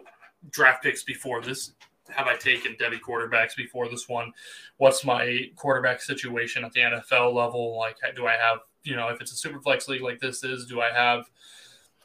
draft 0.49 0.83
picks 0.83 1.03
before 1.03 1.41
this. 1.41 1.71
Have 2.15 2.27
I 2.27 2.35
taken 2.35 2.75
Devy 2.75 2.99
quarterbacks 2.99 3.55
before 3.55 3.89
this 3.89 4.07
one? 4.07 4.31
What's 4.77 5.03
my 5.05 5.49
quarterback 5.55 6.01
situation 6.01 6.63
at 6.63 6.73
the 6.73 6.81
NFL 6.81 7.33
level? 7.33 7.77
Like, 7.77 7.97
do 8.15 8.27
I 8.27 8.33
have 8.33 8.59
you 8.83 8.95
know 8.95 9.09
if 9.09 9.21
it's 9.21 9.31
a 9.31 9.35
super 9.35 9.59
flex 9.59 9.87
league 9.87 10.01
like 10.01 10.19
this 10.19 10.43
is? 10.43 10.65
Do 10.65 10.81
I 10.81 10.91
have 10.91 11.29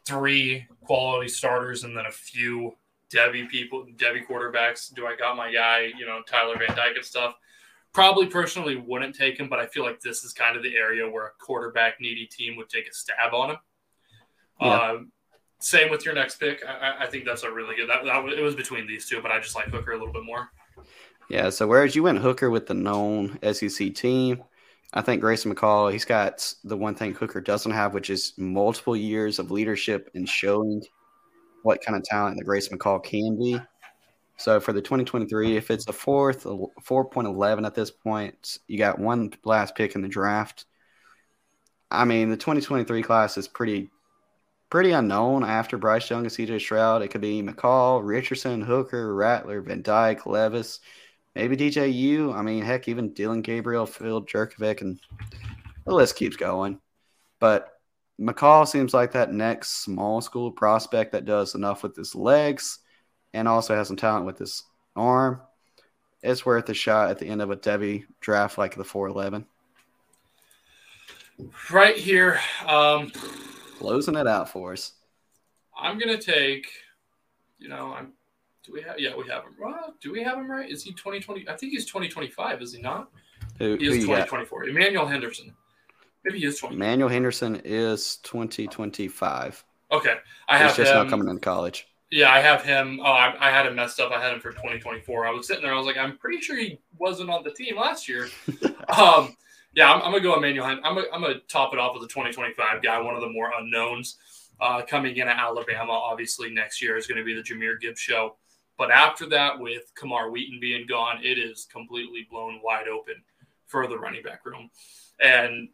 three 0.06 0.66
quality 0.82 1.28
starters 1.28 1.84
and 1.84 1.96
then 1.96 2.06
a 2.06 2.10
few 2.10 2.74
Devy 3.12 3.48
people, 3.48 3.86
Devy 3.96 4.26
quarterbacks. 4.26 4.92
Do 4.92 5.06
I 5.06 5.16
got 5.16 5.36
my 5.36 5.52
guy, 5.52 5.90
you 5.98 6.06
know, 6.06 6.22
Tyler 6.26 6.56
Van 6.58 6.76
Dyke 6.76 6.96
and 6.96 7.04
stuff? 7.04 7.34
Probably 7.92 8.26
personally 8.26 8.76
wouldn't 8.76 9.14
take 9.14 9.38
him, 9.38 9.48
but 9.48 9.58
I 9.58 9.66
feel 9.66 9.84
like 9.84 10.00
this 10.00 10.24
is 10.24 10.32
kind 10.32 10.56
of 10.56 10.62
the 10.62 10.76
area 10.76 11.08
where 11.08 11.26
a 11.26 11.30
quarterback 11.40 12.00
needy 12.00 12.26
team 12.26 12.56
would 12.56 12.68
take 12.68 12.86
a 12.86 12.92
stab 12.92 13.32
on 13.32 13.50
him. 13.50 13.56
Yeah. 14.60 14.68
Uh, 14.68 14.98
same 15.60 15.90
with 15.90 16.04
your 16.04 16.14
next 16.14 16.36
pick. 16.36 16.62
I, 16.64 17.04
I, 17.04 17.06
think 17.06 17.24
that's 17.24 17.42
a 17.42 17.50
really 17.50 17.76
good. 17.76 17.88
That, 17.88 18.04
that 18.04 18.24
it 18.32 18.42
was 18.42 18.54
between 18.54 18.86
these 18.86 19.08
two, 19.08 19.20
but 19.20 19.30
I 19.30 19.40
just 19.40 19.54
like 19.54 19.66
Hooker 19.66 19.92
a 19.92 19.98
little 19.98 20.12
bit 20.12 20.24
more. 20.24 20.50
Yeah. 21.28 21.50
So 21.50 21.66
whereas 21.66 21.96
you 21.96 22.02
went 22.02 22.18
Hooker 22.18 22.50
with 22.50 22.66
the 22.66 22.74
known 22.74 23.38
SEC 23.52 23.94
team, 23.94 24.42
I 24.94 25.02
think 25.02 25.20
Grayson 25.20 25.54
McCall, 25.54 25.92
he's 25.92 26.04
got 26.04 26.52
the 26.64 26.76
one 26.76 26.94
thing 26.94 27.14
Hooker 27.14 27.40
doesn't 27.40 27.72
have, 27.72 27.92
which 27.92 28.08
is 28.08 28.32
multiple 28.38 28.96
years 28.96 29.38
of 29.38 29.50
leadership 29.50 30.10
and 30.14 30.28
showing 30.28 30.82
what 31.62 31.82
kind 31.82 31.96
of 31.96 32.04
talent 32.04 32.36
that 32.38 32.44
Grayson 32.44 32.78
McCall 32.78 33.02
can 33.02 33.38
be. 33.38 33.60
So 34.38 34.60
for 34.60 34.72
the 34.72 34.80
2023, 34.80 35.56
if 35.56 35.70
it's 35.70 35.88
a 35.88 35.92
fourth, 35.92 36.44
4.11 36.44 37.66
at 37.66 37.74
this 37.74 37.90
point, 37.90 38.58
you 38.68 38.78
got 38.78 38.98
one 38.98 39.32
last 39.44 39.74
pick 39.74 39.96
in 39.96 40.00
the 40.00 40.08
draft. 40.08 40.64
I 41.90 42.04
mean, 42.04 42.30
the 42.30 42.36
2023 42.36 43.02
class 43.02 43.36
is 43.36 43.48
pretty 43.48 43.90
pretty 44.70 44.92
unknown 44.92 45.44
after 45.44 45.78
Bryce 45.78 46.10
Young 46.10 46.24
and 46.24 46.30
CJ 46.30 46.60
Stroud. 46.60 47.02
It 47.02 47.08
could 47.08 47.20
be 47.20 47.42
McCall, 47.42 48.00
Richardson, 48.04 48.60
Hooker, 48.60 49.14
Rattler, 49.14 49.60
Van 49.62 49.82
Dyke, 49.82 50.26
Levis, 50.26 50.80
maybe 51.34 51.56
DJU. 51.56 52.34
I 52.34 52.42
mean, 52.42 52.62
heck, 52.62 52.88
even 52.88 53.12
Dillon 53.12 53.42
Gabriel, 53.42 53.86
Phil 53.86 54.24
Jurkovec, 54.24 54.80
and 54.80 55.00
the 55.84 55.94
list 55.94 56.16
keeps 56.16 56.36
going. 56.36 56.80
But 57.40 57.78
McCall 58.20 58.66
seems 58.66 58.92
like 58.92 59.12
that 59.12 59.32
next 59.32 59.82
small 59.82 60.20
school 60.20 60.50
prospect 60.50 61.12
that 61.12 61.24
does 61.24 61.54
enough 61.54 61.82
with 61.82 61.96
his 61.96 62.14
legs 62.14 62.80
and 63.32 63.46
also 63.46 63.74
has 63.74 63.88
some 63.88 63.96
talent 63.96 64.26
with 64.26 64.38
his 64.38 64.64
arm. 64.96 65.40
It's 66.22 66.44
worth 66.44 66.68
a 66.68 66.74
shot 66.74 67.10
at 67.10 67.18
the 67.18 67.28
end 67.28 67.40
of 67.40 67.50
a 67.50 67.56
Devy 67.56 68.04
draft 68.20 68.58
like 68.58 68.74
the 68.74 68.84
411. 68.84 69.46
Right 71.70 71.96
here. 71.96 72.40
Um, 72.66 73.12
Closing 73.78 74.16
it 74.16 74.26
out 74.26 74.48
for 74.48 74.72
us. 74.72 74.92
I'm 75.78 75.98
gonna 75.98 76.18
take. 76.18 76.66
You 77.58 77.68
know, 77.68 77.94
I'm. 77.96 78.12
Do 78.64 78.72
we 78.72 78.82
have? 78.82 78.98
Yeah, 78.98 79.14
we 79.16 79.28
have 79.28 79.44
him. 79.44 79.54
Well, 79.60 79.94
do 80.00 80.10
we 80.10 80.22
have 80.22 80.36
him 80.36 80.50
right? 80.50 80.68
Is 80.68 80.82
he 80.82 80.90
2020? 80.90 81.48
I 81.48 81.56
think 81.56 81.72
he's 81.72 81.86
2025. 81.86 82.60
Is 82.60 82.74
he 82.74 82.82
not? 82.82 83.10
Who, 83.58 83.76
he 83.76 83.86
is 83.86 83.94
2024. 83.98 84.68
Emmanuel 84.68 85.06
Henderson. 85.06 85.54
Maybe 86.24 86.40
he 86.40 86.46
is 86.46 86.58
20. 86.58 86.74
Emmanuel 86.74 87.08
Henderson 87.08 87.60
is 87.64 88.16
2025. 88.24 89.64
Okay, 89.92 90.16
I 90.48 90.58
have 90.58 90.70
He's 90.70 90.76
just 90.76 90.90
him. 90.90 90.98
not 90.98 91.08
coming 91.08 91.28
into 91.28 91.40
college. 91.40 91.86
Yeah, 92.10 92.32
I 92.32 92.40
have 92.40 92.62
him. 92.62 93.00
Oh, 93.02 93.12
I, 93.12 93.34
I, 93.38 93.50
had 93.50 93.66
him 93.66 93.74
messed 93.74 94.00
up. 94.00 94.12
I 94.12 94.20
had 94.20 94.32
him 94.32 94.40
for 94.40 94.50
2024. 94.50 95.26
I 95.26 95.30
was 95.30 95.46
sitting 95.46 95.62
there. 95.62 95.74
I 95.74 95.76
was 95.76 95.86
like, 95.86 95.98
I'm 95.98 96.16
pretty 96.16 96.40
sure 96.40 96.56
he 96.56 96.78
wasn't 96.98 97.30
on 97.30 97.44
the 97.44 97.50
team 97.50 97.76
last 97.76 98.08
year. 98.08 98.28
um, 98.88 99.36
yeah, 99.74 99.92
I'm, 99.92 100.02
I'm, 100.02 100.10
gonna 100.12 100.20
go 100.20 100.36
Emmanuel. 100.36 100.66
I'm 100.66 100.82
gonna, 100.82 101.06
I'm 101.12 101.20
gonna 101.20 101.40
top 101.48 101.72
it 101.72 101.78
off 101.78 101.94
with 101.94 102.02
a 102.02 102.08
2025 102.08 102.82
guy, 102.82 103.00
one 103.00 103.14
of 103.14 103.20
the 103.20 103.28
more 103.28 103.50
unknowns 103.58 104.18
uh, 104.60 104.82
coming 104.82 105.16
in 105.16 105.28
at 105.28 105.38
Alabama. 105.38 105.92
Obviously, 105.92 106.50
next 106.50 106.82
year 106.82 106.96
is 106.96 107.06
going 107.06 107.18
to 107.18 107.24
be 107.24 107.34
the 107.34 107.42
Jahmyr 107.42 107.80
Gibbs 107.80 108.00
show. 108.00 108.36
But 108.76 108.90
after 108.90 109.28
that, 109.30 109.58
with 109.58 109.92
Kamar 109.96 110.30
Wheaton 110.30 110.60
being 110.60 110.86
gone, 110.86 111.18
it 111.22 111.38
is 111.38 111.66
completely 111.70 112.26
blown 112.30 112.60
wide 112.62 112.88
open 112.88 113.16
for 113.66 113.86
the 113.86 113.98
running 113.98 114.22
back 114.22 114.44
room. 114.46 114.70
And 115.20 115.68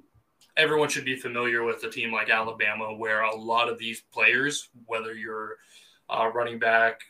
everyone 0.57 0.89
should 0.89 1.05
be 1.05 1.17
familiar 1.17 1.65
with 1.65 1.85
a 1.85 1.91
team 1.91 2.13
like 2.13 2.31
Alabama, 2.31 2.95
where 2.95 3.23
a 3.23 3.37
lot 3.37 3.69
of 3.69 3.79
these 3.79 4.03
players, 4.13 4.69
whether 4.87 5.13
you're 5.15 5.57
uh, 6.09 6.31
running 6.35 6.59
back, 6.59 7.01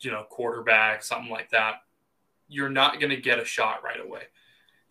you 0.00 0.10
know, 0.10 0.24
quarterback, 0.28 1.02
something 1.02 1.30
like 1.30 1.50
that, 1.50 1.76
you're 2.46 2.68
not 2.68 3.00
going 3.00 3.10
to 3.10 3.20
get 3.20 3.40
a 3.40 3.44
shot 3.44 3.82
right 3.82 4.00
away. 4.00 4.22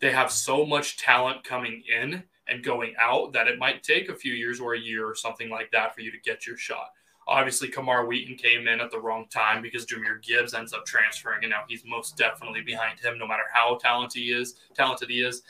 They 0.03 0.11
have 0.11 0.31
so 0.31 0.65
much 0.65 0.97
talent 0.97 1.45
coming 1.45 1.81
in 1.87 2.23
and 2.49 2.61
going 2.61 2.93
out 2.99 3.31
that 3.31 3.47
it 3.47 3.57
might 3.57 3.83
take 3.83 4.09
a 4.09 4.15
few 4.15 4.33
years 4.33 4.59
or 4.59 4.73
a 4.73 4.79
year 4.79 5.07
or 5.07 5.15
something 5.15 5.49
like 5.49 5.71
that 5.71 5.95
for 5.95 6.01
you 6.01 6.11
to 6.11 6.17
get 6.19 6.45
your 6.45 6.57
shot. 6.57 6.89
Obviously, 7.25 7.69
Kamar 7.69 8.05
Wheaton 8.05 8.35
came 8.35 8.67
in 8.67 8.81
at 8.81 8.91
the 8.91 8.99
wrong 8.99 9.27
time 9.29 9.61
because 9.61 9.85
Jahmyr 9.85 10.21
Gibbs 10.21 10.53
ends 10.53 10.73
up 10.73 10.85
transferring, 10.85 11.43
and 11.43 11.51
now 11.51 11.63
he's 11.69 11.85
most 11.85 12.17
definitely 12.17 12.61
behind 12.61 12.99
him, 12.99 13.17
no 13.17 13.25
matter 13.25 13.43
how 13.53 13.77
talented 13.81 14.21
he 14.21 14.31
is. 14.33 14.55
Talented 14.75 15.09
he 15.09 15.21
is. 15.21 15.43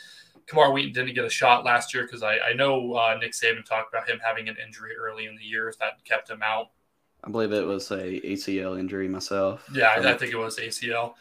Kamar 0.46 0.72
Wheaton 0.72 0.94
didn't 0.94 1.16
get 1.16 1.26
a 1.26 1.32
shot 1.32 1.66
last 1.66 1.92
year 1.92 2.04
because 2.04 2.22
I, 2.22 2.38
I, 2.38 2.54
know 2.54 2.94
uh, 2.94 3.18
Nick 3.20 3.32
Saban 3.32 3.66
talked 3.66 3.92
about 3.92 4.08
him 4.08 4.20
having 4.24 4.50
an 4.50 4.58
injury 4.64 4.92
early 4.96 5.26
in 5.26 5.36
the 5.36 5.44
year 5.44 5.74
that 5.80 6.06
kept 6.06 6.30
him 6.30 6.44
out. 6.44 6.70
I 7.24 7.32
believe 7.32 7.54
it 7.54 7.66
was 7.66 7.90
a 7.90 8.20
ACL 8.20 8.80
injury 8.80 9.08
myself. 9.08 9.68
Yeah, 9.74 9.88
I, 9.88 10.12
I 10.12 10.18
think 10.18 10.32
it 10.32 10.38
was 10.38 10.60
ACL. 10.60 11.16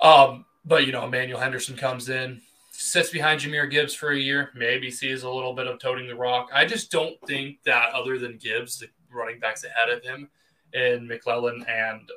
Um, 0.00 0.46
but 0.64 0.84
you 0.84 0.92
know, 0.92 1.04
Emmanuel 1.04 1.38
Henderson 1.38 1.76
comes 1.76 2.08
in, 2.08 2.40
sits 2.78 3.10
behind 3.10 3.40
Jahmyr 3.40 3.70
Gibbs 3.70 3.94
for 3.94 4.10
a 4.10 4.18
year, 4.18 4.50
maybe 4.54 4.90
sees 4.90 5.22
a 5.22 5.30
little 5.30 5.54
bit 5.54 5.66
of 5.66 5.78
toting 5.78 6.06
the 6.06 6.14
rock. 6.14 6.50
I 6.52 6.64
just 6.64 6.90
don't 6.90 7.16
think 7.26 7.62
that 7.64 7.92
other 7.94 8.18
than 8.18 8.38
Gibbs, 8.38 8.78
the 8.78 8.88
running 9.12 9.40
backs 9.40 9.64
ahead 9.64 9.88
of 9.88 10.02
him 10.02 10.28
in 10.72 11.06
McClellan 11.06 11.64
and 11.68 12.10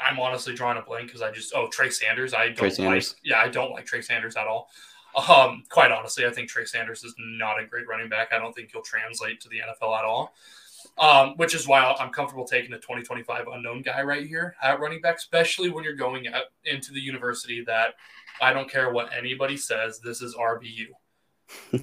I'm 0.00 0.18
honestly 0.18 0.54
drawing 0.54 0.78
a 0.78 0.82
blank 0.82 1.06
because 1.06 1.22
I 1.22 1.30
just 1.30 1.54
oh 1.54 1.68
Trey 1.68 1.88
Sanders. 1.88 2.34
I 2.34 2.46
don't 2.46 2.56
Trey 2.56 2.68
like 2.68 2.76
Sanders. 2.76 3.16
yeah, 3.24 3.38
I 3.38 3.48
don't 3.48 3.70
like 3.70 3.86
Trey 3.86 4.02
Sanders 4.02 4.36
at 4.36 4.46
all. 4.46 4.68
Um, 5.28 5.62
quite 5.68 5.92
honestly, 5.92 6.26
I 6.26 6.30
think 6.30 6.48
Trey 6.48 6.64
Sanders 6.64 7.04
is 7.04 7.14
not 7.18 7.60
a 7.60 7.66
great 7.66 7.86
running 7.86 8.08
back. 8.08 8.32
I 8.32 8.38
don't 8.38 8.52
think 8.52 8.72
he'll 8.72 8.82
translate 8.82 9.40
to 9.42 9.48
the 9.48 9.58
NFL 9.58 9.98
at 9.98 10.04
all 10.04 10.34
um, 10.98 11.34
which 11.36 11.54
is 11.54 11.66
why 11.66 11.80
I'm 11.98 12.10
comfortable 12.10 12.44
taking 12.44 12.72
a 12.72 12.76
2025 12.76 13.46
unknown 13.52 13.82
guy 13.82 14.02
right 14.02 14.26
here 14.26 14.54
at 14.62 14.80
running 14.80 15.00
back, 15.00 15.16
especially 15.16 15.70
when 15.70 15.84
you're 15.84 15.94
going 15.94 16.26
at, 16.26 16.44
into 16.64 16.92
the 16.92 17.00
university 17.00 17.64
that 17.64 17.94
I 18.40 18.52
don't 18.52 18.70
care 18.70 18.92
what 18.92 19.12
anybody 19.16 19.56
says, 19.56 20.00
this 20.00 20.22
is 20.22 20.34
RBU. 20.34 20.86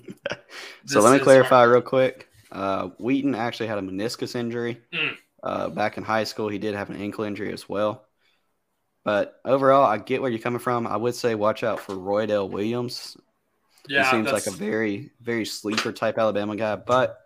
so 0.86 1.02
let 1.02 1.14
me 1.14 1.20
clarify 1.20 1.66
RBU. 1.66 1.72
real 1.72 1.82
quick. 1.82 2.28
Uh, 2.52 2.90
Wheaton 3.00 3.36
actually 3.36 3.68
had 3.68 3.78
a 3.78 3.82
meniscus 3.82 4.36
injury 4.36 4.82
mm. 4.94 5.16
uh, 5.44 5.70
back 5.70 5.98
in 5.98 6.04
high 6.04 6.26
school. 6.26 6.50
He 6.50 6.58
did 6.58 6.76
have 6.76 6.90
an 6.90 6.98
ankle 6.98 7.24
injury 7.24 7.54
as 7.54 7.70
well. 7.70 8.06
But 9.04 9.40
overall, 9.46 9.86
I 9.86 9.98
get 9.98 10.22
where 10.22 10.30
you're 10.30 10.40
coming 10.40 10.60
from. 10.60 10.86
I 10.86 10.98
would 10.98 11.16
say 11.16 11.34
watch 11.34 11.64
out 11.64 11.80
for 11.80 11.96
Roydell 11.96 12.50
Williams. 12.50 13.18
Yeah, 13.88 14.04
he 14.04 14.12
seems 14.12 14.32
like 14.32 14.46
a 14.46 14.52
very, 14.52 15.12
very 15.22 15.46
sleeper 15.46 15.92
type 15.92 16.20
Alabama 16.20 16.56
guy, 16.56 16.76
but 16.76 17.18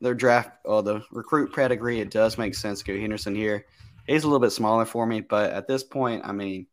their 0.00 0.14
draft 0.14 0.50
or 0.64 0.82
the 0.82 1.02
recruit 1.10 1.54
pedigree, 1.54 2.00
it 2.00 2.10
does 2.10 2.38
make 2.38 2.54
sense 2.54 2.78
to 2.78 2.84
go 2.86 2.98
Henderson 2.98 3.34
here. 3.34 3.66
He's 4.06 4.24
a 4.24 4.26
little 4.26 4.40
bit 4.40 4.52
smaller 4.52 4.86
for 4.86 5.06
me, 5.06 5.20
but 5.20 5.52
at 5.52 5.68
this 5.68 5.84
point, 5.84 6.22
I 6.24 6.32
mean, 6.32 6.66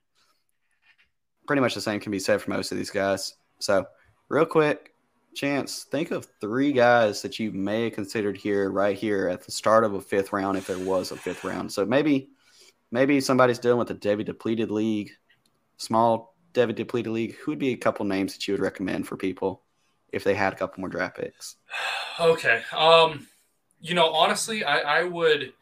pretty 1.48 1.62
much 1.62 1.76
the 1.76 1.82
same 1.82 2.00
can 2.00 2.12
be 2.12 2.20
said 2.20 2.42
for 2.42 2.52
most 2.52 2.72
of 2.72 2.78
these 2.78 2.90
guys. 2.90 3.36
So, 3.60 3.86
real 4.30 4.46
quick, 4.46 4.96
chance, 5.36 5.84
think 5.84 6.12
of 6.12 6.28
three 6.42 6.72
guys 6.72 7.22
that 7.22 7.38
you 7.40 7.52
may 7.52 7.86
have 7.86 7.94
considered 7.94 8.38
here, 8.38 8.72
right 8.72 8.98
here 8.98 9.28
at 9.28 9.44
the 9.44 9.52
start 9.52 9.84
of 9.84 9.94
a 9.94 10.02
fifth 10.02 10.34
round, 10.34 10.58
if 10.58 10.68
there 10.68 10.80
was 10.80 11.12
a 11.12 11.16
fifth 11.16 11.44
round. 11.44 11.72
So 11.72 11.86
maybe, 11.86 12.30
maybe 12.92 13.22
somebody's 13.22 13.60
dealing 13.60 13.78
with 13.78 13.92
a 13.92 13.96
Devy 13.96 14.26
depleted 14.26 14.72
league, 14.72 15.12
small 15.78 16.36
Devy 16.54 16.74
depleted 16.74 17.12
league. 17.12 17.36
Who 17.36 17.52
would 17.52 17.60
be 17.60 17.74
a 17.74 17.78
couple 17.78 18.06
names 18.06 18.34
that 18.34 18.48
you 18.48 18.54
would 18.54 18.62
recommend 18.62 19.08
for 19.08 19.18
people 19.18 19.62
if 20.12 20.24
they 20.24 20.34
had 20.34 20.54
a 20.54 20.56
couple 20.56 20.80
more 20.80 20.90
draft 20.90 21.18
picks? 21.18 21.58
Okay. 22.20 22.62
Um, 22.76 23.28
you 23.82 23.94
know, 23.94 24.12
honestly, 24.14 24.64
I, 24.64 25.02
I 25.02 25.04
would, 25.04 25.54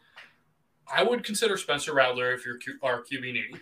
I 0.92 1.02
would 1.02 1.24
consider 1.24 1.56
Spencer 1.56 1.92
Rattler 1.92 2.32
if 2.32 2.46
you're 2.46 2.58
Q, 2.58 2.74
our 2.82 3.02
QB 3.02 3.20
needy. 3.20 3.54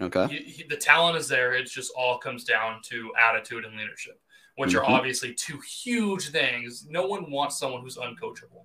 Okay. 0.00 0.26
He, 0.28 0.36
he, 0.50 0.62
the 0.64 0.76
talent 0.76 1.16
is 1.18 1.28
there. 1.28 1.52
It 1.54 1.66
just 1.66 1.92
all 1.96 2.18
comes 2.18 2.44
down 2.44 2.80
to 2.84 3.12
attitude 3.20 3.64
and 3.64 3.76
leadership, 3.76 4.20
which 4.56 4.70
mm-hmm. 4.70 4.78
are 4.78 4.84
obviously 4.84 5.34
two 5.34 5.60
huge 5.60 6.30
things. 6.30 6.86
No 6.88 7.06
one 7.06 7.30
wants 7.30 7.58
someone 7.58 7.82
who's 7.82 7.98
uncoachable. 7.98 8.64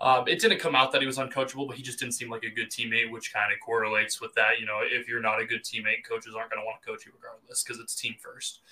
Um, 0.00 0.26
it 0.26 0.40
didn't 0.40 0.58
come 0.58 0.74
out 0.74 0.90
that 0.92 1.00
he 1.00 1.06
was 1.06 1.18
uncoachable, 1.18 1.68
but 1.68 1.76
he 1.76 1.82
just 1.82 2.00
didn't 2.00 2.14
seem 2.14 2.28
like 2.28 2.42
a 2.42 2.50
good 2.50 2.70
teammate, 2.70 3.12
which 3.12 3.32
kind 3.32 3.52
of 3.52 3.60
correlates 3.64 4.20
with 4.20 4.34
that. 4.34 4.58
You 4.58 4.66
know, 4.66 4.80
if 4.82 5.06
you're 5.06 5.20
not 5.20 5.40
a 5.40 5.46
good 5.46 5.62
teammate, 5.62 6.04
coaches 6.08 6.34
aren't 6.36 6.50
going 6.50 6.60
to 6.60 6.66
want 6.66 6.82
to 6.82 6.88
coach 6.88 7.06
you 7.06 7.12
regardless 7.14 7.62
because 7.62 7.80
it's 7.80 7.94
team 7.94 8.16
first. 8.18 8.62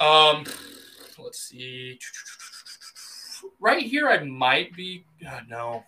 Um, 0.00 0.44
let's 1.16 1.38
see. 1.38 2.00
Right 3.60 3.84
here, 3.84 4.08
I 4.08 4.24
might 4.24 4.74
be. 4.74 5.04
Uh, 5.24 5.40
no. 5.48 5.84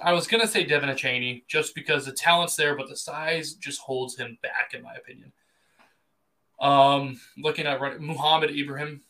I 0.00 0.12
was 0.12 0.26
going 0.26 0.40
to 0.40 0.46
say 0.46 0.64
Devin 0.64 0.94
Cheney 0.96 1.44
just 1.48 1.74
because 1.74 2.06
the 2.06 2.12
talent's 2.12 2.56
there, 2.56 2.76
but 2.76 2.88
the 2.88 2.96
size 2.96 3.54
just 3.54 3.80
holds 3.80 4.16
him 4.16 4.38
back, 4.42 4.74
in 4.74 4.82
my 4.82 4.94
opinion. 4.94 5.32
Um, 6.60 7.20
looking 7.36 7.66
at 7.66 8.00
Mohamed 8.00 8.50
Ibrahim. 8.50 9.02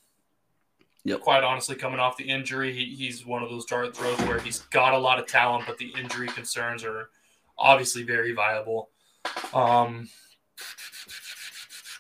Yep. 1.05 1.21
Quite 1.21 1.45
honestly, 1.45 1.77
coming 1.77 2.01
off 2.01 2.17
the 2.17 2.29
injury, 2.29 2.73
he, 2.75 2.95
he's 2.95 3.25
one 3.25 3.43
of 3.43 3.49
those 3.49 3.65
dart 3.65 3.97
throws 3.97 4.19
where 4.21 4.41
he's 4.41 4.61
got 4.61 4.95
a 4.95 4.99
lot 4.99 5.19
of 5.19 5.27
talent, 5.27 5.65
but 5.67 5.79
the 5.79 5.93
injury 5.99 6.29
concerns 6.29 6.85
are 6.85 7.09
obviously 7.57 8.03
very 8.03 8.35
viable. 8.35 8.91
Um, 9.55 10.09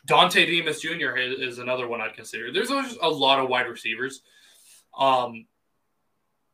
Dontay 0.06 0.47
Demus 0.47 0.81
Jr. 0.81 1.16
is, 1.16 1.59
another 1.59 1.86
one 1.86 2.01
I'd 2.01 2.15
consider. 2.15 2.52
There's 2.52 2.70
a 2.70 3.09
lot 3.09 3.40
of 3.40 3.48
wide 3.48 3.69
receivers. 3.69 4.23
Um, 4.98 5.47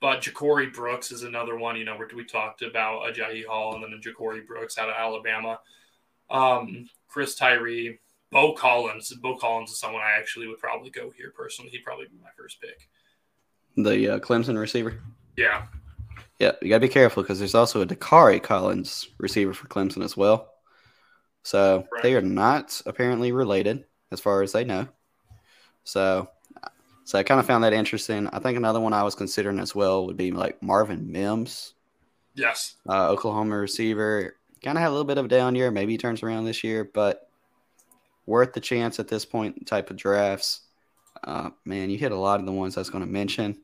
but 0.00 0.22
Ja'Corey 0.22 0.72
Brooks 0.72 1.12
is 1.12 1.22
another 1.22 1.56
one. 1.56 1.76
You 1.76 1.84
know, 1.84 1.96
where 1.96 2.08
we 2.14 2.24
talked 2.24 2.62
about 2.62 3.02
Agiye 3.02 3.44
Hall 3.44 3.74
and 3.74 3.82
then 3.82 4.00
Ja'Corey 4.00 4.46
Brooks 4.46 4.78
out 4.78 4.88
of 4.88 4.94
Alabama. 4.96 5.60
Um, 6.30 6.88
Chris 7.08 7.34
Tyree, 7.34 8.00
Beaux 8.30 8.54
Collins. 8.54 9.12
Beaux 9.22 9.36
Collins 9.36 9.70
is 9.70 9.78
someone 9.78 10.02
I 10.02 10.18
actually 10.18 10.48
would 10.48 10.58
probably 10.58 10.90
go 10.90 11.10
here 11.16 11.32
personally. 11.36 11.70
He'd 11.70 11.84
probably 11.84 12.06
be 12.06 12.18
my 12.22 12.30
first 12.36 12.60
pick. 12.60 12.88
The 13.76 14.14
uh, 14.14 14.18
Clemson 14.18 14.58
receiver. 14.58 15.00
Yeah. 15.36 15.66
Yeah, 16.38 16.52
you 16.60 16.68
gotta 16.68 16.80
be 16.80 16.88
careful 16.88 17.22
because 17.22 17.38
there's 17.38 17.54
also 17.54 17.80
a 17.80 17.86
Dacari 17.86 18.42
Collins 18.42 19.08
receiver 19.18 19.54
for 19.54 19.68
Clemson 19.68 20.02
as 20.02 20.16
well. 20.16 20.50
So 21.44 21.86
right. 21.92 22.02
they 22.02 22.14
are 22.14 22.22
not 22.22 22.80
apparently 22.86 23.30
related, 23.30 23.84
as 24.10 24.20
far 24.20 24.42
as 24.42 24.52
they 24.52 24.64
know. 24.64 24.88
So, 25.84 26.28
so 27.04 27.18
I 27.18 27.22
kind 27.22 27.38
of 27.38 27.46
found 27.46 27.64
that 27.64 27.74
interesting. 27.74 28.28
I 28.28 28.38
think 28.38 28.56
another 28.56 28.80
one 28.80 28.94
I 28.94 29.02
was 29.02 29.14
considering 29.14 29.58
as 29.58 29.74
well 29.74 30.06
would 30.06 30.16
be 30.16 30.30
like 30.30 30.62
Marvin 30.62 31.12
Mims. 31.12 31.74
Yes. 32.34 32.76
Uh, 32.88 33.10
Oklahoma 33.10 33.56
receiver. 33.56 34.36
Kind 34.62 34.78
of 34.78 34.82
had 34.82 34.88
a 34.88 34.90
little 34.90 35.04
bit 35.04 35.18
of 35.18 35.26
a 35.26 35.28
down 35.28 35.54
year. 35.54 35.70
Maybe 35.70 35.92
he 35.92 35.98
turns 35.98 36.22
around 36.22 36.46
this 36.46 36.64
year, 36.64 36.82
but 36.82 37.28
worth 38.24 38.54
the 38.54 38.60
chance 38.60 38.98
at 38.98 39.08
this 39.08 39.26
point 39.26 39.66
type 39.66 39.90
of 39.90 39.96
drafts. 39.96 40.62
Uh, 41.22 41.50
man, 41.66 41.90
you 41.90 41.98
hit 41.98 42.12
a 42.12 42.16
lot 42.16 42.40
of 42.40 42.46
the 42.46 42.52
ones 42.52 42.76
I 42.76 42.80
was 42.80 42.90
going 42.90 43.04
to 43.04 43.10
mention. 43.10 43.58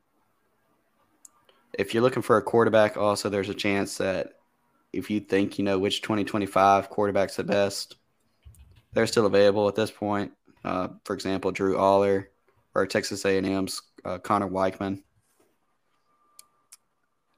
If 1.73 1.95
you're 1.95 2.03
looking 2.03 2.23
for 2.23 2.37
a 2.37 2.43
quarterback, 2.43 2.99
also 2.99 3.31
there's 3.31 3.49
a 3.49 3.55
chance 3.55 3.97
that 3.99 4.35
if 4.93 5.09
you 5.09 5.21
think 5.21 5.59
you 5.59 5.65
know 5.65 5.79
which 5.79 6.03
2025 6.03 6.91
quarterback's 6.91 7.37
the 7.37 7.45
best, 7.45 7.97
they're 8.93 9.07
still 9.07 9.27
available 9.27 9.67
at 9.69 9.77
this 9.77 9.91
point. 9.91 10.33
Uh, 10.62 10.89
for 11.05 11.15
example, 11.15 11.53
Drew 11.53 11.77
Allar 11.77 12.27
or 12.75 12.87
Texas 12.87 13.25
A&M's 13.25 13.83
uh, 14.05 14.19
Conner 14.19 14.49
Weigman. 14.49 15.03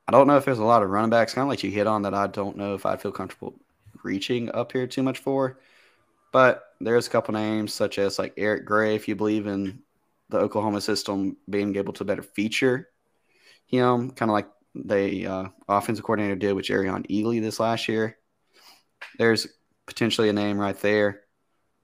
I 0.06 0.12
don't 0.12 0.26
know 0.26 0.36
if 0.36 0.44
there's 0.44 0.58
a 0.58 0.64
lot 0.64 0.82
of 0.82 0.90
running 0.90 1.10
backs, 1.10 1.34
kind 1.34 1.44
of 1.44 1.48
like 1.48 1.62
you 1.62 1.70
hit 1.70 1.86
on 1.86 2.02
that. 2.02 2.14
I 2.14 2.26
don't 2.26 2.56
know 2.56 2.74
if 2.74 2.84
I'd 2.84 3.00
feel 3.00 3.12
comfortable 3.12 3.58
reaching 4.02 4.50
up 4.52 4.72
here 4.72 4.86
too 4.86 5.02
much 5.02 5.18
for, 5.18 5.58
but 6.32 6.64
there's 6.80 7.06
a 7.06 7.10
couple 7.10 7.34
names 7.34 7.72
such 7.72 7.98
as 7.98 8.18
like 8.18 8.34
Eric 8.36 8.64
Gray, 8.64 8.94
if 8.94 9.06
you 9.08 9.14
believe 9.14 9.46
in 9.46 9.82
the 10.28 10.38
Oklahoma 10.38 10.80
system 10.80 11.36
being 11.48 11.76
able 11.76 11.92
to 11.94 12.04
better 12.04 12.22
feature 12.22 12.88
him, 13.66 14.10
kind 14.10 14.30
of 14.30 14.34
like 14.34 14.48
the 14.74 15.26
uh, 15.26 15.48
offensive 15.68 16.04
coordinator 16.04 16.36
did 16.36 16.52
with 16.54 16.66
Jerrion 16.66 17.06
Ealy 17.08 17.40
this 17.40 17.60
last 17.60 17.88
year. 17.88 18.18
There's 19.18 19.46
potentially 19.86 20.28
a 20.28 20.32
name 20.32 20.58
right 20.58 20.78
there. 20.78 21.22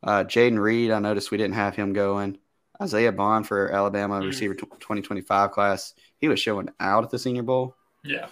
Uh, 0.03 0.25
Jayden 0.25 0.59
Reed, 0.59 0.91
I 0.91 0.99
noticed 0.99 1.31
we 1.31 1.39
didn't 1.39 1.55
have 1.55 1.77
him 1.77 1.93
going. 1.93 2.39
Isaiah 2.81 3.13
Bond 3.13 3.47
for 3.47 3.71
Alabama 3.71 4.21
mm. 4.21 4.27
receiver 4.27 4.55
2025 4.55 5.51
class. 5.51 5.95
He 6.19 6.29
was 6.29 6.41
showing 6.41 6.69
out 6.81 7.05
at 7.05 7.11
the 7.11 7.19
Senior 7.19 7.43
Bowl. 7.43 7.75
Yeah. 8.05 8.27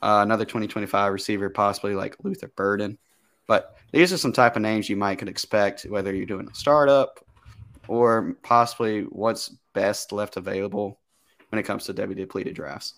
Uh, 0.00 0.20
another 0.22 0.44
2025 0.44 1.12
receiver, 1.12 1.50
possibly 1.50 1.94
like 1.94 2.16
Luther 2.22 2.48
Burden. 2.48 2.98
But 3.48 3.76
these 3.92 4.12
are 4.12 4.18
some 4.18 4.32
type 4.32 4.56
of 4.56 4.62
names 4.62 4.88
you 4.88 4.96
might 4.96 5.18
could 5.18 5.28
expect, 5.28 5.82
whether 5.82 6.14
you're 6.14 6.26
doing 6.26 6.48
a 6.48 6.54
startup 6.54 7.24
or 7.88 8.36
possibly 8.42 9.02
what's 9.02 9.48
best 9.72 10.12
left 10.12 10.36
available 10.36 10.98
when 11.48 11.58
it 11.58 11.64
comes 11.64 11.86
to 11.86 11.92
W 11.92 12.14
depleted 12.14 12.54
drafts. 12.54 12.94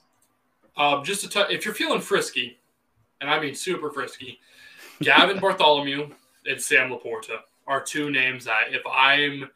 Um, 0.77 1.05
just 1.05 1.23
to 1.23 1.29
t- 1.29 1.55
if 1.55 1.65
you're 1.65 1.75
feeling 1.75 2.01
frisky, 2.01 2.59
and 3.21 3.31
I 3.31 3.41
mean 3.41 3.55
super 3.55 3.91
frisky, 3.91 4.41
Gavin 5.01 5.39
Bartholomew 5.41 6.11
and 6.47 6.61
Sam 6.61 6.91
LaPorta 6.91 7.39
are 7.67 7.81
two 7.81 8.11
names 8.11 8.45
that 8.45 8.73
if 8.73 8.83
I'm 8.91 9.49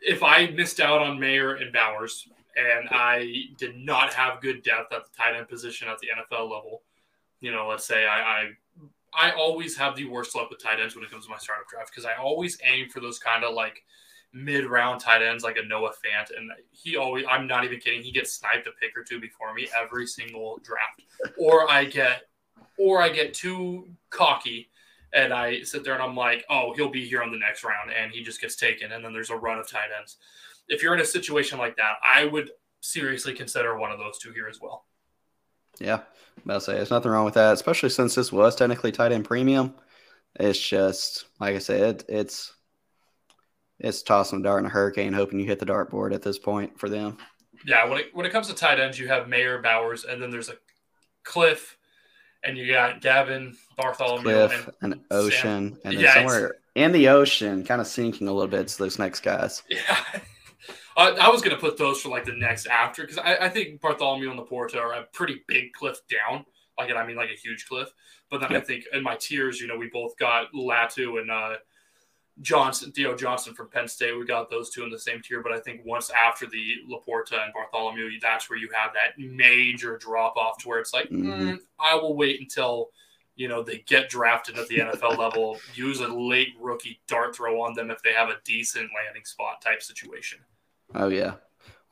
if 0.00 0.22
I 0.22 0.46
missed 0.48 0.80
out 0.80 1.00
on 1.00 1.18
Mayer 1.18 1.56
and 1.56 1.72
Bowers 1.72 2.28
and 2.56 2.88
I 2.90 3.44
did 3.56 3.76
not 3.76 4.12
have 4.14 4.40
good 4.40 4.62
depth 4.62 4.92
at 4.92 5.04
the 5.04 5.10
tight 5.16 5.36
end 5.36 5.48
position 5.48 5.88
at 5.88 5.98
the 5.98 6.08
NFL 6.08 6.42
level, 6.42 6.82
you 7.40 7.52
know, 7.52 7.68
let's 7.68 7.84
say 7.84 8.06
I, 8.06 8.20
I 8.20 8.50
I 9.14 9.30
always 9.32 9.76
have 9.76 9.96
the 9.96 10.04
worst 10.04 10.34
luck 10.36 10.50
with 10.50 10.62
tight 10.62 10.80
ends 10.80 10.94
when 10.94 11.04
it 11.04 11.10
comes 11.10 11.24
to 11.24 11.30
my 11.30 11.38
startup 11.38 11.68
draft 11.68 11.90
because 11.90 12.04
I 12.04 12.14
always 12.14 12.58
aim 12.64 12.88
for 12.88 13.00
those 13.00 13.18
kind 13.18 13.42
of 13.42 13.54
like 13.54 13.82
mid 14.32 14.66
round 14.66 15.00
tight 15.00 15.22
ends 15.22 15.42
like 15.42 15.56
a 15.56 15.66
Noah 15.66 15.90
Fant. 15.90 16.36
And 16.36 16.50
he 16.70 16.96
always, 16.96 17.24
I'm 17.28 17.46
not 17.46 17.64
even 17.64 17.80
kidding, 17.80 18.02
he 18.02 18.12
gets 18.12 18.32
sniped 18.32 18.66
a 18.66 18.70
pick 18.80 18.96
or 18.96 19.02
two 19.02 19.20
before 19.20 19.54
me 19.54 19.68
every 19.76 20.06
single 20.06 20.60
draft. 20.62 21.02
Or 21.38 21.70
I 21.70 21.84
get, 21.84 22.22
or 22.78 23.00
I 23.00 23.08
get 23.08 23.34
too 23.34 23.88
cocky 24.10 24.68
and 25.12 25.32
I 25.32 25.62
sit 25.62 25.84
there 25.84 25.94
and 25.94 26.02
I'm 26.02 26.16
like, 26.16 26.44
oh, 26.50 26.74
he'll 26.74 26.90
be 26.90 27.06
here 27.06 27.22
on 27.22 27.30
the 27.30 27.38
next 27.38 27.64
round. 27.64 27.90
And 27.90 28.12
he 28.12 28.22
just 28.22 28.40
gets 28.40 28.56
taken. 28.56 28.92
And 28.92 29.04
then 29.04 29.12
there's 29.12 29.30
a 29.30 29.36
run 29.36 29.58
of 29.58 29.68
tight 29.68 29.88
ends. 29.98 30.16
If 30.68 30.82
you're 30.82 30.94
in 30.94 31.00
a 31.00 31.04
situation 31.04 31.58
like 31.58 31.76
that, 31.76 31.94
I 32.02 32.24
would 32.24 32.50
seriously 32.80 33.34
consider 33.34 33.78
one 33.78 33.90
of 33.90 33.98
those 33.98 34.18
two 34.18 34.32
here 34.32 34.48
as 34.48 34.60
well. 34.60 34.84
Yeah, 35.78 36.00
to 36.46 36.60
say 36.60 36.74
there's 36.74 36.90
nothing 36.90 37.10
wrong 37.10 37.24
with 37.24 37.34
that, 37.34 37.54
especially 37.54 37.90
since 37.90 38.14
this 38.14 38.32
was 38.32 38.56
technically 38.56 38.92
tight 38.92 39.12
end 39.12 39.24
premium. 39.24 39.74
It's 40.38 40.58
just 40.58 41.26
like 41.40 41.54
I 41.54 41.58
said, 41.58 42.04
it's 42.08 42.52
it's 43.78 44.02
tossing 44.02 44.40
a 44.40 44.42
dart 44.42 44.60
in 44.60 44.66
a 44.66 44.70
hurricane, 44.70 45.12
hoping 45.12 45.38
you 45.38 45.46
hit 45.46 45.60
the 45.60 45.66
dartboard 45.66 46.12
at 46.12 46.22
this 46.22 46.38
point 46.38 46.78
for 46.78 46.88
them. 46.88 47.16
Yeah, 47.64 47.88
when 47.88 47.98
it 47.98 48.06
when 48.12 48.26
it 48.26 48.32
comes 48.32 48.48
to 48.48 48.54
tight 48.54 48.80
ends, 48.80 48.98
you 48.98 49.08
have 49.08 49.28
Mayer 49.28 49.62
Bowers, 49.62 50.04
and 50.04 50.20
then 50.20 50.30
there's 50.30 50.48
a 50.48 50.56
Cliff, 51.24 51.77
and 52.44 52.56
you 52.56 52.72
got 52.72 53.00
Gavin 53.00 53.56
Bartholomew, 53.76 54.22
Cliff, 54.22 54.70
and, 54.80 54.92
and 54.92 55.02
Ocean, 55.10 55.72
Sam. 55.72 55.80
and 55.84 55.94
then 55.94 56.04
yeah, 56.04 56.14
somewhere 56.14 56.56
in 56.74 56.92
the 56.92 57.08
ocean, 57.08 57.64
kind 57.64 57.80
of 57.80 57.86
sinking 57.86 58.28
a 58.28 58.32
little 58.32 58.48
bit 58.48 58.68
to 58.68 58.78
those 58.78 58.98
next 58.98 59.20
guys. 59.20 59.62
Yeah. 59.68 59.96
I, 60.96 61.10
I 61.10 61.28
was 61.28 61.42
going 61.42 61.54
to 61.54 61.60
put 61.60 61.76
those 61.76 62.00
for 62.00 62.08
like 62.08 62.24
the 62.24 62.32
next 62.32 62.66
after 62.66 63.02
because 63.02 63.18
I, 63.18 63.36
I, 63.36 63.48
think 63.48 63.80
Bartholomew 63.80 64.30
and 64.30 64.38
Laporta 64.38 64.76
are 64.76 64.94
a 64.94 65.04
pretty 65.12 65.42
big 65.46 65.72
cliff 65.72 65.98
down. 66.10 66.44
Like, 66.76 66.92
I 66.92 67.06
mean, 67.06 67.16
like 67.16 67.30
a 67.30 67.38
huge 67.38 67.66
cliff. 67.68 67.88
But 68.30 68.40
then 68.40 68.50
yep. 68.50 68.62
I 68.62 68.64
think 68.64 68.84
in 68.92 69.02
my 69.02 69.16
tiers, 69.16 69.60
you 69.60 69.68
know, 69.68 69.76
we 69.76 69.88
both 69.92 70.16
got 70.18 70.52
Latu 70.52 71.20
and 71.20 71.30
uh, 71.30 71.54
Johnson, 72.40 72.92
Theo 72.92 73.16
Johnson 73.16 73.54
from 73.54 73.68
Penn 73.68 73.88
State. 73.88 74.16
We 74.16 74.24
got 74.24 74.50
those 74.50 74.70
two 74.70 74.84
in 74.84 74.90
the 74.90 74.98
same 74.98 75.20
tier, 75.20 75.42
but 75.42 75.52
I 75.52 75.58
think 75.58 75.80
once 75.84 76.10
after 76.10 76.46
the 76.46 76.74
Laporta 76.88 77.42
and 77.42 77.52
Bartholomew, 77.52 78.10
that's 78.20 78.48
where 78.48 78.58
you 78.58 78.68
have 78.74 78.92
that 78.94 79.18
major 79.18 79.98
drop 79.98 80.36
off 80.36 80.58
to 80.58 80.68
where 80.68 80.78
it's 80.78 80.92
like, 80.92 81.08
mm-hmm. 81.08 81.30
mm, 81.30 81.58
I 81.80 81.94
will 81.96 82.16
wait 82.16 82.40
until 82.40 82.90
you 83.34 83.48
know 83.48 83.62
they 83.62 83.78
get 83.86 84.08
drafted 84.08 84.58
at 84.58 84.68
the 84.68 84.78
NFL 84.78 85.18
level. 85.18 85.58
Use 85.74 86.00
a 86.00 86.08
late 86.08 86.54
rookie 86.60 87.00
dart 87.08 87.34
throw 87.34 87.60
on 87.62 87.74
them 87.74 87.90
if 87.90 88.02
they 88.02 88.12
have 88.12 88.28
a 88.28 88.36
decent 88.44 88.90
landing 88.94 89.24
spot 89.24 89.60
type 89.62 89.82
situation. 89.82 90.38
Oh 90.94 91.08
yeah, 91.08 91.34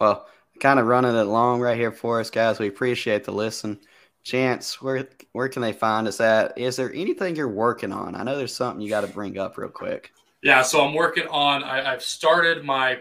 well, 0.01 0.27
kind 0.61 0.79
of 0.79 0.87
running 0.87 1.17
it 1.17 1.25
long 1.25 1.61
right 1.61 1.77
here 1.77 1.93
for 1.93 2.21
us, 2.21 2.31
guys. 2.31 2.59
We 2.59 2.69
appreciate 2.69 3.25
the 3.25 3.33
listen. 3.33 3.81
Chance, 4.23 4.83
where 4.83 5.09
where 5.33 5.49
can 5.49 5.63
they 5.63 5.73
find 5.73 6.09
us 6.09 6.21
at? 6.21 6.59
Is 6.59 6.77
there 6.77 6.93
anything 6.93 7.37
you're 7.37 7.49
working 7.49 7.93
on? 7.93 8.17
I 8.17 8.25
know 8.25 8.37
there's 8.37 8.55
something 8.55 8.81
you 8.81 8.89
got 8.89 9.03
to 9.03 9.07
bring 9.07 9.39
up 9.39 9.57
real 9.57 9.69
quick. 9.69 10.13
Yeah, 10.47 10.63
so 10.63 10.87
I'm 10.87 10.95
working 10.95 11.27
on. 11.27 11.65
I, 11.65 11.91
have 11.91 12.05
started 12.05 12.65
my 12.65 12.99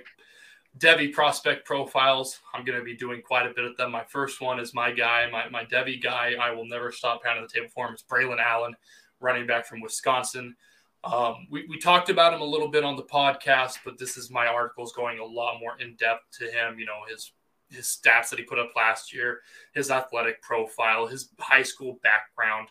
Devy 0.80 1.14
prospect 1.14 1.64
profiles. 1.64 2.40
I'm 2.56 2.66
going 2.66 2.80
to 2.80 2.84
be 2.84 2.96
doing 2.96 3.22
quite 3.22 3.46
a 3.46 3.54
bit 3.54 3.66
of 3.66 3.78
them. 3.78 3.92
My 3.92 4.04
first 4.06 4.42
one 4.42 4.60
is 4.60 4.74
my 4.74 4.92
guy, 4.92 5.30
my 5.32 5.48
my 5.50 5.64
Devy 5.64 6.02
guy. 6.02 6.34
I 6.42 6.50
will 6.50 6.66
never 6.66 6.92
stop 6.92 7.24
pounding 7.24 7.46
the 7.46 7.54
table 7.54 7.70
for 7.72 7.86
him. 7.86 7.94
It's 7.94 8.02
Braylon 8.02 8.44
Allen, 8.44 8.74
running 9.20 9.46
back 9.46 9.68
from 9.68 9.80
Wisconsin. 9.80 10.56
Um, 11.04 11.46
we, 11.52 11.68
we 11.70 11.78
talked 11.78 12.10
about 12.10 12.34
him 12.34 12.42
a 12.42 12.46
little 12.46 12.68
bit 12.68 12.84
on 12.84 12.96
the 12.96 13.04
podcast, 13.04 13.78
but 13.86 14.00
this 14.00 14.18
is 14.18 14.32
my 14.32 14.48
articles 14.48 14.92
going 14.94 15.20
a 15.20 15.24
lot 15.24 15.60
more 15.60 15.80
in 15.80 15.96
depth 15.98 16.24
to 16.40 16.46
him. 16.46 16.80
You 16.80 16.88
know 16.88 17.02
his 17.08 17.32
his 17.70 17.86
stats 17.86 18.30
that 18.32 18.40
he 18.40 18.46
put 18.46 18.58
up 18.58 18.72
last 18.76 19.14
year, 19.14 19.42
his 19.76 19.92
athletic 19.92 20.42
profile, 20.42 21.06
his 21.06 21.30
high 21.40 21.62
school 21.62 22.00
background, 22.02 22.70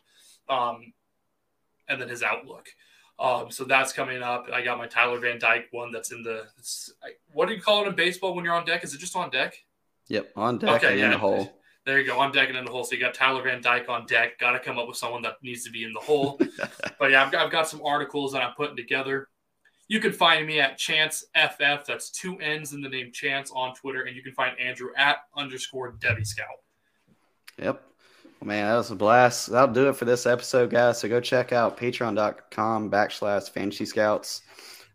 um, 0.48 0.92
and 1.88 2.00
then 2.00 2.08
his 2.08 2.24
outlook. 2.24 2.66
Um, 3.18 3.50
so 3.50 3.64
that's 3.64 3.92
coming 3.92 4.22
up. 4.22 4.48
I 4.52 4.62
got 4.62 4.78
my 4.78 4.86
Tyler 4.86 5.18
Van 5.20 5.38
Dyke 5.38 5.68
one 5.70 5.92
that's 5.92 6.10
in 6.10 6.22
the. 6.22 6.46
What 7.32 7.48
do 7.48 7.54
you 7.54 7.60
call 7.60 7.84
it 7.84 7.88
in 7.88 7.94
baseball 7.94 8.34
when 8.34 8.44
you're 8.44 8.54
on 8.54 8.64
deck? 8.64 8.84
Is 8.84 8.94
it 8.94 8.98
just 8.98 9.14
on 9.14 9.30
deck? 9.30 9.56
Yep, 10.08 10.32
on 10.36 10.58
deck 10.58 10.84
okay, 10.84 10.98
yeah. 10.98 11.06
in 11.06 11.10
the 11.12 11.18
hole. 11.18 11.58
There 11.86 12.00
you 12.00 12.06
go. 12.06 12.18
I'm 12.18 12.32
decking 12.32 12.56
in 12.56 12.64
the 12.64 12.70
hole. 12.70 12.84
So 12.84 12.94
you 12.94 13.00
got 13.00 13.12
Tyler 13.14 13.42
Van 13.42 13.60
Dyke 13.60 13.88
on 13.88 14.06
deck. 14.06 14.38
Got 14.38 14.52
to 14.52 14.58
come 14.58 14.78
up 14.78 14.88
with 14.88 14.96
someone 14.96 15.22
that 15.22 15.34
needs 15.42 15.64
to 15.64 15.70
be 15.70 15.84
in 15.84 15.92
the 15.92 16.00
hole. 16.00 16.40
but 16.98 17.10
yeah, 17.10 17.24
I've 17.24 17.30
got, 17.30 17.44
I've 17.44 17.52
got 17.52 17.68
some 17.68 17.82
articles 17.84 18.32
that 18.32 18.42
I'm 18.42 18.54
putting 18.54 18.76
together. 18.76 19.28
You 19.86 20.00
can 20.00 20.12
find 20.12 20.46
me 20.46 20.60
at 20.60 20.78
Chance 20.78 21.26
FF. 21.34 21.84
That's 21.86 22.10
two 22.10 22.38
N's 22.38 22.72
in 22.72 22.80
the 22.80 22.88
name 22.88 23.12
Chance 23.12 23.52
on 23.54 23.74
Twitter, 23.74 24.04
and 24.04 24.16
you 24.16 24.22
can 24.22 24.32
find 24.32 24.58
Andrew 24.58 24.88
at 24.96 25.18
underscore 25.36 25.92
Devy 25.92 26.26
Scout. 26.26 26.46
Yep. 27.58 27.82
Man, 28.44 28.68
that 28.68 28.76
was 28.76 28.90
a 28.90 28.94
blast. 28.94 29.50
That'll 29.50 29.72
do 29.72 29.88
it 29.88 29.96
for 29.96 30.04
this 30.04 30.26
episode, 30.26 30.68
guys. 30.68 31.00
So 31.00 31.08
go 31.08 31.18
check 31.18 31.52
out 31.52 31.78
patreon.com 31.78 32.90
backslash 32.90 33.48
fantasy 33.48 33.86
scouts. 33.86 34.42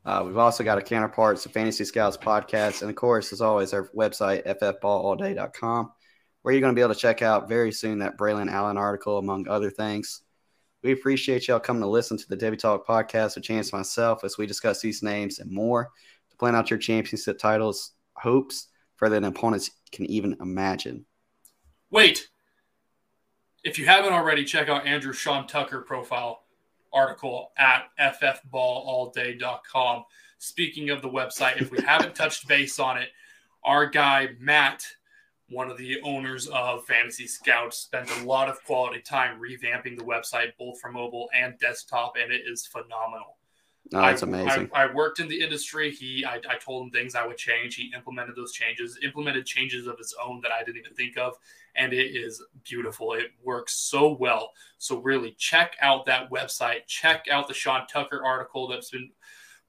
Uh, 0.06 0.24
we've 0.24 0.38
also 0.38 0.64
got 0.64 0.78
a 0.78 0.82
counterparts 0.82 1.42
to 1.44 1.50
Fantasy 1.50 1.84
Scouts 1.84 2.16
podcast. 2.16 2.82
And 2.82 2.92
of 2.92 2.96
course, 2.96 3.34
as 3.34 3.42
always, 3.42 3.74
our 3.74 3.90
website, 3.90 4.46
ffballalday.com, 4.46 5.92
where 6.44 6.54
you're 6.54 6.62
going 6.62 6.74
to 6.74 6.76
be 6.76 6.84
able 6.84 6.94
to 6.94 7.00
check 7.00 7.24
out 7.24 7.50
very 7.50 7.72
soon 7.72 7.98
that 8.00 8.18
Braylon 8.18 8.52
Allen 8.52 8.78
article, 8.78 9.18
among 9.18 9.48
other 9.48 9.72
things. 9.72 10.22
We 10.84 10.92
appreciate 10.92 11.48
y'all 11.48 11.60
coming 11.60 11.82
to 11.82 11.90
listen 11.90 12.18
to 12.18 12.30
the 12.30 12.38
Devy 12.38 12.58
Talk 12.60 12.86
podcast 12.86 13.34
with 13.34 13.46
Chance 13.46 13.74
myself 13.74 14.24
as 14.24 14.38
we 14.38 14.46
discuss 14.46 14.80
these 14.80 15.02
names 15.02 15.40
and 15.40 15.52
more 15.52 15.90
to 16.30 16.38
plan 16.38 16.56
out 16.56 16.70
your 16.70 16.80
championship 16.80 17.40
titles, 17.40 17.94
hopes 18.14 18.68
further 18.96 19.16
than 19.16 19.26
opponents 19.26 19.72
can 19.92 20.06
even 20.06 20.38
imagine. 20.40 21.06
Wait, 21.90 22.30
if 23.64 23.78
you 23.78 23.86
haven't 23.86 24.14
already, 24.14 24.46
check 24.46 24.70
out 24.70 24.86
Andrew 24.86 25.14
Sean 25.14 25.48
Tucker 25.48 25.82
profile 25.82 26.44
article 26.94 27.52
at 27.58 27.90
ffballallday.com. 28.00 30.06
Speaking 30.38 30.90
of 30.90 31.02
the 31.02 31.10
website, 31.10 31.62
if 31.62 31.72
we 31.72 31.82
haven't 31.86 32.16
touched 32.16 32.48
base 32.48 32.80
on 32.80 32.98
it, 32.98 33.10
our 33.64 33.86
guy 33.86 34.30
Matt, 34.40 34.86
one 35.50 35.70
of 35.70 35.78
the 35.78 36.00
owners 36.02 36.48
of 36.48 36.86
Fantasy 36.86 37.28
Scouts, 37.28 37.78
spent 37.78 38.10
a 38.22 38.24
lot 38.24 38.50
of 38.50 38.64
quality 38.64 39.02
time 39.02 39.40
revamping 39.40 39.98
the 39.98 40.04
website, 40.04 40.52
both 40.58 40.80
for 40.80 40.92
mobile 40.92 41.30
and 41.36 41.58
desktop, 41.60 42.14
and 42.22 42.32
it 42.32 42.44
is 42.46 42.66
phenomenal. 42.66 43.39
Oh, 43.92 44.02
that's 44.02 44.22
amazing. 44.22 44.70
I, 44.74 44.84
I, 44.84 44.94
worked 44.94 45.20
in 45.20 45.28
the 45.28 45.42
industry. 45.42 45.90
He, 45.90 46.24
I, 46.24 46.36
I 46.48 46.58
told 46.64 46.86
him 46.86 46.92
things 46.92 47.16
I 47.16 47.26
would 47.26 47.38
change. 47.38 47.74
He 47.74 47.92
implemented 47.96 48.36
those 48.36 48.52
changes, 48.52 49.00
implemented 49.02 49.48
changes 49.48 49.88
of 49.88 49.98
his 49.98 50.14
own 50.24 50.42
that 50.42 50.52
I 50.52 50.64
didn't 50.64 50.78
even 50.78 50.94
think 50.94 51.18
of, 51.18 51.34
and 51.76 51.92
it 51.92 52.16
is 52.16 52.44
beautiful. 52.64 53.14
It 53.14 53.32
works 53.44 53.74
so 53.74 54.16
well. 54.20 54.52
So 54.78 55.00
really, 55.00 55.36
check 55.40 55.76
out 55.82 56.06
that 56.06 56.30
website. 56.30 56.86
Check 56.86 57.26
out 57.32 57.48
the 57.48 57.54
Sean 57.56 57.88
Tucker 57.88 58.24
article 58.24 58.68
that's 58.68 58.92
been 58.92 59.10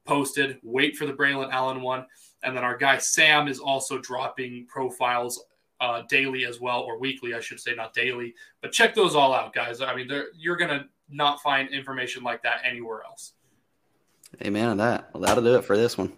posted. 0.05 0.59
Wait 0.61 0.95
for 0.95 1.07
the 1.07 1.13
Braylon 1.13 1.51
Allen 1.51 1.81
one, 1.81 2.05
and 2.43 2.55
then 2.55 2.63
our 2.63 2.77
guy 2.77 2.99
Sam 2.99 3.47
is 3.47 3.59
also 3.59 3.97
dropping 3.97 4.67
profiles 4.67 5.43
uh, 5.79 6.03
daily 6.07 6.45
as 6.45 6.59
well, 6.61 6.81
or 6.81 6.99
weekly, 6.99 7.33
I 7.33 7.39
should 7.39 7.59
say, 7.59 7.73
not 7.73 7.95
daily. 7.95 8.35
But 8.61 8.71
check 8.71 8.93
those 8.93 9.15
all 9.15 9.33
out, 9.33 9.51
guys. 9.51 9.81
I 9.81 9.95
mean, 9.95 10.11
you're 10.37 10.57
gonna 10.57 10.85
not 11.09 11.41
find 11.41 11.69
information 11.69 12.21
like 12.21 12.43
that 12.43 12.61
anywhere 12.63 13.01
else. 13.03 13.33
Amen 14.43 14.69
to 14.69 14.75
that. 14.77 15.09
Well, 15.13 15.21
that'll 15.21 15.43
do 15.43 15.55
it 15.55 15.65
for 15.65 15.75
this 15.77 15.97
one. 15.97 16.13